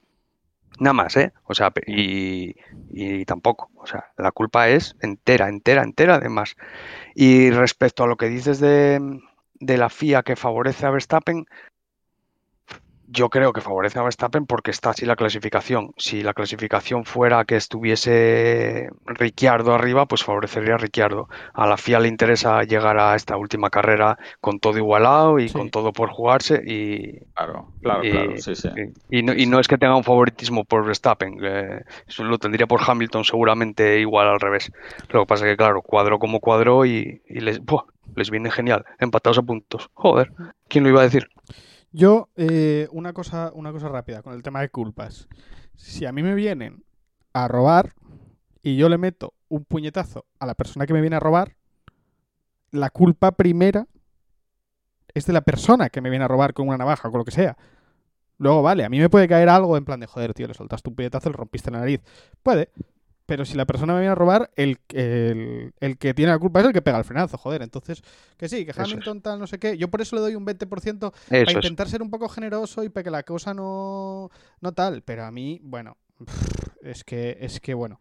Nada 0.81 0.93
más, 0.95 1.17
¿eh? 1.17 1.33
O 1.45 1.55
sea, 1.55 1.73
y, 1.87 2.55
y 2.91 3.25
tampoco. 3.25 3.71
O 3.77 3.87
sea, 3.87 4.07
la 4.19 4.33
culpa 4.33 4.69
es 4.69 4.97
entera, 5.01 5.49
entera, 5.49 5.83
entera, 5.83 6.17
además. 6.17 6.57
Y 7.15 7.51
respecto 7.51 8.05
a 8.05 8.07
lo 8.09 8.17
que 8.17 8.29
dices 8.29 8.61
de, 8.61 9.21
de 9.55 9.79
la 9.79 9.91
FIA 9.91 10.23
que 10.23 10.37
favorece 10.37 10.87
a 10.87 10.91
Verstappen, 10.91 11.47
yo 13.15 13.28
creo 13.31 13.53
que 13.53 13.61
favorece 13.61 13.99
a 13.99 14.03
Verstappen 14.03 14.45
porque 14.47 14.70
está 14.73 14.91
así 14.91 15.07
la 15.07 15.16
clasificación. 15.16 15.93
Si 15.97 16.23
la 16.23 16.35
clasificación 16.35 17.05
fuera 17.05 17.45
que 17.45 17.57
estuviese 17.57 18.89
Ricciardo 19.07 19.73
arriba, 19.74 20.07
pues 20.07 20.24
favorecería 20.24 20.74
a 20.74 20.78
Ricciardo. 20.78 21.28
A 21.53 21.66
la 21.66 21.77
FIA 21.77 22.01
le 22.01 22.09
interesa 22.09 22.62
llegar 22.65 22.99
a 22.99 23.15
esta 23.15 23.36
última 23.36 23.70
carrera 23.70 24.19
con 24.41 24.59
todo 24.59 24.77
igualado 24.78 25.39
y 25.39 25.49
Sí. 25.49 25.55
con 25.55 25.70
todo 25.70 25.93
por 25.93 26.11
jugarse 26.11 26.61
y, 26.66 27.20
Claro, 27.35 27.73
claro, 27.81 28.05
y- 28.05 28.11
claro, 28.11 28.36
sí, 28.39 28.55
sí. 28.55 28.69
y, 29.11 29.19
y 29.19 29.23
no, 29.23 29.32
y 29.32 29.47
no 29.47 29.61
es 29.61 29.69
que 29.69 29.78
tenga 29.78 29.97
un 29.97 30.05
favoritismo 30.05 30.65
por 30.65 30.85
Verstappen, 30.85 31.39
eh, 31.43 31.81
eso 32.09 32.24
lo 32.24 32.39
tendría 32.39 32.66
por 32.66 32.81
Hamilton 32.86 33.24
seguramente 33.24 34.01
igual 34.01 34.27
al 34.28 34.41
revés. 34.41 34.70
Lo 35.11 35.20
que 35.20 35.27
pasa 35.27 35.47
es 35.47 35.53
que, 35.53 35.57
claro, 35.57 35.82
cuadro 35.82 36.19
como 36.19 36.41
cuadro 36.41 36.85
y, 36.85 37.23
y 37.28 37.41
les, 37.41 37.61
¡buah! 37.65 37.85
les 38.16 38.31
viene 38.31 38.51
genial, 38.51 38.85
empatados 38.99 39.39
a 39.39 39.43
puntos. 39.43 39.91
Joder, 39.95 40.32
¿quién 40.69 40.85
lo 40.85 40.91
iba 40.91 41.01
a 41.01 41.05
decir? 41.05 41.28
Yo, 41.97 42.29
eh, 42.35 42.89
una 42.91 43.12
cosa, 43.12 43.53
una 43.55 43.71
cosa 43.71 43.89
rápida 43.89 44.21
con 44.21 44.35
el 44.35 44.43
tema 44.43 44.61
de 44.61 44.69
culpas. 44.69 45.29
Si 45.77 46.05
a 46.05 46.11
mí 46.11 46.25
me 46.25 46.35
vienen 46.35 46.83
a 47.33 47.47
robar 47.47 47.93
y 48.62 48.77
yo 48.77 48.89
le 48.89 48.99
meto 48.99 49.33
un 49.49 49.65
puñetazo 49.65 50.27
a 50.41 50.47
la 50.47 50.57
persona 50.57 50.87
que 50.87 50.93
me 50.93 51.01
viene 51.01 51.15
a 51.15 51.21
robar, 51.21 51.55
la 52.73 52.91
culpa 52.91 53.31
primera 53.31 53.87
es 55.15 55.27
de 55.27 55.35
la 55.35 55.43
persona 55.43 55.89
que 55.89 56.01
me 56.01 56.11
viene 56.11 56.25
a 56.25 56.29
robar 56.29 56.53
con 56.53 56.66
una 56.66 56.79
navaja 56.79 57.07
o 57.07 57.12
con 57.12 57.21
lo 57.21 57.25
que 57.25 57.31
sea. 57.31 57.57
Luego, 58.39 58.61
vale, 58.62 58.85
a 58.85 58.89
mí 58.89 58.99
me 58.99 59.09
puede 59.09 59.29
caer 59.29 59.49
algo 59.49 59.77
en 59.77 59.85
plan 59.85 60.01
de, 60.01 60.09
joder, 60.09 60.35
tío, 60.35 60.49
le 60.49 60.55
soltaste 60.55 60.91
un 60.91 60.97
puñetazo, 60.97 61.31
le 61.31 61.37
rompiste 61.37 61.71
la 61.71 61.79
nariz. 61.79 62.01
Puede. 62.43 62.71
Pero 63.27 63.47
si 63.47 63.57
la 63.57 63.65
persona 63.65 63.95
me 63.95 64.01
viene 64.01 64.13
a 64.13 64.15
robar, 64.15 64.51
el, 64.55 64.79
el, 64.93 65.73
el 65.81 65.97
que 65.97 66.13
tiene 66.13 66.33
la 66.33 66.39
culpa 66.39 66.61
es 66.61 66.67
el 66.67 66.73
que 66.75 66.83
pega 66.83 66.99
el 66.99 67.05
frenazo, 67.05 67.39
joder. 67.39 67.63
Entonces, 67.63 68.03
que 68.37 68.49
sí, 68.49 68.67
que. 68.67 68.73
Hamilton 68.77 69.23
tal, 69.23 69.39
no 69.39 69.47
sé 69.47 69.59
qué. 69.59 69.79
Yo 69.79 69.89
por 69.89 70.03
eso 70.03 70.15
le 70.17 70.23
doy 70.23 70.35
un 70.35 70.45
20% 70.45 71.13
Eso 71.13 71.13
para 71.29 71.43
es. 71.43 71.55
intentar 71.55 71.89
ser 71.89 72.03
un 72.03 72.11
poco 72.11 72.29
generoso 72.29 72.85
y 72.85 72.91
para 72.91 73.05
que 73.05 73.11
la 73.11 73.23
cosa 73.23 73.55
no, 73.55 74.31
no 74.61 74.73
tal. 74.73 75.03
Pero 75.03 75.25
a 75.25 75.31
mí, 75.31 75.59
bueno, 75.63 75.97
es 76.83 77.03
que, 77.03 77.39
es 77.41 77.61
que 77.61 77.73
bueno. 77.73 77.99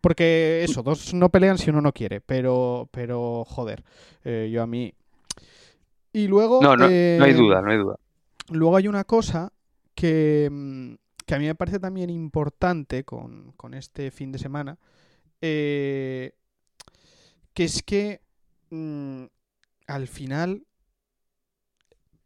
Porque 0.00 0.62
eso, 0.64 0.82
dos 0.82 1.14
no 1.14 1.30
pelean 1.30 1.58
si 1.58 1.70
uno 1.70 1.80
no 1.80 1.92
quiere. 1.92 2.20
Pero, 2.20 2.88
pero 2.90 3.44
joder, 3.46 3.84
eh, 4.24 4.50
yo 4.52 4.62
a 4.62 4.66
mí. 4.66 4.94
Y 6.12 6.26
luego. 6.26 6.60
No, 6.62 6.76
no, 6.76 6.86
no 6.86 6.86
hay 6.86 7.30
eh, 7.30 7.34
duda, 7.34 7.60
no 7.60 7.70
hay 7.70 7.78
duda. 7.78 7.96
Luego 8.50 8.76
hay 8.76 8.88
una 8.88 9.04
cosa 9.04 9.52
que, 9.94 10.48
mm, 10.50 10.94
que 11.26 11.34
a 11.34 11.38
mí 11.38 11.46
me 11.46 11.54
parece 11.54 11.80
también 11.80 12.10
importante 12.10 13.04
con, 13.04 13.52
con 13.52 13.74
este 13.74 14.10
fin 14.10 14.32
de 14.32 14.38
semana, 14.38 14.78
eh, 15.40 16.32
que 17.52 17.64
es 17.64 17.82
que 17.82 18.20
mm, 18.70 19.24
al 19.86 20.08
final 20.08 20.66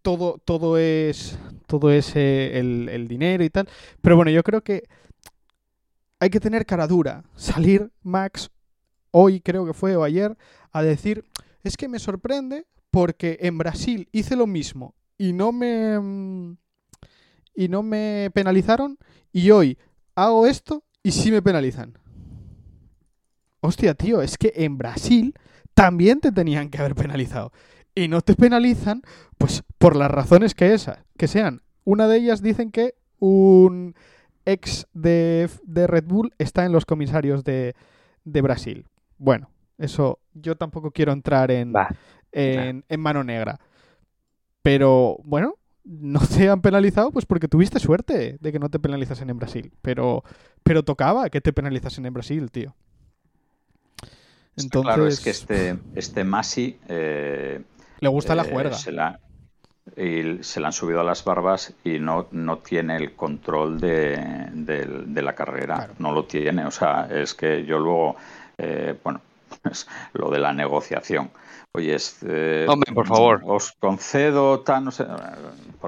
todo, 0.03 0.39
todo 0.39 0.79
es, 0.79 1.39
todo 1.67 1.91
es 1.91 2.17
eh, 2.17 2.59
el, 2.59 2.89
el 2.89 3.09
dinero 3.09 3.45
y 3.45 3.51
tal, 3.51 3.69
pero 4.01 4.17
bueno, 4.17 4.31
yo 4.31 4.43
creo 4.43 4.63
que 4.63 4.85
hay 6.21 6.31
que 6.31 6.41
tener 6.41 6.67
cara 6.67 6.87
dura, 6.87 7.25
salir 7.37 7.93
Max 8.03 8.51
hoy 9.11 9.41
creo 9.41 9.67
que 9.67 9.75
fue 9.75 9.97
o 9.97 10.05
ayer 10.05 10.37
a 10.73 10.83
decir, 10.83 11.25
es 11.63 11.77
que 11.77 11.89
me 11.89 11.99
sorprende 11.99 12.67
porque 12.91 13.39
en 13.43 13.59
Brasil 13.59 14.09
hice 14.13 14.37
lo 14.37 14.47
mismo 14.47 14.95
y 15.17 15.33
no 15.33 15.53
me 15.53 15.99
mm, 15.99 16.57
y 17.59 17.69
no 17.69 17.83
me 17.83 18.31
penalizaron 18.33 18.99
y 19.33 19.51
hoy 19.51 19.79
hago 20.15 20.47
esto 20.47 20.85
y 21.03 21.11
sí 21.11 21.33
me 21.33 21.43
penalizan. 21.43 21.99
Hostia, 23.61 23.95
tío, 23.95 24.23
es 24.23 24.39
que 24.39 24.53
en 24.55 24.79
Brasil 24.79 25.35
también 25.75 26.21
te 26.21 26.31
tenían 26.31 26.71
que 26.71 26.79
haber 26.79 26.95
penalizado 26.95 27.51
y 27.97 28.07
no 28.07 28.21
te 28.21 28.37
penalizan 28.37 29.03
pues 29.39 29.65
por 29.77 29.97
las 29.97 30.09
razones 30.09 30.55
que 30.55 30.73
esas, 30.73 31.01
que 31.17 31.27
sean. 31.27 31.63
Una 31.83 32.07
de 32.07 32.19
ellas 32.19 32.43
dicen 32.43 32.71
que 32.71 32.95
un 33.19 33.97
ex 34.45 34.87
de, 34.93 35.51
de 35.65 35.89
Red 35.89 36.05
Bull 36.05 36.33
está 36.39 36.65
en 36.65 36.71
los 36.71 36.85
comisarios 36.85 37.43
de, 37.43 37.75
de 38.23 38.41
Brasil. 38.41 38.87
Bueno, 39.17 39.51
eso 39.79 40.21
yo 40.33 40.55
tampoco 40.55 40.93
quiero 40.93 41.11
entrar 41.11 41.51
en, 41.51 41.75
Va. 41.75 41.89
en, 42.31 42.85
en 42.89 43.01
mano 43.01 43.25
negra. 43.25 43.59
Pero 44.63 45.19
bueno, 45.25 45.57
no 45.89 46.21
te 46.21 46.49
han 46.51 46.61
penalizado 46.61 47.11
pues 47.11 47.25
porque 47.27 47.49
tuviste 47.49 47.79
suerte 47.81 48.37
de 48.41 48.53
que 48.53 48.59
no 48.59 48.69
te 48.69 48.79
penalizasen 48.79 49.31
en 49.31 49.39
Brasil. 49.39 49.73
Pero, 49.83 50.23
pero 50.63 50.83
tocaba 50.85 51.31
que 51.31 51.41
te 51.41 51.53
penalizasen 51.53 52.05
en 52.07 52.13
Brasil, 52.15 52.51
tío. 52.51 52.75
Entonces, 54.57 54.83
Claro, 54.95 55.07
es 55.07 55.21
que 55.21 55.31
este, 55.31 55.79
este 55.95 56.25
Masi 56.25 56.79
eh, 56.89 57.63
le 58.01 58.09
gusta 58.09 58.35
la 58.35 58.43
eh, 58.45 58.51
juerga. 58.51 58.75
se, 58.77 58.91
la, 58.93 59.21
y 59.97 60.43
se 60.43 60.61
le 60.61 60.67
han 60.67 60.73
subido 60.73 61.01
a 61.01 61.05
las 61.05 61.25
barbas 61.25 61.75
y 61.85 61.99
no, 62.01 62.27
no 62.33 62.59
tiene 62.59 62.97
el 62.97 63.15
control 63.15 63.79
de, 63.81 64.17
de- 64.53 65.05
de 65.07 65.23
la 65.23 65.35
carrera. 65.35 65.77
Claro. 65.77 65.95
No 66.01 66.13
lo 66.13 66.25
tiene. 66.25 66.65
O 66.67 66.71
sea, 66.73 67.09
es 67.11 67.35
que 67.35 67.65
yo 67.65 67.79
luego, 67.79 68.17
eh, 68.59 68.99
bueno, 69.05 69.21
pues, 69.63 69.87
lo 70.13 70.29
de 70.31 70.41
la 70.41 70.53
negociación. 70.53 71.31
Oye, 71.75 71.95
es, 71.95 72.19
eh, 72.27 72.67
Hombre, 72.69 72.93
por 72.93 73.07
favor. 73.07 73.41
Os 73.45 73.73
concedo 73.73 74.61
tal, 74.61 74.85
no 74.87 74.91
sé. 74.91 75.05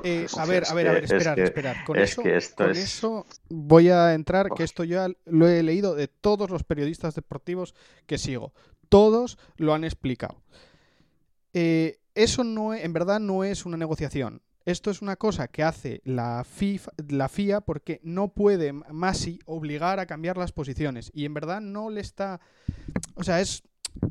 Eh, 0.05 0.27
a 0.37 0.45
ver, 0.47 0.65
a 0.69 0.75
ver, 0.75 0.89
a 0.89 0.93
ver, 0.93 1.05
es 1.05 1.11
esperar, 1.11 1.35
que- 1.37 1.43
esperar. 1.45 1.85
Con, 1.85 1.99
es 1.99 2.11
eso, 2.13 2.23
que 2.23 2.37
esto 2.37 2.65
con 2.65 2.71
es- 2.73 2.79
eso 2.79 3.27
voy 3.49 3.89
a 3.89 4.15
entrar, 4.15 4.51
que 4.55 4.63
esto 4.63 4.85
ya 4.85 5.09
lo 5.25 5.49
he 5.49 5.63
leído 5.63 5.95
de 5.95 6.07
todos 6.09 6.51
los 6.51 6.65
periodistas 6.65 7.15
deportivos 7.15 7.75
que 8.07 8.19
sigo. 8.19 8.53
Todos 8.89 9.39
lo 9.57 9.73
han 9.75 9.85
explicado. 9.85 10.43
Eh, 11.55 11.99
eso 12.15 12.45
no, 12.45 12.75
e- 12.75 12.85
en 12.85 12.93
verdad 12.93 13.19
no 13.21 13.43
es 13.45 13.65
una 13.67 13.77
negociación. 13.77 14.43
Esto 14.67 14.91
es 14.91 15.01
una 15.01 15.17
cosa 15.17 15.49
que 15.49 15.63
hace 15.63 16.03
la, 16.05 16.45
FIFA, 16.45 16.93
la 17.09 17.29
FIA 17.29 17.63
porque 17.63 17.99
no 18.05 18.29
puede 18.29 18.73
Masi 18.75 19.41
obligar 19.47 19.99
a 19.99 20.07
cambiar 20.07 20.37
las 20.37 20.53
posiciones. 20.53 21.11
Y 21.15 21.25
en 21.25 21.33
verdad 21.35 21.61
no 21.63 21.89
le 21.89 22.03
está... 22.03 22.41
O 23.15 23.25
sea, 23.25 23.41
es, 23.41 23.63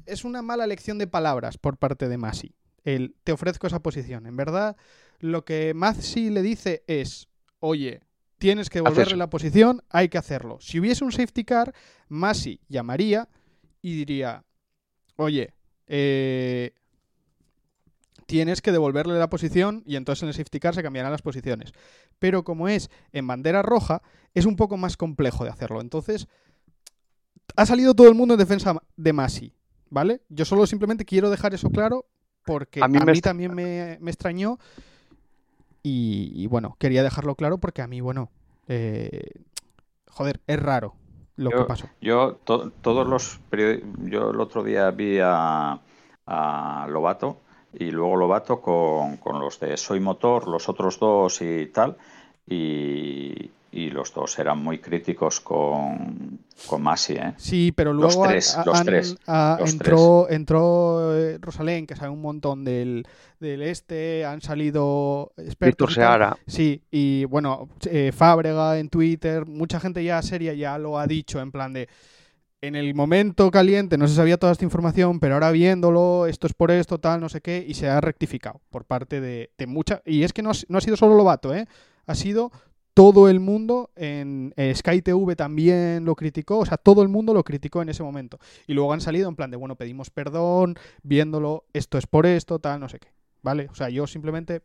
es 0.06 0.26
una 0.26 0.42
mala 0.42 0.64
elección 0.64 0.98
de 0.98 1.08
palabras 1.08 1.58
por 1.58 1.78
parte 1.78 2.08
de 2.08 2.18
Masi. 2.18 2.56
El 2.84 3.16
te 3.24 3.32
ofrezco 3.32 3.68
esa 3.68 3.82
posición. 3.82 4.26
En 4.26 4.36
verdad, 4.36 4.78
lo 5.20 5.46
que 5.46 5.74
Masi 5.74 6.30
le 6.30 6.42
dice 6.42 6.84
es, 6.88 7.28
oye, 7.60 8.02
tienes 8.38 8.70
que 8.70 8.80
devolverle 8.80 9.18
la 9.18 9.30
posición, 9.30 9.84
hay 9.90 10.10
que 10.10 10.18
hacerlo. 10.18 10.58
Si 10.62 10.80
hubiese 10.80 11.04
un 11.04 11.12
safety 11.12 11.44
car, 11.44 11.74
Masi 12.08 12.62
llamaría 12.68 13.28
y 13.82 13.96
diría, 13.96 14.46
oye, 15.18 15.54
eh, 15.88 16.74
tienes 18.26 18.62
que 18.62 18.72
devolverle 18.72 19.18
la 19.18 19.30
posición 19.30 19.84
y 19.86 19.96
entonces 19.96 20.24
en 20.24 20.30
el 20.30 20.36
safety 20.36 20.60
car 20.60 20.76
se 20.76 20.84
cambiarán 20.84 21.12
las 21.12 21.22
posiciones. 21.22 21.72
Pero 22.20 22.44
como 22.44 22.68
es 22.68 22.90
en 23.12 23.28
bandera 23.28 23.62
roja, 23.62 24.02
es 24.34 24.46
un 24.46 24.56
poco 24.56 24.78
más 24.78 24.98
complejo 24.98 25.44
de 25.44 25.50
hacerlo. 25.50 25.82
Entonces, 25.82 26.28
ha 27.56 27.66
salido 27.66 27.94
todo 27.94 28.08
el 28.08 28.16
mundo 28.16 28.36
en 28.36 28.40
defensa 28.40 28.76
de 28.96 29.14
Masi, 29.14 29.54
¿vale? 29.90 30.22
Yo 30.30 30.46
solo 30.46 30.68
simplemente 30.68 31.06
quiero 31.06 31.30
dejar 31.30 31.54
eso 31.54 31.70
claro 31.72 32.06
porque 32.46 32.82
A 32.82 32.88
a 32.94 33.06
mí 33.06 33.22
también 33.22 33.54
me, 33.54 33.98
me 34.02 34.12
extrañó 34.12 34.60
y, 35.84 36.32
y 36.36 36.48
bueno, 36.48 36.76
quería 36.80 37.04
dejarlo 37.04 37.36
claro 37.36 37.58
porque 37.58 37.82
a 37.82 37.88
mí, 37.88 38.02
bueno, 38.02 38.32
eh, 38.68 39.32
joder, 40.10 40.42
es 40.48 40.60
raro. 40.62 40.96
lo 41.36 41.50
yo, 41.52 41.58
que 41.58 41.66
pasó. 41.66 41.92
Yo, 42.02 42.36
to- 42.44 42.72
todos 42.82 43.08
los 43.08 43.40
yo 43.52 44.32
el 44.32 44.40
otro 44.40 44.64
día 44.64 44.92
vi 44.92 45.20
a, 45.22 45.80
a 46.26 46.88
Lobato 46.90 47.38
y 47.74 47.92
luego 47.92 48.16
Lobato 48.18 48.62
con, 48.62 49.18
con 49.18 49.40
los 49.40 49.60
de 49.60 49.78
Soy 49.78 50.00
Motor, 50.00 50.48
los 50.48 50.70
otros 50.70 51.00
dos 51.00 51.42
y 51.42 51.68
tal, 51.68 51.98
y, 52.48 53.52
y 53.72 53.90
los 53.92 54.14
dos 54.14 54.38
eran 54.40 54.58
muy 54.64 54.80
críticos 54.80 55.40
con, 55.40 56.29
con 56.68 56.82
Masi, 56.82 57.14
¿eh? 57.14 57.34
Sí, 57.38 57.72
pero 57.76 57.94
Los 57.94 58.14
luego 58.16 58.24
han- 58.26 58.30
tres, 58.32 58.56
han- 58.58 58.66
los 58.66 58.84
tres, 58.84 59.16
ah, 59.28 59.58
los 59.60 59.72
entró, 59.72 60.30
entró 60.30 61.18
eh, 61.18 61.38
Rosalén, 61.40 61.88
que 61.88 61.96
sabe 61.96 62.10
un 62.10 62.22
montón 62.22 62.64
del, 62.64 63.06
del 63.40 63.62
este, 63.62 64.26
han 64.26 64.42
salido 64.42 65.32
expertos. 65.38 65.94
Seara. 65.94 66.38
Sí, 66.48 66.82
y 66.92 67.26
bueno, 67.26 67.70
eh, 67.90 68.12
Fábrega 68.16 68.78
en 68.80 68.90
Twitter, 68.90 69.46
mucha 69.46 69.80
gente 69.80 70.04
ya 70.04 70.22
seria 70.22 70.54
ya 70.54 70.78
lo 70.78 71.00
ha 71.00 71.08
dicho 71.08 71.40
en 71.40 71.52
plan 71.52 71.74
de 71.74 71.88
en 72.62 72.76
el 72.76 72.94
momento 72.94 73.50
caliente 73.52 73.98
no 73.98 74.06
se 74.06 74.16
sabía 74.16 74.36
toda 74.38 74.52
esta 74.52 74.66
información, 74.66 75.22
pero 75.22 75.36
ahora 75.36 75.50
viéndolo, 75.52 76.28
esto 76.28 76.46
es 76.46 76.54
por 76.54 76.72
esto, 76.72 76.98
tal, 77.00 77.22
no 77.22 77.30
sé 77.30 77.40
qué, 77.40 77.64
y 77.66 77.74
se 77.74 77.88
ha 77.88 78.02
rectificado 78.02 78.60
por 78.70 78.84
parte 78.84 79.22
de, 79.22 79.50
de 79.58 79.66
mucha... 79.66 80.02
Y 80.06 80.24
es 80.24 80.34
que 80.34 80.42
no, 80.42 80.50
ha- 80.52 80.66
no 80.68 80.78
ha 80.78 80.82
sido 80.82 80.98
solo 80.98 81.16
Lobato, 81.16 81.56
¿eh? 81.56 81.68
Ha 82.06 82.16
sido 82.16 82.52
todo 82.94 83.30
el 83.30 83.40
mundo, 83.40 83.92
en 83.96 84.54
eh, 84.58 84.74
Sky 84.76 85.02
TV 85.02 85.36
también 85.36 86.06
lo 86.06 86.16
criticó, 86.16 86.60
o 86.60 86.66
sea, 86.66 86.78
todo 86.78 87.02
el 87.02 87.08
mundo 87.08 87.34
lo 87.34 87.44
criticó 87.44 87.82
en 87.82 87.90
ese 87.90 88.04
momento. 88.04 88.40
Y 88.68 88.74
luego 88.74 88.94
han 88.94 89.02
salido 89.02 89.30
en 89.30 89.36
plan 89.36 89.52
de, 89.52 89.58
bueno, 89.58 89.76
pedimos 89.76 90.10
perdón, 90.10 90.76
viéndolo, 91.04 91.66
esto 91.74 91.98
es 91.98 92.08
por 92.08 92.26
esto, 92.26 92.60
tal, 92.60 92.80
no 92.80 92.90
sé 92.90 93.00
qué, 93.00 93.10
¿vale? 93.42 93.68
O 93.72 93.76
sea, 93.76 93.90
yo 93.90 94.08
simplemente, 94.08 94.62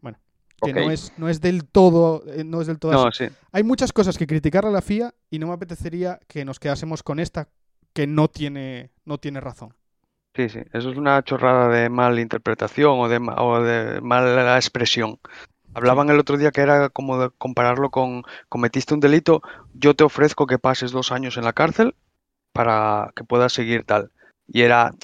bueno, 0.00 0.18
que 0.60 0.72
no, 0.72 0.90
es, 0.90 1.12
no 1.16 1.28
es 1.28 1.40
del 1.40 1.64
todo, 1.64 2.24
eh, 2.26 2.44
no 2.44 2.60
es 2.60 2.66
del 2.66 2.78
todo 2.78 2.92
así. 2.92 3.24
No, 3.24 3.30
sí. 3.30 3.34
Hay 3.52 3.62
muchas 3.62 3.92
cosas 3.92 4.18
que 4.18 4.26
criticar 4.26 4.66
a 4.66 4.70
la 4.70 4.82
FIA 4.82 5.14
y 5.30 5.38
no 5.38 5.46
me 5.46 5.52
apetecería 5.52 6.18
que 6.26 6.44
nos 6.44 6.58
quedásemos 6.58 7.02
con 7.02 7.20
esta 7.20 7.48
que 7.92 8.06
no 8.06 8.28
tiene, 8.28 8.90
no 9.04 9.18
tiene 9.18 9.40
razón. 9.40 9.74
Sí, 10.34 10.48
sí, 10.48 10.60
eso 10.72 10.90
es 10.90 10.96
una 10.96 11.22
chorrada 11.24 11.68
de 11.68 11.88
mala 11.88 12.20
interpretación 12.20 13.00
o 13.00 13.08
de, 13.08 13.16
o 13.16 13.60
de 13.60 14.00
mala 14.00 14.56
expresión. 14.56 15.18
Hablaban 15.78 16.10
el 16.10 16.18
otro 16.18 16.36
día 16.36 16.50
que 16.50 16.60
era 16.60 16.88
como 16.88 17.18
de 17.18 17.30
compararlo 17.38 17.90
con 17.90 18.22
cometiste 18.48 18.94
un 18.94 19.00
delito, 19.00 19.42
yo 19.74 19.94
te 19.94 20.04
ofrezco 20.04 20.46
que 20.46 20.58
pases 20.58 20.90
dos 20.90 21.12
años 21.12 21.36
en 21.36 21.44
la 21.44 21.52
cárcel 21.52 21.94
para 22.52 23.12
que 23.14 23.24
puedas 23.24 23.52
seguir 23.52 23.84
tal. 23.84 24.10
Y 24.46 24.62
era, 24.62 24.94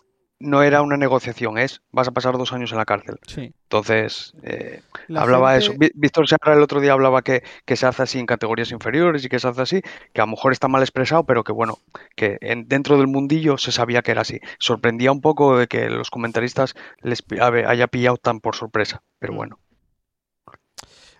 no 0.40 0.62
era 0.62 0.82
una 0.82 0.96
negociación, 0.96 1.58
es 1.58 1.80
vas 1.92 2.08
a 2.08 2.12
pasar 2.12 2.36
dos 2.38 2.52
años 2.52 2.72
en 2.72 2.78
la 2.78 2.84
cárcel. 2.86 3.18
Sí. 3.26 3.54
Entonces, 3.64 4.32
eh, 4.42 4.82
La 5.08 5.22
hablaba 5.22 5.52
gente- 5.60 5.86
eso. 5.86 5.92
Víctor 5.94 6.28
Serra 6.28 6.54
el 6.54 6.62
otro 6.62 6.80
día 6.80 6.92
hablaba 6.92 7.22
que, 7.22 7.42
que 7.64 7.76
se 7.76 7.86
hace 7.86 8.02
así 8.02 8.18
en 8.18 8.26
categorías 8.26 8.70
inferiores 8.72 9.24
y 9.24 9.28
que 9.28 9.38
se 9.38 9.48
hace 9.48 9.62
así, 9.62 9.80
que 10.12 10.20
a 10.20 10.24
lo 10.24 10.30
mejor 10.32 10.52
está 10.52 10.68
mal 10.68 10.82
expresado, 10.82 11.24
pero 11.24 11.44
que 11.44 11.52
bueno, 11.52 11.78
que 12.16 12.38
en- 12.40 12.66
dentro 12.68 12.96
del 12.98 13.06
mundillo 13.06 13.58
se 13.58 13.70
sabía 13.72 14.02
que 14.02 14.10
era 14.12 14.22
así. 14.22 14.40
Sorprendía 14.58 15.12
un 15.12 15.20
poco 15.20 15.56
de 15.58 15.66
que 15.66 15.88
los 15.90 16.10
comentaristas 16.10 16.74
les 17.02 17.22
haya 17.40 17.86
pillado 17.88 18.16
tan 18.16 18.40
por 18.40 18.56
sorpresa, 18.56 19.02
pero 19.18 19.32
Mm. 19.32 19.36
bueno. 19.36 19.58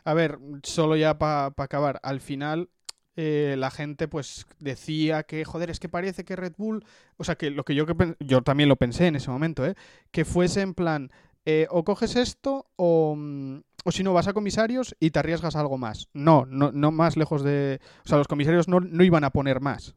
A 0.05 0.15
ver, 0.15 0.39
solo 0.63 0.97
ya 0.97 1.19
para 1.19 1.53
acabar, 1.57 1.99
al 2.03 2.21
final 2.21 2.69
eh, 3.17 3.55
la 3.59 3.71
gente 3.71 4.09
pues 4.09 4.47
decía 4.59 5.23
que, 5.23 5.45
joder, 5.45 5.71
es 5.71 5.81
que 5.81 5.89
parece 5.89 6.25
que 6.25 6.37
Red 6.37 6.55
Bull, 6.57 6.85
o 7.17 7.25
sea, 7.25 7.37
que 7.37 7.51
lo 7.51 7.65
que 7.65 7.75
yo, 7.75 7.87
que 7.87 8.17
yo 8.21 8.43
también 8.43 8.69
lo 8.69 8.77
pensé 8.77 9.07
en 9.07 9.17
ese 9.17 9.31
momento, 9.31 9.65
¿eh? 9.65 9.75
que 10.11 10.25
fuese 10.25 10.63
en 10.63 10.75
plan, 10.75 11.11
eh, 11.47 11.67
o 11.71 11.85
coges 11.85 12.17
esto 12.17 12.67
o, 12.77 13.15
mm, 13.17 13.61
o 13.85 13.93
si 13.93 14.03
no 14.03 14.13
vas 14.15 14.27
a 14.27 14.33
comisarios 14.33 14.97
y 14.99 15.11
te 15.11 15.19
arriesgas 15.19 15.57
a 15.57 15.61
algo 15.61 15.79
más. 15.79 16.09
No, 16.15 16.47
no, 16.47 16.73
no 16.73 16.91
más 16.91 17.17
lejos 17.17 17.45
de... 17.45 17.81
O 18.05 18.09
sea, 18.09 18.19
los 18.19 18.29
comisarios 18.29 18.67
no, 18.67 18.81
no 18.81 19.05
iban 19.05 19.25
a 19.25 19.31
poner 19.31 19.61
más. 19.61 19.95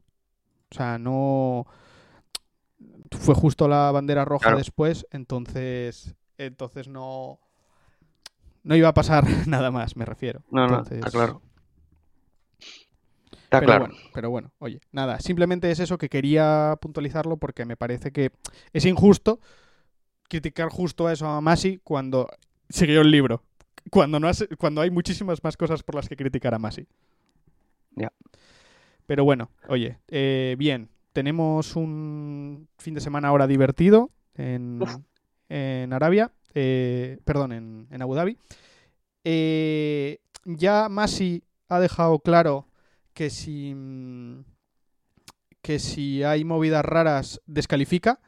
O 0.69 0.75
sea, 0.75 0.97
no... 0.97 1.65
Fue 3.11 3.33
justo 3.33 3.67
la 3.67 3.89
bandera 3.91 4.25
roja 4.25 4.43
Claro. 4.43 4.57
después, 4.57 5.07
entonces... 5.11 6.15
Entonces 6.37 6.89
no... 6.89 7.39
No 8.67 8.75
iba 8.75 8.89
a 8.89 8.93
pasar 8.93 9.23
nada 9.47 9.71
más, 9.71 9.95
me 9.95 10.05
refiero. 10.05 10.43
No, 10.51 10.67
no, 10.67 10.83
está 10.83 11.09
claro. 11.09 11.41
Está 13.31 13.59
pero 13.59 13.65
claro. 13.65 13.85
bueno, 13.85 13.95
pero 14.13 14.29
bueno, 14.29 14.51
oye, 14.59 14.81
nada, 14.91 15.19
simplemente 15.21 15.71
es 15.71 15.79
eso 15.79 15.97
que 15.97 16.09
quería 16.09 16.77
puntualizarlo 16.81 17.37
porque 17.37 17.63
me 17.65 17.77
parece 17.77 18.11
que 18.11 18.31
es 18.73 18.85
injusto 18.85 19.39
criticar 20.27 20.67
justo 20.69 21.07
a 21.07 21.13
eso 21.13 21.27
a 21.27 21.39
Masi 21.39 21.79
cuando 21.81 22.27
siguió 22.69 23.01
el 23.01 23.11
libro. 23.11 23.43
Cuando, 23.89 24.19
no 24.19 24.27
has- 24.27 24.47
cuando 24.57 24.81
hay 24.81 24.91
muchísimas 24.91 25.41
más 25.45 25.55
cosas 25.55 25.81
por 25.81 25.95
las 25.95 26.09
que 26.09 26.17
criticar 26.17 26.53
a 26.53 26.59
Masi. 26.59 26.87
Ya. 27.95 28.11
Pero 29.05 29.23
bueno, 29.23 29.49
oye, 29.69 29.97
eh, 30.09 30.55
bien, 30.59 30.89
tenemos 31.13 31.77
un 31.77 32.67
fin 32.77 32.95
de 32.95 32.99
semana 33.01 33.29
ahora 33.29 33.47
divertido 33.47 34.11
en, 34.35 34.81
en 35.47 35.93
Arabia, 35.93 36.33
eh, 36.59 37.19
perdón, 37.23 37.51
en, 37.51 37.87
en 37.91 38.01
Abu 38.01 38.15
Dhabi. 38.15 38.35
Eh, 39.23 40.19
ya 40.45 40.89
Masi 40.89 41.43
ha 41.69 41.79
dejado 41.79 42.17
claro 42.19 42.65
que 43.13 43.29
si 43.29 43.75
que 45.61 45.79
si 45.79 46.23
hay 46.23 46.43
movidas 46.45 46.83
raras 46.85 47.41
descalifica 47.45 48.19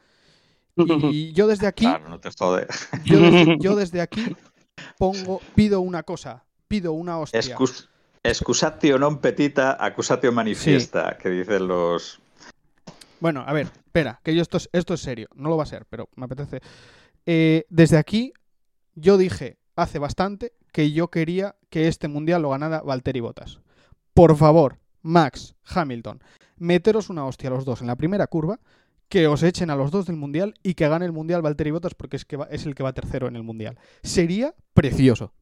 y 0.76 1.32
yo 1.36 1.46
desde 1.46 1.66
aquí 1.66 1.84
Claro, 1.86 2.08
no 2.08 2.20
te 2.20 2.30
jode. 2.30 2.66
yo 3.04 3.18
desde, 3.20 3.56
yo 3.60 3.76
desde 3.76 4.00
aquí 4.00 4.36
pongo 4.98 5.40
pido 5.54 5.80
una 5.80 6.02
cosa 6.02 6.44
pido 6.68 6.92
una 6.92 7.18
hostia 7.18 7.40
Excus- 7.56 7.88
excusatio 8.22 8.98
non 9.00 9.18
petita, 9.24 9.72
accusatio 9.80 10.30
manifiesta, 10.30 11.16
que 11.16 11.30
dicen 11.32 11.66
los... 11.66 12.20
Bueno, 13.18 13.42
a 13.46 13.52
ver, 13.52 13.72
espera, 13.72 14.20
que 14.22 14.34
yo 14.36 14.42
esto 14.42 14.56
es, 14.58 14.68
esto 14.72 14.92
es 14.94 15.00
serio, 15.00 15.28
no 15.34 15.48
lo 15.48 15.56
va 15.56 15.64
a 15.64 15.66
ser, 15.72 15.86
pero 15.88 16.08
me 16.16 16.24
apetece. 16.28 16.60
Eh, 17.32 17.64
desde 17.68 17.96
aquí, 17.96 18.32
yo 18.96 19.16
dije 19.16 19.56
hace 19.76 20.00
bastante 20.00 20.52
que 20.72 20.90
yo 20.90 21.08
quería 21.12 21.54
que 21.68 21.86
este 21.86 22.08
mundial 22.08 22.42
lo 22.42 22.50
ganara 22.50 22.80
Valtteri 22.82 23.20
Bottas. 23.20 23.60
Por 24.14 24.34
favor, 24.36 24.78
Max, 25.02 25.54
Hamilton, 25.64 26.20
meteros 26.56 27.08
una 27.08 27.24
hostia 27.26 27.48
a 27.48 27.52
los 27.52 27.64
dos 27.64 27.82
en 27.82 27.86
la 27.86 27.94
primera 27.94 28.26
curva, 28.26 28.58
que 29.08 29.28
os 29.28 29.44
echen 29.44 29.70
a 29.70 29.76
los 29.76 29.92
dos 29.92 30.06
del 30.06 30.16
mundial 30.16 30.54
y 30.64 30.74
que 30.74 30.88
gane 30.88 31.04
el 31.06 31.12
mundial 31.12 31.40
Valtteri 31.40 31.70
Bottas 31.70 31.94
porque 31.94 32.16
es, 32.16 32.24
que 32.24 32.36
va- 32.36 32.48
es 32.50 32.66
el 32.66 32.74
que 32.74 32.82
va 32.82 32.92
tercero 32.92 33.28
en 33.28 33.36
el 33.36 33.44
mundial. 33.44 33.78
Sería 34.02 34.52
precioso. 34.74 35.32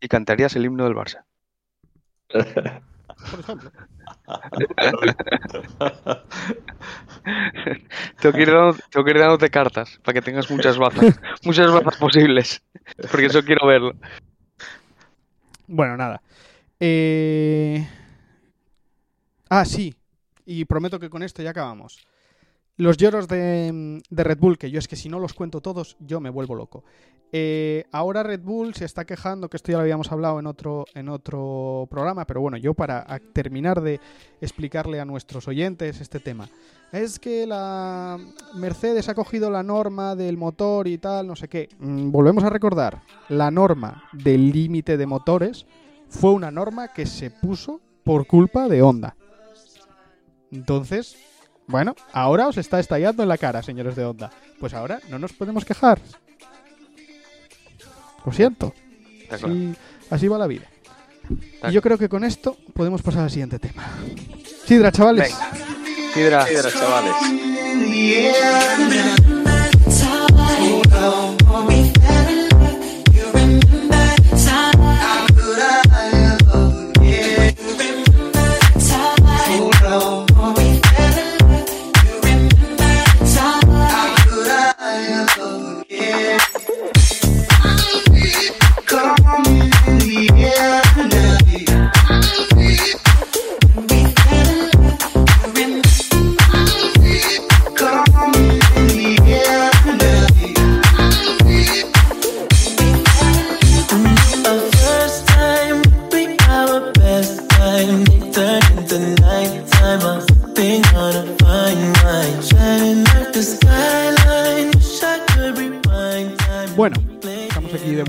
Y 0.00 0.06
cantarías 0.06 0.54
el 0.54 0.64
himno 0.66 0.84
del 0.84 0.94
Barça. 0.94 1.24
Por 3.30 3.40
ejemplo. 3.40 3.70
Tengo 8.20 8.34
que 8.36 8.42
ir, 8.42 8.50
dando- 8.52 8.76
tengo 8.90 9.04
que 9.04 9.10
ir 9.10 9.18
dándote 9.18 9.50
cartas 9.50 9.98
para 10.04 10.14
que 10.14 10.22
tengas 10.22 10.50
muchas 10.50 10.76
bazas. 10.78 11.18
muchas 11.44 11.72
bazas 11.72 11.96
posibles. 11.96 12.62
Porque 13.10 13.26
eso 13.26 13.42
quiero 13.42 13.66
verlo. 13.66 13.92
Bueno, 15.66 15.96
nada. 15.96 16.20
Eh, 16.80 17.86
Ah, 19.48 19.64
sí. 19.64 19.94
Y 20.46 20.64
prometo 20.64 20.98
que 20.98 21.08
con 21.08 21.22
esto 21.22 21.42
ya 21.42 21.50
acabamos. 21.50 22.04
Los 22.76 22.96
lloros 22.96 23.28
de, 23.28 24.02
de 24.10 24.24
Red 24.24 24.38
Bull, 24.38 24.58
que 24.58 24.70
yo 24.70 24.78
es 24.78 24.88
que 24.88 24.96
si 24.96 25.08
no 25.08 25.20
los 25.20 25.32
cuento 25.32 25.60
todos, 25.60 25.96
yo 26.00 26.20
me 26.20 26.30
vuelvo 26.30 26.54
loco. 26.54 26.84
Eh, 27.36 27.84
ahora 27.90 28.22
Red 28.22 28.42
Bull 28.42 28.74
se 28.74 28.84
está 28.84 29.04
quejando, 29.04 29.50
que 29.50 29.56
esto 29.56 29.72
ya 29.72 29.78
lo 29.78 29.82
habíamos 29.82 30.12
hablado 30.12 30.38
en 30.38 30.46
otro, 30.46 30.84
en 30.94 31.08
otro 31.08 31.88
programa, 31.90 32.24
pero 32.26 32.40
bueno, 32.40 32.56
yo 32.56 32.74
para 32.74 33.04
terminar 33.32 33.80
de 33.80 33.98
explicarle 34.40 35.00
a 35.00 35.04
nuestros 35.04 35.48
oyentes 35.48 36.00
este 36.00 36.20
tema. 36.20 36.48
Es 36.92 37.18
que 37.18 37.44
la 37.44 38.20
Mercedes 38.54 39.08
ha 39.08 39.16
cogido 39.16 39.50
la 39.50 39.64
norma 39.64 40.14
del 40.14 40.36
motor 40.36 40.86
y 40.86 40.98
tal, 40.98 41.26
no 41.26 41.34
sé 41.34 41.48
qué. 41.48 41.68
Mm, 41.80 42.12
volvemos 42.12 42.44
a 42.44 42.50
recordar, 42.50 43.02
la 43.28 43.50
norma 43.50 44.04
del 44.12 44.52
límite 44.52 44.96
de 44.96 45.06
motores 45.06 45.66
fue 46.08 46.30
una 46.30 46.52
norma 46.52 46.92
que 46.92 47.04
se 47.04 47.32
puso 47.32 47.80
por 48.04 48.28
culpa 48.28 48.68
de 48.68 48.80
Honda. 48.80 49.16
Entonces, 50.52 51.16
bueno, 51.66 51.94
ahora 52.12 52.48
os 52.48 52.58
está 52.58 52.78
estallando 52.80 53.22
en 53.22 53.28
la 53.28 53.38
cara, 53.38 53.62
señores 53.62 53.96
de 53.96 54.04
Honda. 54.04 54.30
Pues 54.60 54.74
ahora 54.74 55.00
no 55.08 55.18
nos 55.18 55.32
podemos 55.32 55.64
quejar. 55.64 56.00
Lo 58.24 58.32
siento. 58.32 58.74
Así, 59.30 59.74
así 60.10 60.28
va 60.28 60.38
la 60.38 60.46
vida. 60.46 60.66
Y 61.68 61.72
yo 61.72 61.82
creo 61.82 61.98
que 61.98 62.08
con 62.08 62.24
esto 62.24 62.56
podemos 62.74 63.02
pasar 63.02 63.24
al 63.24 63.30
siguiente 63.30 63.58
tema. 63.58 63.84
Sidra, 64.66 64.92
chavales. 64.92 65.34
Sidra, 66.12 66.46
Sidra, 66.46 66.70
chavales. 66.70 67.14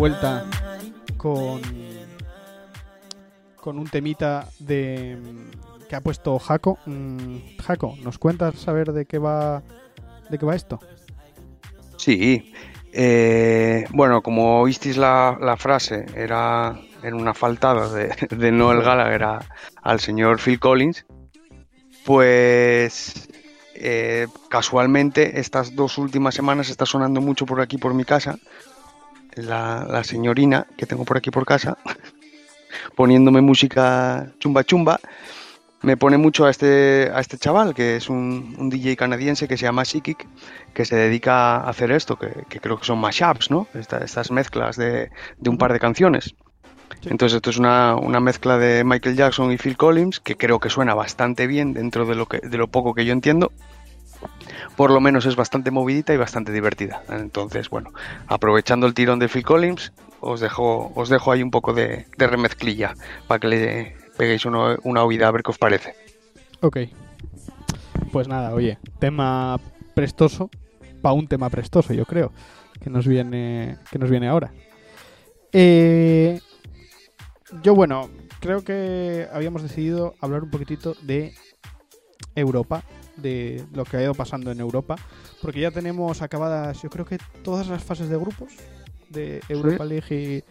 Vuelta 0.06 0.45
con 1.18 1.61
con 3.56 3.80
un 3.80 3.88
temita 3.88 4.48
de 4.60 5.18
que 5.90 5.95
ha 5.95 6.02
puesto 6.02 6.38
Jaco. 6.38 6.77
Mm, 6.86 7.57
Jaco, 7.60 7.95
¿nos 8.03 8.19
cuentas 8.19 8.53
saber 8.53 8.94
de 8.94 9.07
qué 9.07 9.18
va 9.18 9.64
de 10.30 10.38
qué 10.38 10.45
va 10.45 10.53
esto? 10.53 10.80
Sí. 11.98 12.53
Eh, 12.94 13.88
bueno, 13.90 14.22
como 14.22 14.61
oísteis 14.61 14.95
la, 14.95 15.40
la 15.41 15.57
frase, 15.57 16.06
era 16.15 16.80
en 17.02 17.15
una 17.15 17.34
faltada 17.34 17.90
de, 17.90 18.10
de 18.30 18.52
Noel 18.52 18.84
Gallagher 18.84 19.40
al 19.82 19.99
señor 19.99 20.40
Phil 20.40 20.60
Collins, 20.60 21.03
pues 22.06 23.27
eh, 23.73 24.27
casualmente 24.49 25.40
estas 25.40 25.76
dos 25.76 25.98
últimas 25.98 26.36
semanas 26.36 26.69
está 26.69 26.86
sonando 26.86 27.22
mucho 27.22 27.48
por 27.48 27.60
aquí 27.60 27.80
por 27.80 27.95
mi 27.95 28.06
casa 28.06 28.38
la, 29.36 29.88
la 29.90 30.03
señorina 30.03 30.68
que 30.78 30.86
tengo 30.86 31.06
por 31.06 31.18
aquí 31.18 31.32
por 31.32 31.45
casa 31.45 31.78
poniéndome 32.95 33.41
música 33.41 34.32
chumba 34.40 34.64
chumba 34.64 34.99
me 35.86 35.98
pone 35.98 36.18
mucho 36.18 36.45
a 36.45 36.49
este, 36.49 37.12
a 37.14 37.20
este 37.20 37.38
chaval, 37.38 37.76
que 37.76 37.95
es 37.98 38.10
un, 38.10 38.56
un 38.57 38.70
DJ 38.72 38.95
canadiense 38.95 39.48
que 39.48 39.56
se 39.56 39.66
llama 39.66 39.86
Sikik, 39.86 40.28
que 40.74 40.84
se 40.84 40.95
dedica 40.95 41.57
a 41.57 41.70
hacer 41.70 41.91
esto, 41.91 42.18
que, 42.18 42.45
que 42.49 42.60
creo 42.60 42.80
que 42.80 42.86
son 42.86 42.98
mashups, 42.98 43.52
¿no? 43.52 43.68
estas 43.76 44.32
mezclas 44.32 44.78
de, 44.78 45.12
de, 45.38 45.49
un 45.49 45.60
par 45.60 45.74
de 45.74 45.80
canciones. 45.80 46.34
Entonces 47.03 47.36
esto 47.36 47.52
es 47.52 47.57
una, 47.57 47.95
una, 47.95 48.20
mezcla 48.20 48.57
de 48.57 48.84
Michael 48.84 49.16
Jackson 49.16 49.52
y 49.52 49.57
Phil 49.57 49.78
Collins, 49.78 50.20
que 50.20 50.36
creo 50.36 50.60
que 50.60 50.72
suena 50.72 50.95
bastante 50.95 51.45
bien 51.45 51.74
dentro 51.74 52.06
de 52.06 52.16
lo, 52.16 52.26
que, 52.26 52.40
de 52.40 52.57
lo 52.57 52.68
poco 52.68 52.95
que 52.95 53.06
yo 53.06 53.14
entiendo. 53.14 53.52
Por 54.76 54.92
lo 54.92 55.00
menos 55.00 55.26
es 55.26 55.36
bastante 55.36 55.72
movidita 55.72 56.14
y 56.14 56.18
bastante 56.18 56.52
divertida. 56.52 57.04
Entonces, 57.10 57.70
bueno, 57.70 57.92
aprovechando 58.28 58.88
el 58.88 58.94
tirón 58.94 59.20
de 59.20 59.30
Phil 59.30 59.44
Collins, 59.44 59.94
os 60.20 60.40
dejo, 60.40 60.92
os 60.96 61.10
dejo 61.10 61.32
ahí 61.32 61.42
un 61.42 61.52
poco 61.52 61.74
de, 61.74 62.06
remezclilla 62.18 62.94
para 63.28 63.40
que 63.40 63.48
le, 63.48 63.98
peguéis 64.18 64.46
una, 64.46 64.78
una 64.84 65.04
oída 65.04 65.28
a 65.28 65.32
ver 65.32 65.44
qué 65.44 65.52
os 65.52 65.58
parece. 65.58 65.96
Ok. 66.62 66.78
Pues 68.12 68.28
nada, 68.28 68.54
oye, 68.54 68.78
tema 69.00 69.60
prestoso, 69.94 70.50
para 71.02 71.14
un 71.14 71.28
tema 71.28 71.50
prestoso, 71.50 71.94
yo 71.94 72.06
creo, 72.06 72.32
que 72.82 72.90
nos 72.90 73.08
viene, 73.08 73.78
que 73.92 74.00
nos 74.00 74.10
viene 74.10 74.28
ahora. 74.28 74.52
Eh, 75.52 76.40
yo, 77.64 77.76
bueno, 77.76 78.10
creo 78.40 78.64
que 78.64 79.28
habíamos 79.32 79.64
decidido 79.64 80.16
hablar 80.20 80.44
un 80.44 80.50
poquitito 80.50 80.96
de 81.02 81.34
Europa, 82.36 82.84
de 83.18 83.64
lo 83.74 83.86
que 83.86 83.98
ha 83.98 84.04
ido 84.04 84.14
pasando 84.14 84.52
en 84.52 84.60
Europa, 84.60 84.96
porque 85.42 85.62
ya 85.62 85.72
tenemos 85.72 86.22
acabadas, 86.22 86.82
yo 86.82 86.90
creo 86.90 87.06
que 87.06 87.18
todas 87.44 87.68
las 87.68 87.84
fases 87.84 88.10
de 88.10 88.18
grupos 88.18 88.54
de 89.10 89.42
Europa 89.50 89.84
¿Sí? 89.84 89.90
League 89.90 90.44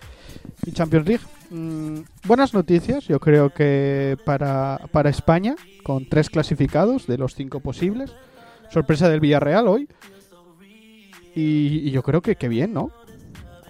y, 0.65 0.71
y, 0.71 0.73
Champions 0.73 1.07
League. 1.07 1.25
Mm, 1.51 2.01
buenas 2.27 2.55
noticias, 2.55 3.07
yo 3.07 3.21
creo 3.21 3.51
que 3.51 4.17
para, 4.25 4.81
para 4.93 5.11
España, 5.11 5.57
con 5.83 6.09
tres 6.09 6.31
clasificados 6.31 7.07
de 7.07 7.19
los 7.19 7.35
cinco 7.35 7.61
posibles. 7.61 8.13
Sorpresa 8.71 9.09
del 9.09 9.21
Villarreal 9.21 9.69
hoy. 9.69 9.89
Y, 11.35 11.89
y 11.89 11.91
yo 11.91 12.03
creo 12.03 12.23
que, 12.23 12.37
que 12.37 12.49
bien, 12.49 12.73
¿no? 12.73 12.91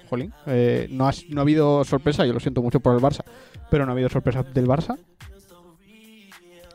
Jolín, 0.08 0.32
eh, 0.46 0.86
no, 0.90 1.08
ha, 1.08 1.12
no 1.30 1.40
ha 1.40 1.42
habido 1.42 1.84
sorpresa, 1.84 2.26
yo 2.26 2.32
lo 2.32 2.40
siento 2.40 2.62
mucho 2.62 2.80
por 2.80 2.94
el 2.94 3.02
Barça, 3.02 3.24
pero 3.70 3.84
no 3.84 3.92
ha 3.92 3.94
habido 3.94 4.08
sorpresa 4.08 4.42
del 4.42 4.66
Barça. 4.66 4.98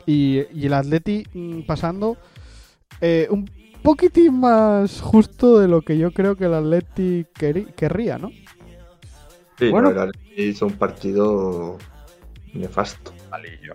Y, 0.06 0.42
y 0.52 0.66
el 0.66 0.72
Atleti 0.72 1.24
mm, 1.32 1.62
pasando 1.62 2.16
eh, 3.00 3.28
un 3.30 3.50
poquitín 3.82 4.40
más 4.40 5.00
justo 5.00 5.58
de 5.58 5.68
lo 5.68 5.82
que 5.82 5.98
yo 5.98 6.12
creo 6.12 6.36
que 6.36 6.44
el 6.46 6.54
Atleti 6.54 7.26
querría, 7.34 8.18
¿no? 8.18 8.30
Sí, 9.58 9.70
bueno, 9.70 9.90
no, 9.90 10.02
el 10.02 10.08
Atleti 10.08 10.42
hizo 10.42 10.66
un 10.66 10.74
partido 10.74 11.78
nefasto. 12.52 13.12
Malillo. 13.30 13.72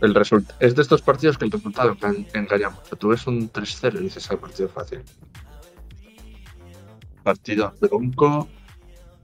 El 0.00 0.14
resulta 0.14 0.54
es 0.60 0.74
de 0.74 0.82
estos 0.82 1.00
partidos 1.00 1.38
que 1.38 1.46
el 1.46 1.50
resultado 1.50 1.96
engaña 2.34 2.70
mucho. 2.70 2.96
Tú 2.96 3.08
ves 3.08 3.26
un 3.26 3.50
3-0 3.50 4.00
y 4.00 4.02
dices, 4.04 4.30
el 4.30 4.38
partido 4.38 4.68
fácil. 4.68 5.02
Partido 7.22 7.72
bronco. 7.80 8.48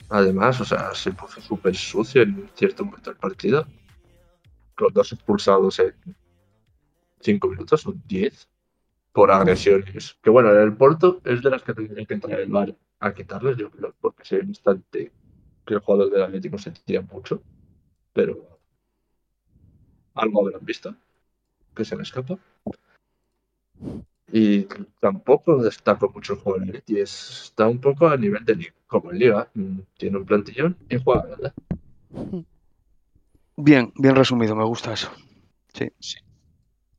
Además, 0.09 0.61
o 0.61 0.65
sea, 0.65 0.95
se 0.95 1.13
puso 1.13 1.41
súper 1.41 1.75
sucio 1.77 2.23
en 2.23 2.49
cierto 2.55 2.85
momento 2.85 3.11
del 3.11 3.19
partido. 3.19 3.67
Con 4.77 4.93
dos 4.93 5.13
expulsados 5.13 5.79
en 5.79 5.95
5 7.21 7.49
minutos 7.49 7.87
o 7.87 7.95
10 8.07 8.49
por 9.13 9.31
agresiones. 9.31 10.17
Que 10.23 10.31
bueno, 10.31 10.51
en 10.51 10.63
el 10.63 10.77
Porto 10.77 11.21
es 11.25 11.43
de 11.43 11.51
las 11.51 11.63
que 11.63 11.75
tendrían 11.75 12.07
que 12.07 12.15
entrar 12.15 12.41
el 12.41 12.51
bar 12.51 12.75
a 13.01 13.15
quitarles, 13.15 13.57
yo 13.57 13.71
creo, 13.71 13.95
porque 14.01 14.25
se 14.25 14.37
ve 14.39 14.45
bastante 14.45 15.13
que 15.67 15.75
el 15.75 15.81
jugador 15.81 16.11
del 16.11 16.23
Atlético 16.23 16.59
se 16.59 16.71
tira 16.71 17.03
mucho, 17.03 17.43
pero 18.13 18.59
algo 20.15 20.41
habrán 20.47 20.65
visto 20.65 20.95
que 21.75 21.85
se 21.85 21.97
me 21.97 22.03
escapa. 22.03 22.39
Y 24.33 24.67
tampoco 25.01 25.63
destaco 25.63 26.11
mucho 26.11 26.35
el 26.35 26.39
juego 26.39 26.59
del 26.61 26.69
Atleti, 26.71 27.01
está 27.01 27.69
un 27.69 27.81
poco 27.81 28.09
a 28.09 28.17
nivel 28.17 28.45
de 28.45 28.55
liga, 28.55 28.75
como 28.87 29.11
en 29.11 29.19
Liga, 29.19 29.51
mm, 29.55 29.79
tiene 29.99 30.19
un 30.19 30.25
plantillón 30.25 30.77
y 30.89 30.99
juega, 30.99 31.23
¿verdad? 31.27 31.55
Bien, 33.57 33.93
bien 33.97 34.15
resumido, 34.17 34.55
me 34.57 34.65
gusta 34.65 34.93
eso. 34.93 35.11
Sí, 35.75 35.91
sí. 36.01 36.17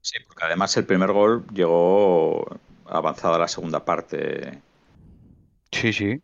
Sí, 0.02 0.18
porque 0.28 0.46
además 0.46 0.76
el 0.78 0.86
primer 0.86 1.12
gol 1.14 1.46
llegó 1.54 2.46
avanzada 2.86 3.40
la 3.40 3.48
segunda 3.48 3.86
parte. 3.86 4.62
Sí, 5.72 5.92
sí. 5.94 6.22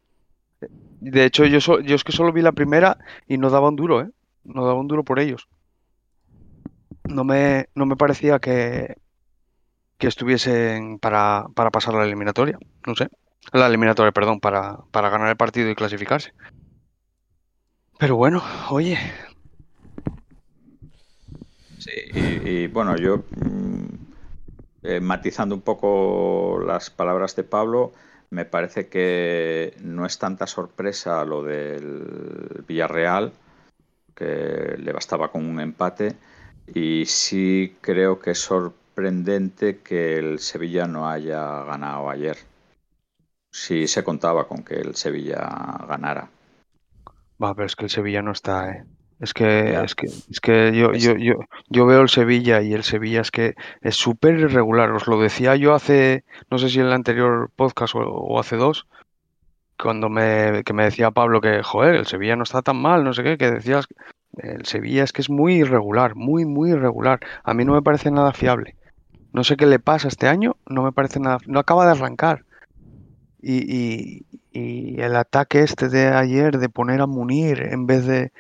De 1.01 1.25
hecho, 1.25 1.45
yo, 1.45 1.59
so, 1.61 1.79
yo 1.81 1.95
es 1.95 2.03
que 2.03 2.11
solo 2.11 2.31
vi 2.33 2.41
la 2.41 2.51
primera 2.53 2.97
y 3.27 3.37
no 3.37 3.49
daba 3.49 3.69
un 3.69 3.75
duro, 3.75 4.01
¿eh? 4.01 4.09
No 4.43 4.65
daba 4.65 4.79
un 4.79 4.87
duro 4.87 5.03
por 5.03 5.19
ellos. 5.19 5.47
No 7.09 7.23
me, 7.23 7.67
no 7.75 7.85
me 7.85 7.95
parecía 7.97 8.39
que, 8.39 8.95
que 9.97 10.07
estuviesen 10.07 10.99
para, 10.99 11.45
para 11.55 11.71
pasar 11.71 11.93
la 11.93 12.05
eliminatoria. 12.05 12.57
No 12.87 12.95
sé. 12.95 13.09
La 13.53 13.67
eliminatoria, 13.67 14.11
perdón, 14.11 14.39
para, 14.39 14.77
para 14.91 15.09
ganar 15.09 15.29
el 15.29 15.37
partido 15.37 15.69
y 15.69 15.75
clasificarse. 15.75 16.31
Pero 17.99 18.15
bueno, 18.15 18.41
oye, 18.71 18.97
y, 22.13 22.67
bueno, 22.67 22.97
yo 22.97 23.23
mmm, 23.35 23.85
eh, 24.83 24.99
matizando 24.99 25.55
un 25.55 25.61
poco 25.61 26.59
las 26.65 26.89
palabras 26.89 27.35
de 27.35 27.43
Pablo, 27.43 27.91
me 28.29 28.45
parece 28.45 28.87
que 28.87 29.73
no 29.81 30.05
es 30.05 30.19
tanta 30.19 30.47
sorpresa 30.47 31.25
lo 31.25 31.43
del 31.43 32.63
Villarreal, 32.67 33.33
que 34.15 34.75
le 34.77 34.91
bastaba 34.91 35.31
con 35.31 35.45
un 35.45 35.59
empate, 35.59 36.15
y 36.73 37.05
sí 37.05 37.75
creo 37.81 38.19
que 38.19 38.31
es 38.31 38.39
sorprendente 38.39 39.79
que 39.79 40.17
el 40.17 40.39
Sevilla 40.39 40.85
no 40.85 41.09
haya 41.09 41.63
ganado 41.63 42.09
ayer. 42.09 42.37
Sí 43.51 43.87
se 43.87 44.03
contaba 44.03 44.47
con 44.47 44.63
que 44.63 44.75
el 44.75 44.95
Sevilla 44.95 45.39
ganara. 45.87 46.29
Va, 47.41 47.55
pero 47.55 47.65
es 47.65 47.75
que 47.75 47.85
el 47.85 47.89
Sevilla 47.89 48.21
no 48.21 48.31
está, 48.31 48.69
¿eh? 48.69 48.85
Es 49.19 49.33
que, 49.33 49.73
es 49.83 49.95
que, 49.95 50.07
es 50.07 50.39
que 50.41 50.71
yo, 50.73 50.93
yo, 50.93 51.17
yo, 51.17 51.33
yo 51.67 51.85
veo 51.85 52.01
el 52.01 52.09
Sevilla 52.09 52.61
y 52.61 52.73
el 52.73 52.83
Sevilla 52.83 53.19
es 53.19 53.31
que 53.31 53.55
es 53.81 53.95
súper 53.95 54.39
irregular. 54.39 54.91
Os 54.91 55.07
lo 55.07 55.19
decía 55.19 55.57
yo 55.57 55.73
hace, 55.73 56.23
no 56.49 56.57
sé 56.57 56.69
si 56.69 56.79
en 56.79 56.85
el 56.85 56.93
anterior 56.93 57.51
podcast 57.53 57.95
o, 57.95 57.99
o, 57.99 58.39
hace 58.39 58.55
dos, 58.55 58.87
cuando 59.77 60.09
me, 60.09 60.63
que 60.63 60.73
me 60.73 60.85
decía 60.85 61.11
Pablo 61.11 61.41
que, 61.41 61.61
joder, 61.63 61.95
el 61.95 62.05
Sevilla 62.05 62.37
no 62.37 62.43
está 62.43 62.61
tan 62.61 62.77
mal, 62.77 63.03
no 63.03 63.13
sé 63.13 63.23
qué, 63.23 63.37
que 63.37 63.51
decías, 63.51 63.87
el 64.37 64.65
Sevilla 64.65 65.03
es 65.03 65.11
que 65.11 65.21
es 65.21 65.29
muy 65.29 65.55
irregular, 65.55 66.15
muy, 66.15 66.45
muy 66.45 66.71
irregular. 66.71 67.19
A 67.43 67.53
mí 67.53 67.65
no 67.65 67.73
me 67.73 67.81
parece 67.81 68.11
nada 68.11 68.31
fiable. 68.31 68.75
No 69.33 69.43
sé 69.43 69.57
qué 69.57 69.65
le 69.65 69.79
pasa 69.79 70.07
este 70.07 70.27
año, 70.27 70.55
no 70.65 70.83
me 70.83 70.93
parece 70.93 71.19
nada, 71.19 71.39
no 71.45 71.59
acaba 71.59 71.85
de 71.85 71.91
arrancar. 71.91 72.45
Y, 73.41 73.57
y, 73.73 74.25
y 74.51 75.01
el 75.01 75.15
ataque 75.15 75.61
este 75.61 75.89
de 75.89 76.07
ayer 76.07 76.57
de 76.57 76.69
poner 76.69 77.01
a 77.01 77.05
Munir 77.05 77.61
en 77.61 77.85
vez 77.85 78.05
de 78.05 78.31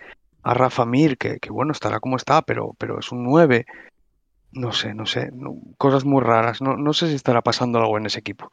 a 0.43 0.53
Rafa 0.53 0.85
Mir, 0.85 1.17
que, 1.17 1.39
que, 1.39 1.51
bueno, 1.51 1.71
estará 1.71 1.99
como 1.99 2.17
está, 2.17 2.41
pero, 2.41 2.75
pero 2.77 2.99
es 2.99 3.11
un 3.11 3.23
9. 3.23 3.65
No 4.51 4.71
sé, 4.73 4.93
no 4.93 5.05
sé, 5.05 5.31
cosas 5.77 6.05
muy 6.05 6.21
raras. 6.21 6.61
No, 6.61 6.75
no, 6.77 6.93
sé 6.93 7.07
si 7.09 7.15
estará 7.15 7.41
pasando 7.41 7.79
algo 7.79 7.97
en 7.97 8.07
ese 8.07 8.19
equipo. 8.19 8.51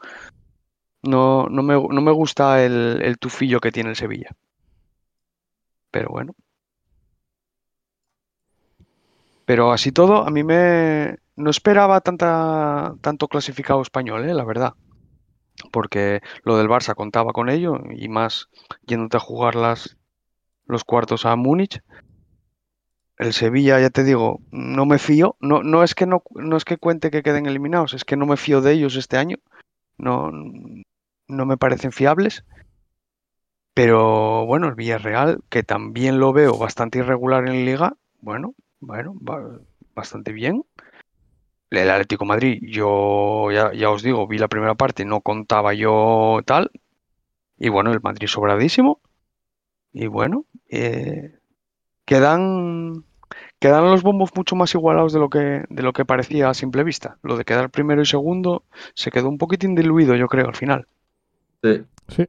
No, 1.03 1.47
no, 1.49 1.63
me, 1.63 1.75
no 1.75 2.01
me 2.03 2.13
gusta 2.13 2.65
el, 2.65 3.01
el 3.03 3.19
tufillo 3.19 3.61
que 3.61 3.73
tiene 3.73 3.91
el 3.91 3.97
Sevilla. 3.97 4.31
Pero 5.91 6.11
bueno. 6.11 6.35
Pero 9.47 9.73
así 9.73 9.93
todo, 9.93 10.27
a 10.27 10.31
mí 10.31 10.43
me. 10.45 11.19
No 11.37 11.51
esperaba 11.51 12.01
tanta, 12.01 12.95
tanto 13.01 13.29
clasificado 13.29 13.81
español, 13.83 14.29
¿eh? 14.29 14.35
la 14.35 14.45
verdad. 14.45 14.75
Porque 15.73 16.21
lo 16.45 16.57
del 16.57 16.69
Barça 16.69 16.95
contaba 16.95 17.33
con 17.33 17.49
ello 17.49 17.79
y 17.91 18.09
más 18.09 18.49
yéndote 18.87 19.19
a 19.19 19.21
jugar 19.21 19.55
las, 19.55 19.97
los 20.67 20.85
cuartos 20.85 21.27
a 21.27 21.37
Múnich. 21.37 21.83
el 23.19 23.33
Sevilla, 23.33 23.81
ya 23.81 23.91
te 23.91 24.05
digo, 24.05 24.41
no 24.51 24.87
me 24.87 24.99
fío. 24.99 25.37
No, 25.41 25.63
no 25.63 25.83
es 25.83 25.95
que 25.95 26.07
no, 26.07 26.23
no 26.35 26.57
es 26.57 26.65
que 26.65 26.77
cuente 26.79 27.11
que 27.11 27.23
queden 27.23 27.47
eliminados, 27.47 27.95
es 27.95 28.05
que 28.05 28.17
no 28.17 28.27
me 28.27 28.37
fío 28.37 28.61
de 28.61 28.73
ellos 28.73 28.97
este 28.97 29.17
año. 29.17 29.39
No, 29.99 30.31
no 31.29 31.47
me 31.47 31.57
parecen 31.57 31.93
fiables. 31.93 32.45
Pero 33.75 34.47
bueno, 34.47 34.69
el 34.69 34.75
Villarreal, 34.75 35.41
que 35.51 35.63
también 35.63 36.19
lo 36.19 36.33
veo 36.33 36.57
bastante 36.59 36.99
irregular 36.99 37.47
en 37.49 37.67
Liga, 37.67 37.97
bueno, 38.21 38.55
bueno, 38.81 39.15
bastante 39.95 40.33
bien. 40.33 40.65
El 41.71 41.91
Atlético 41.91 42.25
Madrid, 42.25 42.59
yo 42.63 43.51
ya, 43.53 43.73
ya 43.75 43.91
os 43.91 44.03
digo, 44.03 44.27
vi 44.27 44.39
la 44.39 44.49
primera 44.49 44.75
parte, 44.77 45.05
no 45.05 45.21
contaba 45.21 45.75
yo 45.75 46.41
tal. 46.47 46.71
Y 47.59 47.69
bueno, 47.69 47.93
el 47.93 48.01
Madrid 48.01 48.29
sobradísimo. 48.29 49.01
Y 49.93 50.07
bueno, 50.07 50.47
eh, 50.69 51.39
quedan, 52.05 53.05
quedan 53.59 53.85
los 53.85 54.03
bombos 54.03 54.31
mucho 54.35 54.57
más 54.57 54.75
igualados 54.75 55.13
de 55.13 55.19
lo 55.21 55.29
que, 55.31 55.65
de 55.69 55.83
lo 55.83 55.93
que 55.93 56.05
parecía 56.05 56.51
a 56.51 56.55
simple 56.55 56.85
vista. 56.85 57.19
Lo 57.23 57.37
de 57.37 57.45
quedar 57.45 57.71
primero 57.71 58.03
y 58.03 58.07
segundo 58.07 58.65
se 58.95 59.11
quedó 59.11 59.29
un 59.29 59.39
poquitín 59.39 59.75
diluido, 59.75 60.15
yo 60.15 60.29
creo, 60.29 60.47
al 60.49 60.57
final. 60.57 60.87
Sí. 61.63 61.83
Sí. 62.09 62.27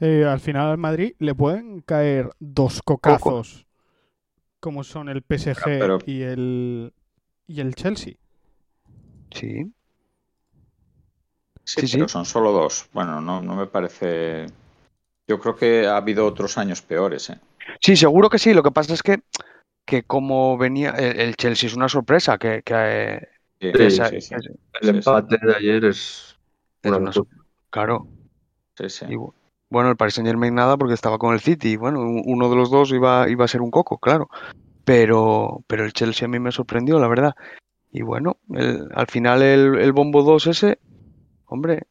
Eh, 0.00 0.24
al 0.24 0.40
final 0.40 0.68
al 0.70 0.78
Madrid 0.78 1.14
le 1.18 1.34
pueden 1.34 1.80
caer 1.82 2.30
dos 2.38 2.80
cocazos 2.82 3.66
como 4.58 4.82
son 4.84 5.08
el 5.08 5.22
PSG 5.22 5.62
Pero- 5.64 5.98
y 6.06 6.22
el 6.22 6.92
y 7.46 7.60
el 7.60 7.74
Chelsea. 7.74 8.14
Sí. 9.30 9.70
Sí, 11.64 11.82
Sí, 11.82 11.86
sí. 11.86 11.96
pero 11.98 12.08
son 12.08 12.24
solo 12.24 12.52
dos. 12.52 12.88
Bueno, 12.92 13.20
no, 13.20 13.42
no 13.42 13.54
me 13.56 13.66
parece. 13.66 14.46
Yo 15.30 15.38
creo 15.38 15.54
que 15.54 15.86
ha 15.86 15.96
habido 15.96 16.26
otros 16.26 16.58
años 16.58 16.82
peores, 16.82 17.30
¿eh? 17.30 17.38
Sí, 17.80 17.94
seguro 17.94 18.28
que 18.28 18.40
sí. 18.40 18.52
Lo 18.52 18.64
que 18.64 18.72
pasa 18.72 18.94
es 18.94 19.00
que, 19.04 19.20
que 19.86 20.02
como 20.02 20.58
venía, 20.58 20.90
el, 20.90 21.20
el 21.20 21.36
Chelsea 21.36 21.68
es 21.68 21.76
una 21.76 21.88
sorpresa, 21.88 22.36
que, 22.36 22.62
que, 22.64 23.28
Sí, 23.60 23.70
que 23.70 23.78
Sí, 23.78 23.84
esa- 23.84 24.08
sí, 24.08 24.20
sí. 24.20 24.34
que- 24.34 24.36
El 24.36 24.50
Sí, 24.82 24.88
sí. 24.88 24.96
empate 24.96 25.36
de 25.40 25.54
ayer 25.54 25.84
es 25.84 26.36
una 26.82 26.96
una 26.96 27.12
claro. 27.70 28.08
Sí, 28.76 28.90
sí. 28.90 29.04
Y 29.08 29.14
bu- 29.14 29.32
bueno, 29.70 29.90
el 29.90 29.96
Paris 29.96 30.14
Saint 30.14 30.26
Germain 30.26 30.52
nada 30.52 30.76
porque 30.76 30.94
estaba 30.94 31.16
con 31.18 31.32
el 31.32 31.38
City. 31.40 31.74
y 31.74 31.76
Bueno, 31.76 32.00
uno 32.00 32.50
de 32.50 32.56
los 32.56 32.68
dos 32.72 32.90
iba, 32.90 33.28
iba 33.30 33.44
a 33.44 33.48
ser 33.48 33.60
un 33.62 33.70
coco, 33.70 33.98
claro. 33.98 34.28
Pero, 34.84 35.62
pero 35.68 35.84
el 35.84 35.92
Chelsea 35.92 36.26
a 36.26 36.28
mí 36.28 36.40
me 36.40 36.50
sorprendió, 36.50 36.98
la 36.98 37.06
verdad. 37.06 37.34
Y 37.92 38.02
bueno, 38.02 38.38
el- 38.52 38.88
al 38.96 39.06
final 39.06 39.42
el, 39.42 39.78
el 39.78 39.92
bombo 39.92 40.24
2 40.24 40.48
ese, 40.48 40.80
hombre, 41.46 41.84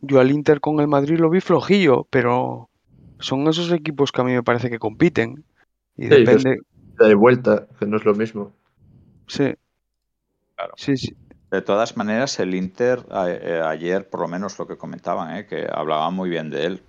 yo 0.00 0.20
al 0.20 0.30
Inter 0.30 0.60
con 0.60 0.78
el 0.78 0.86
Madrid 0.86 1.18
lo 1.18 1.28
vi 1.30 1.40
flojillo, 1.40 2.06
pero 2.10 2.68
son 3.18 3.46
esos 3.48 3.70
equipos 3.72 4.12
que 4.12 4.20
a 4.20 4.24
mí 4.24 4.32
me 4.32 4.42
parece 4.42 4.70
que 4.70 4.78
compiten. 4.78 5.44
Y 5.96 6.08
Sí, 6.08 6.10
depende, 6.10 6.58
De 6.98 7.14
vuelta, 7.14 7.66
que 7.78 7.86
no 7.86 7.96
es 7.96 8.04
lo 8.04 8.14
mismo. 8.14 8.52
sí, 9.26 9.54
Claro. 10.56 10.74
sí, 10.76 10.96
sí. 10.96 11.16
De 11.50 11.62
todas 11.62 11.96
maneras, 11.96 12.38
el 12.40 12.54
Inter 12.54 13.04
a- 13.10 13.30
eh, 13.30 13.60
ayer, 13.62 14.08
por 14.08 14.20
lo 14.20 14.28
menos 14.28 14.58
lo 14.58 14.66
que 14.66 14.76
comentaban, 14.76 15.36
¿eh? 15.36 15.46
que 15.46 15.66
hablaban 15.70 16.14
muy 16.14 16.28
bien 16.30 16.50
de 16.50 16.66
él, 16.66 16.82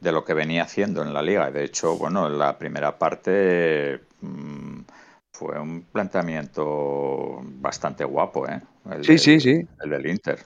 de 0.00 0.12
lo 0.12 0.24
que 0.24 0.34
venía 0.34 0.62
haciendo 0.62 1.02
en 1.02 1.12
la 1.14 1.22
liga. 1.22 1.50
De 1.50 1.64
hecho, 1.64 1.96
bueno, 1.96 2.26
en 2.26 2.38
la 2.38 2.58
primera 2.58 2.98
parte 2.98 4.00
mm, 4.20 4.80
fue 5.32 5.58
un 5.60 5.82
planteamiento 5.82 7.40
bastante 7.60 8.04
guapo, 8.04 8.48
¿eh? 8.48 8.60
El 8.90 9.04
Sí, 9.04 9.12
del- 9.12 9.18
sí, 9.18 9.40
sí. 9.40 9.68
El 9.80 9.90
del 9.90 10.06
Inter. 10.06 10.38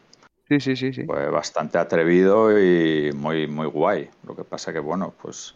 Sí, 0.52 0.60
sí, 0.60 0.76
sí, 0.76 0.92
sí. 0.92 1.04
Fue 1.06 1.30
bastante 1.30 1.78
atrevido 1.78 2.58
y 2.58 3.10
muy, 3.12 3.46
muy 3.46 3.66
guay. 3.66 4.10
Lo 4.26 4.36
que 4.36 4.44
pasa 4.44 4.70
que, 4.72 4.80
bueno, 4.80 5.14
pues 5.22 5.54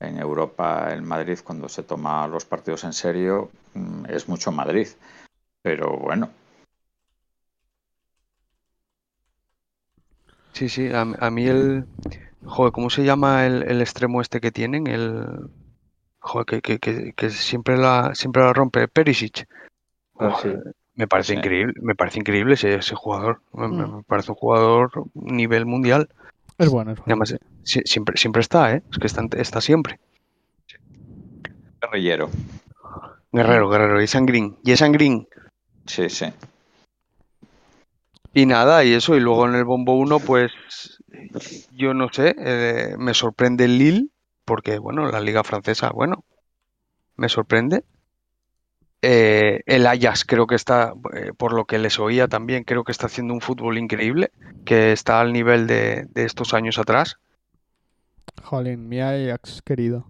en 0.00 0.18
Europa, 0.18 0.92
el 0.92 1.02
Madrid, 1.02 1.38
cuando 1.42 1.68
se 1.68 1.82
toma 1.82 2.26
los 2.28 2.44
partidos 2.44 2.84
en 2.84 2.92
serio, 2.92 3.50
mm, 3.74 4.06
es 4.10 4.28
mucho 4.28 4.52
Madrid. 4.52 4.88
Pero 5.62 5.96
bueno, 5.96 6.30
Sí, 10.52 10.68
sí, 10.68 10.88
a, 10.88 11.02
a 11.02 11.30
mí 11.30 11.46
el... 11.46 11.86
Joder, 12.44 12.72
¿cómo 12.72 12.90
se 12.90 13.04
llama 13.04 13.46
el, 13.46 13.62
el 13.64 13.80
extremo 13.80 14.20
este 14.20 14.40
que 14.40 14.52
tienen? 14.52 14.86
El... 14.86 15.50
Joder, 16.20 16.46
que, 16.46 16.60
que, 16.62 16.78
que, 16.78 17.12
que 17.12 17.30
siempre 17.30 17.76
la, 17.76 18.14
siempre 18.14 18.42
la 18.42 18.52
rompe, 18.52 18.88
Perisic. 18.88 19.46
Ah, 20.18 20.38
sí. 20.42 20.48
Me 20.96 21.06
parece 21.06 21.32
Sí. 21.34 21.38
increíble, 21.38 21.74
me 21.82 21.94
parece 21.94 22.18
increíble 22.20 22.54
ese, 22.54 22.74
ese 22.74 22.94
jugador. 22.94 23.40
Me- 23.52 23.68
Mm. 23.68 23.96
me 23.98 24.02
parece 24.02 24.32
un 24.32 24.36
jugador 24.36 24.90
nivel 25.14 25.66
mundial. 25.66 26.08
Es 26.58 26.70
bueno, 26.70 26.92
es 26.92 26.98
bueno. 26.98 27.04
además, 27.22 27.36
siempre, 27.62 28.16
siempre 28.16 28.40
está, 28.40 28.74
¿eh? 28.74 28.82
Es 28.90 28.98
que 28.98 29.06
está, 29.06 29.22
está 29.36 29.60
siempre. 29.60 30.00
guerrillero. 31.82 32.30
Guerrero, 33.30 33.68
Guerrero, 33.68 34.02
y 34.02 34.06
Green, 34.26 34.56
y 34.64 34.72
Green. 34.92 35.28
Sí, 35.84 36.08
sí. 36.08 36.26
Y 38.32 38.46
nada, 38.46 38.82
y 38.84 38.92
eso, 38.94 39.14
y 39.16 39.20
luego 39.20 39.46
en 39.46 39.54
el 39.54 39.64
bombo 39.64 39.94
1, 39.96 40.18
pues 40.20 40.52
yo 41.72 41.94
no 41.94 42.08
sé, 42.12 42.34
eh, 42.38 42.96
me 42.98 43.14
sorprende 43.14 43.64
el 43.66 43.78
Lille, 43.78 44.08
porque 44.44 44.78
bueno, 44.78 45.10
la 45.10 45.20
liga 45.20 45.44
francesa, 45.44 45.90
bueno, 45.90 46.24
me 47.16 47.28
sorprende. 47.28 47.84
Eh, 49.08 49.62
el 49.66 49.86
Ajax 49.86 50.24
creo 50.24 50.48
que 50.48 50.56
está, 50.56 50.92
eh, 51.14 51.30
por 51.36 51.52
lo 51.52 51.64
que 51.64 51.78
les 51.78 52.00
oía 52.00 52.26
también, 52.26 52.64
creo 52.64 52.82
que 52.82 52.90
está 52.90 53.06
haciendo 53.06 53.34
un 53.34 53.40
fútbol 53.40 53.78
increíble, 53.78 54.32
que 54.64 54.90
está 54.90 55.20
al 55.20 55.32
nivel 55.32 55.68
de, 55.68 56.06
de 56.10 56.24
estos 56.24 56.54
años 56.54 56.76
atrás. 56.76 57.16
Jolín, 58.42 58.88
mi 58.88 59.00
Ajax 59.00 59.62
querido. 59.62 60.08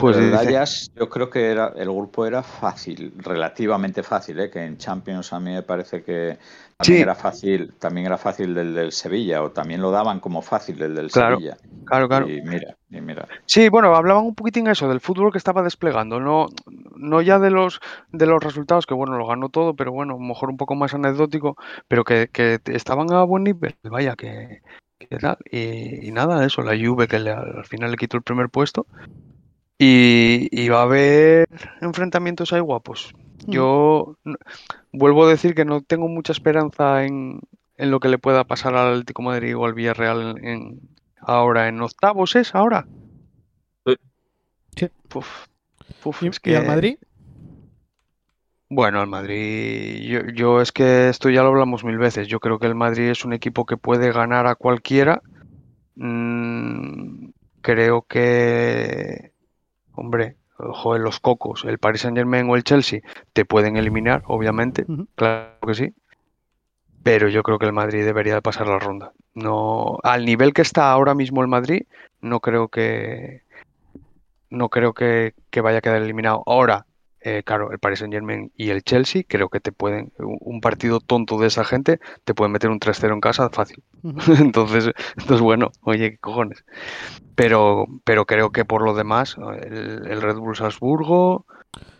Pues 0.00 0.16
el 0.16 0.34
Ajax, 0.34 0.90
yo 0.94 1.08
creo 1.08 1.30
que 1.30 1.50
era 1.50 1.72
el 1.76 1.88
grupo 1.90 2.26
era 2.26 2.42
fácil, 2.42 3.12
relativamente 3.18 4.02
fácil, 4.02 4.40
¿eh? 4.40 4.50
que 4.50 4.64
en 4.64 4.76
Champions 4.78 5.32
a 5.32 5.40
mí 5.40 5.52
me 5.52 5.62
parece 5.62 6.02
que 6.02 6.38
también 6.76 6.98
Sí. 6.98 7.02
era 7.02 7.14
fácil, 7.14 7.74
también 7.78 8.06
era 8.06 8.16
fácil 8.18 8.54
del 8.54 8.74
del 8.74 8.92
Sevilla, 8.92 9.42
o 9.42 9.50
también 9.50 9.80
lo 9.82 9.90
daban 9.90 10.20
como 10.20 10.42
fácil 10.42 10.80
el 10.82 10.94
del 10.94 11.10
Claro, 11.10 11.36
Sevilla. 11.36 11.56
claro, 11.84 12.08
claro. 12.08 12.28
Y 12.28 12.40
mira, 12.42 12.76
y 12.88 13.00
mira. 13.00 13.28
Sí, 13.46 13.68
bueno, 13.68 13.94
hablaban 13.94 14.24
un 14.24 14.34
poquitín 14.34 14.66
eso, 14.68 14.88
del 14.88 15.00
fútbol 15.00 15.30
que 15.32 15.38
estaba 15.38 15.62
desplegando, 15.62 16.20
no, 16.20 16.46
no 16.96 17.20
ya 17.20 17.38
de 17.38 17.50
los, 17.50 17.80
de 18.12 18.26
los 18.26 18.42
resultados, 18.42 18.86
que 18.86 18.94
bueno, 18.94 19.18
lo 19.18 19.26
ganó 19.26 19.48
todo, 19.48 19.74
pero 19.74 19.92
bueno, 19.92 20.14
a 20.14 20.16
lo 20.16 20.22
mejor 20.22 20.50
un 20.50 20.56
poco 20.56 20.74
más 20.74 20.94
anecdótico, 20.94 21.56
pero 21.88 22.04
que, 22.04 22.28
que 22.32 22.60
estaban 22.66 23.12
a 23.12 23.24
buen 23.24 23.44
nivel, 23.44 23.74
vaya, 23.84 24.14
que, 24.16 24.62
que 24.98 25.18
tal. 25.18 25.36
Y, 25.50 26.06
y 26.08 26.12
nada, 26.12 26.44
eso, 26.46 26.62
la 26.62 26.72
Juve 26.78 27.08
que 27.08 27.18
le- 27.18 27.30
al 27.32 27.64
final 27.66 27.90
le 27.90 27.96
quitó 27.96 28.16
el 28.16 28.22
primer 28.22 28.48
puesto. 28.48 28.86
Y, 29.82 30.48
y 30.52 30.68
va 30.68 30.80
a 30.80 30.82
haber 30.82 31.46
enfrentamientos 31.80 32.52
ahí 32.52 32.60
guapos. 32.60 33.14
Yo 33.46 34.16
n- 34.26 34.36
vuelvo 34.92 35.24
a 35.24 35.30
decir 35.30 35.54
que 35.54 35.64
no 35.64 35.80
tengo 35.80 36.06
mucha 36.06 36.32
esperanza 36.32 37.04
en, 37.06 37.40
en 37.78 37.90
lo 37.90 37.98
que 37.98 38.08
le 38.10 38.18
pueda 38.18 38.44
pasar 38.44 38.76
al 38.76 38.92
Atlético 38.92 39.22
de 39.22 39.28
Madrid 39.28 39.56
o 39.56 39.64
al 39.64 39.72
Villarreal 39.72 40.36
en, 40.36 40.44
en- 40.46 40.80
ahora 41.22 41.68
en 41.68 41.80
octavos, 41.80 42.36
¿es 42.36 42.54
ahora? 42.54 42.86
Sí. 43.86 43.96
Sí. 44.76 44.88
Puf, 45.08 45.46
puf, 46.02 46.22
¿Y, 46.22 46.26
es 46.28 46.40
y 46.44 46.54
al 46.54 46.62
que- 46.62 46.68
Madrid? 46.68 46.96
Bueno, 48.68 49.00
el 49.02 49.08
Madrid, 49.08 50.02
yo, 50.08 50.20
yo 50.34 50.60
es 50.60 50.70
que 50.72 51.08
esto 51.08 51.30
ya 51.30 51.42
lo 51.42 51.48
hablamos 51.48 51.84
mil 51.84 51.96
veces. 51.98 52.28
Yo 52.28 52.38
creo 52.38 52.58
que 52.58 52.66
el 52.68 52.74
Madrid 52.76 53.08
es 53.08 53.24
un 53.24 53.32
equipo 53.32 53.64
que 53.66 53.76
puede 53.78 54.12
ganar 54.12 54.46
a 54.46 54.54
cualquiera. 54.54 55.22
Mm, 55.96 57.30
creo 57.62 58.02
que, 58.02 59.29
hombre, 60.00 60.36
joder, 60.56 61.02
los 61.02 61.20
cocos, 61.20 61.64
el 61.64 61.78
Paris 61.78 62.00
Saint-Germain 62.02 62.48
o 62.48 62.56
el 62.56 62.64
Chelsea 62.64 63.00
te 63.32 63.44
pueden 63.44 63.76
eliminar, 63.76 64.22
obviamente, 64.26 64.86
claro 65.14 65.58
que 65.66 65.74
sí. 65.74 65.94
Pero 67.02 67.28
yo 67.28 67.42
creo 67.42 67.58
que 67.58 67.66
el 67.66 67.72
Madrid 67.72 68.04
debería 68.04 68.34
de 68.34 68.42
pasar 68.42 68.66
la 68.66 68.78
ronda. 68.78 69.12
No, 69.34 69.98
al 70.02 70.24
nivel 70.24 70.52
que 70.52 70.62
está 70.62 70.90
ahora 70.90 71.14
mismo 71.14 71.42
el 71.42 71.48
Madrid, 71.48 71.82
no 72.20 72.40
creo 72.40 72.68
que 72.68 73.42
no 74.50 74.68
creo 74.68 74.92
que, 74.94 75.34
que 75.50 75.60
vaya 75.60 75.78
a 75.78 75.80
quedar 75.80 76.02
eliminado. 76.02 76.42
Ahora, 76.46 76.86
eh, 77.22 77.42
claro, 77.44 77.72
el 77.72 77.78
Paris 77.78 78.00
Saint 78.00 78.12
Germain 78.14 78.50
y 78.56 78.70
el 78.70 78.82
Chelsea, 78.82 79.22
creo 79.26 79.48
que 79.48 79.60
te 79.60 79.72
pueden, 79.72 80.12
un 80.18 80.60
partido 80.60 81.00
tonto 81.00 81.38
de 81.38 81.48
esa 81.48 81.64
gente, 81.64 82.00
te 82.24 82.34
pueden 82.34 82.52
meter 82.52 82.70
un 82.70 82.78
3-0 82.80 83.14
en 83.14 83.20
casa 83.20 83.50
fácil. 83.50 83.82
Entonces, 84.38 84.90
entonces, 85.16 85.40
bueno, 85.40 85.70
oye, 85.82 86.12
qué 86.12 86.18
cojones. 86.18 86.64
Pero, 87.34 87.86
pero 88.04 88.26
creo 88.26 88.50
que 88.50 88.64
por 88.64 88.82
lo 88.82 88.94
demás, 88.94 89.36
el, 89.62 90.06
el 90.06 90.22
Red 90.22 90.36
Bull 90.36 90.56
Salzburgo, 90.56 91.46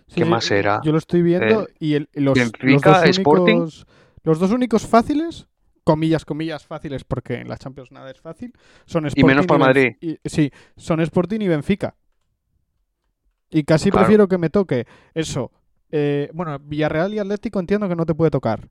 Sí, 0.08 0.16
¿Qué 0.16 0.24
más 0.24 0.50
era? 0.50 0.80
Yo 0.84 0.90
lo 0.90 0.98
estoy 0.98 1.22
viendo 1.22 1.62
Eh, 1.68 1.74
y 1.78 1.94
el- 1.94 2.08
los, 2.14 2.36
los 2.62 2.82
dos 2.82 2.98
únicos, 3.02 3.86
los 4.24 4.40
dos 4.40 4.50
únicos 4.50 4.84
fáciles, 4.86 5.46
comillas, 5.84 6.24
comillas 6.24 6.66
fáciles, 6.66 7.04
porque 7.04 7.34
en 7.34 7.48
la 7.48 7.56
Champions 7.56 7.92
nada 7.92 8.10
es 8.10 8.20
fácil, 8.20 8.52
son 8.86 9.06
Sporting 9.06 9.26
menos 9.28 9.46
para 9.46 9.58
Madrid. 9.58 9.92
y- 10.00 10.18
sí, 10.24 10.50
son 10.76 11.00
Sporting 11.00 11.40
y 11.42 11.48
Benfica. 11.48 11.94
Y 13.50 13.64
casi 13.64 13.90
Claro. 13.90 14.04
prefiero 14.06 14.28
que 14.28 14.38
me 14.38 14.50
toque 14.50 14.86
eso. 15.14 15.50
eh, 15.92 16.30
bueno, 16.34 16.56
Villarreal 16.60 17.12
y 17.14 17.18
Atlético 17.18 17.58
entiendo 17.58 17.88
que 17.88 17.96
no 17.96 18.06
te 18.06 18.14
puede 18.14 18.30
tocar. 18.30 18.68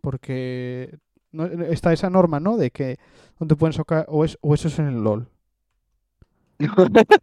Porque 0.00 0.98
no- 1.30 1.44
está 1.46 1.92
esa 1.92 2.10
norma, 2.10 2.40
¿no? 2.40 2.56
De 2.56 2.70
que 2.72 2.98
no 3.38 3.46
te 3.46 3.54
pueden 3.54 3.76
tocar. 3.76 4.04
O, 4.08 4.24
es, 4.24 4.36
o 4.40 4.52
eso 4.54 4.66
es 4.66 4.78
en 4.80 4.88
el 4.88 5.02
LOL. 5.04 5.28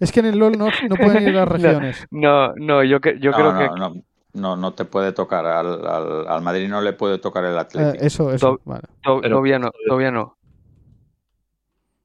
Es 0.00 0.10
que 0.10 0.20
en 0.20 0.26
el 0.26 0.38
LOL 0.38 0.58
no, 0.58 0.66
no 0.88 0.96
pueden 0.96 1.22
ir 1.28 1.34
las 1.34 1.46
regiones. 1.48 2.06
No, 2.10 2.54
no, 2.56 2.82
yo, 2.82 3.00
que- 3.00 3.18
yo 3.20 3.30
No, 3.30 3.36
creo 3.36 3.52
no, 3.52 3.58
que 3.58 3.66
no, 3.78 3.94
no, 4.32 4.56
no 4.56 4.72
te 4.74 4.84
puede 4.84 5.12
tocar. 5.12 5.46
Al, 5.46 5.86
al, 5.86 6.26
al 6.28 6.42
Madrid 6.42 6.68
no 6.68 6.80
le 6.80 6.92
puede 6.92 7.18
tocar 7.18 7.44
el 7.44 7.54
Eh, 7.54 7.58
Atlético. 7.58 8.04
eso, 8.04 8.32
eso. 8.32 8.56
To- 8.56 8.60
Vale. 8.64 8.82
to- 9.02 9.20
Pero- 9.20 9.34
todavía 9.36 9.58
no, 9.60 9.70
todavía 9.86 10.10
no. 10.10 10.36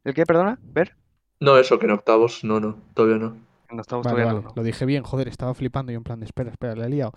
¿El 0.04 0.14
qué, 0.14 0.26
perdona? 0.26 0.60
¿Ver? 0.62 0.96
No, 1.40 1.58
eso, 1.58 1.80
que 1.80 1.86
en 1.86 1.92
octavos, 1.94 2.44
no, 2.44 2.60
no, 2.60 2.78
todavía 2.94 3.18
no. 3.18 3.36
No 3.72 3.82
estamos 3.82 4.06
Vale, 4.06 4.24
vale. 4.24 4.42
Lo 4.56 4.64
dije 4.64 4.86
bien, 4.86 5.04
joder, 5.04 5.28
estaba 5.28 5.54
flipando 5.54 5.92
yo 5.92 5.98
en 5.98 6.04
plan 6.04 6.20
de 6.20 6.26
espera, 6.26 6.52
espera, 6.52 6.76
le 6.76 6.86
he 6.86 6.90
liado. 6.90 7.12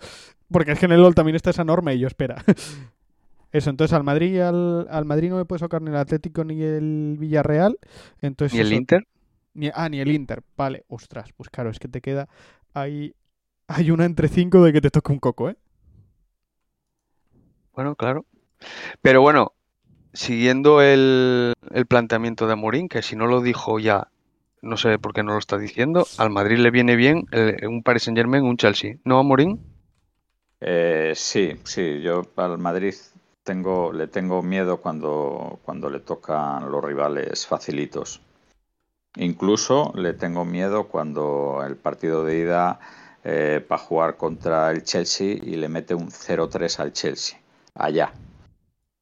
Porque 0.51 0.73
es 0.73 0.79
que 0.79 0.85
en 0.85 0.91
el 0.91 1.01
LOL 1.01 1.15
también 1.15 1.35
está 1.35 1.49
esa 1.51 1.63
norma 1.63 1.93
y 1.93 1.99
yo 1.99 2.07
espera. 2.07 2.43
Eso, 3.53 3.69
entonces 3.69 3.93
al 3.93 4.03
Madrid 4.05 4.39
al, 4.39 4.87
al 4.89 5.03
Madrid 5.03 5.29
no 5.29 5.35
me 5.35 5.43
puede 5.43 5.59
tocar 5.59 5.81
ni 5.81 5.89
el 5.89 5.97
Atlético 5.97 6.45
ni 6.45 6.61
el 6.61 7.17
Villarreal. 7.19 7.77
Entonces 8.21 8.57
¿Y 8.57 8.61
el 8.61 8.67
eso- 8.67 8.75
Inter? 8.75 9.07
Ni, 9.53 9.69
ah, 9.73 9.89
ni 9.89 9.99
el 9.99 10.09
Inter. 10.11 10.41
Vale, 10.55 10.85
ostras, 10.87 11.31
pues 11.35 11.49
claro, 11.49 11.69
es 11.69 11.77
que 11.79 11.89
te 11.89 11.99
queda 11.99 12.29
ahí. 12.73 13.13
Hay 13.67 13.91
una 13.91 14.05
entre 14.05 14.29
cinco 14.29 14.63
de 14.63 14.71
que 14.71 14.79
te 14.79 14.89
toque 14.89 15.11
un 15.11 15.19
coco, 15.19 15.49
¿eh? 15.49 15.57
Bueno, 17.73 17.95
claro. 17.95 18.25
Pero 19.01 19.21
bueno, 19.21 19.53
siguiendo 20.13 20.81
el, 20.81 21.53
el 21.71 21.85
planteamiento 21.87 22.47
de 22.47 22.53
Amorín, 22.53 22.89
que 22.89 23.01
si 23.01 23.15
no 23.15 23.27
lo 23.27 23.41
dijo 23.41 23.79
ya, 23.79 24.10
no 24.61 24.77
sé 24.77 24.99
por 24.99 25.13
qué 25.13 25.23
no 25.23 25.33
lo 25.33 25.39
está 25.39 25.57
diciendo, 25.57 26.05
al 26.17 26.29
Madrid 26.29 26.57
le 26.57 26.71
viene 26.71 26.95
bien 26.95 27.25
el- 27.31 27.67
un 27.67 27.83
Paris 27.83 28.03
Saint-Germain, 28.03 28.43
un 28.43 28.57
Chelsea. 28.57 28.95
¿No, 29.03 29.19
Amorín? 29.19 29.59
Eh, 30.59 31.13
sí, 31.15 31.59
sí, 31.63 32.01
yo 32.01 32.21
al 32.35 32.57
Madrid 32.57 32.93
tengo, 33.43 33.91
le 33.91 34.07
tengo 34.07 34.41
miedo 34.43 34.77
cuando, 34.77 35.59
cuando 35.65 35.89
le 35.89 35.99
tocan 35.99 36.71
los 36.71 36.83
rivales 36.83 37.47
facilitos. 37.47 38.21
Incluso 39.17 39.91
le 39.95 40.13
tengo 40.13 40.45
miedo 40.45 40.87
cuando 40.87 41.63
el 41.65 41.75
partido 41.75 42.23
de 42.23 42.39
ida 42.39 42.79
para 43.67 43.77
jugar 43.81 44.17
contra 44.17 44.71
el 44.71 44.83
Chelsea 44.83 45.33
y 45.33 45.55
le 45.55 45.67
mete 45.69 45.93
un 45.93 46.09
0-3 46.11 46.79
al 46.79 46.93
Chelsea. 46.93 47.39
Allá. 47.75 48.13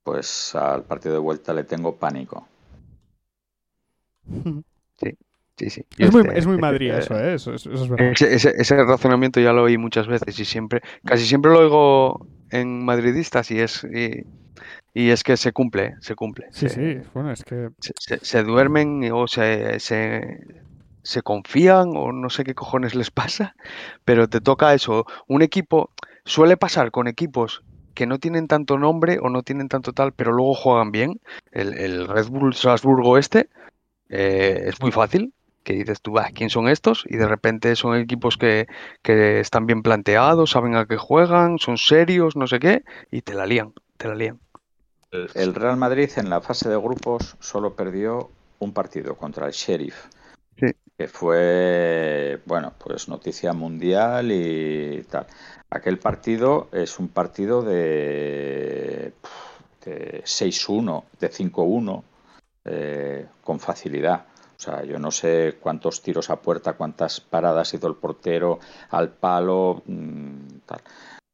Pues 0.03 0.56
al 0.56 0.84
partido 0.84 1.14
de 1.14 1.19
vuelta 1.19 1.53
le 1.53 1.64
tengo 1.64 1.95
pánico. 1.95 2.48
Sí, 5.60 5.69
sí. 5.69 5.84
Es 5.98 6.11
muy, 6.14 6.22
este- 6.22 6.40
es 6.40 6.45
muy 6.45 6.53
este- 6.56 6.61
Madrid 6.61 6.91
eso, 6.91 7.19
¿eh? 7.19 7.34
Eso, 7.34 7.53
eso- 7.53 7.69
eso 7.72 7.84
es 7.84 7.90
verdad. 7.90 8.11
Ese, 8.14 8.34
ese- 8.34 8.53
ese 8.57 8.77
razonamiento 8.86 9.41
ya 9.41 9.52
lo 9.52 9.64
oí 9.64 9.77
muchas 9.77 10.07
veces 10.07 10.40
y 10.40 10.45
siempre, 10.45 10.81
casi 11.03 11.26
siempre 11.26 11.52
lo 11.52 11.60
oigo 11.60 12.27
en 12.49 12.86
madridistas 12.86 13.52
y 13.52 13.60
es, 13.60 13.84
y, 13.84 14.23
y 14.94 15.10
es 15.10 15.22
que 15.23 15.36
se 15.36 15.52
cumple, 15.52 15.95
se 15.99 16.15
cumple. 16.15 16.48
Sí, 16.52 16.69
se, 16.69 16.76
sí, 17.02 17.10
bueno, 17.14 17.31
es 17.31 17.44
que. 17.44 17.69
se, 17.81 17.91
se- 17.99 18.23
se 18.26 18.44
duermen 18.44 19.10
o 19.11 19.27
se, 19.27 19.81
se, 19.81 20.40
se 21.03 21.22
confían 21.23 21.90
o 21.98 22.14
no 22.14 22.30
sé 22.30 22.45
qué 22.45 22.56
cojones 22.56 22.95
les 22.95 23.11
pasa, 23.11 23.53
pero 24.06 24.30
te 24.30 24.40
toca 24.40 24.73
eso. 24.73 25.06
Un 25.27 25.41
equipo, 25.41 25.91
suele 26.23 26.56
pasar 26.56 26.90
con 26.91 27.07
equipos 27.10 27.64
que 27.95 28.06
no 28.06 28.18
tienen 28.18 28.48
tanto 28.48 28.77
nombre 28.77 29.19
o 29.22 29.27
no 29.30 29.44
tienen 29.44 29.68
tanto 29.68 29.91
tal, 29.91 30.14
pero 30.14 30.31
luego 30.31 30.53
juegan 30.53 30.91
bien. 30.94 31.19
El, 31.52 31.73
el 31.77 32.07
Red 32.07 32.27
Bull 32.27 32.53
Salzburgo 32.53 33.18
este 33.18 33.49
eh, 34.07 34.64
es 34.68 34.80
muy 34.81 34.91
fácil. 34.94 35.34
Que 35.69 35.75
dices 35.75 36.01
tú, 36.01 36.17
"Ah, 36.17 36.29
¿quién 36.33 36.49
son 36.49 36.67
estos? 36.67 37.05
Y 37.07 37.17
de 37.17 37.27
repente 37.27 37.75
son 37.75 37.95
equipos 37.95 38.37
que, 38.37 38.65
que 39.03 39.39
están 39.39 39.67
bien 39.67 39.83
planteados, 39.83 40.49
saben 40.49 40.73
a 40.73 40.87
qué 40.87 40.97
juegan, 40.97 41.59
son 41.59 41.77
serios, 41.77 42.35
no 42.35 42.47
sé 42.47 42.57
qué, 42.57 42.83
y 43.11 43.21
te 43.21 43.35
la 43.35 43.45
lían, 43.45 43.73
te 43.97 44.07
la 44.07 44.15
lían. 44.15 44.39
El 45.11 45.53
Real 45.53 45.77
Madrid 45.77 46.09
en 46.15 46.31
la 46.31 46.41
fase 46.41 46.69
de 46.69 46.77
grupos 46.77 47.35
solo 47.39 47.75
perdió 47.75 48.31
un 48.57 48.73
partido 48.73 49.13
contra 49.15 49.45
el 49.45 49.51
Sheriff, 49.51 50.07
Sí. 50.59 50.71
que 50.97 51.07
fue, 51.07 52.41
bueno, 52.47 52.73
pues 52.83 53.07
noticia 53.07 53.53
mundial 53.53 54.31
y 54.31 55.03
tal. 55.03 55.27
Aquel 55.69 55.99
partido 55.99 56.69
es 56.71 56.97
un 56.97 57.09
partido 57.09 57.61
de, 57.61 59.13
de 59.85 60.23
6-1, 60.25 61.03
de 61.19 61.29
5-1, 61.29 62.03
eh, 62.65 63.27
con 63.43 63.59
facilidad. 63.59 64.25
O 64.60 64.61
sea, 64.61 64.84
yo 64.84 64.99
no 64.99 65.10
sé 65.10 65.56
cuántos 65.61 66.02
tiros 66.02 66.30
a 66.30 66.36
puerta, 66.36 66.73
cuántas 66.73 67.22
paradas 67.22 67.73
hizo 67.73 67.88
el 67.88 67.95
portero 67.95 68.60
al 68.90 69.07
palo, 69.07 69.81
mm, 69.86 70.60
tal. 70.65 70.81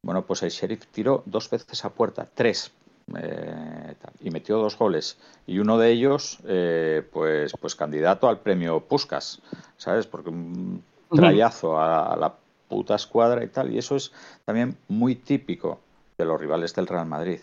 Bueno, 0.00 0.22
pues 0.24 0.44
el 0.44 0.50
Sheriff 0.50 0.86
tiró 0.92 1.24
dos 1.26 1.50
veces 1.50 1.84
a 1.84 1.90
puerta, 1.90 2.24
tres, 2.32 2.70
eh, 3.18 3.94
tal, 4.00 4.12
y 4.20 4.30
metió 4.30 4.58
dos 4.58 4.78
goles. 4.78 5.18
Y 5.44 5.58
uno 5.58 5.76
de 5.76 5.90
ellos, 5.90 6.38
eh, 6.46 7.02
pues, 7.12 7.52
pues 7.60 7.74
candidato 7.74 8.28
al 8.28 8.38
premio 8.38 8.78
Puskas, 8.78 9.42
¿sabes? 9.76 10.06
Porque 10.06 10.30
un 10.30 10.84
trayazo 11.10 11.80
a, 11.80 12.12
a 12.12 12.16
la 12.16 12.32
puta 12.68 12.94
escuadra 12.94 13.42
y 13.42 13.48
tal. 13.48 13.72
Y 13.72 13.78
eso 13.78 13.96
es 13.96 14.12
también 14.44 14.76
muy 14.86 15.16
típico 15.16 15.80
de 16.16 16.26
los 16.26 16.40
rivales 16.40 16.76
del 16.76 16.86
Real 16.86 17.06
Madrid. 17.06 17.40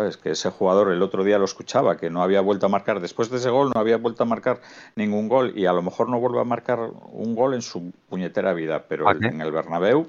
¿Sabes? 0.00 0.16
Que 0.16 0.30
ese 0.30 0.48
jugador 0.48 0.90
el 0.92 1.02
otro 1.02 1.24
día 1.24 1.38
lo 1.38 1.44
escuchaba, 1.44 1.98
que 1.98 2.08
no 2.08 2.22
había 2.22 2.40
vuelto 2.40 2.64
a 2.64 2.68
marcar, 2.70 3.00
después 3.00 3.28
de 3.28 3.36
ese 3.36 3.50
gol 3.50 3.70
no 3.74 3.78
había 3.78 3.98
vuelto 3.98 4.22
a 4.22 4.26
marcar 4.26 4.62
ningún 4.96 5.28
gol 5.28 5.52
y 5.54 5.66
a 5.66 5.74
lo 5.74 5.82
mejor 5.82 6.08
no 6.08 6.18
vuelve 6.18 6.40
a 6.40 6.44
marcar 6.44 6.78
un 7.12 7.34
gol 7.34 7.52
en 7.52 7.60
su 7.60 7.92
puñetera 8.08 8.54
vida, 8.54 8.86
pero 8.88 9.06
¿Ah, 9.06 9.12
el- 9.12 9.22
en 9.26 9.42
el 9.42 9.52
Bernabéu, 9.52 10.06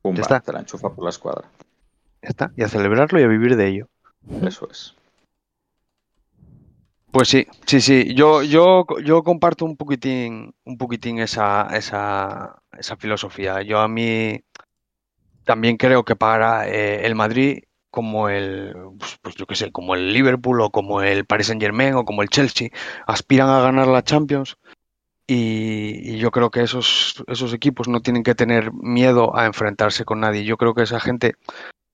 pumba, 0.00 0.22
está. 0.22 0.40
te 0.40 0.50
la 0.50 0.60
enchufa 0.60 0.88
por 0.88 1.04
la 1.04 1.10
escuadra. 1.10 1.46
Ya 2.22 2.30
está, 2.30 2.52
y 2.56 2.62
a 2.62 2.68
celebrarlo 2.68 3.20
y 3.20 3.22
a 3.22 3.26
vivir 3.26 3.54
de 3.56 3.68
ello. 3.68 3.86
Eso 4.42 4.66
es. 4.70 4.94
Pues 7.10 7.28
sí, 7.28 7.46
sí, 7.66 7.82
sí. 7.82 8.14
Yo, 8.14 8.42
yo, 8.42 8.86
yo 9.04 9.22
comparto 9.22 9.66
un 9.66 9.76
poquitín, 9.76 10.54
un 10.64 10.78
poquitín 10.78 11.18
esa, 11.18 11.68
esa, 11.76 12.62
esa 12.78 12.96
filosofía. 12.96 13.60
Yo 13.60 13.78
a 13.80 13.88
mí 13.88 14.42
también 15.44 15.76
creo 15.76 16.02
que 16.02 16.16
para 16.16 16.66
eh, 16.66 17.04
el 17.04 17.14
Madrid, 17.14 17.64
como 17.94 18.28
el, 18.28 18.74
pues, 18.98 19.18
pues 19.22 19.36
yo 19.36 19.46
qué 19.46 19.54
sé, 19.54 19.70
como 19.70 19.94
el 19.94 20.12
Liverpool 20.12 20.60
o 20.60 20.70
como 20.70 21.00
el 21.00 21.26
Paris 21.26 21.46
Saint-Germain 21.46 21.94
o 21.94 22.04
como 22.04 22.22
el 22.22 22.28
Chelsea, 22.28 22.70
aspiran 23.06 23.48
a 23.48 23.60
ganar 23.60 23.86
la 23.86 24.02
Champions. 24.02 24.56
Y, 25.28 26.00
y 26.02 26.18
yo 26.18 26.32
creo 26.32 26.50
que 26.50 26.62
esos, 26.62 27.22
esos 27.28 27.54
equipos 27.54 27.86
no 27.86 28.00
tienen 28.00 28.24
que 28.24 28.34
tener 28.34 28.72
miedo 28.72 29.36
a 29.36 29.46
enfrentarse 29.46 30.04
con 30.04 30.18
nadie. 30.18 30.44
Yo 30.44 30.56
creo 30.56 30.74
que 30.74 30.82
esa 30.82 30.98
gente 30.98 31.36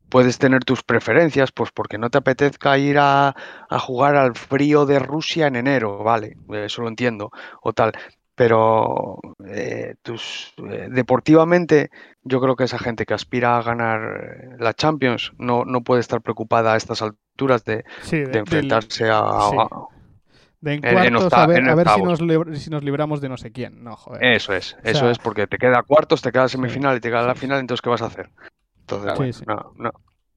puedes 0.09 0.39
tener 0.39 0.65
tus 0.65 0.83
preferencias, 0.83 1.53
pues 1.53 1.71
porque 1.71 1.99
no 1.99 2.09
te 2.09 2.17
apetezca 2.17 2.79
ir 2.79 2.97
a, 2.99 3.37
a 3.69 3.79
jugar 3.79 4.17
al 4.17 4.35
frío 4.37 4.87
de 4.87 5.01
Rusia 5.01 5.49
en 5.49 5.57
enero, 5.57 6.03
vale, 6.03 6.39
eso 6.65 6.81
lo 6.81 6.89
entiendo, 6.89 7.31
o 7.61 7.75
tal. 7.75 7.93
Pero 8.41 9.19
eh, 9.47 9.97
tus, 10.03 10.55
eh, 10.71 10.89
deportivamente, 10.91 11.91
yo 12.23 12.41
creo 12.41 12.57
que 12.57 12.65
esa 12.65 12.79
gente 12.79 13.05
que 13.05 13.13
aspira 13.13 13.59
a 13.59 13.63
ganar 13.63 14.01
eh, 14.01 14.57
la 14.59 14.73
Champions 14.73 15.33
no, 15.37 15.67
no 15.67 15.83
puede 15.83 16.01
estar 16.01 16.23
preocupada 16.23 16.73
a 16.73 16.79
estas 16.79 17.03
alturas 17.03 17.67
de, 17.67 17.85
Sí, 18.01 18.17
de, 18.17 18.25
de 18.25 18.33
del- 18.33 18.39
enfrentarse 18.41 19.11
a, 19.11 19.19
sí. 19.19 19.57
a- 19.59 19.89
de 20.63 20.73
en 20.73 20.81
cuartos 20.81 21.35
a 21.35 21.47
ver, 21.47 21.69
a 21.69 21.75
ver 21.75 21.89
si, 21.91 22.01
nos 22.01 22.19
si 22.63 22.71
nos 22.71 22.83
libramos 22.83 23.21
de 23.21 23.29
no 23.29 23.37
sé 23.37 23.53
quién. 23.53 23.85
No, 23.85 23.95
joder. 23.95 24.25
Eso 24.25 24.55
es, 24.55 24.75
eso 24.85 25.01
sea- 25.01 25.11
es, 25.11 25.19
porque 25.19 25.47
te 25.47 25.59
queda 25.59 25.83
cuartos, 25.83 26.23
te 26.23 26.33
queda 26.33 26.49
semifinal 26.49 26.97
y 26.97 27.01
te 27.01 27.11
queda 27.11 27.27
la 27.27 27.35
final, 27.35 27.61
entonces 27.61 27.83
¿qué 27.83 27.91
vas 27.91 28.01
a 28.01 28.07
hacer? 28.07 28.31
Entonces, 28.81 29.13
Sí, 29.13 29.17
bueno, 29.19 29.33
sí. 29.35 29.45
no, 29.47 29.73
no, 29.77 29.91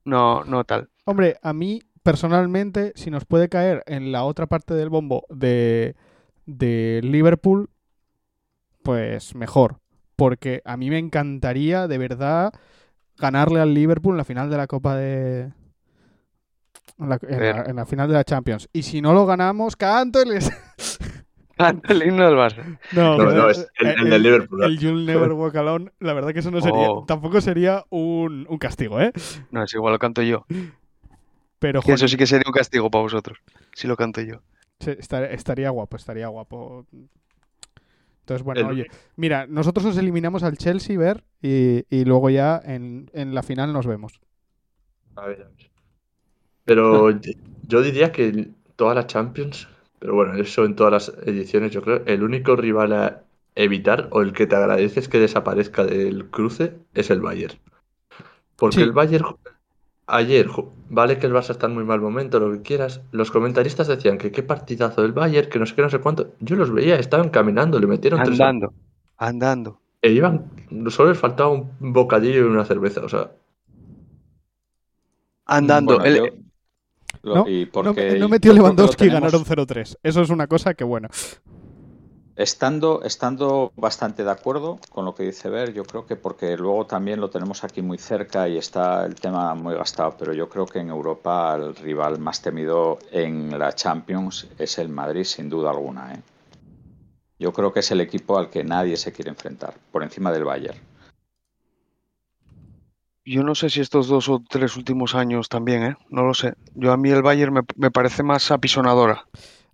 no, 0.03 0.43
no 0.43 0.63
tal. 0.65 0.89
Hombre, 1.05 1.37
a 1.41 1.53
mí 1.53 1.81
personalmente, 2.03 2.91
si 2.95 3.09
nos 3.11 3.23
puede 3.23 3.47
caer 3.47 3.81
en 3.85 4.11
la 4.11 4.25
otra 4.25 4.47
parte 4.47 4.73
del 4.73 4.89
bombo 4.89 5.25
de, 5.29 5.95
de 6.45 6.99
Liverpool, 7.01 7.69
pues 8.83 9.35
mejor. 9.35 9.77
Porque 10.15 10.61
a 10.65 10.77
mí 10.77 10.89
me 10.89 10.99
encantaría, 10.99 11.87
de 11.87 11.97
verdad, 11.97 12.53
ganarle 13.17 13.59
al 13.61 13.73
Liverpool 13.73 14.13
en 14.13 14.17
la 14.17 14.23
final 14.25 14.49
de 14.49 14.57
la 14.57 14.67
Copa 14.67 14.95
de... 14.95 15.51
En 16.99 17.09
la, 17.09 17.19
en 17.27 17.39
la- 17.39 17.63
en 17.63 17.75
la 17.75 17.85
final 17.85 18.07
de 18.07 18.13
la 18.13 18.23
Champions. 18.23 18.69
Y 18.71 18.83
si 18.83 19.01
no 19.01 19.13
lo 19.13 19.25
ganamos, 19.25 19.75
cánteles. 19.75 20.51
el 21.89 22.03
himno 22.03 22.25
del 22.25 22.35
Barça. 22.35 22.77
No, 22.91 23.17
No, 23.17 23.49
es 23.49 23.67
el, 23.79 23.87
el 23.87 24.09
de 24.09 24.19
Liverpool. 24.19 24.63
el 24.63 24.77
You'll 24.79 25.05
Never 25.05 25.31
Walk 25.33 25.55
Alone, 25.55 25.91
la 25.99 26.13
verdad 26.13 26.33
que 26.33 26.39
eso 26.39 26.51
no 26.51 26.61
sería, 26.61 26.89
Oh. 26.89 27.05
tampoco 27.05 27.41
sería 27.41 27.83
un, 27.89 28.45
un 28.49 28.57
castigo, 28.57 28.99
¿eh? 29.01 29.11
No, 29.51 29.63
es 29.63 29.73
igual, 29.73 29.93
lo 29.93 29.99
canto 29.99 30.21
yo. 30.21 30.45
Pero 31.59 31.81
eso 31.85 32.07
sí 32.07 32.17
que 32.17 32.27
sería 32.27 32.43
un 32.47 32.53
castigo 32.53 32.91
para 32.91 33.03
vosotros, 33.03 33.39
si 33.73 33.87
lo 33.87 33.95
canto 33.95 34.21
yo. 34.21 34.41
estaría 34.79 35.69
guapo, 35.69 35.95
estaría 35.97 36.27
guapo. 36.27 36.85
Entonces, 38.23 38.43
bueno, 38.43 38.67
El- 38.67 38.67
oye, 38.67 38.87
mira, 39.17 39.47
nosotros 39.47 39.85
nos 39.85 39.97
eliminamos 39.97 40.43
al 40.43 40.57
Chelsea, 40.57 40.97
ver, 40.97 41.25
y, 41.41 41.85
y 41.89 42.05
luego 42.05 42.29
ya 42.29 42.61
en, 42.63 43.09
en 43.13 43.35
la 43.35 43.43
final 43.43 43.73
nos 43.73 43.85
vemos. 43.87 44.21
A 45.15 45.25
ver, 45.27 45.41
a 45.41 45.45
ver. 45.45 45.71
Pero 46.65 47.11
yo- 47.67 47.81
diría 47.81 48.11
que 48.11 48.49
toda 48.75 48.95
la 48.95 49.07
Champions, 49.07 49.67
pero 49.99 50.15
bueno, 50.15 50.35
eso 50.35 50.65
en 50.65 50.75
todas 50.75 50.93
las 50.93 51.09
ediciones, 51.27 51.71
yo 51.71 51.81
creo, 51.81 52.03
el 52.05 52.23
único 52.23 52.55
rival 52.55 52.93
a 52.93 53.23
evitar 53.55 54.09
o 54.11 54.21
el 54.21 54.33
que 54.33 54.47
te 54.47 54.55
agradeces 54.55 55.09
que 55.09 55.19
desaparezca 55.19 55.85
del 55.85 56.29
cruce 56.29 56.75
es 56.93 57.09
el 57.11 57.21
Bayern. 57.21 57.57
Porque 58.55 58.81
Sí. 58.81 58.83
el 58.83 58.91
Bayern, 58.93 59.25
ayer, 60.07 60.47
vale 60.89 61.17
que 61.19 61.27
el 61.27 61.33
Barça 61.33 61.51
está 61.51 61.67
en 61.67 61.73
muy 61.73 61.83
mal 61.83 62.01
momento, 62.01 62.39
lo 62.39 62.51
que 62.51 62.61
quieras, 62.61 63.01
los 63.11 63.31
comentaristas 63.31 63.87
decían 63.87 64.17
que 64.17 64.31
qué 64.31 64.43
partidazo 64.43 65.01
del 65.01 65.11
Bayern, 65.13 65.49
que 65.49 65.59
no 65.59 65.65
sé 65.65 65.75
qué, 65.75 65.81
no 65.81 65.89
sé 65.89 65.99
cuánto. 65.99 66.33
Yo 66.39 66.55
los 66.55 66.71
veía, 66.71 66.95
estaban 66.95 67.29
caminando, 67.29 67.79
le 67.79 67.87
metieron 67.87 68.21
tres. 68.23 68.39
Andando. 68.39 68.73
Andando. 69.17 69.79
E 70.01 70.11
iban, 70.11 70.45
solo 70.89 71.09
les 71.09 71.17
faltaba 71.19 71.49
un 71.49 71.69
bocadillo 71.79 72.39
y 72.39 72.43
una 72.43 72.65
cerveza, 72.65 73.01
o 73.03 73.09
sea, 73.09 73.31
Andando. 75.45 75.99
Bueno, 75.99 76.09
El- 76.09 76.17
yo- 76.17 76.33
No, 77.23 77.47
y 77.47 77.69
No, 77.73 77.93
no 78.19 78.27
metió 78.29 78.53
Lewandowski 78.53 79.05
y 79.05 79.09
ganaron 79.09 79.45
0-3. 79.45 79.97
Eso 80.03 80.21
es 80.21 80.29
una 80.29 80.47
cosa 80.47 80.73
que, 80.73 80.83
bueno. 80.83 81.07
Estando, 82.35 83.03
estando 83.03 83.71
bastante 83.75 84.23
de 84.23 84.31
acuerdo 84.31 84.79
con 84.89 85.05
lo 85.05 85.13
que 85.13 85.21
dice 85.21 85.49
Ver, 85.49 85.71
yo 85.71 85.83
creo 85.83 86.07
que 86.07 86.15
porque 86.15 86.57
luego 86.57 86.87
también 86.87 87.21
lo 87.21 87.29
tenemos 87.29 87.63
aquí 87.63 87.83
muy 87.83 87.99
cerca 87.99 88.49
y 88.49 88.57
está 88.57 89.05
el 89.05 89.13
tema 89.13 89.53
muy 89.53 89.75
gastado, 89.75 90.15
pero 90.17 90.33
yo 90.33 90.49
creo 90.49 90.65
que 90.65 90.79
en 90.79 90.89
Europa 90.89 91.53
el 91.55 91.75
rival 91.75 92.17
más 92.17 92.41
temido 92.41 92.97
en 93.11 93.59
la 93.59 93.73
Champions 93.73 94.47
es 94.57 94.79
el 94.79 94.89
Madrid, 94.89 95.25
sin 95.25 95.47
duda 95.47 95.69
alguna. 95.69 96.11
¿eh? 96.15 96.21
Yo 97.37 97.53
creo 97.53 97.71
que 97.71 97.81
es 97.81 97.91
el 97.91 98.01
equipo 98.01 98.39
al 98.39 98.49
que 98.49 98.63
nadie 98.63 98.97
se 98.97 99.13
quiere 99.13 99.29
enfrentar, 99.29 99.75
por 99.91 100.01
encima 100.01 100.31
del 100.31 100.45
Bayern. 100.45 100.79
Yo 103.25 103.43
no 103.43 103.53
sé 103.53 103.69
si 103.69 103.79
estos 103.79 104.07
dos 104.07 104.27
o 104.27 104.41
tres 104.49 104.75
últimos 104.75 105.13
años 105.13 105.49
también, 105.49 105.83
¿eh? 105.83 105.97
No 106.09 106.23
lo 106.23 106.33
sé. 106.33 106.55
Yo 106.73 106.91
a 106.91 106.97
mí 106.97 107.11
el 107.11 107.21
Bayern 107.21 107.53
me, 107.53 107.61
me 107.75 107.91
parece 107.91 108.23
más 108.23 108.49
apisonadora. 108.49 109.25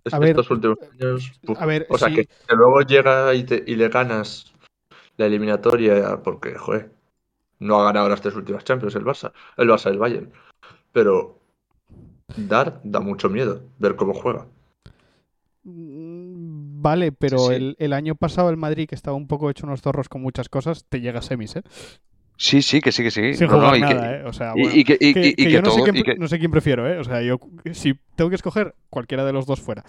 Es 0.04 0.14
A 0.14 0.18
ver, 0.18 0.30
estos 0.30 0.50
últimos 0.50 0.78
años. 0.92 1.32
uf. 1.46 1.60
a 1.60 1.66
ver, 1.66 1.86
o 1.90 1.98
sea, 1.98 2.08
sí. 2.08 2.14
que, 2.16 2.26
que 2.26 2.56
luego 2.56 2.80
llega 2.82 3.34
y, 3.34 3.44
te- 3.44 3.64
y 3.66 3.76
le 3.76 3.88
ganas 3.88 4.52
la 5.16 5.26
eliminatoria 5.26 6.22
porque, 6.22 6.54
joder, 6.56 6.90
no 7.58 7.80
ha 7.80 7.84
ganado 7.84 8.08
las 8.08 8.20
tres 8.22 8.34
últimas 8.34 8.64
Champions 8.64 8.94
el 8.94 9.04
Barça, 9.04 9.32
el 9.56 9.68
Barça 9.68 9.90
el 9.90 9.98
Bayern. 9.98 10.32
Pero 10.92 11.38
dar 12.36 12.80
da 12.84 13.00
mucho 13.00 13.28
miedo 13.28 13.62
ver 13.78 13.96
cómo 13.96 14.14
juega. 14.14 14.46
Mm, 15.64 16.80
Vale, 16.82 17.12
pero 17.12 17.38
Sí, 17.38 17.46
sí. 17.48 17.54
El, 17.54 17.76
el 17.78 17.92
año 17.92 18.14
pasado 18.14 18.48
el 18.48 18.56
Madrid, 18.56 18.88
que 18.88 18.94
estaba 18.94 19.16
un 19.16 19.26
poco 19.26 19.50
hecho 19.50 19.66
unos 19.66 19.82
zorros 19.82 20.08
con 20.08 20.22
muchas 20.22 20.48
cosas, 20.48 20.86
te 20.88 21.00
llega 21.02 21.18
a 21.18 21.22
semis, 21.22 21.56
¿eh? 21.56 21.62
Sí, 22.42 22.62
sí, 22.62 22.80
que 22.80 22.90
sí, 22.90 23.02
que 23.02 23.10
sí. 23.10 23.34
Sin 23.34 23.48
No, 23.48 23.58
no, 23.58 23.76
y 23.76 23.82
que- 23.82 23.92
¿eh? 23.92 24.22
O 24.24 24.32
sea, 24.32 24.52
bueno, 24.54 24.70
y 24.74 24.82
que- 24.82 24.96
y- 24.98 25.12
que- 25.12 25.20
y- 25.26 25.28
y 25.28 25.34
que 25.34 25.44
que 25.44 25.50
yo 25.50 25.60
no, 25.60 25.70
sé 25.72 25.82
quién, 25.82 25.96
y 25.96 26.02
que- 26.02 26.14
no 26.14 26.26
sé 26.26 26.38
quién 26.38 26.50
prefiero, 26.50 26.88
¿eh? 26.90 26.98
O 26.98 27.04
sea, 27.04 27.20
yo 27.20 27.38
si 27.72 27.92
tengo 28.16 28.30
que 28.30 28.36
escoger 28.36 28.74
cualquiera 28.88 29.26
de 29.26 29.32
los 29.34 29.44
dos 29.44 29.60
fuera. 29.60 29.84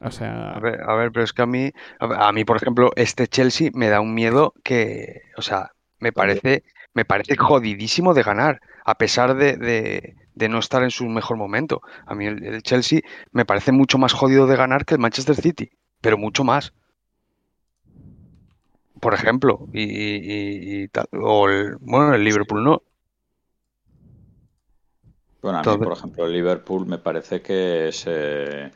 O 0.00 0.10
sea, 0.10 0.50
A 0.54 0.58
ver, 0.60 0.80
a 0.82 0.94
ver, 0.96 1.12
pero 1.12 1.24
es 1.24 1.32
que 1.32 1.42
a 1.42 1.46
mí, 1.46 1.70
a, 2.00 2.32
mí, 2.32 2.44
por 2.44 2.56
ejemplo, 2.56 2.90
este 2.96 3.28
Chelsea 3.28 3.70
me 3.72 3.88
da 3.88 4.00
un 4.00 4.14
miedo 4.14 4.52
que, 4.64 5.22
o 5.36 5.42
sea, 5.42 5.70
me 6.00 6.10
parece, 6.12 6.64
me 6.92 7.04
parece 7.04 7.36
jodidísimo 7.36 8.14
de 8.14 8.22
ganar, 8.24 8.60
a 8.84 8.96
pesar 8.96 9.36
de, 9.36 9.56
de- 9.56 10.16
de 10.34 10.48
no 10.48 10.58
estar 10.58 10.82
en 10.82 10.90
su 10.90 11.04
mejor 11.06 11.36
momento. 11.36 11.82
A 12.06 12.16
mí 12.16 12.26
el, 12.26 12.44
el 12.44 12.62
Chelsea 12.62 13.00
me 13.30 13.44
parece 13.44 13.70
mucho 13.70 13.96
más 13.98 14.12
jodido 14.12 14.48
de 14.48 14.56
ganar 14.56 14.84
que 14.84 14.94
el 14.94 15.00
Manchester 15.00 15.36
City, 15.36 15.70
pero 16.00 16.18
mucho 16.18 16.42
más. 16.42 16.72
Por 19.00 19.14
ejemplo, 19.14 19.68
y, 19.72 19.82
y- 19.82 20.82
y 20.84 20.88
tal, 20.88 21.06
o 21.12 21.48
el, 21.48 21.76
bueno, 21.80 22.14
el 22.14 22.24
Liverpool 22.24 22.64
no. 22.64 22.82
Bueno, 25.42 25.58
a 25.58 25.64
mí, 25.64 25.78
por 25.78 25.92
ejemplo, 25.92 26.26
el 26.26 26.32
Liverpool 26.32 26.86
me 26.86 26.98
parece 26.98 27.40
que 27.40 27.88
es, 27.88 28.04
eh, 28.06 28.70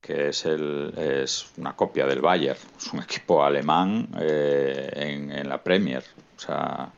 que 0.00 0.28
es, 0.28 0.44
el, 0.46 0.92
es 0.96 1.52
una 1.58 1.74
copia 1.76 2.06
del 2.06 2.20
Bayern. 2.20 2.58
Es 2.78 2.92
un 2.92 3.00
equipo 3.02 3.44
alemán 3.44 4.08
eh, 4.20 4.90
en, 4.94 5.32
en 5.32 5.48
la 5.48 5.62
Premier. 5.62 6.04
O 6.36 6.40
sea, 6.40 6.92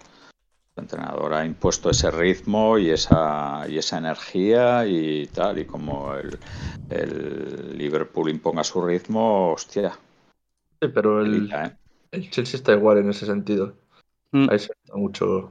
el 0.77 0.85
entrenador 0.85 1.35
ha 1.35 1.47
impuesto 1.47 1.91
ese 1.91 2.11
ritmo 2.11 2.79
y 2.79 2.91
esa, 2.91 3.67
y 3.69 3.79
esa 3.79 3.99
energía 3.99 4.87
y 4.87 5.27
tal. 5.29 5.59
Y 5.61 5.67
como 5.67 6.15
el, 6.15 6.39
el 6.91 7.79
Liverpool 7.79 8.31
imponga 8.31 8.65
su 8.65 8.83
ritmo, 8.85 9.53
hostia, 9.53 9.99
Sí, 10.81 10.89
pero 10.89 11.21
el, 11.23 11.53
telita, 11.53 11.65
¿eh? 11.67 11.79
El 12.15 12.31
Chelsea 12.31 12.57
está 12.59 12.73
igual 12.73 12.99
en 12.99 13.11
ese 13.11 13.27
sentido. 13.27 13.75
Mm. 14.33 14.49
Ahí 14.51 14.59
se 14.59 14.73
nota 14.87 14.99
mucho 14.99 15.51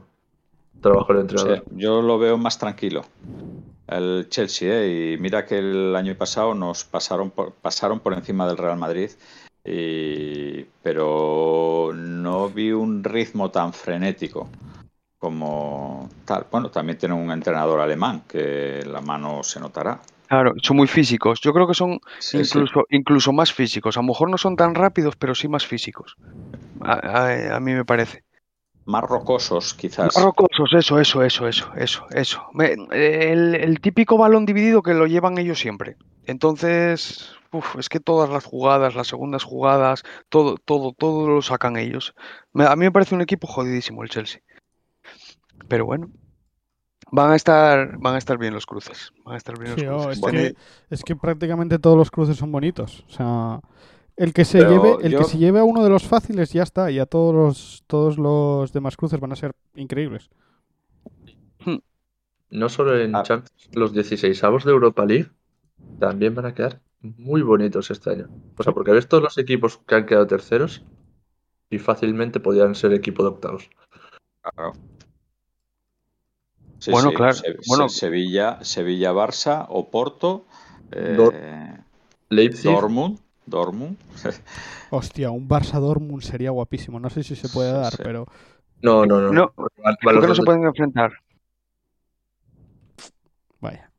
trabajo 0.80 1.12
Sí, 1.14 1.20
entrenador. 1.20 1.64
yo 1.70 2.02
lo 2.02 2.18
veo 2.18 2.36
más 2.36 2.58
tranquilo. 2.58 3.04
El 3.86 4.26
Chelsea, 4.30 4.68
¿eh? 4.82 5.12
y 5.14 5.18
mira 5.20 5.44
que 5.44 5.58
el 5.58 5.94
año 5.94 6.14
pasado 6.16 6.54
nos 6.54 6.84
pasaron 6.84 7.30
por, 7.30 7.52
pasaron 7.52 8.00
por 8.00 8.14
encima 8.14 8.46
del 8.46 8.56
Real 8.56 8.78
Madrid, 8.78 9.10
y- 9.64 10.64
pero 10.82 11.90
no 11.94 12.48
vi 12.48 12.72
un 12.72 13.04
ritmo 13.04 13.50
tan 13.50 13.72
frenético 13.72 14.48
como 15.18 16.08
tal. 16.24 16.46
Bueno, 16.50 16.70
también 16.70 16.98
tiene 16.98 17.14
un 17.14 17.30
entrenador 17.30 17.80
alemán 17.80 18.22
que 18.28 18.82
la 18.86 19.00
mano 19.00 19.42
se 19.42 19.60
notará. 19.60 20.00
Claro, 20.28 20.54
son 20.62 20.76
muy 20.78 20.86
físicos. 20.88 21.40
Yo 21.40 21.52
creo 21.52 21.66
que 21.66 21.74
son 21.74 22.00
Sí, 22.18 22.44
sí. 22.44 22.58
incluso, 22.58 22.84
incluso 22.90 23.32
más 23.32 23.52
físicos. 23.52 23.96
A 23.96 24.00
lo 24.00 24.08
mejor 24.08 24.30
no 24.30 24.38
son 24.38 24.56
tan 24.56 24.74
rápidos, 24.74 25.16
pero 25.16 25.34
sí 25.34 25.48
más 25.48 25.66
físicos. 25.66 26.16
A, 26.80 26.92
a- 26.92 27.56
a 27.56 27.60
mí 27.60 27.72
me 27.72 27.84
parece. 27.84 28.24
Más 28.86 29.02
rocosos, 29.04 29.72
quizás. 29.74 30.14
Más 30.14 30.24
rocosos, 30.24 30.72
eso, 30.74 31.00
eso, 31.00 31.22
eso, 31.22 31.48
eso, 31.48 31.72
eso, 31.76 32.06
eso. 32.10 32.42
Me- 32.52 32.74
el, 32.92 33.54
el 33.54 33.80
típico 33.80 34.18
balón 34.18 34.44
dividido 34.44 34.82
que 34.82 34.92
lo 34.94 35.06
llevan 35.06 35.38
ellos 35.38 35.58
siempre. 35.58 35.96
Entonces, 36.26 37.32
uf, 37.52 37.76
es 37.78 37.88
que 37.88 38.00
todas 38.00 38.28
las 38.28 38.44
jugadas, 38.44 38.94
las 38.94 39.06
segundas 39.06 39.42
jugadas, 39.42 40.02
todo, 40.28 40.56
todo, 40.58 40.92
todo 40.92 41.28
lo 41.28 41.40
sacan 41.42 41.76
ellos. 41.76 42.14
A 42.54 42.76
mí 42.76 42.84
me 42.84 42.92
parece 42.92 43.14
un 43.14 43.22
equipo 43.22 43.46
jodidísimo 43.46 44.02
el 44.02 44.10
Chelsea. 44.10 44.40
Pero 45.68 45.86
bueno, 45.86 46.10
van 47.10 47.32
a 47.32 47.36
estar, 47.36 47.96
van 47.98 48.14
a 48.14 48.18
estar 48.18 48.38
bien 48.38 48.54
los 48.54 48.66
cruces. 48.66 49.12
Van 49.24 49.34
a 49.34 49.38
estar 49.38 49.58
bien 49.58 49.72
los 49.72 49.80
Sí, 49.80 49.86
oh, 49.86 49.96
cruces. 50.00 50.12
es, 50.12 50.20
Bueno, 50.20 50.38
que, 50.40 50.54
es 50.90 51.04
que 51.04 51.16
prácticamente 51.16 51.78
todos 51.78 51.96
los 51.96 52.10
cruces 52.10 52.36
son 52.36 52.52
bonitos. 52.52 53.04
O 53.08 53.12
sea, 53.12 53.60
el 54.16 54.32
que 54.32 54.44
se 54.44 54.58
Pero 54.58 54.70
lleve, 54.70 55.06
el 55.06 55.12
yo- 55.12 55.18
que 55.18 55.24
se 55.24 55.38
lleve 55.38 55.58
a 55.58 55.64
uno 55.64 55.82
de 55.82 55.90
los 55.90 56.04
fáciles 56.04 56.52
ya 56.52 56.62
está, 56.62 56.90
y 56.90 56.98
a 56.98 57.06
todos 57.06 57.34
los, 57.34 57.84
todos 57.86 58.18
los 58.18 58.72
demás 58.72 58.96
cruces 58.96 59.18
van 59.20 59.32
a 59.32 59.36
ser 59.36 59.52
increíbles. 59.74 60.30
No 62.50 62.68
solo 62.68 62.96
en 63.00 63.16
Ah. 63.16 63.24
Champions, 63.24 63.68
los 63.72 63.92
16avos 63.92 64.62
de 64.64 64.70
Europa 64.70 65.04
League 65.04 65.28
también 65.98 66.36
van 66.36 66.46
a 66.46 66.54
quedar 66.54 66.80
muy 67.00 67.42
bonitos 67.42 67.90
este 67.90 68.10
año. 68.10 68.28
O 68.56 68.62
sea, 68.62 68.72
porque 68.72 68.92
ves 68.92 69.08
todos 69.08 69.24
los 69.24 69.36
equipos 69.38 69.78
que 69.78 69.96
han 69.96 70.06
quedado 70.06 70.28
terceros 70.28 70.84
y 71.68 71.78
fácilmente 71.78 72.38
podían 72.38 72.76
ser 72.76 72.92
equipo 72.92 73.24
de 73.24 73.30
octavos. 73.30 73.68
Claro. 74.40 74.72
Sí, 76.78 76.92
Bueno, 76.92 77.10
sí, 77.10 77.16
claro, 77.16 77.32
Se- 77.32 77.56
bueno. 77.66 77.88
Se- 77.88 77.98
Sevilla, 77.98 78.58
Sevilla, 78.62 79.12
Barça, 79.12 79.66
Oporto, 79.68 80.44
eh, 80.92 81.76
Leipzig, 82.28 82.70
Dortmund, 82.70 83.18
Dortmund. 83.46 83.96
Hostia, 84.90 85.30
un 85.30 85.48
Barça 85.48 85.80
Dortmund 85.80 86.22
sería 86.22 86.50
guapísimo. 86.50 87.00
No 87.00 87.10
sé 87.10 87.22
si 87.22 87.36
se 87.36 87.48
puede 87.48 87.72
Sí, 87.72 87.76
dar, 87.82 87.96
sí. 87.96 88.02
pero 88.02 88.26
no, 88.82 89.06
no, 89.06 89.20
no. 89.20 89.32
No, 89.32 89.52
los 90.02 90.20
que 90.20 90.28
no 90.28 90.34
se 90.34 90.42
de- 90.42 90.44
pueden 90.46 90.64
enfrentar. 90.64 91.12
vaya. 93.60 93.90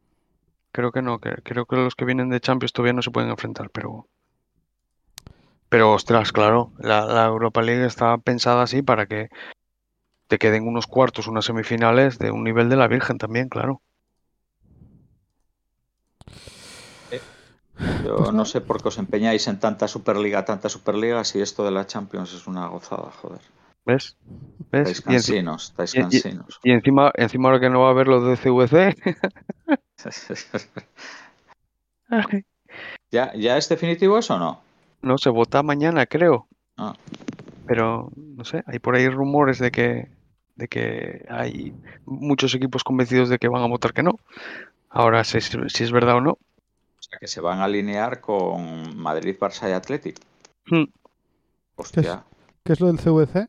Creo 0.72 0.92
que 0.92 1.02
no, 1.02 1.20
que, 1.20 1.32
creo 1.44 1.66
que 1.66 1.76
los 1.78 1.96
que 1.96 2.06
vienen 2.06 2.30
de 2.30 2.40
Champions 2.40 2.74
todavía 2.74 2.94
no 2.94 3.02
se 3.02 3.12
pueden 3.12 3.32
enfrentar, 3.32 3.70
pero. 3.72 4.08
Pero 5.70 5.92
ostras, 5.94 6.32
claro, 6.32 6.72
la, 6.80 7.06
la 7.06 7.26
Europa 7.26 7.62
League 7.62 7.86
está 7.86 8.18
pensada 8.18 8.64
así 8.64 8.82
para 8.82 9.08
que 9.08 9.30
te 10.28 10.38
queden 10.38 10.68
unos 10.68 10.86
cuartos, 10.86 11.28
unas 11.28 11.46
semifinales 11.46 12.20
de 12.20 12.30
un 12.32 12.44
nivel 12.44 12.70
de 12.70 12.76
la 12.76 12.88
Virgen 12.88 13.18
también, 13.18 13.50
claro. 13.50 13.82
Yo 18.04 18.18
Pues 18.18 18.32
no 18.32 18.38
no. 18.40 18.46
sé 18.46 18.62
por 18.62 18.82
qué 18.82 18.88
os 18.90 18.98
empeñáis 18.98 19.48
en 19.48 19.60
tanta 19.60 19.88
Superliga, 19.88 20.46
tanta 20.46 20.70
Superliga, 20.70 21.24
si 21.24 21.42
esto 21.42 21.64
de 21.66 21.72
la 21.72 21.86
Champions 21.86 22.34
es 22.34 22.48
una 22.48 22.68
gozada, 22.68 23.12
joder. 23.12 23.42
¿Ves? 23.86 24.16
¿Ves? 24.72 24.90
Estáis 24.90 25.02
cansinos, 25.02 25.74
y- 25.78 25.82
y- 25.98 26.02
cansinos. 26.02 26.60
y 26.64 26.72
encima, 26.72 27.12
encima 27.16 27.50
ahora 27.50 27.60
que 27.60 27.70
no 27.70 27.82
va 27.82 27.88
a 27.90 27.92
haber 27.92 28.08
los 28.08 28.26
de 28.26 28.38
CVC. 28.38 28.96
¿Ya, 33.12 33.34
¿Ya 33.36 33.58
es 33.58 33.70
definitivo 33.70 34.18
eso 34.18 34.36
o 34.36 34.40
no? 34.40 34.62
No, 35.02 35.18
se 35.18 35.30
vota 35.30 35.62
mañana, 35.64 36.06
creo. 36.06 36.48
Ah. 36.78 36.94
Pero, 37.68 38.12
no 38.16 38.44
sé, 38.46 38.64
hay 38.68 38.80
por 38.80 38.96
ahí 38.96 39.08
rumores 39.10 39.60
de 39.60 39.72
que, 39.72 40.10
de 40.56 40.68
que 40.68 41.26
hay 41.30 41.74
muchos 42.06 42.54
equipos 42.56 42.84
convencidos 42.84 43.30
de 43.30 43.38
que 43.38 43.48
van 43.48 43.64
a 43.64 43.68
votar 43.68 43.94
que 43.94 44.04
no. 44.04 44.20
Ahora, 44.90 45.24
si, 45.24 45.40
si 45.42 45.84
es 45.84 45.92
verdad 45.92 46.16
o 46.18 46.22
no. 46.22 46.38
O 47.06 47.08
sea, 47.10 47.20
que 47.20 47.28
se 47.28 47.40
van 47.40 47.60
a 47.60 47.66
alinear 47.66 48.20
con 48.20 48.98
Madrid, 48.98 49.36
Barça 49.40 49.70
y 49.70 49.74
Athletic. 49.74 50.20
Hmm. 50.66 50.86
Hostia, 51.76 52.24
¿Qué 52.64 52.74
es 52.74 52.80
lo 52.80 52.88
del 52.88 52.98
CVC? 53.00 53.48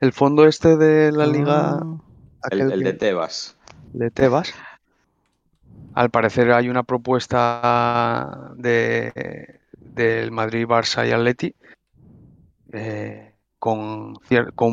El 0.00 0.12
fondo 0.12 0.44
este 0.46 0.76
de 0.76 1.10
la 1.12 1.26
liga, 1.26 1.78
Ah, 1.78 2.48
el, 2.50 2.62
aquel 2.62 2.72
el 2.72 2.80
de 2.84 2.92
que- 2.92 2.98
Tebas. 2.98 3.56
de 3.94 4.10
Tebas. 4.10 4.52
Al 5.94 6.10
parecer 6.10 6.52
hay 6.52 6.68
una 6.68 6.82
propuesta 6.82 8.52
de 8.56 9.58
del 9.80 10.30
Madrid, 10.30 10.66
Barça 10.66 11.08
y 11.08 11.12
Atleti 11.12 11.54
eh, 12.72 13.32
con 13.58 14.14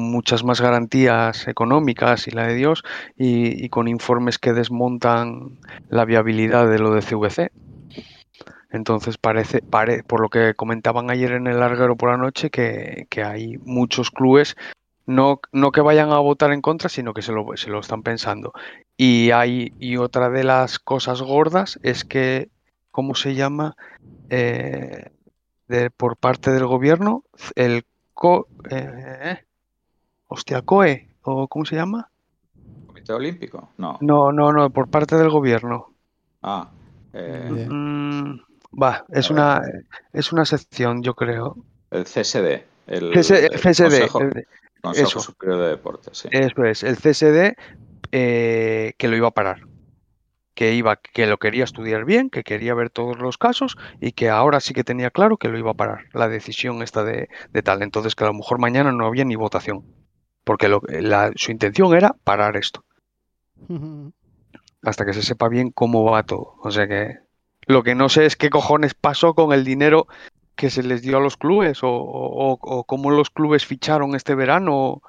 muchas 0.02 0.44
más 0.44 0.62
garantías 0.62 1.48
económicas 1.48 2.28
y 2.28 2.32
la 2.32 2.46
de 2.48 2.54
Dios 2.56 2.84
y, 3.18 3.64
y 3.66 3.70
con 3.70 3.88
informes 3.88 4.38
que 4.38 4.54
desmontan 4.54 5.60
la 5.90 6.06
viabilidad 6.06 6.70
de 6.70 6.78
lo 6.78 6.92
de 6.94 7.02
CVC. 7.02 7.52
Entonces 8.76 9.18
parece, 9.18 9.62
pare, 9.62 10.04
por 10.04 10.20
lo 10.20 10.30
que 10.30 10.54
comentaban 10.54 11.10
ayer 11.10 11.32
en 11.32 11.48
el 11.48 11.60
larguero 11.60 11.96
por 11.96 12.12
la 12.12 12.18
noche, 12.18 12.50
que, 12.50 13.08
que 13.10 13.24
hay 13.24 13.58
muchos 13.60 14.12
clubes, 14.12 14.58
no, 15.06 15.40
no 15.54 15.72
que 15.72 15.82
vayan 15.82 16.12
a 16.12 16.20
votar 16.20 16.52
en 16.52 16.62
contra, 16.62 16.90
sino 16.90 17.14
que 17.14 17.22
se 17.22 17.32
lo, 17.32 17.46
se 17.56 17.70
lo 17.70 17.80
están 17.80 18.04
pensando. 18.04 18.52
Y 18.98 19.32
hay, 19.32 19.74
y 19.80 19.96
otra 19.96 20.30
de 20.30 20.44
las 20.44 20.80
cosas 20.80 21.22
gordas 21.22 21.80
es 21.84 22.04
que, 22.04 22.50
¿cómo 22.92 23.16
se 23.16 23.34
llama? 23.34 23.76
Eh, 24.30 25.10
de, 25.68 25.90
por 25.90 26.18
parte 26.18 26.52
del 26.52 26.66
gobierno, 26.66 27.24
el 27.56 27.86
co, 28.14 28.48
eh, 28.70 29.40
hostia, 30.28 30.62
COE, 30.64 31.08
o 31.22 31.48
¿cómo 31.48 31.66
se 31.66 31.78
llama? 31.78 32.10
¿Comité 32.88 33.14
Olímpico? 33.14 33.70
No. 33.78 33.98
No, 34.02 34.34
no, 34.34 34.52
no, 34.52 34.70
por 34.70 34.90
parte 34.90 35.16
del 35.16 35.30
gobierno. 35.30 35.94
Ah. 36.42 36.70
eh, 37.14 37.50
Bien. 37.52 37.70
Mm, 37.72 38.40
va, 38.82 39.06
es 39.10 39.30
una, 39.30 39.62
es 40.14 40.32
una 40.32 40.46
sección, 40.46 41.02
yo 41.04 41.14
creo. 41.16 41.56
el 41.92 42.04
CSD. 42.06 42.64
El, 42.88 43.12
CSD, 43.14 43.46
el 43.54 43.60
CSD, 43.60 43.84
Consejo, 43.84 44.22
el- 44.22 44.48
Consejo 44.82 45.08
eso. 45.08 45.20
Superior 45.20 45.60
de 45.64 45.70
Deportes. 45.70 46.18
Sí. 46.18 46.28
Eso 46.32 46.64
es, 46.66 46.84
el 46.84 46.98
CSD 46.98 47.56
eh, 48.12 48.94
que 48.98 49.08
lo 49.08 49.16
iba 49.16 49.30
a 49.30 49.32
parar. 49.32 49.62
Que 50.54 50.74
iba, 50.74 50.96
que 50.98 51.26
lo 51.28 51.38
quería 51.38 51.64
estudiar 51.66 52.06
bien, 52.06 52.30
que 52.30 52.44
quería 52.44 52.74
ver 52.76 52.90
todos 52.90 53.18
los 53.18 53.38
casos 53.38 53.76
y 54.00 54.14
que 54.14 54.30
ahora 54.30 54.60
sí 54.62 54.74
que 54.74 54.84
tenía 54.86 55.10
claro 55.12 55.36
que 55.38 55.50
lo 55.50 55.58
iba 55.58 55.72
a 55.72 55.76
parar, 55.76 56.06
la 56.14 56.30
decisión 56.30 56.82
esta 56.82 57.04
de, 57.04 57.28
de 57.52 57.62
tal. 57.62 57.82
Entonces 57.82 58.16
que 58.16 58.24
a 58.24 58.28
lo 58.28 58.34
mejor 58.36 58.60
mañana 58.60 58.92
no 58.94 59.06
había 59.06 59.26
ni 59.26 59.36
votación. 59.36 59.84
Porque 60.46 60.68
lo- 60.70 60.82
la- 60.88 61.32
su 61.36 61.52
intención 61.52 61.94
era 61.96 62.16
parar 62.24 62.56
esto, 62.56 62.86
hasta 64.84 65.06
que 65.06 65.14
se 65.14 65.24
sepa 65.24 65.50
bien 65.50 65.72
cómo 65.72 66.04
va 66.04 66.24
todo. 66.24 66.54
O 66.64 66.72
sea 66.72 66.88
que 66.88 67.16
lo 67.68 67.84
que 67.84 67.96
no 67.96 68.10
sé 68.10 68.26
es 68.26 68.36
qué 68.36 68.50
cojones 68.50 68.94
pasó 68.94 69.34
con 69.34 69.54
el 69.54 69.64
dinero 69.64 70.08
que 70.56 70.70
se 70.70 70.84
les 70.84 71.02
dio 71.02 71.18
a 71.18 71.22
los 71.22 71.36
clubes 71.38 71.84
o, 71.84 71.90
o- 71.90 72.52
o- 72.54 72.60
o 72.62 72.84
cómo 72.86 73.12
los 73.12 73.30
clubes 73.30 73.66
ficharon 73.66 74.16
este 74.16 74.36
verano. 74.36 74.76
o- 74.78 75.02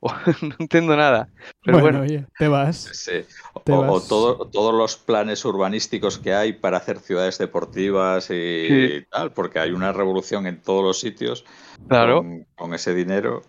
o- 0.02 0.12
no 0.42 0.54
entiendo 0.58 0.96
nada. 0.96 1.28
Pero 1.62 1.80
bueno, 1.80 1.98
bueno, 1.98 2.12
oye, 2.12 2.26
te 2.38 2.48
vas. 2.48 2.88
Sí. 2.92 3.22
O, 3.52 3.60
Te 3.60 3.72
o 3.72 3.80
vas. 3.82 4.08
todo- 4.08 4.46
todos 4.48 4.74
los 4.74 4.96
planes 4.96 5.44
urbanísticos 5.44 6.18
que 6.18 6.32
hay 6.32 6.54
para 6.54 6.78
hacer 6.78 6.98
ciudades 7.00 7.36
deportivas 7.36 8.30
y 8.30 8.66
Sí. 8.68 9.04
tal, 9.10 9.32
porque 9.32 9.58
hay 9.58 9.72
una 9.72 9.92
revolución 9.92 10.46
en 10.46 10.60
todos 10.60 10.82
los 10.82 10.98
sitios 10.98 11.44
claro. 11.86 12.22
con, 12.22 12.46
con 12.56 12.74
ese 12.74 12.94
dinero. 12.94 13.42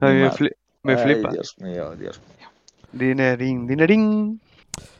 A 0.00 0.08
mí 0.08 0.14
me, 0.14 0.30
fli- 0.30 0.54
me 0.82 0.94
Ay, 0.94 1.02
flipa. 1.04 1.30
Dios 1.30 1.54
mío, 1.58 1.94
Dios 1.94 2.20
mío. 2.38 2.48
Dinerín, 2.92 3.66
dinerín. 3.68 4.40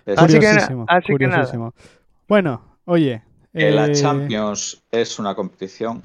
Es 0.06 0.18
Así 0.18 0.38
que 0.38 0.46
así 0.46 1.16
que 1.18 1.26
nada. 1.26 1.70
Bueno, 2.30 2.78
oye. 2.84 3.22
la 3.54 3.88
eh, 3.88 3.92
Champions 3.92 4.80
es 4.92 5.18
una 5.18 5.34
competición 5.34 6.00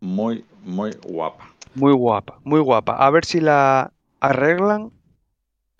muy, 0.00 0.42
muy 0.64 0.92
guapa. 1.06 1.52
Muy 1.74 1.92
guapa, 1.92 2.40
muy 2.44 2.60
guapa. 2.60 2.96
A 2.96 3.10
ver 3.10 3.26
si 3.26 3.40
la 3.40 3.92
arreglan, 4.20 4.90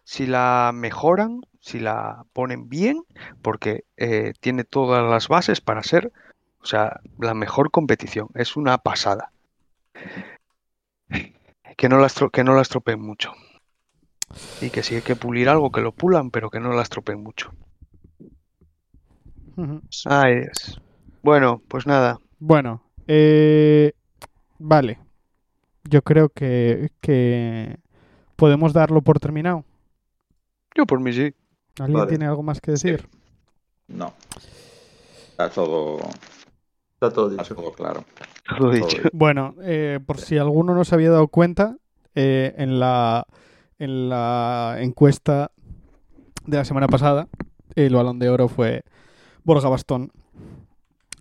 si 0.04 0.26
la 0.26 0.70
mejoran, 0.74 1.40
si 1.60 1.80
la 1.80 2.24
ponen 2.34 2.68
bien, 2.68 3.04
porque 3.40 3.84
eh, 3.96 4.34
tiene 4.40 4.64
todas 4.64 5.02
las 5.08 5.28
bases 5.28 5.62
para 5.62 5.82
ser, 5.82 6.12
o 6.60 6.66
sea, 6.66 7.00
la 7.18 7.32
mejor 7.32 7.70
competición. 7.70 8.28
Es 8.34 8.56
una 8.56 8.76
pasada. 8.76 9.32
Que 11.78 11.88
no 11.88 11.98
la, 11.98 12.08
estro- 12.08 12.30
que 12.30 12.44
no 12.44 12.54
la 12.54 12.62
estropeen 12.62 13.00
mucho. 13.00 13.32
Y 14.60 14.70
que 14.70 14.82
si 14.82 14.94
hay 14.96 15.02
que 15.02 15.16
pulir 15.16 15.48
algo, 15.48 15.70
que 15.72 15.80
lo 15.80 15.92
pulan, 15.92 16.30
pero 16.30 16.50
que 16.50 16.60
no 16.60 16.72
la 16.74 16.82
estropeen 16.82 17.22
mucho. 17.22 17.52
Ujú. 19.56 19.80
Ay, 20.06 20.40
Dios. 20.40 20.80
Bueno, 21.22 21.62
pues 21.68 21.86
nada. 21.86 22.18
Bueno, 22.38 22.82
eh, 23.06 23.92
vale. 24.58 24.98
Yo 25.84 26.02
creo 26.02 26.28
que, 26.28 26.90
que 27.00 27.76
podemos 28.36 28.72
darlo 28.72 29.02
por 29.02 29.18
terminado. 29.20 29.64
Yo 30.74 30.84
por 30.86 31.00
mí 31.00 31.12
sí. 31.12 31.34
¿Alguien 31.78 31.98
Vale. 32.00 32.08
tiene 32.08 32.26
algo 32.26 32.42
más 32.42 32.60
que 32.60 32.76
Sí. 32.76 32.90
decir? 32.90 33.08
No. 33.88 34.12
Está 35.30 35.50
todo, 35.50 35.98
Está 36.94 37.10
todo 37.12 37.30
está 37.30 37.42
dicho. 37.42 37.54
todo 37.54 37.72
claro. 37.72 38.04
Todo 38.58 38.70
dicho. 38.70 38.96
Bueno, 39.12 39.54
eh, 39.62 40.00
por 40.04 40.18
si 40.18 40.38
alguno 40.38 40.74
no 40.74 40.84
se 40.84 40.94
había 40.94 41.10
dado 41.10 41.28
cuenta, 41.28 41.76
eh, 42.14 42.54
en 42.56 42.80
la 42.80 43.26
en 43.78 44.08
la 44.08 44.76
encuesta 44.80 45.50
de 46.46 46.56
la 46.56 46.64
semana 46.64 46.88
pasada, 46.88 47.28
el 47.74 47.94
balón 47.94 48.18
de 48.18 48.30
oro 48.30 48.48
fue 48.48 48.82
Borja 49.46 49.68
Bastón. 49.68 50.10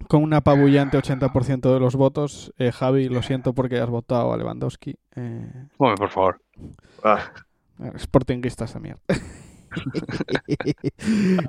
Con 0.08 0.24
un 0.24 0.34
apabullante 0.34 0.98
80% 0.98 1.74
de 1.74 1.80
los 1.80 1.96
votos. 1.96 2.52
Eh, 2.58 2.72
Javi, 2.72 3.08
lo 3.08 3.22
siento 3.24 3.54
porque 3.54 3.80
has 3.80 3.90
votado 3.90 4.34
a 4.34 4.38
Lewandowski. 4.38 4.96
Eh, 5.16 5.52
Hombre, 5.78 5.98
por 5.98 6.10
favor. 6.10 6.42
Ah, 7.04 7.32
Sportinguista 7.98 8.66
esa 8.66 8.80
mierda. 8.80 9.02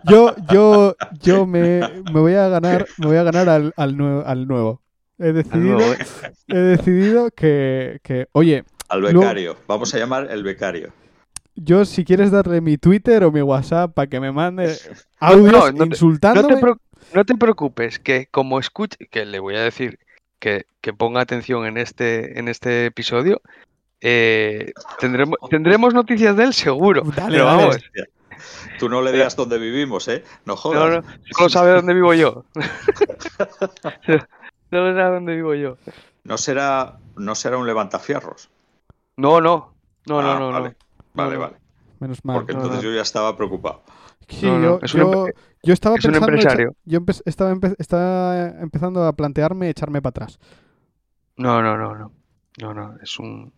yo, 0.09 0.35
yo, 0.53 0.97
yo 1.21 1.47
me, 1.47 1.81
me 2.13 2.21
voy 2.21 2.35
a 2.35 2.49
ganar, 2.49 2.87
me 2.99 3.07
voy 3.07 3.17
a 3.17 3.23
ganar 3.23 3.49
al, 3.49 3.73
al, 3.77 3.97
nue- 3.97 4.23
al 4.27 4.47
nuevo. 4.47 4.83
He 5.19 5.33
decidido, 5.33 5.79
nuevo, 5.79 5.93
¿eh? 5.95 5.99
he 6.49 6.59
decidido 6.59 7.31
que, 7.31 8.01
que, 8.03 8.29
oye, 8.33 8.65
Al 8.89 9.01
Luego- 9.01 9.21
becario. 9.21 9.57
Vamos 9.67 9.95
a 9.95 9.99
llamar 9.99 10.31
el 10.31 10.43
becario. 10.43 10.93
Yo 11.57 11.85
si 11.85 12.05
quieres 12.05 12.31
darle 12.31 12.61
mi 12.61 12.77
Twitter 12.79 13.25
o 13.25 13.33
mi 13.33 13.43
WhatsApp 13.43 13.93
para 13.95 14.07
que 14.09 14.21
me 14.21 14.31
mande 14.33 14.77
audios 15.19 15.53
no, 15.53 15.73
no 15.73 15.89
te- 15.89 15.97
No 16.43 16.49
te, 16.49 16.55
preo- 16.61 16.81
no 17.15 17.25
te 17.25 17.35
preocupes, 17.35 17.99
que 17.99 18.27
como 18.31 18.59
escuche, 18.61 18.97
que 19.11 19.25
le 19.27 19.39
voy 19.41 19.57
a 19.57 19.63
decir 19.63 19.99
que, 20.39 20.67
que 20.81 20.93
ponga 20.93 21.21
atención 21.23 21.67
en 21.67 21.79
este, 21.79 22.39
en 22.39 22.49
este 22.49 22.87
episodio, 22.87 23.41
eh, 24.01 24.73
tendremos, 25.01 25.39
tendremos 25.49 25.95
noticias 25.95 26.37
de 26.37 26.45
él 26.45 26.53
seguro. 26.55 27.03
Dale, 27.17 27.33
pero 27.33 27.45
dale. 27.47 27.59
vamos, 27.59 27.77
Hostia. 27.77 28.05
Tú 28.79 28.91
no 28.91 29.01
le 29.01 29.13
digas 29.13 29.35
dónde 29.35 29.59
vivimos, 29.59 30.07
¿eh? 30.09 30.23
No 30.45 30.53
no, 30.53 30.57
jodas. 30.57 31.03
no, 31.05 31.11
solo 31.33 31.49
sabe 31.49 31.73
dónde 31.73 31.95
vivo 31.95 32.13
yo. 32.13 32.45
Solo 34.71 34.95
sabe 34.95 35.15
dónde 35.15 35.35
vivo 35.37 35.55
yo. 35.55 35.77
No 36.25 36.37
será, 36.39 36.99
no 37.17 37.35
será 37.35 37.57
un 37.57 37.67
levantafierros. 37.67 38.51
No, 39.17 39.41
no, 39.41 39.73
no, 40.07 40.21
no, 40.23 40.31
Ah, 40.33 40.39
no, 40.39 40.53
no. 40.53 40.61
Vale, 40.61 40.69
no. 40.71 40.86
Vale. 41.17 41.57
menos 42.01 42.25
mal. 42.25 42.37
Porque 42.37 42.53
entonces 42.53 42.77
no. 42.77 42.83
yo 42.91 42.95
ya 42.95 43.03
estaba 43.03 43.37
preocupado. 43.37 43.83
Sí, 44.29 44.47
No, 44.47 44.59
no, 44.59 44.63
yo, 44.63 44.79
es 44.83 44.95
un 44.95 45.33
yo, 45.63 45.73
estaba 45.73 45.97
es 45.97 46.05
un 46.05 46.13
pensando, 46.13 46.27
echa- 46.33 46.35
empresario. 46.51 46.77
yo 46.85 47.01
empe- 47.01 47.23
estaba, 47.25 47.53
empe- 47.53 47.77
estaba 47.79 48.49
empezando 48.61 49.05
a 49.05 49.13
plantearme 49.13 49.69
echarme 49.71 50.03
para 50.03 50.11
atrás. 50.11 50.39
No, 51.37 51.63
no, 51.63 51.77
no, 51.77 51.95
no. 51.95 52.13
No, 52.61 52.75
no, 52.75 52.97
es 53.03 53.19
un. 53.19 53.53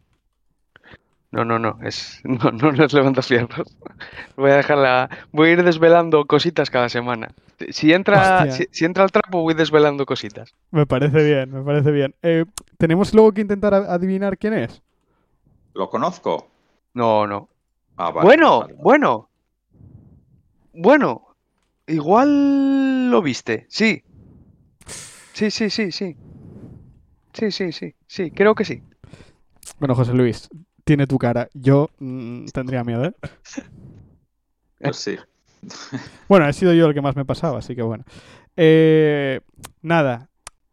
No, 1.30 1.44
no, 1.44 1.59
no, 1.59 1.78
es. 1.82 2.20
No, 2.24 2.51
no 2.51 2.72
nos 2.72 2.93
levanta 2.93 3.22
fierros. 3.22 3.76
Voy 4.36 4.51
a 4.51 4.56
dejarla. 4.56 5.09
Voy 5.32 5.48
a 5.51 5.52
ir 5.52 5.62
desvelando 5.64 6.24
cositas 6.26 6.70
cada 6.70 6.89
semana. 6.89 7.28
Si 7.70 7.93
entra, 7.93 8.51
si, 8.51 8.66
si 8.70 8.85
entra 8.85 9.05
el 9.05 9.10
trapo, 9.10 9.43
voy 9.43 9.55
desvelando 9.55 10.06
cositas. 10.06 10.55
Me 10.70 10.86
parece 10.86 11.22
bien, 11.24 11.51
me 11.52 11.62
parece 11.62 11.90
bien. 11.90 12.14
Eh, 12.22 12.44
Tenemos 12.78 13.12
luego 13.14 13.32
que 13.32 13.40
intentar 13.40 13.74
adivinar 13.74 14.36
quién 14.39 14.55
es. 14.55 14.82
¿Lo 15.74 15.89
conozco? 15.90 16.48
No, 16.94 17.27
no. 17.27 17.48
Ah, 17.97 18.10
vale, 18.10 18.27
bueno, 18.27 18.60
vale, 18.60 18.73
vale. 18.73 18.82
bueno. 18.82 19.31
Bueno. 20.73 21.24
Igual 21.86 23.10
lo 23.10 23.23
viste, 23.23 23.66
sí. 23.70 24.02
Sí, 25.32 25.51
sí, 25.51 25.70
sí, 25.70 25.90
sí. 25.90 26.16
Sí, 27.32 27.51
sí, 27.51 27.73
sí, 27.73 27.94
sí, 28.06 28.31
creo 28.31 28.55
que 28.55 28.65
sí. 28.65 28.82
Bueno, 29.78 29.94
José 29.94 30.12
Luis, 30.12 30.48
tiene 30.85 31.06
tu 31.06 31.19
cara. 31.19 31.48
Yo 31.55 31.89
mm, 31.98 32.47
tendría 32.47 32.85
miedo, 32.85 33.05
¿eh? 33.05 33.15
Pues 34.81 34.97
sí. 34.97 35.16
Bueno, 36.28 36.48
he 36.48 36.52
sido 36.52 36.73
yo 36.74 36.86
el 36.86 36.94
que 36.94 37.01
más 37.01 37.16
me 37.16 37.24
pasaba, 37.24 37.59
así 37.59 37.74
que 37.74 37.82
bueno. 37.82 38.05
Eh, 38.56 39.40
nada, 39.82 40.28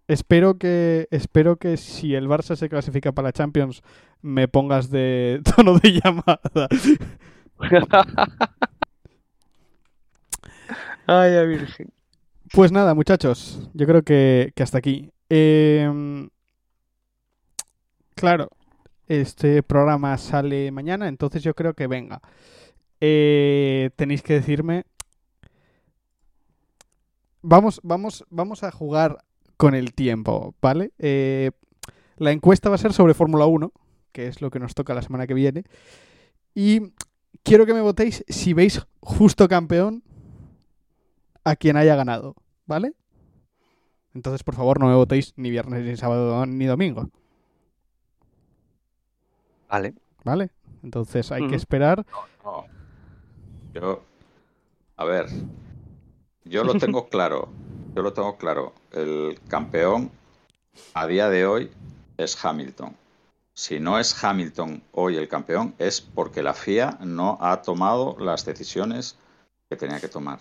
espero 0.07 0.57
que 0.57 1.07
espero 1.11 1.55
que 1.57 1.77
si 1.77 2.13
el 2.13 2.27
Barça 2.27 2.55
se 2.55 2.67
clasifica 2.67 3.11
para 3.11 3.29
la 3.29 3.33
Champions 3.33 3.81
me 4.21 4.47
pongas 4.47 4.89
de 4.89 5.41
tono 5.55 5.79
de 5.79 5.99
llamada. 6.01 6.39
Ay, 11.07 11.47
virgen. 11.47 11.91
Pues 12.51 12.71
nada, 12.71 12.93
muchachos, 12.93 13.69
yo 13.73 13.85
creo 13.85 14.03
que, 14.03 14.51
que 14.55 14.63
hasta 14.63 14.77
aquí. 14.77 15.11
Em, 15.29 16.29
claro, 18.15 18.49
este 19.07 19.61
programa 19.63 20.17
sale 20.17 20.71
mañana, 20.71 21.07
entonces 21.07 21.43
yo 21.43 21.53
creo 21.53 21.73
que 21.73 21.87
venga. 21.87 22.21
Eh, 23.01 23.89
tenéis 23.95 24.21
que 24.23 24.33
decirme. 24.33 24.85
Vamos, 27.41 27.79
vamos, 27.83 28.25
vamos 28.29 28.63
a 28.63 28.71
jugar 28.71 29.23
con 29.57 29.75
el 29.75 29.93
tiempo, 29.93 30.55
¿vale? 30.61 30.91
Eh, 30.97 31.51
la 32.17 32.31
encuesta 32.31 32.69
va 32.69 32.75
a 32.75 32.79
ser 32.79 32.93
sobre 32.93 33.13
Fórmula 33.13 33.45
1, 33.45 33.71
que 34.15 34.27
es 34.27 34.41
lo 34.41 34.49
que 34.49 34.59
nos 34.59 34.73
toca 34.73 34.93
la 34.93 35.01
semana 35.01 35.27
que 35.27 35.33
viene. 35.33 35.65
Y 36.53 36.93
quiero 37.43 37.65
que 37.65 37.73
me 37.73 37.81
votéis 37.81 38.23
si 38.29 38.53
veis 38.53 38.81
justo 39.01 39.49
campeón 39.49 40.03
a 41.43 41.57
quien 41.57 41.75
haya 41.75 41.97
ganado, 41.97 42.33
¿vale? 42.65 42.93
Entonces, 44.13 44.41
por 44.41 44.55
favor, 44.55 44.79
no 44.79 44.87
me 44.87 44.95
votéis 44.95 45.33
ni 45.35 45.49
viernes, 45.49 45.83
ni 45.83 45.97
sábado, 45.97 46.45
ni 46.45 46.65
domingo. 46.65 47.09
Vale. 49.67 49.95
¿Vale? 50.23 50.49
Entonces 50.81 51.33
hay 51.33 51.49
que 51.49 51.55
esperar. 51.55 52.05
No. 52.41 52.63
Yo, 53.73 54.01
a 54.95 55.03
ver, 55.03 55.25
yo 56.45 56.63
lo 56.63 56.75
tengo 56.75 57.09
claro. 57.09 57.49
Yo 57.93 58.01
lo 58.01 58.13
tengo 58.13 58.37
claro. 58.37 58.73
El 58.93 59.41
campeón 59.49 60.09
a 60.93 61.05
día 61.05 61.29
de 61.29 61.45
hoy 61.45 61.69
es 62.15 62.45
Hamilton. 62.45 62.95
Si 63.57 63.79
no 63.79 63.97
es 63.99 64.21
Hamilton 64.21 64.83
hoy 64.91 65.15
el 65.15 65.29
campeón, 65.29 65.75
es 65.79 66.01
porque 66.01 66.43
la 66.43 66.53
FIA 66.53 66.97
no 67.01 67.37
ha 67.39 67.61
tomado 67.61 68.17
las 68.19 68.45
decisiones 68.45 69.17
que 69.69 69.77
tenía 69.77 70.01
que 70.01 70.09
tomar. 70.09 70.39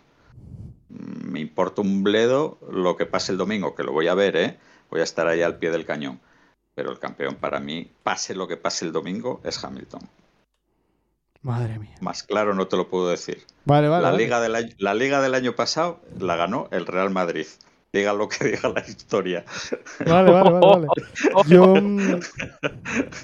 Mm, 0.89 1.31
Me 1.31 1.39
importa 1.41 1.81
un 1.81 2.03
bledo 2.03 2.59
lo 2.69 2.97
que 2.97 3.07
pase 3.07 3.31
el 3.31 3.39
domingo, 3.39 3.77
que 3.77 3.85
lo 3.85 3.93
voy 3.93 4.09
a 4.09 4.15
ver, 4.15 4.37
¿eh? 4.37 4.59
Voy 4.91 5.01
a 5.01 5.05
estar 5.05 5.29
ahí 5.29 5.43
al 5.43 5.59
pie 5.59 5.71
del 5.71 5.87
cañón. 5.87 6.21
Pero 6.75 6.91
el 6.91 6.99
campeón 6.99 7.37
para 7.37 7.61
mí, 7.61 7.89
pase 8.03 8.35
lo 8.35 8.49
que 8.49 8.57
pase 8.57 8.85
el 8.85 8.93
domingo, 8.93 9.41
es 9.45 9.63
Hamilton. 9.63 10.01
Madre 11.43 11.79
mía. 11.79 11.95
Más 12.01 12.25
claro 12.25 12.53
no 12.53 12.67
te 12.67 12.77
lo 12.77 12.89
puedo 12.89 13.11
decir. 13.11 13.45
Vale, 13.65 13.89
vale. 13.89 14.03
la, 14.03 14.11
vale. 14.11 14.25
liga 14.25 14.41
del 14.41 14.57
año, 14.57 14.75
la 14.79 14.95
liga 14.95 15.21
del 15.23 15.35
año 15.35 15.55
pasado 15.55 16.01
la 16.19 16.35
ganó 16.35 16.67
el 16.73 16.85
Real 16.85 17.11
Madrid. 17.11 17.47
Diga 17.95 18.13
lo 18.13 18.29
que 18.29 18.45
diga 18.51 18.69
la 18.71 18.81
historia. 18.81 19.45
Vale, 20.05 20.31
vale, 20.33 20.51
vale, 20.51 20.67
vale. 20.67 20.87
Yo, 21.49 21.75
mm, 21.77 22.21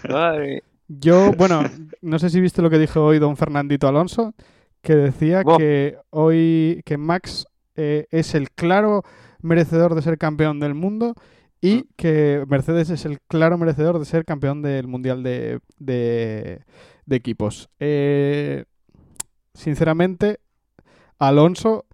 Madre. 0.09 0.63
yo, 0.89 1.33
bueno, 1.33 1.63
no 2.03 2.19
sé 2.19 2.31
si 2.31 2.41
viste 2.41 2.63
lo 2.63 2.71
que 2.71 2.79
dijo 2.79 3.05
hoy 3.05 3.19
don 3.19 3.37
Fernandito 3.37 3.89
Alonso, 3.89 4.33
que 4.83 4.95
decía 4.95 5.43
que 5.45 5.97
hoy 6.11 6.83
que 6.85 6.97
Max 6.97 7.47
eh, 7.77 8.07
es 8.11 8.35
el 8.35 8.51
claro 8.51 9.03
merecedor 9.43 9.95
de 9.95 10.03
ser 10.03 10.19
campeón 10.19 10.61
del 10.61 10.75
mundo 10.75 11.15
y 11.61 11.85
que 11.97 12.45
Mercedes 12.49 12.91
es 12.91 13.05
el 13.05 13.21
claro 13.21 13.59
merecedor 13.59 13.99
de 13.99 14.05
ser 14.05 14.25
campeón 14.25 14.63
del 14.63 14.87
mundial 14.87 15.23
de, 15.23 15.59
de- 15.79 16.63
de 17.07 17.17
equipos. 17.17 17.69
Eh, 17.81 18.65
sinceramente, 19.53 20.39
Alonso 21.19 21.87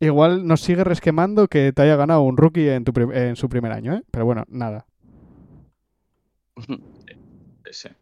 igual 0.00 0.46
nos 0.46 0.60
sigue 0.60 0.84
resquemando 0.84 1.48
que 1.48 1.72
te 1.72 1.82
haya 1.82 1.96
ganado 1.96 2.22
un 2.22 2.36
rookie 2.36 2.68
en, 2.68 2.84
tu 2.84 2.92
en 3.12 3.36
su 3.36 3.48
primer 3.48 3.72
año, 3.72 3.94
¿eh? 3.94 4.02
Pero 4.10 4.24
bueno, 4.24 4.44
nada. 4.48 4.86
Ese. 7.64 7.94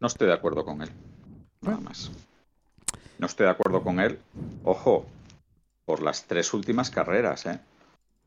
No 0.00 0.06
estoy 0.06 0.28
de 0.28 0.34
acuerdo 0.34 0.64
con 0.64 0.82
él. 0.82 0.90
Nada 1.60 1.78
más. 1.78 2.10
No 3.18 3.26
estoy 3.26 3.44
de 3.44 3.52
acuerdo 3.52 3.82
con 3.82 4.00
él. 4.00 4.18
Ojo, 4.64 5.06
por 5.84 6.02
las 6.02 6.24
tres 6.24 6.52
últimas 6.54 6.90
carreras. 6.90 7.46
¿eh? 7.46 7.60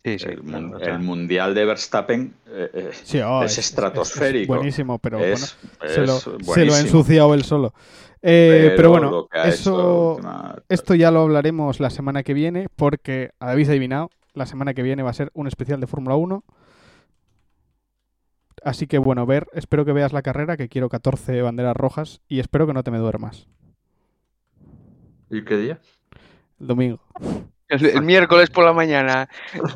Sí, 0.06 0.20
sí. 0.20 0.28
el, 0.28 0.74
el 0.82 1.00
mundial 1.00 1.56
de 1.56 1.66
Verstappen 1.66 2.36
eh, 2.48 2.70
eh, 2.74 2.90
Sí, 2.94 3.20
oh, 3.22 3.42
Es 3.44 3.58
estratosférico. 3.58 4.54
buenísimo, 4.54 5.00
pero 5.00 5.18
es, 5.18 5.58
bueno, 5.80 5.92
se, 5.92 6.02
lo, 6.06 6.18
es 6.18 6.46
se 6.54 6.66
lo 6.66 6.74
ha 6.76 6.80
ensuciado 6.80 7.34
él 7.34 7.44
solo. 7.44 7.74
Eh, 8.22 8.74
pero, 8.78 8.92
bueno, 8.92 9.28
eso, 9.46 10.14
última- 10.14 10.62
esto 10.70 10.94
ya 10.94 11.10
lo 11.10 11.22
hablaremos 11.22 11.80
la 11.80 11.90
semana 11.90 12.22
que 12.22 12.36
viene, 12.36 12.68
porque 12.76 13.32
habéis 13.40 13.68
adivinado, 13.70 14.12
la 14.36 14.46
semana 14.46 14.76
que 14.76 14.84
viene 14.84 15.02
va 15.02 15.10
a 15.10 15.14
ser 15.14 15.32
un 15.34 15.48
especial 15.48 15.80
de 15.80 15.88
Fórmula 15.88 16.16
1. 16.16 16.44
Así 18.64 18.86
que 18.86 19.00
bueno, 19.00 19.26
ver, 19.26 19.48
espero 19.54 19.86
que 19.86 19.92
veas 19.94 20.14
la 20.14 20.22
carrera, 20.22 20.56
que 20.56 20.70
quiero 20.70 20.88
14 20.90 21.42
banderas 21.42 21.76
rojas 21.76 22.22
y 22.28 22.40
espero 22.40 22.68
que 22.68 22.74
no 22.74 22.84
te 22.84 22.92
me 22.92 23.00
duermas. 23.00 23.48
¿Y 25.32 25.44
qué 25.44 25.58
día? 25.58 25.80
El 26.60 26.68
domingo. 26.68 27.00
El, 27.70 27.86
el 27.86 28.02
miércoles 28.04 28.50
por 28.50 28.64
la 28.66 28.74
mañana. 28.74 29.28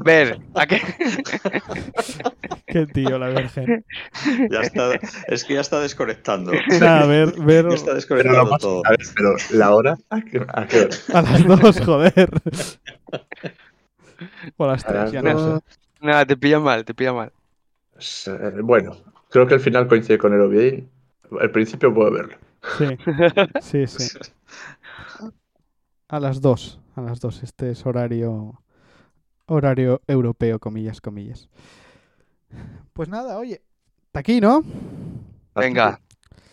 Ver, 0.03 0.39
¿a 0.55 0.65
qué? 0.67 0.81
Qué 2.67 2.85
tío, 2.85 3.17
la 3.17 3.29
Virgen. 3.29 3.83
Ya 4.51 4.61
está, 4.61 4.91
es 5.27 5.43
que 5.43 5.55
ya 5.55 5.61
está 5.61 5.79
desconectando. 5.79 6.51
Nada, 6.79 7.07
ver, 7.07 7.33
ver 7.41 7.67
Ya 7.69 7.73
está 7.73 7.85
Pero, 7.85 7.95
desconectando 7.95 8.45
más- 8.51 8.61
todo. 8.61 8.81
a 8.85 8.89
ver, 8.91 8.99
pero 9.15 9.35
la 9.51 9.73
hora, 9.75 9.97
¿a 10.09 10.21
qué, 10.21 10.45
a 10.47 10.67
qué 10.67 10.81
hora? 10.81 10.95
a 11.13 11.21
las 11.23 11.45
dos, 11.47 11.79
joder. 11.81 12.29
O 14.57 14.65
a 14.65 14.67
las 14.67 14.85
A 14.85 14.93
las 14.93 15.09
tres, 15.09 15.11
ya 15.13 15.21
no 15.23 15.33
dos. 15.39 15.61
sé. 15.67 15.79
Nada, 16.01 16.25
te 16.25 16.37
pilla 16.37 16.59
mal, 16.59 16.85
te 16.85 16.93
pilla 16.93 17.13
mal. 17.13 17.31
Eh, 18.27 18.51
Bueno, 18.61 18.95
creo 19.31 19.47
que 19.47 19.55
el 19.55 19.59
final 19.59 19.87
coincide 19.87 20.17
con 20.19 20.33
el 20.33 20.41
Ovidín. 20.41 20.89
Al 21.41 21.51
principio 21.51 21.93
puedo 21.93 22.11
verlo. 22.11 22.35
Sí, 23.61 23.87
sí, 23.87 23.87
sí. 23.87 24.17
A 26.09 26.19
las 26.19 26.41
dos, 26.41 26.79
a 26.99 27.09
las 27.09 27.19
dos. 27.19 27.43
Este 27.43 27.71
es 27.71 27.85
horario, 27.85 28.61
horario 29.47 30.01
europeo, 30.07 30.59
comillas, 30.59 31.01
comillas. 31.01 31.49
Pues 32.93 33.09
nada, 33.09 33.37
oye, 33.37 33.61
hasta 34.07 34.19
aquí, 34.19 34.41
¿no? 34.41 34.63
Venga, 35.55 35.99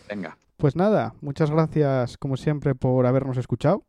Venga. 0.09 0.37
Pues 0.57 0.75
nada, 0.75 1.13
muchas 1.21 1.51
gracias 1.51 2.17
como 2.17 2.37
siempre 2.37 2.73
por 2.73 3.05
habernos 3.05 3.37
escuchado. 3.37 3.85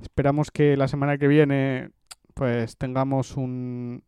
Esperamos 0.00 0.50
que 0.50 0.76
la 0.76 0.88
semana 0.88 1.16
que 1.16 1.28
viene 1.28 1.90
pues 2.34 2.76
tengamos 2.76 3.36
un 3.36 4.04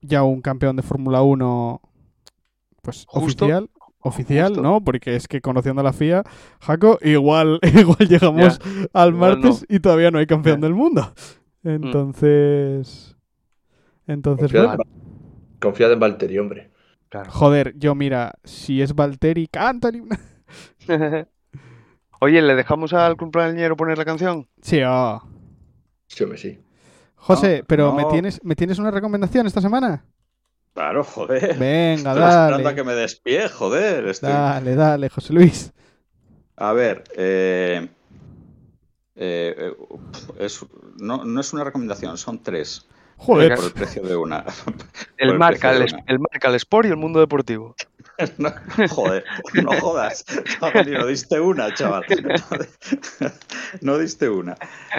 ya 0.00 0.22
un 0.22 0.42
campeón 0.42 0.76
de 0.76 0.82
Fórmula 0.82 1.22
1 1.22 1.80
pues 2.82 3.04
Justo. 3.06 3.44
oficial, 3.44 3.70
oficial, 4.04 4.48
Justo. 4.48 4.62
¿no? 4.62 4.82
Porque 4.84 5.16
es 5.16 5.26
que 5.26 5.40
conociendo 5.40 5.80
a 5.80 5.84
la 5.84 5.92
FIA, 5.92 6.22
Jaco, 6.60 6.98
igual 7.02 7.58
igual 7.74 8.08
llegamos 8.08 8.60
al 8.92 9.14
igual 9.14 9.38
martes 9.40 9.66
y 9.68 9.80
todavía 9.80 10.10
no 10.10 10.18
hay 10.18 10.26
campeón 10.26 10.60
Ya. 10.60 10.66
del 10.66 10.74
mundo. 10.74 11.12
Entonces 11.64 13.16
entonces 14.06 14.52
Confiad, 14.52 14.66
bueno, 14.76 14.82
en- 14.84 15.58
confiad 15.60 15.92
en 15.92 16.00
Valtteri, 16.00 16.38
hombre. 16.38 16.70
claro. 17.08 17.30
joder, 17.30 17.74
yo 17.78 17.94
mira, 17.94 18.34
si 18.44 18.82
es 18.82 18.94
Valtteri, 18.94 19.46
Cantoni, 19.48 20.02
Oye, 22.20 22.40
¿le 22.42 22.54
dejamos 22.54 22.92
al 22.92 23.16
cumpleañero 23.16 23.76
poner 23.76 23.98
la 23.98 24.04
canción? 24.04 24.48
sí, 24.62 24.80
oh. 24.86 25.22
Sí, 26.06 26.22
hombre, 26.24 26.38
sí. 26.38 26.60
José, 27.16 27.58
No, 27.60 27.64
pero 27.66 27.92
¿me 27.94 28.04
tienes 28.04 28.40
me 28.44 28.54
tienes 28.54 28.78
una 28.78 28.90
recomendación 28.90 29.46
esta 29.46 29.60
semana? 29.60 30.04
Claro, 30.74 31.04
joder. 31.04 31.56
Venga, 31.58 32.10
Estoy 32.10 32.24
esperando 32.24 32.54
a 32.56 32.62
dale. 32.62 32.74
que 32.74 32.84
me 32.84 32.94
despie, 32.94 33.48
joder. 33.48 34.08
Estoy- 34.08 34.30
Dale, 34.32 34.74
dale, 34.74 35.08
José 35.08 35.32
Luis. 35.32 35.72
A 36.56 36.72
ver, 36.72 37.04
eh, 37.16 37.88
eh, 39.16 39.54
eh, 39.56 39.72
es, 40.40 40.64
no, 40.98 41.24
no 41.24 41.40
es 41.40 41.52
una 41.52 41.64
recomendación, 41.64 42.18
son 42.18 42.42
tres. 42.42 42.86
Joder. 43.16 43.54
Por 43.54 43.64
el 43.66 43.72
precio 43.72 44.02
de 44.02 44.16
una. 44.16 44.44
El 45.16 45.30
el 45.30 45.38
marca, 45.38 45.70
el, 45.72 45.86
de 45.86 45.94
una. 45.94 46.04
el 46.08 46.18
marca, 46.18 46.48
el 46.48 46.54
Sport 46.56 46.86
y 46.88 46.90
el 46.90 46.96
mundo 46.96 47.20
deportivo. 47.20 47.74
No, 48.38 48.52
joder, 48.90 49.24
no 49.64 49.72
jodas. 49.80 50.24
No, 50.60 51.06
diste 51.06 51.40
una, 51.40 51.74
chaval. 51.74 52.04
No, 53.20 53.28
no 53.80 53.98
diste 53.98 54.28
una. 54.28 54.56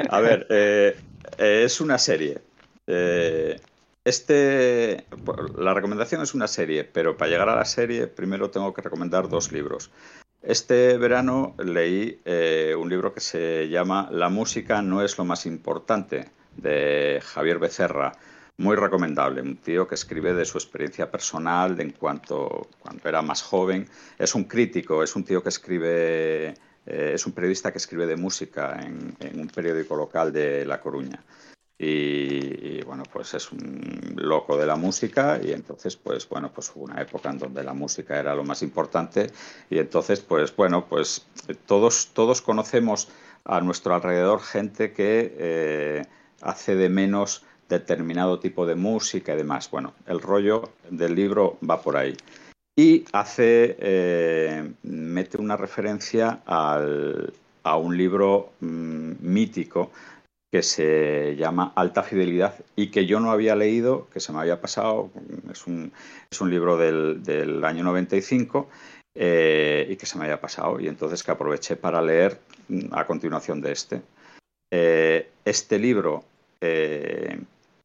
A 0.09 0.19
ver, 0.19 0.45
eh, 0.49 0.97
eh, 1.37 1.61
es 1.65 1.79
una 1.79 1.97
serie. 1.97 2.39
Eh, 2.87 3.57
este, 4.05 5.05
la 5.57 5.73
recomendación 5.73 6.21
es 6.21 6.33
una 6.35 6.47
serie, 6.47 6.83
pero 6.83 7.17
para 7.17 7.31
llegar 7.31 7.49
a 7.49 7.55
la 7.55 7.65
serie 7.65 8.07
primero 8.07 8.51
tengo 8.51 8.73
que 8.73 8.81
recomendar 8.81 9.27
dos 9.27 9.51
libros. 9.51 9.91
Este 10.43 10.95
verano 10.99 11.55
leí 11.57 12.21
eh, 12.23 12.75
un 12.77 12.87
libro 12.87 13.15
que 13.15 13.19
se 13.19 13.67
llama 13.67 14.07
La 14.11 14.29
música 14.29 14.83
no 14.83 15.01
es 15.01 15.17
lo 15.17 15.25
más 15.25 15.47
importante, 15.47 16.29
de 16.55 17.19
Javier 17.23 17.57
Becerra. 17.57 18.11
Muy 18.57 18.75
recomendable, 18.75 19.41
un 19.41 19.57
tío 19.57 19.87
que 19.87 19.95
escribe 19.95 20.33
de 20.33 20.45
su 20.45 20.59
experiencia 20.59 21.09
personal 21.11 21.75
de 21.75 21.83
en 21.83 21.91
cuanto 21.91 22.69
cuando 22.79 23.09
era 23.09 23.23
más 23.23 23.41
joven. 23.41 23.89
Es 24.19 24.35
un 24.35 24.45
crítico, 24.45 25.03
es 25.03 25.15
un 25.15 25.25
tío 25.25 25.41
que 25.41 25.49
escribe, 25.49 26.49
eh, 26.85 27.11
es 27.15 27.25
un 27.25 27.33
periodista 27.33 27.71
que 27.71 27.79
escribe 27.79 28.05
de 28.05 28.15
música 28.15 28.79
en, 28.81 29.15
en 29.19 29.39
un 29.39 29.47
periódico 29.47 29.95
local 29.95 30.31
de 30.31 30.63
La 30.63 30.79
Coruña. 30.79 31.21
Y, 31.77 32.34
bueno, 32.95 33.11
pues 33.11 33.33
es 33.33 33.51
un 33.51 34.13
loco 34.15 34.55
de 34.55 34.65
la 34.65 34.77
música 34.77 35.37
y 35.43 35.51
entonces 35.51 35.97
pues 35.97 36.29
bueno, 36.29 36.49
pues 36.53 36.71
hubo 36.73 36.85
una 36.85 37.01
época 37.01 37.29
en 37.29 37.39
donde 37.39 37.61
la 37.61 37.73
música 37.73 38.17
era 38.17 38.33
lo 38.33 38.45
más 38.45 38.61
importante 38.61 39.27
y 39.69 39.79
entonces 39.79 40.21
pues 40.21 40.55
bueno, 40.55 40.85
pues 40.85 41.25
todos, 41.65 42.11
todos 42.13 42.41
conocemos 42.41 43.09
a 43.43 43.59
nuestro 43.59 43.95
alrededor 43.95 44.39
gente 44.39 44.93
que 44.93 45.35
eh, 45.37 46.05
hace 46.41 46.75
de 46.75 46.87
menos 46.87 47.43
determinado 47.67 48.39
tipo 48.39 48.65
de 48.65 48.75
música 48.75 49.33
y 49.33 49.37
demás. 49.37 49.69
Bueno, 49.69 49.93
el 50.07 50.21
rollo 50.21 50.69
del 50.89 51.15
libro 51.15 51.57
va 51.69 51.81
por 51.81 51.97
ahí. 51.97 52.15
Y 52.77 53.03
hace, 53.11 53.75
eh, 53.77 54.71
mete 54.83 55.37
una 55.37 55.57
referencia 55.57 56.43
al, 56.45 57.33
a 57.63 57.77
un 57.77 57.97
libro 57.97 58.53
mmm, 58.61 59.13
mítico 59.19 59.91
que 60.55 60.63
se 60.63 61.35
llama 61.35 61.73
Alta 61.75 62.01
Fidelidad 62.01 62.55
y 62.77 62.87
que 62.87 63.05
yo 63.05 63.19
no 63.19 63.31
había 63.31 63.57
leído, 63.57 64.07
que 64.13 64.21
se 64.21 64.31
me 64.31 64.39
había 64.39 64.61
pasado, 64.61 65.11
es 65.51 65.67
un, 65.67 65.91
es 66.31 66.39
un 66.39 66.49
libro 66.49 66.77
del, 66.77 67.21
del 67.23 67.65
año 67.65 67.83
95 67.83 68.69
eh, 69.15 69.85
y 69.89 69.97
que 69.97 70.05
se 70.05 70.17
me 70.17 70.23
había 70.23 70.39
pasado 70.39 70.79
y 70.79 70.87
entonces 70.87 71.23
que 71.23 71.31
aproveché 71.31 71.75
para 71.75 72.01
leer 72.01 72.39
a 72.91 73.05
continuación 73.05 73.59
de 73.59 73.73
este. 73.73 74.01
Eh, 74.71 75.29
este 75.43 75.77
libro 75.77 76.23
eh, 76.61 77.37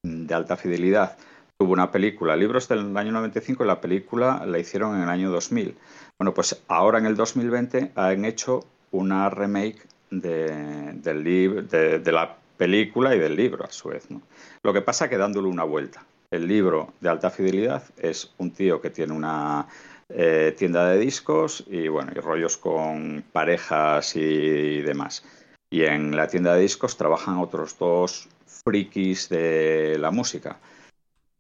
de 0.05 0.33
alta 0.33 0.57
fidelidad 0.57 1.19
tuvo 1.59 1.73
una 1.73 1.91
película, 1.91 2.35
el 2.35 2.41
libro 2.41 2.59
es 2.59 2.69
del 2.69 2.97
año 2.97 3.11
95 3.11 3.65
y 3.65 3.67
la 3.67 3.81
película 3.81 4.47
la 4.47 4.61
hicieron 4.61 4.95
en 4.95 5.03
el 5.03 5.09
año 5.09 5.33
2000. 5.33 5.75
Bueno, 6.21 6.35
pues 6.35 6.63
ahora 6.69 7.01
en 7.01 7.07
el 7.07 7.17
2020 7.17 7.91
han 7.97 8.25
hecho 8.25 8.65
una 8.93 9.29
remake 9.29 9.83
de, 10.11 10.93
del 10.95 11.25
de, 11.69 11.99
de, 11.99 12.13
la 12.13 12.40
película 12.61 13.15
y 13.15 13.19
del 13.19 13.37
libro 13.37 13.65
a 13.65 13.73
su 13.73 13.89
vez. 13.89 14.11
¿no? 14.11 14.21
Lo 14.63 14.75
que 14.75 14.83
pasa 14.83 15.09
que 15.09 15.17
dándole 15.17 15.49
una 15.49 15.65
vuelta. 15.65 16.05
El 16.31 16.47
libro 16.47 16.93
de 17.01 17.09
alta 17.09 17.31
fidelidad 17.31 17.83
es 17.97 18.35
un 18.37 18.51
tío 18.51 18.83
que 18.83 18.91
tiene 18.91 19.15
una 19.15 19.67
eh, 20.11 20.55
tienda 20.59 20.91
de 20.91 20.99
discos 20.99 21.65
y 21.67 21.89
bueno, 21.89 22.13
y 22.15 22.21
rollos 22.21 22.59
con 22.59 23.25
parejas 23.33 24.15
y 24.15 24.83
demás. 24.83 25.25
Y 25.71 25.85
en 25.85 26.15
la 26.15 26.29
tienda 26.29 26.55
de 26.55 26.61
discos 26.61 26.99
trabajan 26.99 27.39
otros 27.39 27.79
dos 27.79 28.29
frikis 28.45 29.31
de 29.31 29.97
la 29.99 30.11
música. 30.11 30.59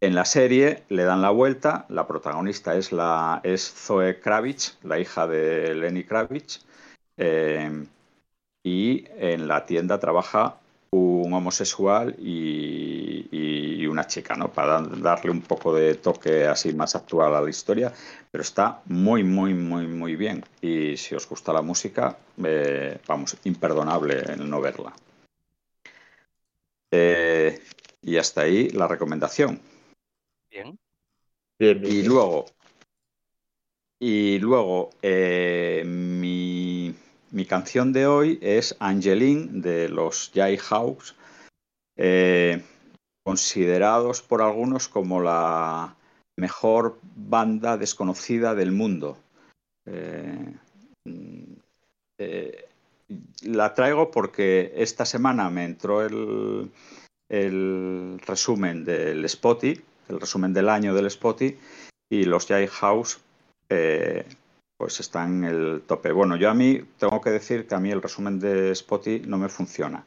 En 0.01 0.14
la 0.14 0.24
serie 0.24 0.84
le 0.88 1.05
dan 1.05 1.20
la 1.20 1.30
vuelta, 1.30 1.84
la 1.90 2.06
protagonista 2.06 2.76
es, 2.76 2.92
la, 2.92 3.42
es 3.44 3.70
Zoe 3.70 4.20
Kravitz, 4.20 4.78
la 4.84 4.98
hija 4.98 5.26
de 5.26 5.74
Lenny 5.74 6.05
Kravitz, 6.05 6.64
eh, 7.18 7.84
y 8.62 9.05
en 9.16 9.48
la 9.48 9.66
tienda 9.66 10.01
trabaja 10.01 10.60
un 10.93 11.33
homosexual 11.33 12.17
y, 12.19 13.29
y, 13.31 13.87
una 13.87 14.07
chica, 14.07 14.35
¿no? 14.35 14.53
Para 14.53 14.81
darle 14.81 15.31
un 15.31 15.43
poco 15.43 15.75
de 15.75 15.95
toque 15.95 16.47
así 16.47 16.73
más 16.73 16.95
actual 16.95 17.35
a 17.35 17.41
la 17.41 17.51
historia, 17.51 17.93
pero 18.31 18.43
está 18.43 18.83
muy, 18.87 19.25
muy, 19.25 19.55
muy, 19.55 19.87
muy 19.87 20.17
bien. 20.17 20.45
Y 20.61 20.97
si 20.97 21.15
os 21.15 21.29
gusta 21.29 21.53
la 21.53 21.62
música, 21.62 22.19
eh, 22.45 22.99
vamos, 23.07 23.37
imperdonable 23.45 24.21
el 24.33 24.49
no 24.49 24.61
verla. 24.61 24.93
Eh, 26.91 27.61
y 28.03 28.17
hasta 28.17 28.43
ahí 28.43 28.71
la 28.71 28.89
recomendación. 28.89 29.61
Bien. 30.51 30.79
Bien, 31.59 31.81
bien, 31.81 31.95
Y 31.95 32.03
luego, 32.03 32.47
y 34.03 34.39
luego 34.39 34.91
eh, 35.03 35.83
mi, 35.85 36.60
mi 37.31 37.47
canción 37.47 37.93
de 37.93 38.07
hoy 38.07 38.39
es 38.43 38.77
Angeline 38.81 39.61
de 39.61 39.89
los 39.89 40.31
Jayhawks, 40.35 41.15
eh, 41.97 42.62
considerados 43.24 44.23
por 44.23 44.43
algunos 44.43 44.89
como 44.89 45.20
la 45.20 45.94
mejor 46.36 46.98
banda 47.15 47.77
desconocida 47.77 48.55
del 48.55 48.73
mundo. 48.73 49.19
Eh, 49.86 50.55
mm, 51.05 51.52
eh, 52.19 52.65
la 53.43 53.74
traigo 53.74 54.11
porque 54.11 54.73
esta 54.77 55.05
semana 55.05 55.51
me 55.51 55.65
entró 55.65 56.02
el, 56.02 56.70
resumen 58.27 58.85
del 58.85 59.24
Spotify, 59.27 59.81
el 60.09 60.20
resumen 60.20 60.52
del 60.52 60.69
año 60.69 60.94
del 60.94 61.07
Spotify, 61.07 61.57
y 62.11 62.24
los 62.24 62.47
Jayhawks 62.47 63.20
eh, 63.69 64.24
pues 64.81 64.98
están 64.98 65.44
en 65.44 65.44
el 65.44 65.82
tope. 65.86 66.11
Bueno, 66.11 66.36
yo 66.36 66.48
a 66.48 66.55
mí 66.55 66.82
tengo 66.97 67.20
que 67.20 67.28
decir 67.28 67.66
que 67.66 67.74
a 67.74 67.78
mí 67.78 67.90
el 67.90 68.01
resumen 68.01 68.40
de 68.40 68.70
Spotify 68.70 69.23
no 69.27 69.36
me 69.36 69.51
funciona, 69.51 70.07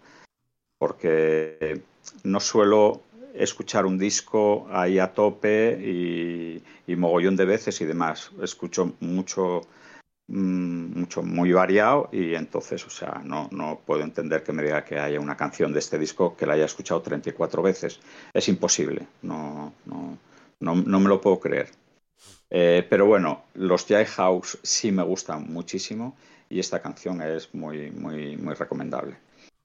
porque 0.80 1.84
no 2.24 2.40
suelo 2.40 3.04
escuchar 3.36 3.86
un 3.86 4.00
disco 4.00 4.68
ahí 4.72 4.98
a 4.98 5.14
tope 5.14 5.80
y, 5.80 6.64
y 6.88 6.96
mogollón 6.96 7.36
de 7.36 7.46
veces 7.46 7.82
y 7.82 7.86
demás. 7.86 8.32
Escucho 8.42 8.96
mucho, 9.00 9.62
mm, 10.28 11.00
mucho 11.02 11.22
muy 11.22 11.52
variado 11.52 12.10
y 12.12 12.34
entonces, 12.34 12.84
o 12.88 12.90
sea, 12.90 13.22
no, 13.24 13.50
no 13.52 13.80
puedo 13.86 14.02
entender 14.02 14.42
que 14.42 14.54
me 14.54 14.64
diga 14.64 14.84
que 14.84 14.98
haya 14.98 15.20
una 15.20 15.38
canción 15.38 15.72
de 15.72 15.78
este 15.78 16.00
disco 16.00 16.36
que 16.36 16.48
la 16.48 16.54
haya 16.54 16.66
escuchado 16.66 17.04
34 17.04 17.62
veces. 17.62 18.00
Es 18.34 18.48
imposible, 18.48 19.06
no, 19.22 19.72
no, 19.86 20.18
no, 20.60 20.74
no 20.74 21.00
me 21.00 21.10
lo 21.10 21.22
puedo 21.22 21.40
creer. 21.40 21.83
Eh, 22.56 22.86
pero 22.88 23.08
bueno, 23.08 23.46
los 23.56 23.88
Jayhawks 23.88 24.60
sí 24.62 24.92
me 24.92 25.02
gustan 25.02 25.52
muchísimo 25.52 26.16
y 26.50 26.60
esta 26.60 26.84
canción 26.84 27.20
es 27.24 27.52
muy, 27.56 27.90
muy, 27.90 28.36
recomendable. 28.54 29.16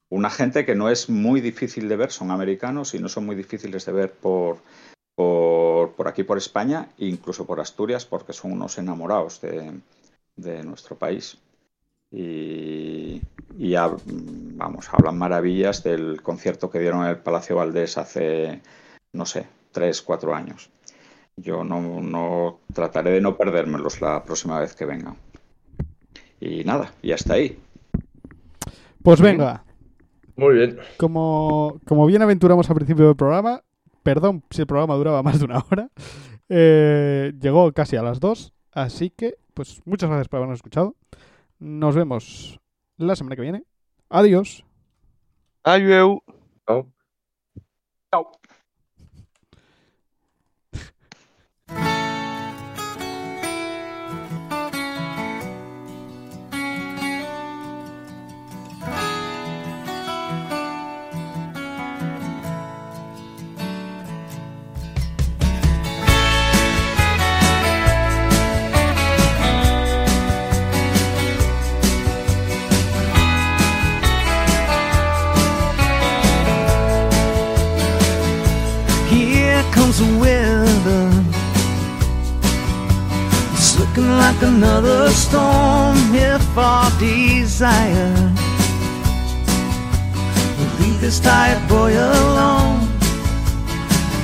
Una 0.09 0.31
gente 0.31 0.65
que 0.65 0.74
no 0.74 0.89
es 0.89 1.10
muy 1.10 1.43
difícil 1.43 1.86
de 1.86 1.97
ver, 1.97 2.10
son 2.10 2.31
americanos 2.31 2.94
y 2.94 2.98
no 2.98 3.10
son 3.10 3.27
muy 3.27 3.36
difíciles 3.36 3.85
de 3.85 3.93
ver 3.93 4.12
por, 4.12 4.56
por, 5.15 6.09
aquí, 6.09 6.23
por 6.23 6.39
España, 6.39 6.89
incluso 6.97 7.44
por 7.44 7.60
Asturias, 7.60 8.06
porque 8.06 8.32
son 8.32 8.52
unos 8.52 8.78
enamorados 8.78 9.43
de, 9.43 9.70
de 10.36 10.62
nuestro 10.65 10.97
país. 10.97 11.36
Y, 12.10 13.20
vamos, 14.56 14.89
hablan 14.90 15.19
maravillas 15.19 15.82
del 15.85 16.23
concierto 16.23 16.70
que 16.70 16.78
dieron 16.78 17.02
en 17.02 17.10
el 17.10 17.19
Palacio 17.19 17.56
Valdés 17.56 17.98
hace, 17.98 18.62
no 19.12 19.27
sé, 19.27 19.47
tres, 19.73 20.01
cuatro 20.01 20.35
años. 20.35 20.70
Yo 21.40 21.65
no, 21.65 22.01
no 22.01 22.60
trataré 22.73 23.12
de 23.12 23.20
no 23.20 23.36
perdérmelos 23.36 24.01
la 24.01 24.24
próxima 24.24 24.60
vez 24.60 24.74
que 24.74 24.85
vengan. 24.85 25.16
Y 26.40 26.65
nada, 26.65 26.93
y 27.02 27.12
hasta 27.12 27.35
ahí. 27.35 27.59
Pues 29.02 29.20
venga, 29.20 29.65
Muy 30.36 30.55
bien. 30.55 30.78
como, 30.97 31.81
como 31.86 32.06
bien 32.06 32.23
aventuramos 32.23 32.69
al 32.69 32.77
principio 32.77 33.06
del 33.06 33.16
programa, 33.16 33.62
perdón 34.02 34.43
si 34.51 34.60
el 34.62 34.66
programa 34.66 34.94
duraba 34.94 35.23
más 35.23 35.39
de 35.39 35.44
una 35.44 35.65
hora, 35.70 35.90
eh, 36.48 37.32
llegó 37.40 37.73
casi 37.73 37.97
a 37.97 38.02
las 38.02 38.20
dos, 38.20 38.52
así 38.73 39.10
que 39.10 39.36
pues 39.55 39.81
muchas 39.85 40.09
gracias 40.10 40.28
por 40.28 40.39
habernos 40.39 40.59
escuchado. 40.59 40.94
Nos 41.59 41.94
vemos 41.97 42.60
la 42.97 43.16
semana 43.16 43.36
que 43.36 43.43
viene. 43.43 43.65
Adiós. 44.10 44.65
Adiós. 45.65 46.19
Chao. 46.66 46.86
Here 48.12 48.32
desire 86.98 88.34
leave 90.80 91.00
this 91.00 91.20
tired 91.20 91.66
boy 91.68 91.92
alone. 91.92 92.80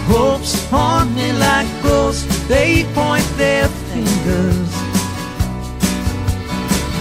Hopes 0.06 0.68
haunt 0.68 1.14
me 1.14 1.32
like 1.32 1.68
ghosts, 1.82 2.24
they 2.46 2.84
point 2.94 3.26
their 3.36 3.68
fingers. 3.90 4.70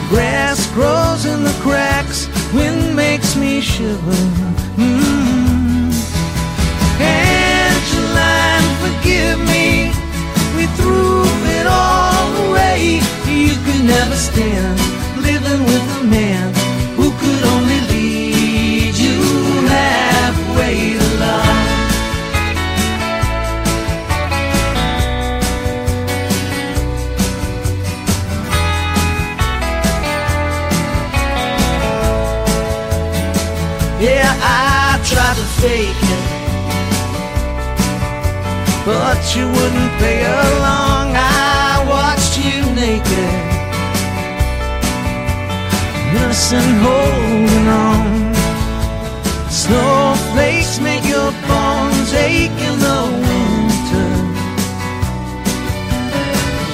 Grass 0.09 0.71
grows 0.73 1.25
in 1.25 1.43
the 1.43 1.55
cracks, 1.61 2.27
wind 2.53 2.95
makes 2.95 3.35
me 3.35 3.61
shiver. 3.61 4.21
Mm. 4.77 5.91
Angeline, 7.01 8.69
forgive 8.83 9.39
me. 9.53 9.91
We 10.55 10.67
threw 10.77 11.23
it 11.59 11.67
all 11.67 12.27
away. 12.47 13.01
You 13.27 13.55
could 13.65 13.83
never 13.85 14.15
stand 14.15 15.02
living 15.23 15.61
with 15.65 15.85
a 15.99 16.03
man 16.03 16.53
who 16.97 17.07
could 17.19 17.43
only 17.53 17.79
lead 17.91 18.95
you 18.95 19.19
halfway 19.67 20.99
love. 21.19 21.61
Yeah, 33.99 34.31
I 34.41 34.99
tried 35.09 35.35
to 35.37 35.47
fake 35.61 36.03
it 36.15 36.33
but 38.85 39.35
you 39.35 39.47
wouldn't 39.47 39.91
play 39.97 40.21
along. 40.23 41.15
I 41.15 41.85
watched 41.87 42.37
you 42.37 42.65
naked, 42.75 43.42
us 46.33 46.51
and 46.53 46.71
holding 46.85 47.67
on. 47.85 48.33
Snowflakes 49.61 50.79
make 50.79 51.05
your 51.15 51.31
bones 51.49 52.11
ache 52.13 52.59
in 52.69 52.75
the 52.87 53.01
winter. 53.27 54.09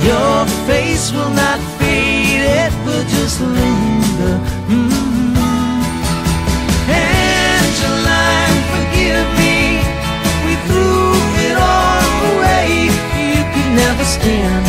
Your 0.09 0.37
face 0.67 1.11
will 1.15 1.33
not 1.43 1.59
fade, 1.77 2.43
it 2.63 2.73
will 2.85 3.05
just 3.15 3.37
linger. 3.57 4.35
-hmm. 4.67 5.35
Angeline, 7.03 8.59
forgive 8.73 9.27
me. 9.41 9.57
We 10.45 10.53
threw 10.67 11.05
it 11.47 11.55
all 11.73 12.09
away. 12.31 12.67
You 13.35 13.43
could 13.53 13.71
never 13.81 14.05
stand. 14.15 14.68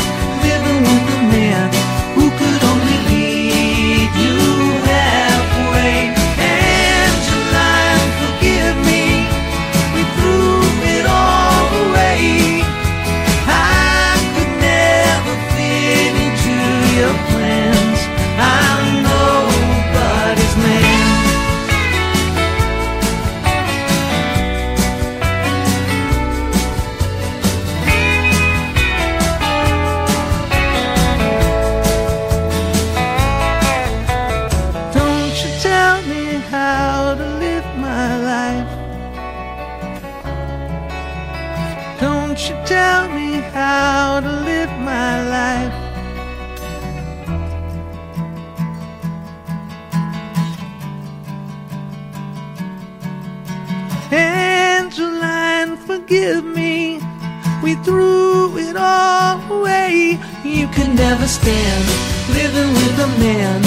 Stand 61.31 61.85
living 62.35 62.73
with 62.74 62.98
a 62.98 63.07
man 63.20 63.60